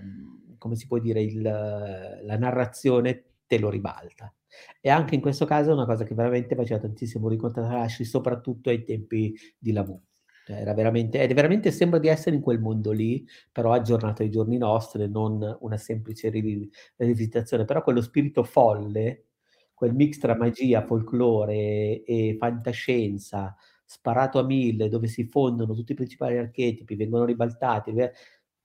come 0.57 0.75
si 0.75 0.87
può 0.87 0.97
dire, 0.99 1.21
il, 1.21 1.41
la 1.41 2.37
narrazione 2.37 3.23
te 3.47 3.59
lo 3.59 3.69
ribalta. 3.69 4.33
E 4.81 4.89
anche 4.89 5.15
in 5.15 5.21
questo 5.21 5.45
caso 5.45 5.71
è 5.71 5.73
una 5.73 5.85
cosa 5.85 6.03
che 6.03 6.13
veramente 6.15 6.55
faceva 6.55 6.79
tantissimo 6.79 7.29
Takahashi, 7.35 8.05
soprattutto 8.05 8.69
ai 8.69 8.83
tempi 8.83 9.35
di 9.57 9.71
Lamu. 9.71 10.01
Cioè, 10.45 10.57
era 10.57 10.73
veramente, 10.75 11.19
ed 11.21 11.33
veramente 11.33 11.71
sembra 11.71 11.97
di 11.97 12.07
essere 12.07 12.35
in 12.35 12.41
quel 12.41 12.59
mondo 12.59 12.91
lì, 12.91 13.25
però 13.51 13.71
aggiornato 13.73 14.21
ai 14.21 14.29
giorni 14.29 14.57
nostri, 14.57 15.09
non 15.09 15.57
una 15.61 15.77
semplice 15.77 16.29
rivisitazione. 16.29 17.65
Però 17.65 17.81
quello 17.81 18.01
spirito 18.01 18.43
folle, 18.43 19.25
quel 19.73 19.93
mix 19.95 20.19
tra 20.19 20.35
magia, 20.35 20.85
folklore 20.85 22.03
e 22.03 22.35
fantascienza, 22.39 23.55
sparato 23.83 24.37
a 24.37 24.43
mille, 24.43 24.87
dove 24.87 25.07
si 25.07 25.25
fondono 25.25 25.73
tutti 25.73 25.93
i 25.93 25.95
principali 25.95 26.37
archetipi, 26.37 26.95
vengono 26.95 27.25
ribaltati, 27.25 27.91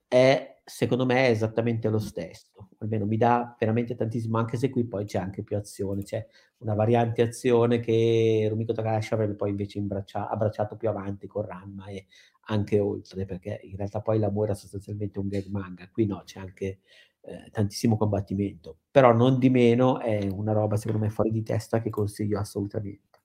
è 0.07 0.50
secondo 0.63 1.05
me 1.05 1.27
è 1.27 1.29
esattamente 1.29 1.89
lo 1.89 1.99
stesso, 1.99 2.69
almeno 2.79 3.05
mi 3.05 3.17
dà 3.17 3.55
veramente 3.59 3.95
tantissimo, 3.95 4.37
anche 4.37 4.57
se 4.57 4.69
qui 4.69 4.85
poi 4.85 5.05
c'è 5.05 5.17
anche 5.19 5.43
più 5.43 5.57
azione, 5.57 6.03
c'è 6.03 6.25
una 6.57 6.75
variante 6.75 7.21
azione 7.21 7.79
che 7.79 8.45
Rumiko 8.49 8.73
Takahashi 8.73 9.13
avrebbe 9.13 9.35
poi 9.35 9.49
invece 9.49 9.79
abbracciato 9.79 10.75
più 10.77 10.89
avanti 10.89 11.27
con 11.27 11.43
Ranma 11.43 11.87
e 11.87 12.05
anche 12.45 12.79
oltre, 12.79 13.25
perché 13.25 13.59
in 13.63 13.75
realtà 13.77 14.01
poi 14.01 14.19
l'amore 14.19 14.51
è 14.51 14.55
sostanzialmente 14.55 15.19
un 15.19 15.27
gag 15.27 15.45
manga, 15.47 15.89
qui 15.89 16.05
no, 16.05 16.21
c'è 16.25 16.39
anche 16.39 16.79
eh, 17.21 17.49
tantissimo 17.51 17.97
combattimento, 17.97 18.77
però 18.89 19.13
non 19.13 19.39
di 19.39 19.49
meno 19.49 19.99
è 19.99 20.27
una 20.31 20.53
roba 20.53 20.75
secondo 20.77 21.03
me 21.03 21.11
fuori 21.11 21.31
di 21.31 21.43
testa 21.43 21.81
che 21.81 21.89
consiglio 21.89 22.39
assolutamente. 22.39 23.19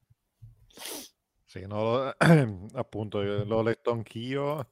Sì, 1.44 1.64
no, 1.66 2.12
appunto, 2.74 3.22
l'ho 3.22 3.62
letto 3.62 3.90
anch'io 3.90 4.68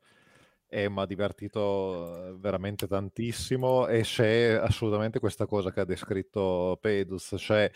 e 0.74 0.90
mi 0.90 1.00
ha 1.00 1.06
divertito 1.06 2.30
eh, 2.30 2.36
veramente 2.36 2.88
tantissimo 2.88 3.86
e 3.86 4.00
c'è 4.00 4.58
assolutamente 4.60 5.20
questa 5.20 5.46
cosa 5.46 5.70
che 5.70 5.78
ha 5.78 5.84
descritto 5.84 6.76
Pedus, 6.80 7.36
cioè 7.38 7.70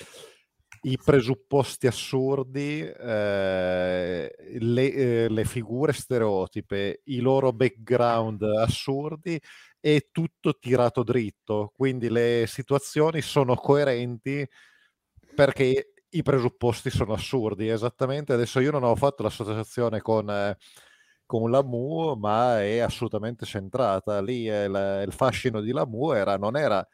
i 0.82 0.98
presupposti 1.02 1.86
assurdi, 1.86 2.80
eh, 2.80 4.34
le, 4.58 4.92
eh, 4.92 5.28
le, 5.28 5.44
figure 5.44 5.92
stereotipe, 5.92 7.02
i 7.04 7.20
loro 7.20 7.52
background 7.52 8.42
assurdi 8.42 9.40
e 9.78 10.08
tutto 10.10 10.58
tirato 10.58 11.04
dritto, 11.04 11.70
quindi 11.72 12.10
le 12.10 12.46
situazioni 12.48 13.22
sono 13.22 13.54
coerenti 13.54 14.44
perché 15.36 15.92
i 16.10 16.22
presupposti 16.22 16.90
sono 16.90 17.12
assurdi, 17.12 17.68
esattamente. 17.68 18.32
Adesso 18.32 18.58
io 18.58 18.72
non 18.72 18.82
ho 18.82 18.96
fatto 18.96 19.22
l'associazione 19.22 20.00
con... 20.00 20.28
Eh, 20.28 20.56
con 21.28 21.50
la 21.50 21.62
Mu, 21.62 22.14
ma 22.14 22.62
è 22.62 22.78
assolutamente 22.78 23.44
centrata. 23.44 24.22
Lì 24.22 24.44
il, 24.44 25.04
il 25.06 25.12
fascino 25.12 25.60
di 25.60 25.72
la 25.72 25.84
Mu 25.84 26.12
era, 26.12 26.38
non 26.38 26.56
era 26.56 26.84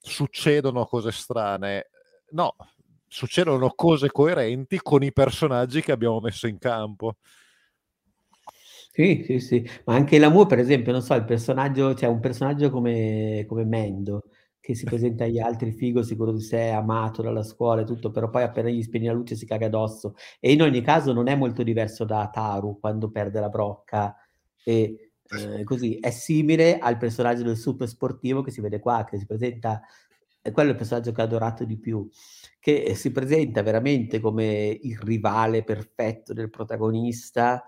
succedono 0.00 0.84
cose 0.84 1.12
strane, 1.12 1.90
no, 2.30 2.56
succedono 3.06 3.70
cose 3.70 4.10
coerenti 4.10 4.80
con 4.82 5.04
i 5.04 5.12
personaggi 5.12 5.80
che 5.80 5.92
abbiamo 5.92 6.18
messo 6.18 6.48
in 6.48 6.58
campo. 6.58 7.18
Sì, 8.90 9.22
sì, 9.24 9.38
sì, 9.38 9.70
ma 9.84 9.94
anche 9.94 10.18
la 10.18 10.28
Mu, 10.28 10.46
per 10.46 10.58
esempio, 10.58 10.90
non 10.90 11.00
so, 11.00 11.14
il 11.14 11.24
personaggio, 11.24 11.90
c'è 11.90 12.00
cioè 12.00 12.08
un 12.08 12.20
personaggio 12.20 12.70
come, 12.70 13.44
come 13.46 13.64
Mendo, 13.64 14.24
che 14.64 14.74
si 14.74 14.84
presenta 14.86 15.24
agli 15.24 15.38
altri 15.38 15.72
figo, 15.72 16.02
sicuro 16.02 16.32
di 16.32 16.40
sé, 16.40 16.70
amato 16.70 17.20
dalla 17.20 17.42
scuola 17.42 17.82
e 17.82 17.84
tutto, 17.84 18.10
però 18.10 18.30
poi 18.30 18.44
appena 18.44 18.70
gli 18.70 18.82
spegni 18.82 19.04
la 19.04 19.12
luce 19.12 19.36
si 19.36 19.44
caga 19.44 19.66
addosso. 19.66 20.14
E 20.40 20.52
in 20.52 20.62
ogni 20.62 20.80
caso 20.80 21.12
non 21.12 21.28
è 21.28 21.36
molto 21.36 21.62
diverso 21.62 22.06
da 22.06 22.30
Taru 22.32 22.80
quando 22.80 23.10
perde 23.10 23.40
la 23.40 23.50
brocca 23.50 24.16
e 24.64 25.10
eh, 25.28 25.64
così. 25.64 25.98
È 25.98 26.08
simile 26.08 26.78
al 26.78 26.96
personaggio 26.96 27.42
del 27.42 27.58
super 27.58 27.86
sportivo 27.86 28.40
che 28.40 28.50
si 28.50 28.62
vede 28.62 28.78
qua, 28.78 29.04
che 29.04 29.18
si 29.18 29.26
presenta, 29.26 29.82
è 30.40 30.50
quello 30.50 30.70
il 30.70 30.76
personaggio 30.76 31.12
che 31.12 31.20
ho 31.20 31.24
adorato 31.24 31.64
di 31.64 31.76
più, 31.76 32.08
che 32.58 32.94
si 32.94 33.12
presenta 33.12 33.60
veramente 33.60 34.18
come 34.18 34.78
il 34.80 34.98
rivale 34.98 35.62
perfetto 35.62 36.32
del 36.32 36.48
protagonista 36.48 37.62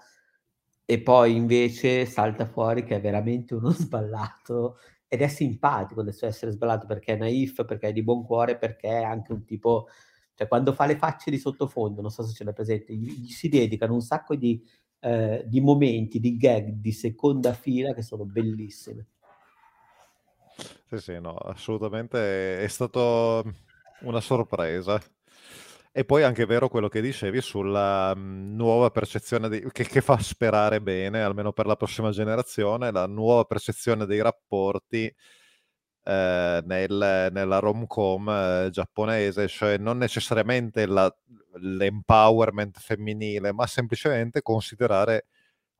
e 0.82 1.02
poi 1.02 1.36
invece 1.36 2.06
salta 2.06 2.47
fuori 2.47 2.85
che 2.85 2.97
è 2.97 3.01
veramente 3.02 3.55
uno 3.55 3.68
sballato 3.77 4.78
ed 5.16 5.22
è 5.22 5.28
simpatico 5.28 6.02
del 6.02 6.14
suo 6.14 6.26
essere 6.26 6.52
sballato 6.52 6.86
perché 6.86 7.14
è 7.14 7.16
naif, 7.16 7.64
perché 7.64 7.88
è 7.88 7.93
di 7.93 8.02
buon 8.02 8.24
cuore, 8.24 8.56
perché 8.56 8.88
è 8.88 9.02
anche 9.02 9.32
un 9.32 9.44
tipo, 9.44 9.88
cioè 10.34 10.47
quando 10.47 10.72
fa 10.72 10.86
le 10.86 10.97
facce 10.97 11.30
di 11.30 11.38
sottofondo, 11.38 12.02
non 12.02 12.10
so 12.10 12.22
se 12.22 12.34
ce 12.34 12.44
l'hai 12.44 12.52
presente, 12.52 12.94
gli, 12.94 13.10
gli 13.10 13.30
si 13.30 13.48
dedicano 13.48 13.94
un 13.94 14.02
sacco 14.02 14.36
di, 14.36 14.62
eh, 15.01 15.43
di 15.47 15.60
momenti, 15.60 16.20
di 16.20 16.36
gag 16.36 16.68
di 16.68 16.93
seconda 16.93 17.55
fila 17.55 17.94
che 17.94 18.02
sono 18.02 18.24
bellissime. 18.24 19.06
Sì, 20.88 20.98
sì, 20.98 21.20
no, 21.20 21.34
assolutamente 21.34 22.60
è 22.60 22.68
stato 22.68 23.43
una 24.02 24.20
sorpresa. 24.20 25.01
E 25.98 26.05
poi 26.05 26.23
anche 26.24 26.44
vero 26.44 26.68
quello 26.68 26.89
che 26.89 27.01
dicevi 27.01 27.40
sulla 27.40 28.14
mh, 28.14 28.55
nuova 28.55 28.90
percezione 28.90 29.48
di, 29.48 29.66
che, 29.73 29.85
che, 29.85 30.02
fa 30.02 30.18
sperare 30.18 30.82
bene, 30.82 31.23
almeno 31.23 31.55
per 31.55 31.64
la 31.64 31.74
prossima 31.74 32.10
generazione, 32.10 32.90
la 32.93 33.06
nuova 33.06 33.44
percezione 33.44 34.05
dei 34.05 34.20
rapporti 34.20 35.10
eh, 36.05 36.62
nel, 36.66 37.28
nella 37.32 37.59
rom-com 37.60 38.28
eh, 38.28 38.68
giapponese, 38.70 39.48
cioè 39.48 39.78
non 39.78 39.97
necessariamente 39.97 40.85
la, 40.85 41.10
l'empowerment 41.60 42.78
femminile, 42.78 43.55
ma 43.55 43.66
semplicemente 43.66 44.43
considerare 44.43 45.28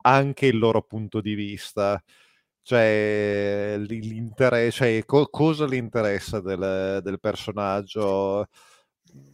anche 0.03 0.47
il 0.47 0.57
loro 0.57 0.81
punto 0.81 1.21
di 1.21 1.35
vista. 1.35 2.01
Cioè, 2.63 3.75
l'interesse, 3.79 4.71
cioè 4.71 5.05
co- 5.05 5.27
cosa 5.29 5.67
le 5.67 5.75
interessa 5.77 6.39
del, 6.41 7.01
del 7.03 7.19
personaggio 7.19 8.47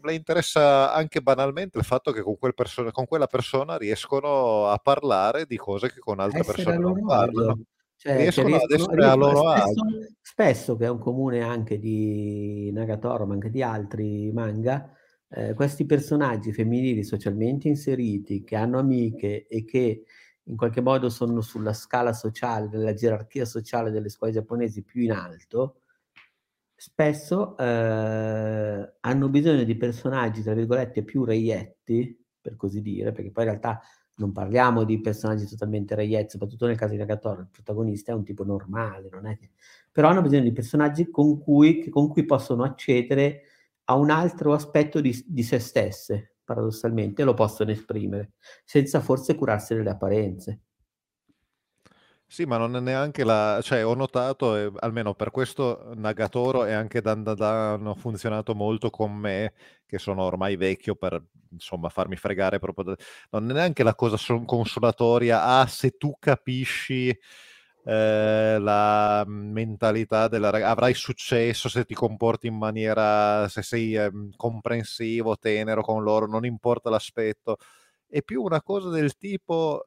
le 0.02 0.14
interessa 0.14 0.94
anche 0.94 1.22
banalmente 1.22 1.78
il 1.78 1.84
fatto 1.84 2.12
che 2.12 2.22
con, 2.22 2.38
quel 2.38 2.54
perso- 2.54 2.92
con 2.92 3.06
quella 3.06 3.28
persona 3.28 3.78
riescono 3.78 4.68
a 4.68 4.78
parlare 4.78 5.46
di 5.46 5.58
cose 5.58 5.92
che 5.92 6.00
con 6.00 6.20
altre 6.20 6.40
essere 6.40 6.56
persone 6.56 6.78
non 6.78 7.06
parlano. 7.06 7.60
Cioè, 7.96 8.18
riescono, 8.18 8.48
riescono, 8.48 8.74
ad 8.74 8.80
essere 8.80 9.06
a 9.06 9.16
loro 9.16 9.50
spesso, 9.52 9.84
spesso, 10.22 10.76
che 10.76 10.86
è 10.86 10.90
un 10.90 11.00
comune 11.00 11.42
anche 11.42 11.80
di 11.80 12.70
Nagatoro, 12.74 13.26
ma 13.26 13.34
anche 13.34 13.50
di 13.50 13.64
altri 13.64 14.30
manga, 14.34 14.92
eh, 15.30 15.54
questi 15.54 15.86
personaggi 15.86 16.52
femminili 16.52 17.04
socialmente 17.04 17.70
inseriti, 17.70 18.44
che 18.44 18.58
hanno 18.58 18.80
amiche 18.80 19.48
e 19.48 19.64
che 19.64 20.04
in 20.48 20.58
qualche 20.58 20.82
modo 20.82 21.10
sono 21.10 21.40
sulla 21.40 21.72
scala 21.72 22.12
sociale, 22.12 22.68
della 22.68 22.94
gerarchia 22.94 23.46
sociale 23.46 23.90
delle 23.90 24.10
scuole 24.10 24.34
giapponesi 24.34 24.84
più 24.84 25.02
in 25.04 25.14
alto, 25.14 25.83
spesso 26.76 27.58
eh, 27.58 28.94
hanno 29.00 29.30
bisogno 29.30 29.64
di 29.64 29.76
personaggi, 29.76 30.42
tra 30.42 30.54
virgolette, 30.54 31.04
più 31.04 31.24
reietti, 31.24 32.26
per 32.42 32.56
così 32.56 32.82
dire, 32.82 33.12
perché 33.12 33.32
poi 33.32 33.46
in 33.46 33.50
realtà 33.52 33.82
non 34.16 34.32
parliamo 34.32 34.84
di 34.84 35.02
personaggi 35.02 35.48
totalmente 35.48 35.96
reietti, 35.96 36.32
soprattutto 36.32 36.68
nel 36.68 36.78
caso 36.78 36.92
di 36.92 37.00
Nagatoro, 37.00 37.42
il 37.42 37.48
protagonista 37.50 38.12
è 38.12 38.16
un 38.16 38.24
tipo 38.24 38.44
normale, 38.44 39.10
non 39.12 39.26
è 39.26 39.38
che... 39.38 39.52
però 39.92 40.10
hanno 40.10 40.22
bisogno 40.22 40.44
di 40.44 40.52
personaggi 40.52 41.10
con 41.10 41.40
cui, 41.40 41.90
con 41.90 42.10
cui 42.10 42.26
possono 42.26 42.64
accedere 42.64 43.44
a 43.86 43.96
un 43.96 44.10
altro 44.12 44.54
aspetto 44.54 45.02
di, 45.02 45.24
di 45.28 45.44
se 45.44 45.60
stesse, 45.60 46.36
paradossalmente, 46.44 47.24
lo 47.24 47.34
possono 47.34 47.72
esprimere, 47.72 48.34
senza 48.64 49.00
forse 49.00 49.36
curarsi 49.36 49.74
delle 49.74 49.90
apparenze. 49.90 50.62
Sì, 52.34 52.46
ma 52.46 52.58
non 52.58 52.76
è 52.76 52.80
neanche 52.80 53.24
la... 53.24 53.60
cioè 53.62 53.86
ho 53.86 53.94
notato, 53.94 54.56
eh, 54.58 54.72
almeno 54.80 55.14
per 55.14 55.30
questo 55.30 55.92
Nagatoro 55.94 56.66
e 56.66 56.74
anche 56.74 57.00
Dandadan 57.00 57.74
hanno 57.74 57.94
funzionato 57.94 58.56
molto 58.56 58.90
con 58.90 59.14
me, 59.14 59.54
che 59.86 60.00
sono 60.00 60.24
ormai 60.24 60.56
vecchio 60.56 60.96
per, 60.96 61.24
insomma, 61.52 61.90
farmi 61.90 62.16
fregare 62.16 62.58
proprio... 62.58 62.86
Da... 62.86 62.96
Non 63.30 63.52
è 63.52 63.54
neanche 63.54 63.84
la 63.84 63.94
cosa 63.94 64.18
consolatoria, 64.46 65.44
ah, 65.44 65.68
se 65.68 65.92
tu 65.92 66.16
capisci 66.18 67.10
eh, 67.86 68.58
la 68.60 69.24
mentalità 69.28 70.28
della 70.28 70.50
ragazza, 70.50 70.72
avrai 70.72 70.96
successo 70.96 71.70
se 71.70 71.86
ti 71.86 71.94
comporti 71.94 72.48
in 72.48 72.58
maniera, 72.58 73.48
se 73.48 73.62
sei 73.62 73.96
eh, 73.96 74.12
comprensivo, 74.36 75.38
tenero 75.38 75.84
con 75.84 76.02
loro, 76.02 76.26
non 76.26 76.46
importa 76.46 76.90
l'aspetto. 76.90 77.58
È 78.08 78.24
più 78.24 78.42
una 78.42 78.64
cosa 78.64 78.90
del 78.90 79.18
tipo 79.18 79.86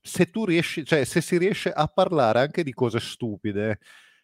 se 0.00 0.26
tu 0.26 0.44
riesci, 0.44 0.84
cioè 0.84 1.04
se 1.04 1.20
si 1.20 1.38
riesce 1.38 1.70
a 1.70 1.86
parlare 1.86 2.40
anche 2.40 2.62
di 2.62 2.72
cose 2.72 3.00
stupide 3.00 3.78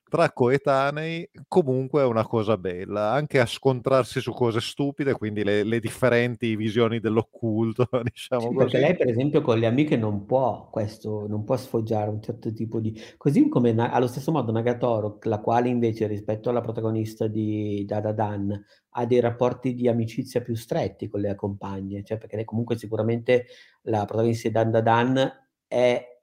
tra 0.09 0.33
coetanei, 0.33 1.29
comunque 1.47 2.01
è 2.01 2.05
una 2.05 2.27
cosa 2.27 2.57
bella, 2.57 3.13
anche 3.13 3.41
a 3.41 3.47
scontrarsi 3.47 4.21
su 4.21 4.33
cose 4.33 4.61
stupide, 4.61 5.13
quindi 5.13 5.45
le, 5.45 5.63
le 5.65 5.81
differenti 5.81 6.57
visioni 6.57 6.99
dell'occulto, 6.99 7.87
diciamo 8.03 8.51
sì. 8.51 8.57
Perché 8.57 8.79
lei, 8.79 8.97
per 8.97 9.09
esempio, 9.09 9.43
con 9.43 9.59
le 9.59 9.67
amiche 9.67 9.97
non 9.97 10.25
può 10.25 10.69
questo, 10.71 11.27
non 11.29 11.45
può 11.45 11.57
sfoggiare 11.57 12.09
un 12.09 12.23
certo 12.23 12.53
tipo 12.53 12.81
di... 12.81 12.99
Così 13.17 13.49
come 13.49 13.75
allo 13.77 14.07
stesso 14.07 14.33
modo 14.33 14.51
Nagatoro, 14.51 15.19
la 15.23 15.41
quale 15.41 15.69
invece 15.69 16.07
rispetto 16.07 16.49
alla 16.49 16.63
protagonista 16.63 17.27
di 17.27 17.85
Dada 17.87 18.13
Dan 18.13 18.65
ha 18.91 19.07
dei 19.07 19.21
rapporti 19.21 19.75
di 19.75 19.89
amicizia 19.89 20.41
più 20.41 20.55
stretti 20.55 21.09
con 21.09 21.21
le 21.21 21.35
compagne, 21.35 22.03
cioè 22.03 22.17
perché 22.17 22.37
lei 22.37 22.45
comunque 22.47 22.79
sicuramente 22.79 23.45
la 23.83 24.05
protagonista 24.07 24.49
di 24.49 24.55
Dan 24.55 24.71
Dan 24.83 25.47
è 25.69 26.17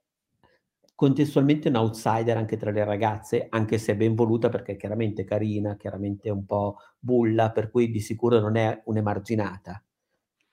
contestualmente 0.94 1.68
un 1.68 1.76
outsider 1.76 2.36
anche 2.36 2.56
tra 2.56 2.70
le 2.70 2.84
ragazze, 2.84 3.46
anche 3.50 3.78
se 3.78 3.96
ben 3.96 4.14
voluta 4.14 4.48
perché 4.48 4.72
è 4.72 4.76
chiaramente 4.76 5.24
carina, 5.24 5.76
chiaramente 5.76 6.30
un 6.30 6.44
po' 6.44 6.78
bulla, 6.98 7.52
per 7.52 7.70
cui 7.70 7.90
di 7.90 8.00
sicuro 8.00 8.40
non 8.40 8.56
è 8.56 8.82
un'emarginata. 8.86 9.82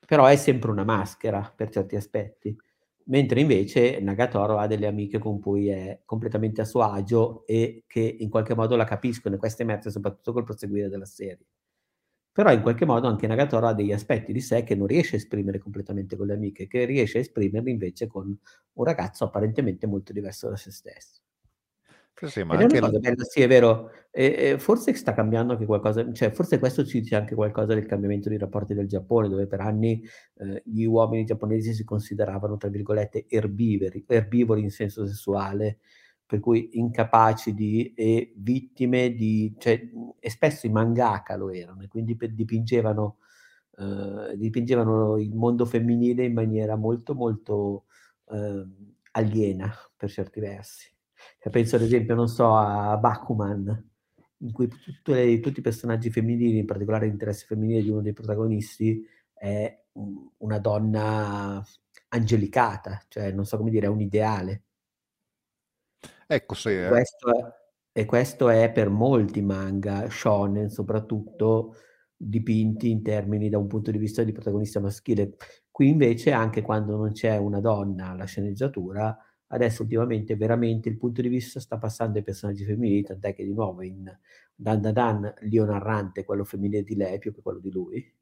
Però 0.06 0.26
è 0.26 0.36
sempre 0.36 0.70
una 0.70 0.84
maschera 0.84 1.52
per 1.54 1.70
certi 1.70 1.96
aspetti. 1.96 2.56
Mentre 3.06 3.40
invece 3.40 4.00
Nagatoro 4.00 4.58
ha 4.58 4.66
delle 4.66 4.86
amiche 4.86 5.18
con 5.18 5.40
cui 5.40 5.68
è 5.68 6.00
completamente 6.04 6.60
a 6.60 6.64
suo 6.64 6.82
agio 6.82 7.46
e 7.46 7.84
che 7.86 8.00
in 8.00 8.30
qualche 8.30 8.54
modo 8.54 8.76
la 8.76 8.84
capiscono 8.84 9.34
e 9.34 9.38
questo 9.38 9.62
emerge 9.62 9.90
soprattutto 9.90 10.32
col 10.32 10.44
proseguire 10.44 10.88
della 10.88 11.04
serie 11.04 11.46
però 12.34 12.50
in 12.50 12.62
qualche 12.62 12.84
modo 12.84 13.06
anche 13.06 13.28
Nagatoro 13.28 13.68
ha 13.68 13.74
degli 13.74 13.92
aspetti 13.92 14.32
di 14.32 14.40
sé 14.40 14.64
che 14.64 14.74
non 14.74 14.88
riesce 14.88 15.14
a 15.14 15.18
esprimere 15.18 15.60
completamente 15.60 16.16
con 16.16 16.26
le 16.26 16.32
amiche, 16.32 16.66
che 16.66 16.84
riesce 16.84 17.18
a 17.18 17.20
esprimerli 17.20 17.70
invece 17.70 18.08
con 18.08 18.36
un 18.72 18.84
ragazzo 18.84 19.22
apparentemente 19.22 19.86
molto 19.86 20.12
diverso 20.12 20.48
da 20.48 20.56
se 20.56 20.72
stesso. 20.72 21.20
Sì, 22.22 22.42
ma 22.42 22.56
anche 22.56 22.78
è 22.78 22.80
bella, 22.80 23.22
sì, 23.22 23.40
è 23.40 23.46
vero. 23.46 23.90
E, 24.10 24.34
e 24.36 24.58
forse 24.58 24.92
sta 24.94 25.14
cambiando 25.14 25.52
anche 25.52 25.64
qualcosa, 25.64 26.12
cioè 26.12 26.32
forse 26.32 26.58
questo 26.58 26.84
ci 26.84 27.00
dice 27.00 27.14
anche 27.14 27.36
qualcosa 27.36 27.72
del 27.74 27.86
cambiamento 27.86 28.28
dei 28.28 28.38
rapporti 28.38 28.74
del 28.74 28.88
Giappone, 28.88 29.28
dove 29.28 29.46
per 29.46 29.60
anni 29.60 30.02
eh, 30.38 30.60
gli 30.64 30.82
uomini 30.82 31.24
giapponesi 31.24 31.72
si 31.72 31.84
consideravano, 31.84 32.56
tra 32.56 32.68
virgolette, 32.68 33.26
erbivori, 33.28 34.04
erbivori 34.08 34.60
in 34.60 34.70
senso 34.70 35.06
sessuale, 35.06 35.78
per 36.34 36.42
cui 36.42 36.70
incapaci 36.72 37.54
di, 37.54 37.94
e 37.94 38.32
vittime 38.34 39.14
di, 39.14 39.54
cioè, 39.56 39.80
e 40.18 40.30
spesso 40.30 40.66
i 40.66 40.70
mangaka 40.70 41.36
lo 41.36 41.50
erano, 41.50 41.82
e 41.82 41.86
quindi 41.86 42.16
dipingevano, 42.16 43.18
eh, 43.78 44.36
dipingevano 44.36 45.16
il 45.18 45.32
mondo 45.32 45.64
femminile 45.64 46.24
in 46.24 46.32
maniera 46.32 46.74
molto 46.74 47.14
molto 47.14 47.84
eh, 48.30 48.66
aliena 49.12 49.72
per 49.96 50.10
certi 50.10 50.40
versi. 50.40 50.92
Cioè, 51.38 51.52
penso 51.52 51.76
ad 51.76 51.82
esempio, 51.82 52.16
non 52.16 52.26
so, 52.26 52.52
a 52.52 52.96
Bakuman, 52.96 53.90
in 54.38 54.52
cui 54.52 54.68
le, 55.04 55.38
tutti 55.38 55.60
i 55.60 55.62
personaggi 55.62 56.10
femminili, 56.10 56.58
in 56.58 56.66
particolare 56.66 57.06
l'interesse 57.06 57.46
femminile 57.46 57.80
di 57.80 57.90
uno 57.90 58.02
dei 58.02 58.12
protagonisti, 58.12 59.06
è 59.32 59.82
una 60.38 60.58
donna 60.58 61.64
angelicata, 62.08 63.04
cioè 63.06 63.30
non 63.30 63.44
so 63.44 63.56
come 63.56 63.70
dire, 63.70 63.86
è 63.86 63.88
un 63.88 64.00
ideale 64.00 64.63
Ecco, 66.30 66.54
sì. 66.54 66.70
Eh. 66.70 66.88
Questo 66.88 67.28
è, 67.30 67.52
e 68.00 68.04
questo 68.06 68.48
è 68.48 68.72
per 68.72 68.88
molti 68.88 69.42
manga, 69.42 70.08
shonen 70.08 70.70
soprattutto, 70.70 71.74
dipinti 72.16 72.90
in 72.90 73.02
termini 73.02 73.48
da 73.50 73.58
un 73.58 73.66
punto 73.66 73.90
di 73.90 73.98
vista 73.98 74.22
di 74.22 74.32
protagonista 74.32 74.80
maschile. 74.80 75.36
Qui 75.70 75.88
invece, 75.88 76.32
anche 76.32 76.62
quando 76.62 76.96
non 76.96 77.12
c'è 77.12 77.36
una 77.36 77.60
donna 77.60 78.10
alla 78.10 78.24
sceneggiatura, 78.24 79.16
adesso 79.48 79.82
ultimamente 79.82 80.34
veramente 80.36 80.88
il 80.88 80.96
punto 80.96 81.20
di 81.20 81.28
vista 81.28 81.60
sta 81.60 81.76
passando 81.78 82.18
ai 82.18 82.24
personaggi 82.24 82.64
femminili, 82.64 83.02
tant'è 83.02 83.34
che 83.34 83.44
di 83.44 83.52
nuovo 83.52 83.82
in 83.82 84.04
Dan 84.54 84.80
Dan 84.80 84.92
Dan 84.92 85.34
l'io 85.42 85.64
narrante, 85.64 86.24
quello 86.24 86.44
femminile 86.44 86.82
di 86.84 86.94
lei 86.96 87.18
più 87.18 87.34
che 87.34 87.42
quello 87.42 87.58
di 87.58 87.70
lui. 87.70 88.12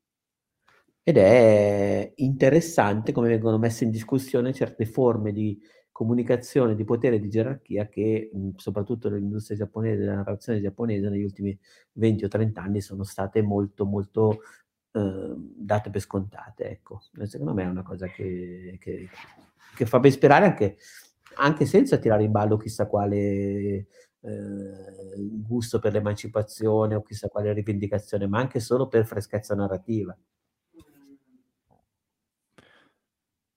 Ed 1.06 1.16
è 1.16 2.12
interessante 2.16 3.10
come 3.10 3.26
vengono 3.28 3.58
messe 3.58 3.82
in 3.82 3.90
discussione 3.90 4.52
certe 4.52 4.86
forme 4.86 5.32
di 5.32 5.60
comunicazione, 5.93 6.74
di 6.74 6.85
potere, 6.85 7.20
di 7.20 7.28
gerarchia 7.28 7.86
che 7.86 8.31
mh, 8.32 8.51
soprattutto 8.56 9.09
nell'industria 9.09 9.59
giapponese, 9.59 10.01
nella 10.01 10.16
narrazione 10.16 10.60
giapponese 10.60 11.09
negli 11.09 11.23
ultimi 11.23 11.56
20 11.93 12.24
o 12.24 12.28
30 12.28 12.62
anni 12.62 12.81
sono 12.81 13.05
state 13.05 13.43
molto 13.43 13.85
molto 13.85 14.40
eh, 14.93 15.35
date 15.36 15.90
per 15.90 16.01
scontate. 16.01 16.69
Ecco, 16.70 17.02
secondo 17.24 17.55
me 17.55 17.64
è 17.64 17.69
una 17.69 17.82
cosa 17.82 18.06
che, 18.06 18.77
che, 18.81 19.09
che 19.77 19.86
fa 19.86 20.01
ben 20.01 20.10
sperare 20.10 20.47
anche, 20.47 20.77
anche, 21.36 21.66
senza 21.66 21.98
tirare 21.98 22.24
in 22.24 22.32
ballo 22.32 22.56
chissà 22.56 22.86
quale 22.86 23.16
eh, 23.19 23.86
gusto 25.47 25.78
per 25.78 25.93
l'emancipazione 25.93 26.94
o 26.94 27.02
chissà 27.02 27.28
quale 27.28 27.52
rivendicazione, 27.52 28.27
ma 28.27 28.39
anche 28.39 28.60
solo 28.60 28.89
per 28.89 29.06
freschezza 29.06 29.55
narrativa. 29.55 30.16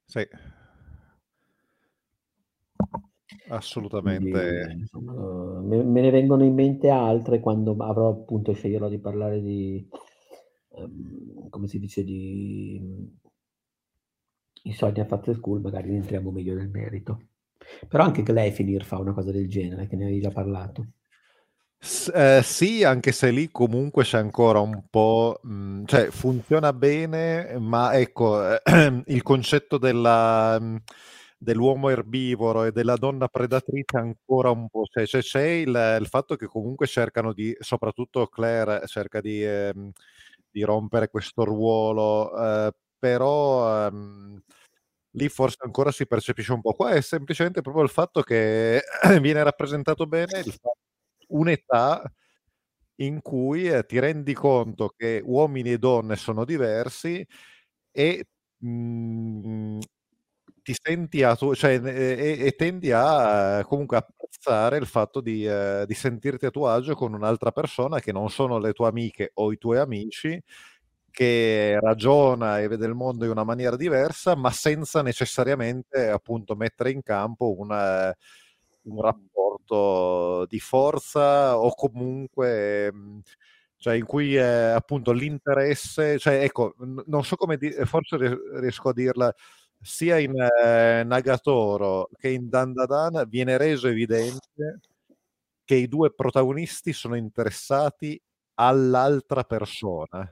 Sì, 0.06 0.26
Assolutamente. 3.50 4.30
Quindi, 4.30 4.82
insomma, 4.82 5.62
me, 5.62 5.84
me, 5.84 6.02
ne 6.02 6.10
vengono 6.12 6.44
in 6.44 6.54
mente 6.54 6.90
altre 6.90 7.40
quando 7.40 7.76
avrò 7.80 8.10
appunto 8.10 8.54
sceglierò 8.54 8.88
di 8.88 9.00
parlare 9.00 9.42
di, 9.42 9.88
um, 10.70 11.50
come 11.50 11.68
si 11.68 11.80
dice, 11.80 12.04
di 12.04 12.80
Insomnia 14.64 15.08
After 15.10 15.36
School, 15.36 15.62
magari 15.62 15.96
entriamo 15.96 16.32
meglio 16.32 16.56
nel 16.56 16.70
merito. 16.70 17.28
Però 17.88 18.04
anche 18.04 18.24
Glefinir 18.24 18.84
fa 18.84 19.00
una 19.00 19.14
cosa 19.14 19.32
del 19.32 19.48
genere, 19.48 19.88
che 19.88 19.96
ne 19.96 20.04
avevi 20.04 20.22
già 20.22 20.32
parlato. 20.32 20.86
S- 21.78 22.12
eh, 22.14 22.42
sì, 22.44 22.84
anche 22.84 23.12
se 23.12 23.30
lì 23.30 23.50
comunque 23.52 24.04
c'è 24.04 24.18
ancora 24.18 24.60
un 24.60 24.86
po', 24.90 25.40
mh, 25.44 25.54
mm, 25.54 25.84
cioè 25.86 26.10
funziona 26.10 26.74
bene, 26.74 27.58
ma 27.60 27.94
ecco, 27.94 28.56
eh, 28.56 28.62
il 29.08 29.22
concetto 29.24 29.78
della... 29.78 30.60
Mh, 30.60 30.82
dell'uomo 31.46 31.90
erbivoro 31.90 32.66
e 32.66 32.72
della 32.74 32.98
donna 32.98 33.28
predatrice 33.30 33.98
ancora 33.98 34.50
un 34.50 34.68
po'. 34.70 34.86
Cioè, 34.86 35.06
cioè 35.06 35.22
c'è 35.22 35.44
il, 35.48 35.98
il, 36.02 36.08
fatto 36.08 36.36
che 36.36 36.48
comunque 36.48 36.88
cercano 36.88 37.32
di, 37.34 37.56
soprattutto 37.60 38.28
Claire 38.28 38.86
cerca 38.88 39.22
di, 39.22 39.44
eh, 39.46 39.74
di 40.52 40.64
rompere 40.64 41.08
questo 41.10 41.46
ruolo, 41.46 42.36
eh, 42.38 42.72
però 43.00 43.88
ehm, 43.88 44.42
lì 45.12 45.30
forse 45.30 45.58
ancora 45.64 45.92
si 45.92 46.08
percepisce 46.08 46.54
un 46.54 46.62
po'. 46.62 46.74
Qua 46.74 46.92
è 46.92 47.02
semplicemente 47.02 47.62
proprio 47.62 47.84
il 47.84 47.90
fatto 47.90 48.22
che 48.22 48.82
viene 49.22 49.44
rappresentato 49.44 50.08
bene 50.08 50.44
un'età 51.30 52.04
in 52.98 53.22
cui 53.22 53.68
eh, 53.70 53.86
ti 53.86 54.00
rendi 54.00 54.34
conto 54.34 54.94
che 54.96 55.22
uomini 55.26 55.74
e 55.74 55.78
donne 55.78 56.16
sono 56.16 56.46
diversi 56.46 57.26
e 57.92 58.26
mh, 58.60 58.70
mhmm, 58.70 59.80
ti 60.66 60.74
senti 60.82 61.22
a 61.22 61.36
tu, 61.36 61.54
cioè, 61.54 61.80
e, 61.80 62.38
e, 62.40 62.52
tendi 62.56 62.92
a 62.92 63.64
comunque 63.68 63.98
apprezzare 63.98 64.78
il 64.78 64.88
fatto 64.88 65.22
di, 65.22 65.46
eh, 65.46 65.86
di, 65.88 65.94
sentirti 65.94 66.48
a 66.48 66.50
tuo 66.50 66.68
agio 66.68 66.96
con 66.96 67.14
un'altra 67.14 67.52
persona 67.52 68.00
che 68.00 68.12
non 68.12 68.32
sono 68.32 68.58
le 68.58 68.74
tue 68.74 68.88
amiche 68.88 69.30
o 69.36 69.52
i 69.52 69.60
tuoi 69.60 69.78
amici, 69.78 70.42
che 71.12 71.78
ragiona 71.80 72.60
e 72.62 72.68
vede 72.68 72.88
il 72.88 72.96
mondo 72.96 73.26
in 73.26 73.32
una 73.32 73.44
maniera 73.44 73.76
diversa, 73.76 74.36
ma 74.36 74.50
senza 74.50 75.04
necessariamente 75.04 76.10
appunto 76.10 76.56
mettere 76.56 76.90
in 76.90 77.04
campo 77.04 77.56
una, 77.60 78.12
un 78.86 79.02
rapporto 79.02 80.48
di 80.48 80.60
forza 80.60 81.60
o 81.60 81.76
comunque 81.76 82.92
cioè 83.78 83.96
in 83.96 84.06
cui 84.06 84.36
è 84.36 84.72
appunto 84.76 85.12
l'interesse, 85.12 86.18
cioè 86.18 86.42
ecco, 86.44 86.74
non 87.06 87.24
so 87.24 87.36
come 87.36 87.58
dire, 87.58 87.86
forse 87.86 88.18
riesco 88.60 88.90
a 88.90 88.94
dirla 88.94 89.34
sia 89.86 90.18
in 90.18 90.34
eh, 90.36 91.04
Nagatoro 91.04 92.10
che 92.18 92.30
in 92.30 92.50
Dandadan 92.50 93.26
viene 93.30 93.58
reso 93.58 93.88
evidente 93.88 94.80
che 95.64 95.76
i 95.76 95.88
due 95.88 96.12
protagonisti 96.14 96.92
sono 96.92 97.16
interessati 97.16 98.20
all'altra 98.56 99.44
persona, 99.44 100.28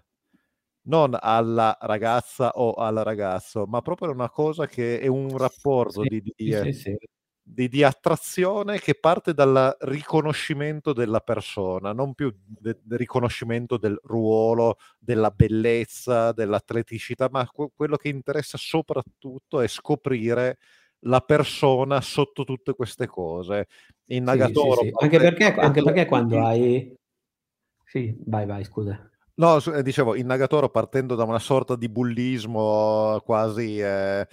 non 0.88 1.16
alla 1.20 1.78
ragazza 1.82 2.50
o 2.52 2.74
al 2.74 2.96
ragazzo, 2.96 3.66
ma 3.68 3.82
proprio 3.82 4.12
una 4.12 4.30
cosa 4.30 4.68
che 4.68 5.00
è 5.00 5.08
un 5.08 5.38
rapporto 5.38 6.02
sì, 6.02 6.08
di, 6.08 6.22
di, 6.36 6.52
sì, 6.52 6.74
sì 6.74 6.98
di, 7.45 7.68
di, 7.68 7.84
attrazione 7.84 8.80
che 8.80 8.95
parte 8.95 9.34
dal 9.34 9.76
riconoscimento 9.82 10.94
della 10.94 11.20
persona, 11.20 11.91
non 11.91 12.14
più 12.14 12.34
del 12.45 12.80
de 12.82 12.98
riconoscimento 12.98 13.78
del 13.78 13.99
ruolo, 14.03 14.78
della 14.98 15.30
bellezza, 15.30 16.32
dell'atleticità, 16.32 17.28
ma 17.30 17.48
quello 17.48 17.98
che 17.98 18.07
interessa 18.07 18.57
soprattutto 18.57 19.60
è 19.60 19.68
scoprire 19.68 20.57
la 21.06 21.20
persona 21.20 21.99
sotto 21.99 22.45
tutte 22.45 22.74
queste 22.74 23.07
cose. 23.07 23.68
In 24.07 24.24
Nagatoro, 24.24 24.82
sì, 24.82 24.88
sì, 24.88 24.94
sì. 24.98 25.03
Anche, 25.03 25.20
perché, 25.20 25.53
anche 25.53 25.84
perché 25.84 26.06
quando 26.06 26.45
hai... 26.45 26.95
Sì, 27.84 28.15
vai, 28.26 28.45
vai, 28.45 28.64
scusa. 28.64 29.10
No, 29.36 29.57
eh, 29.61 29.84
dicevo, 29.84 30.15
in 30.15 30.28
Nagatoro 30.28 30.70
partendo 30.70 31.15
da 31.15 31.24
una 31.24 31.40
sorta 31.40 31.76
di 31.76 31.90
bullismo 31.90 33.22
quasi... 33.26 33.80
Eh, 33.80 34.28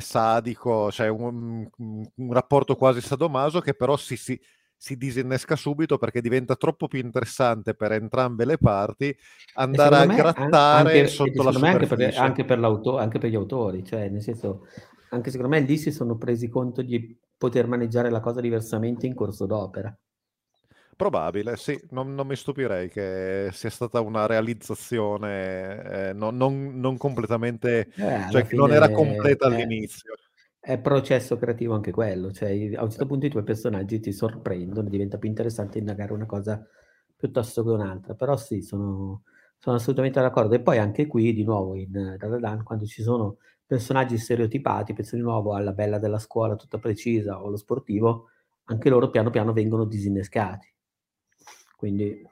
sadico, 0.00 0.90
cioè 0.90 1.08
un, 1.08 1.68
un, 1.76 2.32
rapporto 2.32 2.76
quasi 2.76 3.00
sadomaso 3.00 3.60
che 3.60 3.74
però 3.74 3.96
si, 3.96 4.16
si, 4.16 4.40
si, 4.76 4.96
disinnesca 4.96 5.56
subito 5.56 5.98
perché 5.98 6.20
diventa 6.20 6.56
troppo 6.56 6.86
più 6.86 7.00
interessante 7.00 7.74
per 7.74 7.92
entrambe 7.92 8.44
le 8.44 8.58
parti 8.58 9.14
andare 9.54 9.96
a 9.96 10.06
grattare 10.06 10.98
anche, 11.00 11.06
sotto 11.08 11.42
la 11.42 11.52
superficie. 11.52 12.18
Anche 12.18 12.44
per, 12.44 12.58
anche, 12.58 12.80
per 12.82 12.98
anche 12.98 13.18
per 13.18 13.30
gli 13.30 13.34
autori, 13.34 13.84
cioè 13.84 14.08
nel 14.08 14.22
senso, 14.22 14.66
anche 15.10 15.30
secondo 15.30 15.54
me 15.54 15.60
lì 15.60 15.76
si 15.76 15.90
sono 15.90 16.16
presi 16.16 16.48
conto 16.48 16.82
di 16.82 17.18
poter 17.36 17.66
maneggiare 17.66 18.10
la 18.10 18.20
cosa 18.20 18.40
diversamente 18.40 19.06
in 19.06 19.14
corso 19.14 19.46
d'opera. 19.46 19.96
Probabile, 20.98 21.56
sì, 21.56 21.80
non, 21.90 22.12
non, 22.16 22.26
mi 22.26 22.34
stupirei 22.34 22.88
che 22.88 23.50
sia 23.52 23.70
stata 23.70 24.00
una 24.00 24.26
realizzazione 24.26 26.08
eh, 26.08 26.12
non, 26.12 26.36
non, 26.36 26.80
non, 26.80 26.96
completamente, 26.96 27.86
eh, 27.94 28.26
cioè 28.32 28.44
che 28.44 28.56
non 28.56 28.72
era 28.72 28.90
completa 28.90 29.46
è, 29.46 29.54
all'inizio. 29.54 30.14
È 30.58 30.76
processo 30.80 31.36
creativo 31.36 31.74
anche 31.74 31.92
quello, 31.92 32.32
cioè 32.32 32.50
a 32.74 32.82
un 32.82 32.90
certo 32.90 33.06
punto 33.06 33.26
i 33.26 33.30
tuoi 33.30 33.44
personaggi 33.44 34.00
ti 34.00 34.10
sorprendono, 34.10 34.88
diventa 34.88 35.18
più 35.18 35.28
interessante 35.28 35.78
indagare 35.78 36.12
una 36.12 36.26
cosa 36.26 36.66
piuttosto 37.14 37.62
che 37.62 37.70
un'altra, 37.70 38.14
però 38.14 38.36
sì, 38.36 38.60
sono, 38.60 39.22
sono 39.56 39.76
assolutamente 39.76 40.20
d'accordo. 40.20 40.56
E 40.56 40.60
poi 40.60 40.78
anche 40.78 41.06
qui, 41.06 41.32
di 41.32 41.44
nuovo, 41.44 41.76
in 41.76 42.16
Dadadan, 42.18 42.64
quando 42.64 42.86
ci 42.86 43.02
sono 43.02 43.36
personaggi 43.64 44.18
stereotipati, 44.18 44.94
penso 44.94 45.14
di 45.14 45.22
nuovo 45.22 45.54
alla 45.54 45.72
bella 45.72 46.00
della 46.00 46.18
scuola 46.18 46.56
tutta 46.56 46.78
precisa 46.78 47.40
o 47.40 47.46
allo 47.46 47.56
sportivo, 47.56 48.30
anche 48.64 48.88
loro 48.88 49.10
piano 49.10 49.30
piano 49.30 49.52
vengono 49.52 49.84
disinnescati 49.84 50.72
quindi, 51.78 52.28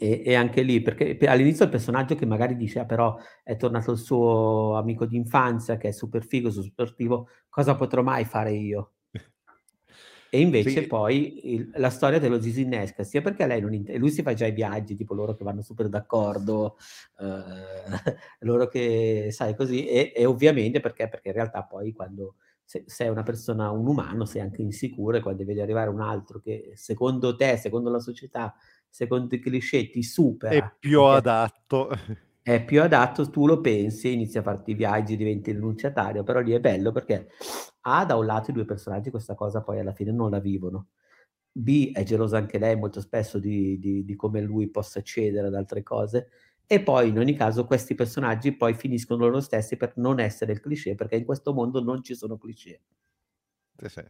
e, 0.00 0.22
e, 0.26 0.34
anche 0.34 0.62
lì, 0.62 0.82
perché 0.82 1.16
all'inizio 1.28 1.64
il 1.66 1.70
personaggio 1.70 2.16
che 2.16 2.26
magari 2.26 2.56
dice, 2.56 2.80
ah, 2.80 2.84
però 2.84 3.16
è 3.44 3.56
tornato 3.56 3.92
il 3.92 3.98
suo 3.98 4.74
amico 4.74 5.06
di 5.06 5.14
infanzia 5.16 5.76
che 5.76 5.88
è 5.88 5.92
super 5.92 6.24
figo, 6.24 6.50
super 6.50 6.88
sportivo, 6.88 7.28
cosa 7.48 7.76
potrò 7.76 8.02
mai 8.02 8.24
fare 8.24 8.52
io? 8.52 8.94
E 10.34 10.40
invece 10.40 10.80
sì. 10.82 10.86
poi 10.88 11.54
il, 11.54 11.70
la 11.76 11.90
storia 11.90 12.18
te 12.18 12.26
lo 12.26 12.38
disinnesca, 12.38 13.04
sia 13.04 13.22
perché 13.22 13.46
lei 13.46 13.60
non 13.60 13.72
int- 13.72 13.94
lui 13.94 14.10
si 14.10 14.22
fa 14.22 14.34
già 14.34 14.46
i 14.46 14.52
viaggi, 14.52 14.96
tipo 14.96 15.14
loro 15.14 15.36
che 15.36 15.44
vanno 15.44 15.62
super 15.62 15.88
d'accordo, 15.88 16.76
eh, 17.20 17.84
loro 18.40 18.66
che 18.66 19.28
sai 19.30 19.54
così, 19.54 19.86
e, 19.86 20.12
e 20.12 20.24
ovviamente 20.24 20.80
perché, 20.80 21.08
perché 21.08 21.28
in 21.28 21.34
realtà 21.34 21.62
poi 21.62 21.92
quando 21.92 22.34
se 22.64 22.84
sei 22.86 23.08
una 23.08 23.22
persona, 23.22 23.70
un 23.70 23.86
umano, 23.86 24.24
sei 24.24 24.40
anche 24.40 24.62
insicuro 24.62 25.16
e 25.16 25.20
quando 25.20 25.44
vedi 25.44 25.60
arrivare 25.60 25.90
un 25.90 26.00
altro 26.00 26.40
che 26.40 26.72
secondo 26.74 27.36
te, 27.36 27.56
secondo 27.56 27.90
la 27.90 28.00
società, 28.00 28.54
secondo 28.88 29.34
i 29.34 29.40
cliché 29.40 29.90
ti 29.90 30.02
supera. 30.02 30.54
È 30.54 30.74
più 30.78 31.02
adatto. 31.02 31.90
È 32.42 32.62
più 32.62 32.82
adatto, 32.82 33.30
tu 33.30 33.46
lo 33.46 33.60
pensi 33.60 34.12
inizi 34.12 34.36
a 34.36 34.42
farti 34.42 34.72
i 34.72 34.74
viaggi, 34.74 35.16
diventi 35.16 35.50
rinunciatario, 35.52 36.22
però 36.22 36.40
lì 36.40 36.52
è 36.52 36.60
bello 36.60 36.92
perché 36.92 37.28
A, 37.80 38.04
da 38.04 38.16
un 38.16 38.26
lato 38.26 38.50
i 38.50 38.52
due 38.52 38.66
personaggi 38.66 39.10
questa 39.10 39.34
cosa 39.34 39.62
poi 39.62 39.78
alla 39.78 39.94
fine 39.94 40.12
non 40.12 40.30
la 40.30 40.40
vivono. 40.40 40.88
B, 41.50 41.92
è 41.92 42.02
gelosa 42.02 42.36
anche 42.36 42.58
lei 42.58 42.76
molto 42.76 43.00
spesso 43.00 43.38
di, 43.38 43.78
di, 43.78 44.04
di 44.04 44.14
come 44.16 44.40
lui 44.40 44.68
possa 44.68 44.98
accedere 44.98 45.46
ad 45.46 45.54
altre 45.54 45.82
cose 45.82 46.28
e 46.66 46.82
poi 46.82 47.08
in 47.10 47.18
ogni 47.18 47.34
caso 47.34 47.64
questi 47.66 47.94
personaggi 47.94 48.56
poi 48.56 48.74
finiscono 48.74 49.26
loro 49.26 49.40
stessi 49.40 49.76
per 49.76 49.94
non 49.96 50.20
essere 50.20 50.52
il 50.52 50.60
cliché, 50.60 50.94
perché 50.94 51.16
in 51.16 51.24
questo 51.24 51.52
mondo 51.54 51.82
non 51.82 52.02
ci 52.02 52.14
sono 52.14 52.36
cliché. 52.38 52.80
Sì, 53.78 53.88
sì. 53.88 54.02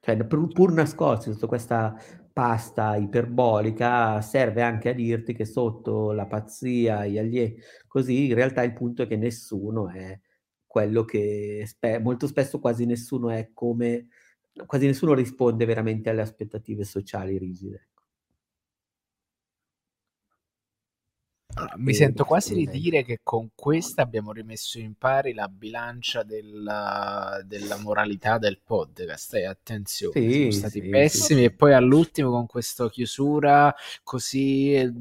Cioè, 0.00 0.26
pur, 0.26 0.52
pur 0.52 0.72
nascosto 0.72 1.32
sotto 1.32 1.46
questa 1.46 1.96
pasta 2.32 2.96
iperbolica, 2.96 4.20
serve 4.20 4.60
anche 4.62 4.90
a 4.90 4.92
dirti 4.92 5.32
che 5.34 5.46
sotto 5.46 6.12
la 6.12 6.26
pazzia, 6.26 7.06
gli 7.06 7.16
allievi, 7.18 7.58
così 7.86 8.26
in 8.26 8.34
realtà 8.34 8.62
il 8.62 8.74
punto 8.74 9.02
è 9.02 9.06
che 9.06 9.16
nessuno 9.16 9.88
è 9.88 10.18
quello 10.66 11.04
che 11.04 11.62
spe- 11.66 11.98
molto 12.00 12.26
spesso 12.26 12.58
quasi 12.58 12.84
nessuno 12.84 13.30
è 13.30 13.50
come 13.54 14.08
quasi 14.66 14.86
nessuno 14.86 15.14
risponde 15.14 15.64
veramente 15.64 16.10
alle 16.10 16.20
aspettative 16.22 16.84
sociali 16.84 17.38
rigide. 17.38 17.88
Mi 21.76 21.94
sento 21.94 22.24
quasi 22.24 22.54
di 22.54 22.66
dire 22.66 23.04
che 23.04 23.20
con 23.22 23.50
questa 23.54 24.02
abbiamo 24.02 24.32
rimesso 24.32 24.78
in 24.78 24.94
pari 24.94 25.34
la 25.34 25.48
bilancia 25.48 26.24
della, 26.24 27.40
della 27.44 27.76
moralità 27.78 28.38
del 28.38 28.58
podcast. 28.64 29.34
Eh, 29.34 29.44
attenzione, 29.46 30.20
sì, 30.20 30.32
siamo 30.32 30.50
stati 30.50 30.80
sì, 30.80 30.88
pessimi 30.88 31.40
sì. 31.40 31.44
e 31.46 31.50
poi 31.52 31.72
all'ultimo 31.72 32.30
con 32.30 32.46
questa 32.46 32.88
chiusura 32.90 33.74
così 34.02 34.74
eh, 34.74 34.92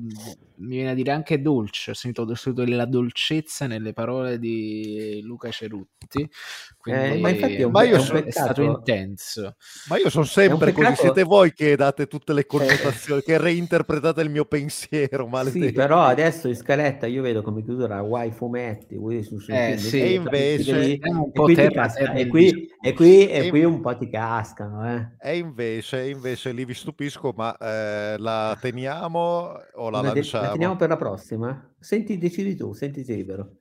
mi 0.58 0.76
viene 0.76 0.92
a 0.92 0.94
dire 0.94 1.12
anche 1.12 1.42
dolce. 1.42 1.92
Ho 1.92 1.94
sentito, 1.94 2.30
ho 2.30 2.36
sentito 2.36 2.76
la 2.76 2.86
dolcezza 2.86 3.68
nelle 3.68 3.94
parole 3.94 4.40
di 4.40 5.20
Luca 5.24 5.50
Cerutti. 5.50 6.30
Quindi, 6.78 7.02
eh, 7.02 7.20
ma 7.20 7.30
infatti 7.30 7.56
è, 7.56 7.64
un, 7.64 7.72
ma 7.72 7.84
io 7.84 8.00
sono, 8.00 8.24
è 8.24 8.32
stato 8.32 8.62
intenso. 8.62 9.56
Ma 9.90 9.98
io 9.98 10.10
sono 10.10 10.26
sempre 10.26 10.72
così. 10.72 10.96
Siete 10.96 11.24
voi 11.24 11.54
che 11.54 11.76
date 11.76 12.08
tutte 12.08 12.34
le 12.34 12.42
eh. 12.42 12.46
connotazioni, 12.46 13.22
eh. 13.22 13.24
che 13.24 13.38
reinterpretate 13.38 14.22
il 14.22 14.30
mio 14.30 14.46
pensiero. 14.46 15.28
Maledetti. 15.28 15.68
Sì, 15.68 15.72
però 15.72 16.02
adesso 16.04 16.48
in 16.48 16.56
scaletta 16.56 17.08
io 17.08 17.22
vedo 17.22 17.42
come 17.42 17.64
chiusura 17.64 18.02
Wai 18.02 18.32
fumetti, 18.32 18.98
su, 19.24 19.40
su 19.40 19.52
eh, 19.52 19.78
sì, 19.78 20.02
e 20.02 20.14
invece 20.14 21.00
un 21.02 21.32
po' 21.32 21.48
e, 21.48 21.56
terra, 21.56 21.88
terra, 21.88 22.14
e, 22.14 22.28
qui, 22.28 22.70
e, 22.82 22.94
qui, 22.94 23.28
e, 23.28 23.50
qui, 23.50 23.64
un 23.64 23.82
po' 23.82 23.96
ti 23.98 24.10
cascano. 24.10 24.88
Eh. 24.88 25.32
E 25.32 25.38
invece, 25.38 26.10
invece 26.10 26.52
lì 26.52 26.66
vi 26.66 26.74
stupisco, 26.74 27.34
ma 27.36 27.56
eh, 27.58 28.16
la 28.18 28.58
teniamo 28.60 29.60
o 29.74 29.90
la, 29.90 30.02
la 30.02 30.14
lanciamo? 30.14 30.53
Teniamo 30.54 30.76
per 30.76 30.90
la 30.90 30.98
prossima? 30.98 31.76
Senti, 31.80 32.18
decidi 32.18 32.56
tu, 32.56 32.74
sentiti 32.74 33.14
libero. 33.14 33.58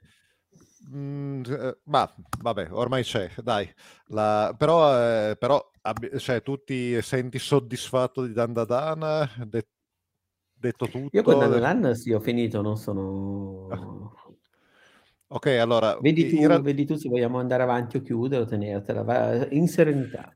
Mm, 0.91 1.43
eh, 1.47 1.79
ma 1.85 2.13
vabbè, 2.41 2.69
ormai 2.71 3.03
c'è, 3.03 3.31
dai. 3.43 3.73
La, 4.07 4.55
però, 4.57 5.31
eh, 5.31 5.37
però 5.37 5.71
abbi- 5.83 6.19
cioè, 6.19 6.43
tu 6.43 6.63
ti 6.63 7.01
senti 7.03 7.39
soddisfatto 7.39 8.27
di 8.27 8.33
Dandadan? 8.33 9.29
De- 9.47 9.69
detto 10.53 10.87
tutto. 10.87 11.17
Io 11.17 11.23
con 11.23 11.39
Dandadan 11.39 11.95
sì, 11.95 12.13
ho 12.13 12.21
finito, 12.21 12.61
non 12.63 12.77
sono... 12.77 14.15
ok, 15.29 15.47
allora... 15.47 15.97
Vedi 16.01 16.29
tu, 16.29 16.37
in... 16.37 16.61
vedi 16.63 16.85
tu 16.85 16.97
se 16.97 17.09
vogliamo 17.09 17.39
andare 17.39 17.63
avanti 17.63 17.97
o 17.97 18.03
chiudere 18.03 18.43
o 18.43 18.47
tenertela, 18.47 19.49
in 19.51 19.69
serenità. 19.69 20.33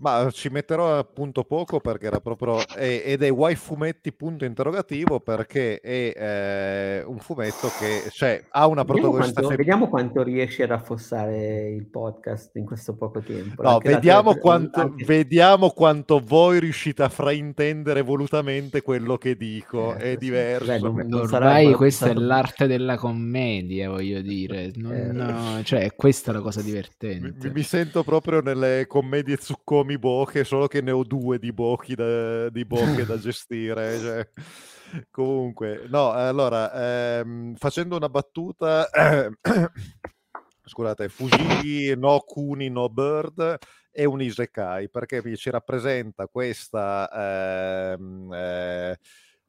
Ma 0.00 0.28
ci 0.30 0.48
metterò 0.48 0.98
appunto 0.98 1.44
poco 1.44 1.78
perché 1.78 2.06
era 2.06 2.20
proprio 2.20 2.66
è, 2.74 3.02
ed 3.04 3.22
è 3.22 3.30
Why 3.30 3.54
Fumetti 3.54 4.12
punto 4.12 4.46
interrogativo 4.46 5.20
perché 5.20 5.78
è 5.80 6.12
eh, 6.16 7.04
un 7.04 7.18
fumetto 7.18 7.68
che 7.78 8.08
cioè, 8.10 8.42
ha 8.48 8.66
una 8.66 8.82
vediamo 8.82 9.00
protagonista 9.00 9.40
quanto, 9.40 9.48
fem- 9.48 9.58
vediamo 9.58 9.88
quanto 9.88 10.22
riesce 10.22 10.62
a 10.62 10.66
rafforzare 10.68 11.68
il 11.68 11.86
podcast 11.86 12.56
in 12.56 12.64
questo 12.64 12.94
poco 12.94 13.20
tempo. 13.20 13.62
No, 13.62 13.78
vediamo, 13.78 14.32
tua... 14.32 14.40
quanto, 14.40 14.80
anche... 14.80 15.04
vediamo 15.04 15.70
quanto 15.70 16.18
voi 16.24 16.60
riuscite 16.60 17.02
a 17.02 17.08
fraintendere 17.10 18.00
volutamente 18.00 18.80
quello 18.80 19.18
che 19.18 19.36
dico. 19.36 19.94
Eh, 19.96 20.12
è 20.12 20.16
diverso. 20.16 20.66
Beh, 20.66 20.78
non, 20.78 20.94
non 21.06 21.28
Ormai 21.32 21.72
questa 21.74 22.06
è 22.06 22.14
l'arte 22.14 22.66
della 22.66 22.96
commedia, 22.96 23.90
voglio 23.90 24.22
dire. 24.22 24.70
Non, 24.76 24.92
eh. 24.92 25.12
no, 25.12 25.62
cioè, 25.62 25.94
questa 25.94 26.30
è 26.30 26.34
la 26.34 26.40
cosa 26.40 26.62
divertente. 26.62 27.48
Mi, 27.48 27.54
mi 27.54 27.62
sento 27.62 28.02
proprio 28.02 28.40
nelle 28.40 28.86
commedie 28.86 29.36
zuccomi 29.38 29.89
mi 29.90 29.98
Boche, 29.98 30.44
solo 30.44 30.68
che 30.68 30.80
ne 30.80 30.92
ho 30.92 31.02
due 31.02 31.38
di 31.38 31.52
da, 31.52 32.48
di 32.48 32.64
Boche 32.64 33.04
da 33.04 33.18
gestire. 33.18 33.98
Cioè. 33.98 34.28
Comunque, 35.10 35.86
no, 35.88 36.10
allora, 36.10 37.18
ehm, 37.18 37.54
facendo 37.56 37.96
una 37.96 38.08
battuta, 38.08 38.88
scusate, 40.64 41.08
Fujigi 41.08 41.94
no 41.96 42.20
Kuni 42.20 42.68
no 42.68 42.88
Bird 42.88 43.58
è 43.90 44.04
un 44.04 44.22
isekai 44.22 44.88
perché 44.88 45.36
ci 45.36 45.50
rappresenta 45.50 46.28
questa 46.28 47.08
ehm, 47.92 48.32
eh, 48.32 48.98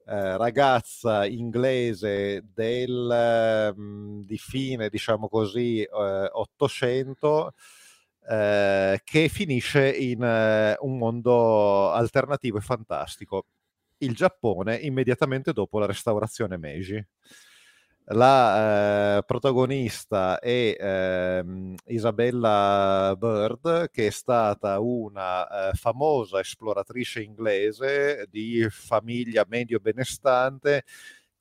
eh, 0.05 0.37
ragazza 0.37 1.25
inglese 1.25 2.43
del, 2.51 3.73
mh, 3.75 4.21
di 4.21 4.37
fine, 4.37 4.89
diciamo 4.89 5.27
così, 5.27 5.81
eh, 5.81 6.29
800 6.31 7.53
eh, 8.29 9.01
che 9.03 9.29
finisce 9.29 9.91
in 9.91 10.23
eh, 10.23 10.75
un 10.79 10.97
mondo 10.97 11.91
alternativo 11.91 12.57
e 12.57 12.61
fantastico. 12.61 13.45
Il 13.97 14.15
Giappone 14.15 14.75
immediatamente 14.75 15.53
dopo 15.53 15.79
la 15.79 15.85
restaurazione 15.85 16.57
Meiji. 16.57 17.05
La 18.13 19.17
eh, 19.19 19.23
protagonista 19.23 20.39
è 20.39 20.75
ehm, 20.77 21.75
Isabella 21.85 23.15
Bird, 23.17 23.89
che 23.89 24.07
è 24.07 24.09
stata 24.09 24.79
una 24.79 25.69
eh, 25.69 25.73
famosa 25.75 26.39
esploratrice 26.39 27.21
inglese 27.21 28.25
di 28.29 28.67
famiglia 28.69 29.45
medio 29.47 29.79
benestante 29.79 30.83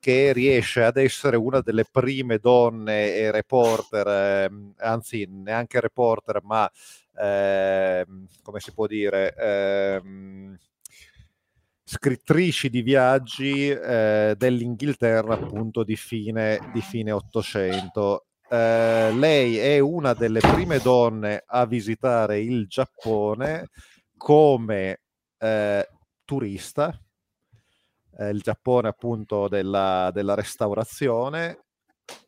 che 0.01 0.33
riesce 0.33 0.83
ad 0.83 0.97
essere 0.97 1.37
una 1.37 1.61
delle 1.61 1.85
prime 1.85 2.39
donne 2.39 3.15
e 3.15 3.31
reporter, 3.31 4.07
eh, 4.09 4.51
anzi 4.79 5.27
neanche 5.29 5.79
reporter, 5.79 6.41
ma 6.43 6.69
eh, 7.17 8.07
come 8.43 8.61
si 8.61 8.73
può 8.73 8.87
dire, 8.87 9.35
eh, 9.37 10.03
scrittrici 11.85 12.71
di 12.71 12.83
viaggi 12.83 13.69
eh, 13.69 14.35
dell'Inghilterra 14.39 15.35
appunto 15.35 15.85
di 15.85 15.97
fine, 15.97 16.71
di 16.73 16.81
fine 16.81 17.13
800. 17.13 18.27
Eh, 18.49 19.13
lei 19.13 19.59
è 19.59 19.79
una 19.81 20.15
delle 20.15 20.41
prime 20.41 20.79
donne 20.79 21.43
a 21.47 21.67
visitare 21.67 22.41
il 22.41 22.67
Giappone 22.69 23.69
come 24.17 25.01
eh, 25.39 25.89
turista 26.25 26.99
eh, 28.19 28.31
il 28.31 28.41
Giappone 28.41 28.89
appunto 28.89 29.49
della, 29.49 30.11
della 30.13 30.35
restaurazione 30.35 31.65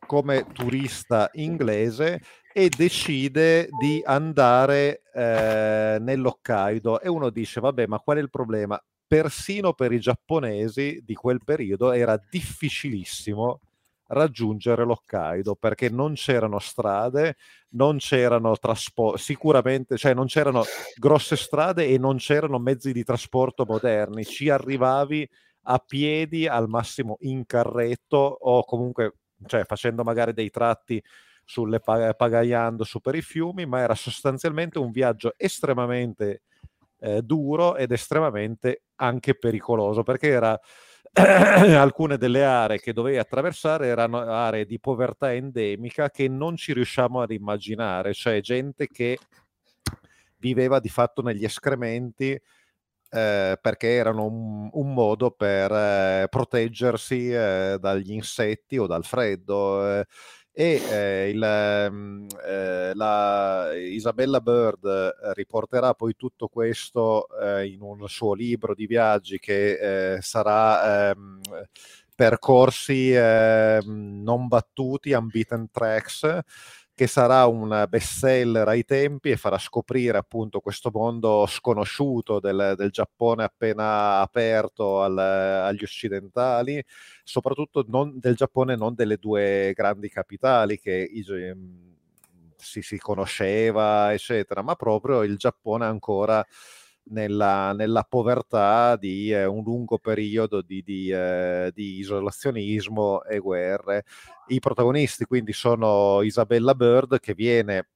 come 0.05 0.45
turista 0.53 1.29
inglese 1.33 2.21
e 2.53 2.69
decide 2.69 3.67
di 3.79 4.01
andare 4.05 5.01
eh, 5.13 5.97
nell'Hokkaido 5.99 7.01
e 7.01 7.09
uno 7.09 7.29
dice 7.29 7.59
vabbè 7.59 7.87
ma 7.87 7.99
qual 7.99 8.17
è 8.17 8.21
il 8.21 8.29
problema? 8.29 8.81
Persino 9.05 9.73
per 9.73 9.91
i 9.91 9.99
giapponesi 9.99 11.01
di 11.03 11.13
quel 11.13 11.39
periodo 11.43 11.91
era 11.91 12.19
difficilissimo 12.29 13.59
raggiungere 14.07 14.85
l'Hokkaido 14.85 15.55
perché 15.55 15.89
non 15.89 16.13
c'erano 16.13 16.59
strade, 16.59 17.35
non 17.69 17.97
c'erano 17.97 18.55
trasporti, 18.57 19.21
sicuramente, 19.21 19.97
cioè 19.97 20.13
non 20.13 20.27
c'erano 20.27 20.63
grosse 20.95 21.35
strade 21.35 21.87
e 21.87 21.97
non 21.97 22.17
c'erano 22.17 22.59
mezzi 22.59 22.91
di 22.91 23.03
trasporto 23.03 23.65
moderni, 23.65 24.23
ci 24.23 24.49
arrivavi 24.49 25.27
a 25.63 25.79
piedi, 25.79 26.47
al 26.47 26.67
massimo 26.67 27.17
in 27.21 27.45
carretto 27.45 28.17
o 28.17 28.63
comunque 28.63 29.15
cioè, 29.45 29.65
facendo 29.65 30.03
magari 30.03 30.33
dei 30.33 30.49
tratti 30.49 31.01
sulle 31.45 31.79
pag- 31.79 32.15
pagaiando 32.15 32.83
su 32.83 32.99
per 33.01 33.15
i 33.15 33.21
fiumi, 33.21 33.65
ma 33.65 33.79
era 33.79 33.95
sostanzialmente 33.95 34.79
un 34.79 34.91
viaggio 34.91 35.33
estremamente 35.37 36.43
eh, 36.99 37.21
duro 37.21 37.75
ed 37.75 37.91
estremamente 37.91 38.83
anche 38.95 39.35
pericoloso 39.35 40.03
perché 40.03 40.29
era 40.29 40.57
alcune 41.13 42.17
delle 42.17 42.45
aree 42.45 42.79
che 42.79 42.93
dovevi 42.93 43.17
attraversare 43.17 43.87
erano 43.87 44.19
aree 44.19 44.65
di 44.65 44.79
povertà 44.79 45.33
endemica 45.33 46.09
che 46.09 46.27
non 46.27 46.55
ci 46.55 46.73
riusciamo 46.73 47.21
ad 47.21 47.31
immaginare, 47.31 48.13
cioè 48.13 48.39
gente 48.39 48.87
che 48.87 49.19
viveva 50.37 50.79
di 50.79 50.89
fatto 50.89 51.21
negli 51.21 51.43
escrementi 51.43 52.39
eh, 53.13 53.57
perché 53.61 53.89
erano 53.93 54.25
un, 54.25 54.69
un 54.71 54.93
modo 54.93 55.29
per 55.31 55.71
eh, 55.71 56.27
proteggersi 56.29 57.29
eh, 57.31 57.77
dagli 57.79 58.11
insetti 58.11 58.77
o 58.79 58.87
dal 58.87 59.05
freddo. 59.05 59.99
Eh, 59.99 60.05
e 60.55 60.81
eh, 60.89 61.29
il, 61.29 61.87
mm, 61.91 62.27
la 62.93 63.71
Isabella 63.75 64.39
Bird 64.39 64.85
riporterà 65.33 65.93
poi 65.95 66.15
tutto 66.15 66.47
questo 66.47 67.27
in 67.65 67.81
un 67.81 68.07
suo 68.07 68.35
libro 68.35 68.75
di 68.75 68.85
viaggi 68.85 69.39
che 69.39 70.19
sarà 70.21 71.09
ehm, 71.09 71.39
percorsi 72.15 73.11
ehm, 73.13 74.21
non 74.23 74.47
battuti, 74.47 75.11
unbeaten 75.13 75.69
tracks, 75.71 76.39
che 76.95 77.07
sarà 77.07 77.45
un 77.47 77.85
bestseller 77.89 78.67
ai 78.67 78.85
tempi 78.85 79.31
e 79.31 79.37
farà 79.37 79.57
scoprire 79.57 80.17
appunto 80.17 80.59
questo 80.59 80.91
mondo 80.93 81.45
sconosciuto 81.47 82.39
del, 82.39 82.75
del 82.77 82.91
Giappone 82.91 83.43
appena 83.43 84.19
aperto 84.19 85.01
al, 85.01 85.17
agli 85.17 85.83
occidentali, 85.83 86.83
soprattutto 87.23 87.83
non, 87.87 88.19
del 88.19 88.35
Giappone, 88.35 88.75
non 88.75 88.93
delle 88.93 89.17
due 89.17 89.73
grandi 89.75 90.09
capitali 90.09 90.79
che 90.79 91.09
ehm, 91.11 91.95
si, 92.57 92.81
si 92.81 92.97
conosceva, 92.97 94.13
eccetera, 94.13 94.61
ma 94.61 94.75
proprio 94.75 95.23
il 95.23 95.37
Giappone 95.37 95.85
ancora 95.85 96.45
nella, 97.05 97.73
nella 97.73 98.03
povertà 98.03 98.95
di 98.95 99.31
eh, 99.31 99.45
un 99.45 99.63
lungo 99.63 99.97
periodo 99.97 100.61
di, 100.61 100.81
di, 100.83 101.09
eh, 101.09 101.71
di, 101.73 101.99
isolazionismo 101.99 103.23
e 103.23 103.39
guerre. 103.39 104.05
I 104.47 104.59
protagonisti 104.59 105.25
quindi 105.25 105.53
sono 105.53 106.21
Isabella 106.21 106.75
Bird 106.75 107.19
che 107.19 107.33
viene 107.33 107.87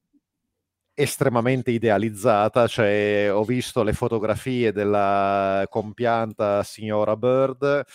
estremamente 0.94 1.72
idealizzata, 1.72 2.68
cioè 2.68 3.30
ho 3.32 3.44
visto 3.44 3.84
le 3.84 3.94
fotografie 3.94 4.72
della 4.72 5.64
compianta 5.69 6.64
signora 6.64 7.16
Bird 7.16 7.86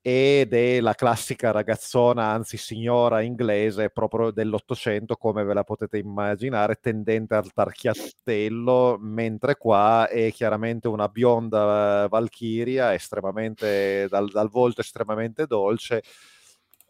ed 0.00 0.54
è 0.54 0.80
la 0.80 0.94
classica 0.94 1.50
ragazzona, 1.50 2.30
anzi 2.30 2.56
signora 2.56 3.20
inglese 3.20 3.90
proprio 3.90 4.30
dell'Ottocento, 4.30 5.16
come 5.16 5.44
ve 5.44 5.54
la 5.54 5.64
potete 5.64 5.98
immaginare, 5.98 6.76
tendente 6.80 7.34
al 7.34 7.52
tarchiattello, 7.52 8.96
mentre 9.00 9.56
qua 9.56 10.08
è 10.08 10.32
chiaramente 10.32 10.88
una 10.88 11.08
bionda 11.08 12.06
valchiria, 12.08 12.94
estremamente, 12.94 14.06
dal, 14.08 14.28
dal 14.30 14.48
volto 14.48 14.80
estremamente 14.80 15.46
dolce, 15.46 16.02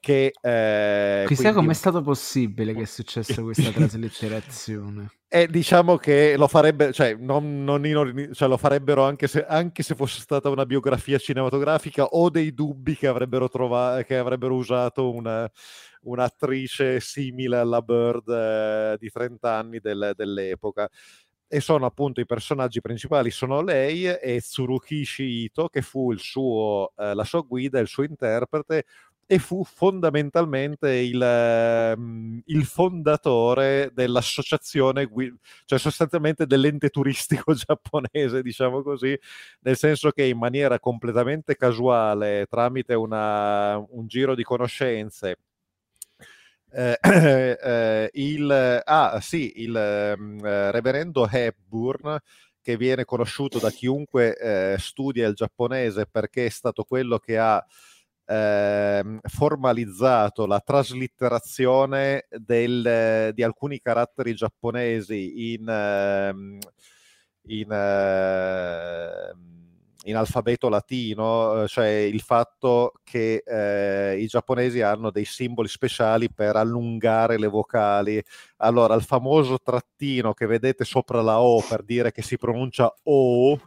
che, 0.01 0.33
eh, 0.41 1.25
Chissà 1.27 1.43
quindi... 1.43 1.59
com'è 1.59 1.75
stato 1.75 2.03
possibile 2.03 2.75
che 2.75 2.83
è 2.83 2.87
successa 2.87 3.43
questa 3.43 3.71
traslitterazione. 3.73 5.11
E 5.29 5.47
diciamo 5.47 5.97
che 5.97 6.37
lo 6.37 6.49
farebbe, 6.49 6.93
cioè, 6.93 7.15
non, 7.15 7.63
non, 7.63 7.83
cioè, 8.33 8.49
lo 8.49 8.57
farebbero 8.57 9.05
anche 9.05 9.27
se, 9.27 9.45
anche 9.45 9.83
se, 9.83 9.95
fosse 9.95 10.21
stata 10.21 10.49
una 10.49 10.65
biografia 10.65 11.19
cinematografica 11.19 12.05
o 12.05 12.31
dei 12.31 12.55
dubbi 12.55 12.97
che 12.97 13.09
avrebbero, 13.09 13.49
trovato, 13.49 14.03
che 14.05 14.17
avrebbero 14.17 14.55
usato 14.55 15.13
una, 15.13 15.51
un'attrice 16.03 17.01
simile 17.01 17.59
alla 17.59 17.83
Bird 17.83 18.29
eh, 18.29 18.97
di 18.99 19.11
30 19.11 19.53
anni 19.53 19.81
del, 19.81 20.13
dell'epoca 20.17 20.89
e 21.51 21.61
sono 21.61 21.87
appunto 21.87 22.21
i 22.21 22.27
personaggi 22.27 22.83
principali 22.83 23.31
sono 23.31 23.63
lei 23.63 24.05
e 24.05 24.39
Tsurukishi 24.41 25.23
Ito 25.23 25.69
che 25.69 25.81
fu 25.81 26.13
il 26.13 26.21
suo, 26.21 26.93
eh, 26.95 27.15
la 27.15 27.25
sua 27.25 27.41
guida, 27.41 27.79
il 27.81 27.89
suo 27.89 28.03
interprete 28.03 28.85
e 29.31 29.39
fu 29.39 29.63
fondamentalmente 29.63 30.91
il, 30.91 31.21
ehm, 31.21 32.41
il 32.47 32.65
fondatore 32.65 33.91
dell'associazione, 33.93 35.07
cioè 35.67 35.79
sostanzialmente 35.79 36.47
dell'ente 36.47 36.89
turistico 36.89 37.53
giapponese, 37.53 38.41
diciamo 38.43 38.83
così, 38.83 39.19
nel 39.61 39.77
senso 39.77 40.13
che 40.13 40.25
in 40.25 40.39
maniera 40.39 40.81
completamente 40.81 41.57
casuale, 41.57 42.47
tramite 42.49 42.95
una, 42.95 43.77
un 43.77 44.07
giro 44.07 44.35
di 44.35 44.43
conoscenze, 44.45 45.37
eh, 46.71 46.99
eh, 47.63 48.11
il, 48.15 48.83
ah, 48.83 49.21
sì, 49.21 49.53
il 49.57 49.77
ehm, 49.77 50.43
eh, 50.43 50.71
reverendo 50.71 51.29
Hepburn, 51.31 52.19
che 52.63 52.77
viene 52.79 53.05
conosciuto 53.05 53.59
da 53.59 53.71
chiunque 53.71 54.37
eh, 54.37 54.77
studia 54.79 55.27
il 55.27 55.35
giapponese 55.35 56.07
perché 56.07 56.47
è 56.47 56.51
stato 56.51 56.85
quello 56.85 57.19
che 57.19 57.39
ha 57.39 57.63
eh, 58.29 59.21
formalizzato 59.23 60.47
la 60.47 60.61
traslitterazione 60.61 62.27
del, 62.31 63.31
di 63.33 63.43
alcuni 63.43 63.81
caratteri 63.81 64.35
giapponesi 64.35 65.55
in, 65.55 65.67
ehm, 65.67 66.59
in, 67.47 67.73
ehm, 67.73 69.47
in 70.05 70.17
alfabeto 70.17 70.69
latino, 70.69 71.67
cioè 71.69 71.87
il 71.87 72.21
fatto 72.21 72.93
che 73.03 73.43
eh, 73.47 74.19
i 74.19 74.27
giapponesi 74.27 74.83
hanno 74.83 75.11
dei 75.11 75.25
simboli 75.25 75.69
speciali 75.69 76.31
per 76.31 76.57
allungare 76.57 77.39
le 77.39 77.49
vocali. 77.49 78.23
Allora, 78.59 78.95
il 78.95 79.03
famoso 79.03 79.59
trattino 79.59 80.35
che 80.35 80.45
vedete 80.45 80.85
sopra 80.85 81.23
la 81.23 81.41
O 81.41 81.63
per 81.67 81.83
dire 81.83 82.13
che 82.13 82.21
si 82.21 82.37
pronuncia 82.37 82.93
O, 83.05 83.59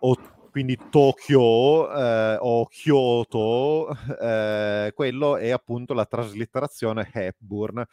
o 0.00 0.16
quindi 0.54 0.78
Tokyo 0.88 1.92
eh, 1.92 2.36
o 2.38 2.66
Kyoto, 2.66 3.88
eh, 4.20 4.92
quello 4.94 5.36
è 5.36 5.50
appunto 5.50 5.94
la 5.94 6.06
traslitterazione 6.06 7.10
Hepburn. 7.12 7.84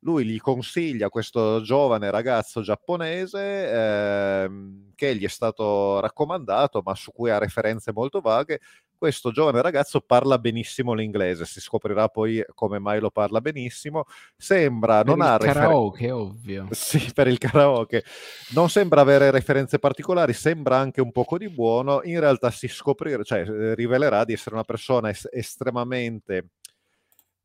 Lui 0.00 0.24
gli 0.24 0.40
consiglia 0.40 1.08
questo 1.08 1.62
giovane 1.62 2.10
ragazzo 2.10 2.62
giapponese 2.62 3.38
eh, 3.70 4.50
che 4.96 5.14
gli 5.14 5.24
è 5.24 5.28
stato 5.28 6.00
raccomandato, 6.00 6.82
ma 6.84 6.96
su 6.96 7.12
cui 7.12 7.30
ha 7.30 7.38
referenze 7.38 7.92
molto 7.92 8.20
vaghe, 8.20 8.58
questo 9.00 9.32
giovane 9.32 9.62
ragazzo 9.62 10.02
parla 10.02 10.38
benissimo 10.38 10.92
l'inglese, 10.92 11.46
si 11.46 11.58
scoprirà 11.58 12.08
poi 12.08 12.44
come 12.54 12.78
mai 12.78 13.00
lo 13.00 13.10
parla 13.10 13.40
benissimo. 13.40 14.04
Sembra 14.36 15.02
per 15.02 15.16
non 15.16 15.26
ha 15.26 15.38
karaoke, 15.38 16.02
refer- 16.02 16.20
ovvio. 16.20 16.68
Sì, 16.70 17.10
per 17.14 17.26
il 17.26 17.38
karaoke. 17.38 18.04
Non 18.50 18.68
sembra 18.68 19.00
avere 19.00 19.30
referenze 19.30 19.78
particolari, 19.78 20.34
sembra 20.34 20.76
anche 20.76 21.00
un 21.00 21.12
poco 21.12 21.38
di 21.38 21.48
buono. 21.48 22.02
In 22.04 22.20
realtà 22.20 22.50
si 22.50 22.68
scoprirà, 22.68 23.22
cioè 23.22 23.40
eh, 23.40 23.74
rivelerà 23.74 24.24
di 24.24 24.34
essere 24.34 24.54
una 24.54 24.64
persona 24.64 25.08
es- 25.08 25.28
estremamente 25.32 26.50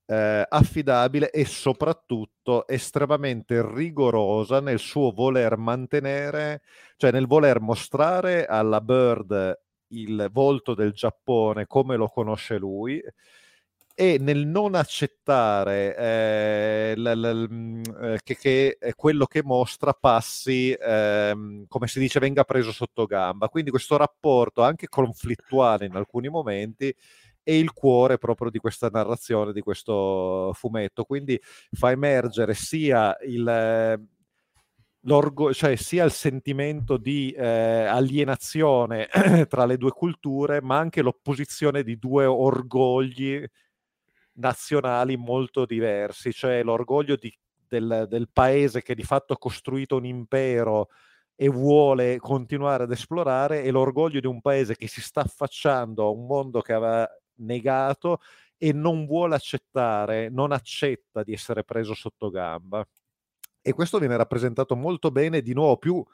eh, 0.08 0.46
affidabile 0.50 1.30
e 1.30 1.46
soprattutto 1.46 2.68
estremamente 2.68 3.66
rigorosa 3.66 4.60
nel 4.60 4.80
suo 4.80 5.12
voler 5.12 5.56
mantenere, 5.56 6.64
cioè 6.98 7.12
nel 7.12 7.28
voler 7.28 7.62
mostrare 7.62 8.46
alla 8.46 8.82
Bird 8.82 9.64
il 9.90 10.30
volto 10.32 10.74
del 10.74 10.92
Giappone 10.94 11.68
come 11.68 11.96
lo 11.96 12.08
conosce 12.08 12.58
lui 12.58 13.02
e 13.98 14.18
nel 14.20 14.46
non 14.46 14.76
accettare 14.76 15.96
eh, 15.96 16.94
l- 16.98 17.02
l- 17.14 17.48
mm, 17.50 17.82
eh, 18.02 18.20
che, 18.24 18.36
che, 18.36 18.78
quello 18.96 19.26
che 19.26 19.42
mostra 19.42 19.94
passi, 19.94 20.72
eh, 20.74 21.66
come 21.68 21.88
si 21.88 22.00
dice, 22.00 22.20
venga 22.20 22.44
preso 22.44 22.74
sotto 22.74 23.06
gamba. 23.06 23.48
Quindi 23.48 23.70
questo 23.70 23.96
rapporto 23.96 24.64
anche 24.64 24.90
conflittuale 24.90 25.86
in 25.86 25.96
alcuni 25.96 26.28
momenti 26.28 26.94
è 27.42 27.52
il 27.52 27.72
cuore 27.72 28.18
proprio 28.18 28.50
di 28.50 28.58
questa 28.60 28.90
narrazione, 28.90 29.54
di 29.54 29.62
questo 29.62 30.52
fumetto. 30.54 31.06
Quindi 31.06 31.40
fa 31.72 31.92
emergere 31.92 32.54
sia 32.54 33.16
il 33.26 34.08
cioè 35.54 35.76
sia 35.76 36.04
il 36.04 36.12
sentimento 36.12 36.98
di 36.98 37.32
eh, 37.32 37.46
alienazione 37.86 39.08
tra 39.48 39.66
le 39.66 39.78
due 39.78 39.92
culture, 39.92 40.62
ma 40.62 40.78
anche 40.78 41.04
l'opposizione 41.04 41.84
di 41.84 42.00
due 42.00 42.26
orgogli 42.26 43.46
nazionali 44.34 45.16
molto 45.16 45.66
diversi, 45.66 46.34
cioè 46.34 46.64
l'orgoglio 46.64 47.16
di, 47.16 47.32
del, 47.68 48.08
del, 48.10 48.30
paese 48.34 48.82
che 48.82 48.96
di 48.96 49.04
fatto 49.04 49.34
ha 49.34 49.38
costruito 49.38 49.96
un 49.98 50.06
impero 50.06 50.90
e 51.36 51.50
vuole 51.50 52.18
continuare 52.18 52.84
ad 52.84 52.92
esplorare 52.92 53.64
e 53.64 53.72
l'orgoglio 53.72 54.20
di 54.20 54.28
un 54.28 54.42
paese 54.42 54.76
che 54.76 54.88
si 54.88 55.02
sta 55.02 55.22
affacciando 55.22 56.06
a 56.06 56.10
un 56.10 56.26
mondo 56.26 56.62
che 56.62 56.74
aveva 56.74 57.08
negato 57.36 58.22
e 58.58 58.74
non 58.74 59.06
vuole 59.06 59.36
accettare, 59.36 60.30
non 60.30 60.52
accetta 60.52 61.24
di 61.24 61.34
essere 61.34 61.64
preso 61.64 61.94
sotto 61.94 62.30
gamba 62.30 62.86
e 63.68 63.74
questo 63.74 63.98
viene 63.98 64.16
rappresentato 64.16 64.76
molto 64.76 65.10
bene 65.10 65.42
di 65.42 65.56
nuovo 65.56 65.78
più 65.78 66.06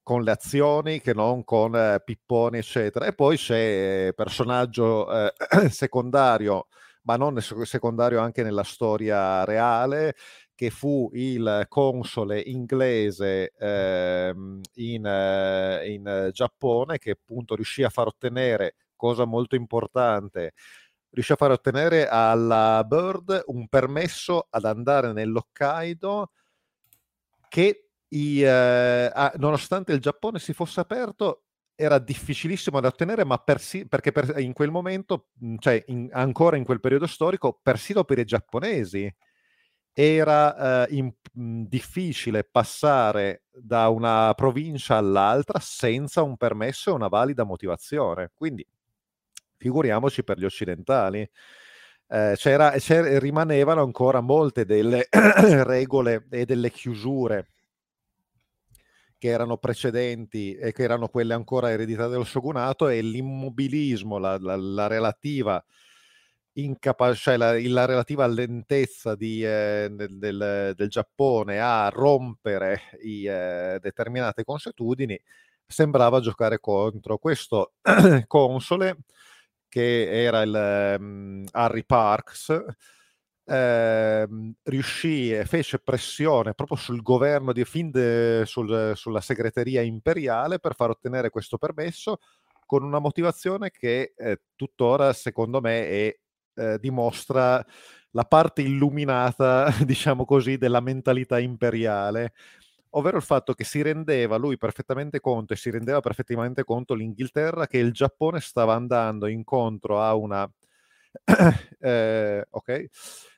con 0.00 0.22
le 0.22 0.30
azioni 0.30 1.00
che 1.00 1.12
non 1.12 1.42
con 1.42 1.74
eh, 1.74 2.00
pipponi 2.04 2.58
eccetera. 2.58 3.06
E 3.06 3.14
poi 3.14 3.36
c'è 3.36 4.12
personaggio 4.14 5.10
eh, 5.12 5.32
secondario 5.70 6.68
ma 7.02 7.16
non 7.16 7.40
secondario 7.40 8.20
anche 8.20 8.44
nella 8.44 8.62
storia 8.62 9.42
reale 9.44 10.14
che 10.54 10.70
fu 10.70 11.10
il 11.14 11.66
console 11.68 12.40
inglese 12.40 13.52
eh, 13.58 14.32
in, 14.74 15.04
eh, 15.04 15.92
in 15.92 16.30
Giappone 16.32 16.98
che 16.98 17.10
appunto 17.10 17.56
riuscì 17.56 17.82
a 17.82 17.88
far 17.88 18.06
ottenere 18.06 18.76
cosa 18.94 19.24
molto 19.24 19.56
importante 19.56 20.52
riuscì 21.10 21.32
a 21.32 21.36
far 21.36 21.50
ottenere 21.50 22.06
alla 22.06 22.84
Bird 22.86 23.42
un 23.46 23.66
permesso 23.66 24.46
ad 24.48 24.64
andare 24.64 25.12
nell'Hokkaido 25.12 26.30
che 27.54 27.90
i, 28.08 28.42
eh, 28.42 29.10
ah, 29.14 29.32
nonostante 29.36 29.92
il 29.92 30.00
Giappone 30.00 30.40
si 30.40 30.52
fosse 30.52 30.80
aperto, 30.80 31.44
era 31.76 32.00
difficilissimo 32.00 32.80
da 32.80 32.88
ottenere, 32.88 33.24
ma 33.24 33.38
persi- 33.38 33.86
perché 33.86 34.10
per, 34.10 34.40
in 34.40 34.52
quel 34.52 34.72
momento, 34.72 35.28
cioè 35.60 35.80
in, 35.86 36.08
ancora 36.10 36.56
in 36.56 36.64
quel 36.64 36.80
periodo 36.80 37.06
storico, 37.06 37.60
persino 37.62 38.02
per 38.02 38.18
i 38.18 38.24
giapponesi 38.24 39.08
era 39.92 40.88
eh, 40.88 40.96
in, 40.96 41.12
difficile 41.68 42.42
passare 42.42 43.44
da 43.52 43.88
una 43.88 44.34
provincia 44.34 44.96
all'altra 44.96 45.60
senza 45.60 46.22
un 46.22 46.36
permesso 46.36 46.90
e 46.90 46.94
una 46.94 47.06
valida 47.06 47.44
motivazione. 47.44 48.32
Quindi 48.34 48.66
figuriamoci 49.58 50.24
per 50.24 50.38
gli 50.40 50.44
occidentali 50.44 51.30
eh, 52.08 52.34
c'era, 52.36 52.72
c'era, 52.78 53.18
rimanevano 53.18 53.82
ancora 53.82 54.20
molte 54.20 54.64
delle 54.64 55.08
regole 55.64 56.26
e 56.30 56.44
delle 56.44 56.70
chiusure 56.70 57.48
che 59.18 59.28
erano 59.28 59.56
precedenti 59.56 60.54
e 60.54 60.72
che 60.72 60.82
erano 60.82 61.08
quelle 61.08 61.34
ancora 61.34 61.70
ereditate 61.70 62.10
dello 62.10 62.24
shogunato 62.24 62.88
e 62.88 63.00
l'immobilismo, 63.00 64.18
la, 64.18 64.36
la, 64.38 64.56
la 64.56 64.86
relativa 64.86 65.64
incapa- 66.54 67.14
cioè 67.14 67.36
la, 67.36 67.58
la, 67.60 67.84
relativa 67.84 68.26
lentezza 68.26 69.14
di, 69.14 69.44
eh, 69.44 69.88
del, 69.90 70.72
del, 70.76 70.88
Giappone 70.88 71.58
a 71.60 71.88
rompere 71.88 72.82
i, 73.02 73.26
eh, 73.26 73.78
determinate 73.80 74.44
consuetudini 74.44 75.18
sembrava 75.66 76.20
giocare 76.20 76.60
contro. 76.60 77.18
Questo 77.18 77.74
console, 78.26 78.98
che 79.74 80.22
era 80.22 80.42
il 80.42 80.96
um, 81.00 81.44
Harry 81.50 81.84
Parks, 81.84 82.64
eh, 83.44 84.28
riuscì 84.62 85.32
e 85.32 85.44
fece 85.46 85.80
pressione 85.80 86.54
proprio 86.54 86.76
sul 86.76 87.02
governo 87.02 87.52
di 87.52 87.64
fin 87.64 87.90
sul, 88.44 88.92
sulla 88.94 89.20
segreteria 89.20 89.82
imperiale 89.82 90.60
per 90.60 90.76
far 90.76 90.90
ottenere 90.90 91.28
questo 91.28 91.58
permesso 91.58 92.20
con 92.64 92.84
una 92.84 93.00
motivazione 93.00 93.72
che 93.72 94.14
eh, 94.16 94.42
tuttora 94.54 95.12
secondo 95.12 95.60
me 95.60 95.88
è, 95.88 96.18
eh, 96.54 96.78
dimostra 96.78 97.64
la 98.12 98.24
parte 98.24 98.62
illuminata, 98.62 99.74
diciamo 99.84 100.24
così, 100.24 100.56
della 100.56 100.80
mentalità 100.80 101.40
imperiale, 101.40 102.32
ovvero 102.96 103.16
il 103.16 103.22
fatto 103.22 103.54
che 103.54 103.64
si 103.64 103.82
rendeva 103.82 104.36
lui 104.36 104.56
perfettamente 104.56 105.20
conto 105.20 105.52
e 105.52 105.56
si 105.56 105.70
rendeva 105.70 106.00
perfettamente 106.00 106.64
conto 106.64 106.94
l'Inghilterra 106.94 107.66
che 107.66 107.78
il 107.78 107.92
Giappone 107.92 108.40
stava 108.40 108.74
andando 108.74 109.26
incontro 109.26 110.00
a 110.00 110.14
una 110.14 110.50
eh, 111.80 112.46
ok 112.50 112.86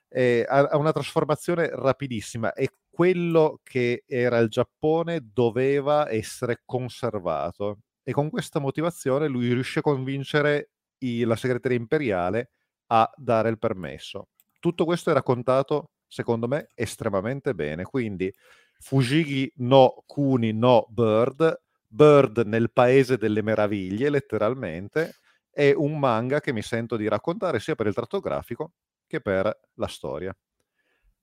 eh, 0.08 0.46
a, 0.48 0.76
una 0.76 0.92
trasformazione 0.92 1.68
rapidissima 1.72 2.52
e 2.52 2.70
quello 2.88 3.60
che 3.62 4.04
era 4.06 4.38
il 4.38 4.48
Giappone 4.48 5.20
doveva 5.32 6.10
essere 6.10 6.62
conservato 6.64 7.80
e 8.02 8.12
con 8.12 8.30
questa 8.30 8.60
motivazione 8.60 9.28
lui 9.28 9.52
riuscì 9.52 9.80
a 9.80 9.82
convincere 9.82 10.70
i, 10.98 11.24
la 11.24 11.36
segreteria 11.36 11.76
imperiale 11.76 12.52
a 12.86 13.10
dare 13.16 13.48
il 13.48 13.58
permesso. 13.58 14.28
Tutto 14.60 14.84
questo 14.84 15.10
è 15.10 15.12
raccontato, 15.12 15.90
secondo 16.06 16.46
me, 16.46 16.68
estremamente 16.74 17.54
bene. 17.54 17.82
Quindi 17.82 18.32
Fujigi 18.78 19.50
no 19.56 20.02
Kuni 20.06 20.52
no 20.52 20.86
Bird, 20.90 21.62
Bird 21.86 22.42
nel 22.46 22.70
paese 22.72 23.16
delle 23.16 23.42
meraviglie, 23.42 24.10
letteralmente, 24.10 25.16
è 25.50 25.72
un 25.74 25.98
manga 25.98 26.40
che 26.40 26.52
mi 26.52 26.62
sento 26.62 26.96
di 26.96 27.08
raccontare 27.08 27.60
sia 27.60 27.74
per 27.74 27.86
il 27.86 27.94
tratto 27.94 28.20
grafico 28.20 28.72
che 29.06 29.20
per 29.20 29.58
la 29.74 29.88
storia. 29.88 30.36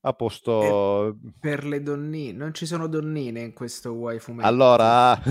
A 0.05 0.13
posto... 0.13 1.17
Per, 1.21 1.33
per 1.39 1.65
le 1.65 1.81
donnine, 1.81 2.37
non 2.37 2.53
ci 2.53 2.65
sono 2.65 2.87
donnine 2.87 3.41
in 3.41 3.53
questo 3.53 3.93
waifu 3.93 4.35
Allora... 4.39 5.17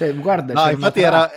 cioè, 0.00 0.14
guarda, 0.14 0.54
no, 0.54 0.70
infatti 0.70 1.02
era, 1.02 1.30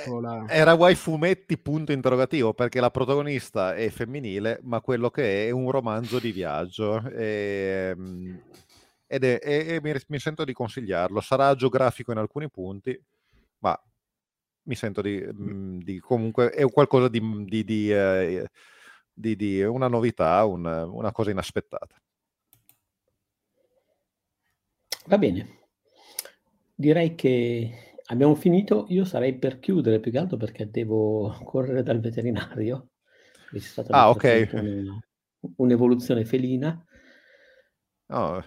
era 0.48 0.74
waifumetti 0.74 1.58
punto 1.58 1.92
interrogativo 1.92 2.54
perché 2.54 2.80
la 2.80 2.92
protagonista 2.92 3.76
è 3.76 3.90
femminile, 3.90 4.62
ma 4.64 4.80
quello 4.80 5.10
che 5.10 5.44
è 5.44 5.48
è 5.48 5.52
un 5.52 5.70
romanzo 5.70 6.18
di 6.18 6.32
viaggio. 6.32 7.06
E, 7.10 7.90
ehm, 7.92 8.42
ed 9.06 9.26
è, 9.26 9.40
e, 9.44 9.76
e 9.76 9.80
mi, 9.82 9.94
mi, 10.08 10.18
sento 10.18 10.46
di 10.46 10.54
consigliarlo. 10.54 11.20
Sarà 11.20 11.54
geografico 11.56 12.14
in 12.14 12.20
alcuni 12.20 12.50
punti, 12.50 12.98
ma 13.60 13.78
mi 14.64 14.76
sento 14.76 15.02
di, 15.02 15.22
mm, 15.22 15.80
di 15.80 16.00
comunque 16.00 16.50
è 16.52 16.64
qualcosa 16.72 17.10
di, 17.10 17.20
di, 17.46 17.66
di 17.66 17.92
eh, 17.92 18.50
di, 19.14 19.36
di 19.36 19.62
una 19.62 19.90
novità, 19.90 20.46
un, 20.46 20.66
una 20.66 21.12
cosa 21.12 21.32
inaspettata. 21.32 22.02
Va 25.08 25.18
bene, 25.18 25.60
direi 26.76 27.14
che 27.14 27.93
abbiamo 28.14 28.36
finito. 28.36 28.86
Io 28.90 29.04
sarei 29.04 29.38
per 29.38 29.60
chiudere 29.60 30.00
più 30.00 30.12
che 30.12 30.18
altro 30.20 30.38
perché 30.38 30.70
devo 30.70 31.36
correre 31.44 31.84
dal 31.84 32.00
veterinario. 32.00 32.90
C'è 33.52 33.60
stata 33.60 33.94
ah, 33.94 34.10
ok. 34.10 34.50
Un, 34.54 35.00
un'evoluzione 35.58 36.24
felina. 36.26 36.84
Oh. 38.08 38.44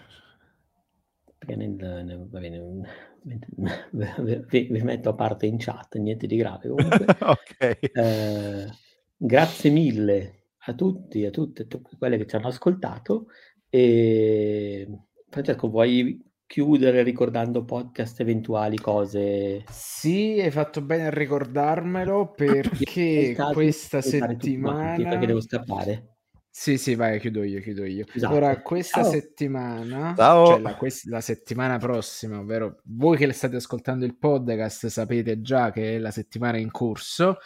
Perché 1.38 1.56
nel, 1.56 1.70
nel, 1.72 2.28
va 2.28 2.40
bene, 2.40 2.60
vi, 4.48 4.68
vi, 4.70 4.82
metto 4.82 5.10
a 5.10 5.14
parte 5.14 5.46
in 5.46 5.58
chat, 5.58 5.96
niente 5.96 6.26
di 6.26 6.36
grave. 6.36 6.68
ok. 6.70 7.78
Eh, 7.92 8.66
grazie 9.16 9.70
mille 9.70 10.46
a 10.58 10.74
tutti, 10.74 11.24
a 11.24 11.30
tutte, 11.30 11.62
a 11.62 11.66
tutte 11.66 11.96
quelle 11.96 12.16
che 12.16 12.26
ci 12.26 12.36
hanno 12.36 12.48
ascoltato. 12.48 13.26
E 13.68 14.88
Francesco, 15.28 15.68
vuoi 15.68 16.25
chiudere 16.46 17.02
ricordando 17.02 17.64
podcast 17.64 18.20
eventuali 18.20 18.78
cose? 18.78 19.64
Sì, 19.70 20.38
hai 20.40 20.50
fatto 20.50 20.80
bene 20.80 21.06
a 21.06 21.10
ricordarmelo 21.10 22.32
perché 22.34 23.36
questa 23.52 24.00
settimana... 24.00 24.94
perché 24.96 25.26
devo 25.26 25.40
scappare. 25.40 26.16
Sì, 26.48 26.78
sì, 26.78 26.94
vai, 26.94 27.20
chiudo 27.20 27.42
io, 27.42 27.60
chiudo 27.60 27.84
io. 27.84 28.06
Esatto. 28.10 28.34
Ora, 28.34 28.62
questa 28.62 29.02
Ciao. 29.02 29.10
settimana, 29.10 30.14
Ciao. 30.16 30.46
cioè 30.46 30.60
la, 30.60 30.74
quest- 30.74 31.04
la, 31.04 31.20
settimana 31.20 31.76
prossima, 31.76 32.38
ovvero 32.38 32.80
voi 32.84 33.18
che 33.18 33.30
state 33.32 33.56
ascoltando 33.56 34.06
il 34.06 34.16
podcast 34.16 34.86
sapete 34.86 35.42
già 35.42 35.70
che 35.70 35.96
è 35.96 35.98
la 35.98 36.10
settimana 36.10 36.56
in 36.56 36.70
corso, 36.70 37.38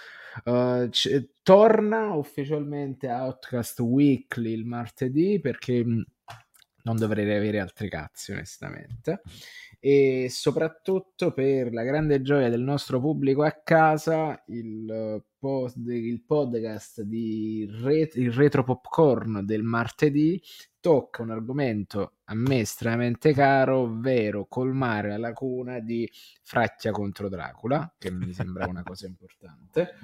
Uh, 0.44 0.88
c- 0.90 1.30
torna 1.42 2.14
ufficialmente 2.14 3.08
Outcast 3.08 3.80
Weekly 3.80 4.52
il 4.52 4.64
martedì 4.64 5.40
perché 5.40 5.84
mm, 5.84 6.00
non 6.84 6.96
dovrei 6.96 7.24
avere 7.34 7.60
altri 7.60 7.88
cazzi 7.88 8.32
onestamente 8.32 9.22
e 9.82 10.28
soprattutto 10.28 11.32
per 11.32 11.72
la 11.72 11.82
grande 11.82 12.20
gioia 12.20 12.50
del 12.50 12.60
nostro 12.60 13.00
pubblico 13.00 13.42
a 13.42 13.52
casa 13.64 14.42
il, 14.48 15.24
pod- 15.38 15.88
il 15.88 16.22
podcast 16.22 17.00
di 17.00 17.66
Ret- 17.82 18.16
il 18.16 18.30
retro 18.30 18.62
popcorn 18.62 19.40
del 19.44 19.62
martedì 19.62 20.38
tocca 20.80 21.22
un 21.22 21.30
argomento 21.30 22.16
a 22.24 22.34
me 22.34 22.60
estremamente 22.60 23.32
caro, 23.32 23.80
ovvero 23.80 24.46
colmare 24.46 25.08
la 25.08 25.18
lacuna 25.18 25.78
di 25.80 26.08
Fracchia 26.42 26.90
contro 26.90 27.28
Dracula, 27.28 27.92
che 27.98 28.10
mi 28.10 28.32
sembra 28.32 28.66
una 28.66 28.82
cosa 28.82 29.06
importante. 29.06 29.94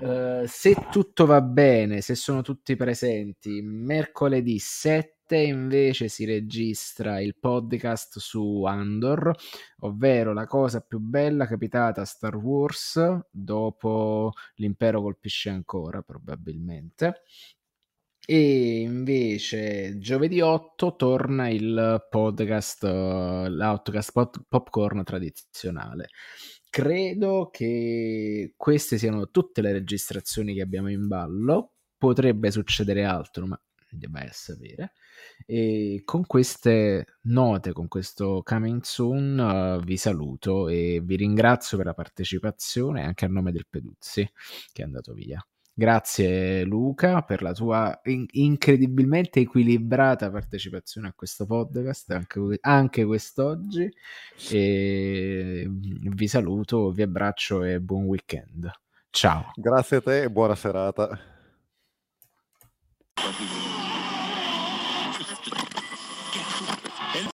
Uh, 0.00 0.44
se 0.46 0.88
tutto 0.90 1.24
va 1.26 1.40
bene, 1.40 2.00
se 2.00 2.14
sono 2.14 2.42
tutti 2.42 2.76
presenti, 2.76 3.62
mercoledì 3.62 4.58
7 4.58 5.13
invece 5.32 6.08
si 6.08 6.24
registra 6.24 7.20
il 7.20 7.36
podcast 7.38 8.18
su 8.18 8.64
Andor, 8.64 9.34
ovvero 9.80 10.32
la 10.32 10.46
cosa 10.46 10.80
più 10.80 10.98
bella 10.98 11.46
capitata 11.46 12.02
a 12.02 12.04
Star 12.04 12.36
Wars 12.36 13.00
dopo 13.30 14.32
l'impero 14.56 15.00
colpisce 15.00 15.48
ancora, 15.48 16.02
probabilmente. 16.02 17.22
E 18.26 18.80
invece 18.80 19.98
giovedì 19.98 20.40
8 20.40 20.96
torna 20.96 21.48
il 21.48 22.06
podcast, 22.08 22.82
l'outcast 22.84 24.12
pop- 24.12 24.44
popcorn 24.48 25.04
tradizionale. 25.04 26.08
Credo 26.70 27.50
che 27.52 28.54
queste 28.56 28.98
siano 28.98 29.30
tutte 29.30 29.60
le 29.60 29.72
registrazioni 29.72 30.54
che 30.54 30.62
abbiamo 30.62 30.90
in 30.90 31.06
ballo. 31.06 31.74
Potrebbe 31.98 32.50
succedere 32.50 33.04
altro, 33.04 33.46
ma 33.46 33.60
debba 33.90 34.26
sapere. 34.30 34.92
E 35.46 36.02
con 36.04 36.26
queste 36.26 37.06
note, 37.22 37.72
con 37.72 37.88
questo 37.88 38.42
coming 38.44 38.82
soon, 38.82 39.38
uh, 39.38 39.84
vi 39.84 39.96
saluto 39.96 40.68
e 40.68 41.00
vi 41.02 41.16
ringrazio 41.16 41.76
per 41.76 41.86
la 41.86 41.94
partecipazione 41.94 43.04
anche 43.04 43.24
a 43.24 43.28
nome 43.28 43.52
del 43.52 43.66
Peduzzi 43.68 44.28
che 44.72 44.82
è 44.82 44.84
andato 44.84 45.12
via. 45.12 45.44
Grazie 45.76 46.62
Luca 46.62 47.22
per 47.22 47.42
la 47.42 47.52
tua 47.52 48.00
in- 48.04 48.26
incredibilmente 48.30 49.40
equilibrata 49.40 50.30
partecipazione 50.30 51.08
a 51.08 51.12
questo 51.16 51.46
podcast 51.46 52.12
anche, 52.12 52.58
anche 52.60 53.04
quest'oggi 53.04 53.92
e 54.50 55.66
vi 55.68 56.28
saluto, 56.28 56.92
vi 56.92 57.02
abbraccio 57.02 57.64
e 57.64 57.80
buon 57.80 58.04
weekend. 58.04 58.70
Ciao. 59.10 59.50
Grazie 59.56 59.96
a 59.96 60.00
te 60.00 60.22
e 60.22 60.30
buona 60.30 60.54
serata. 60.54 61.18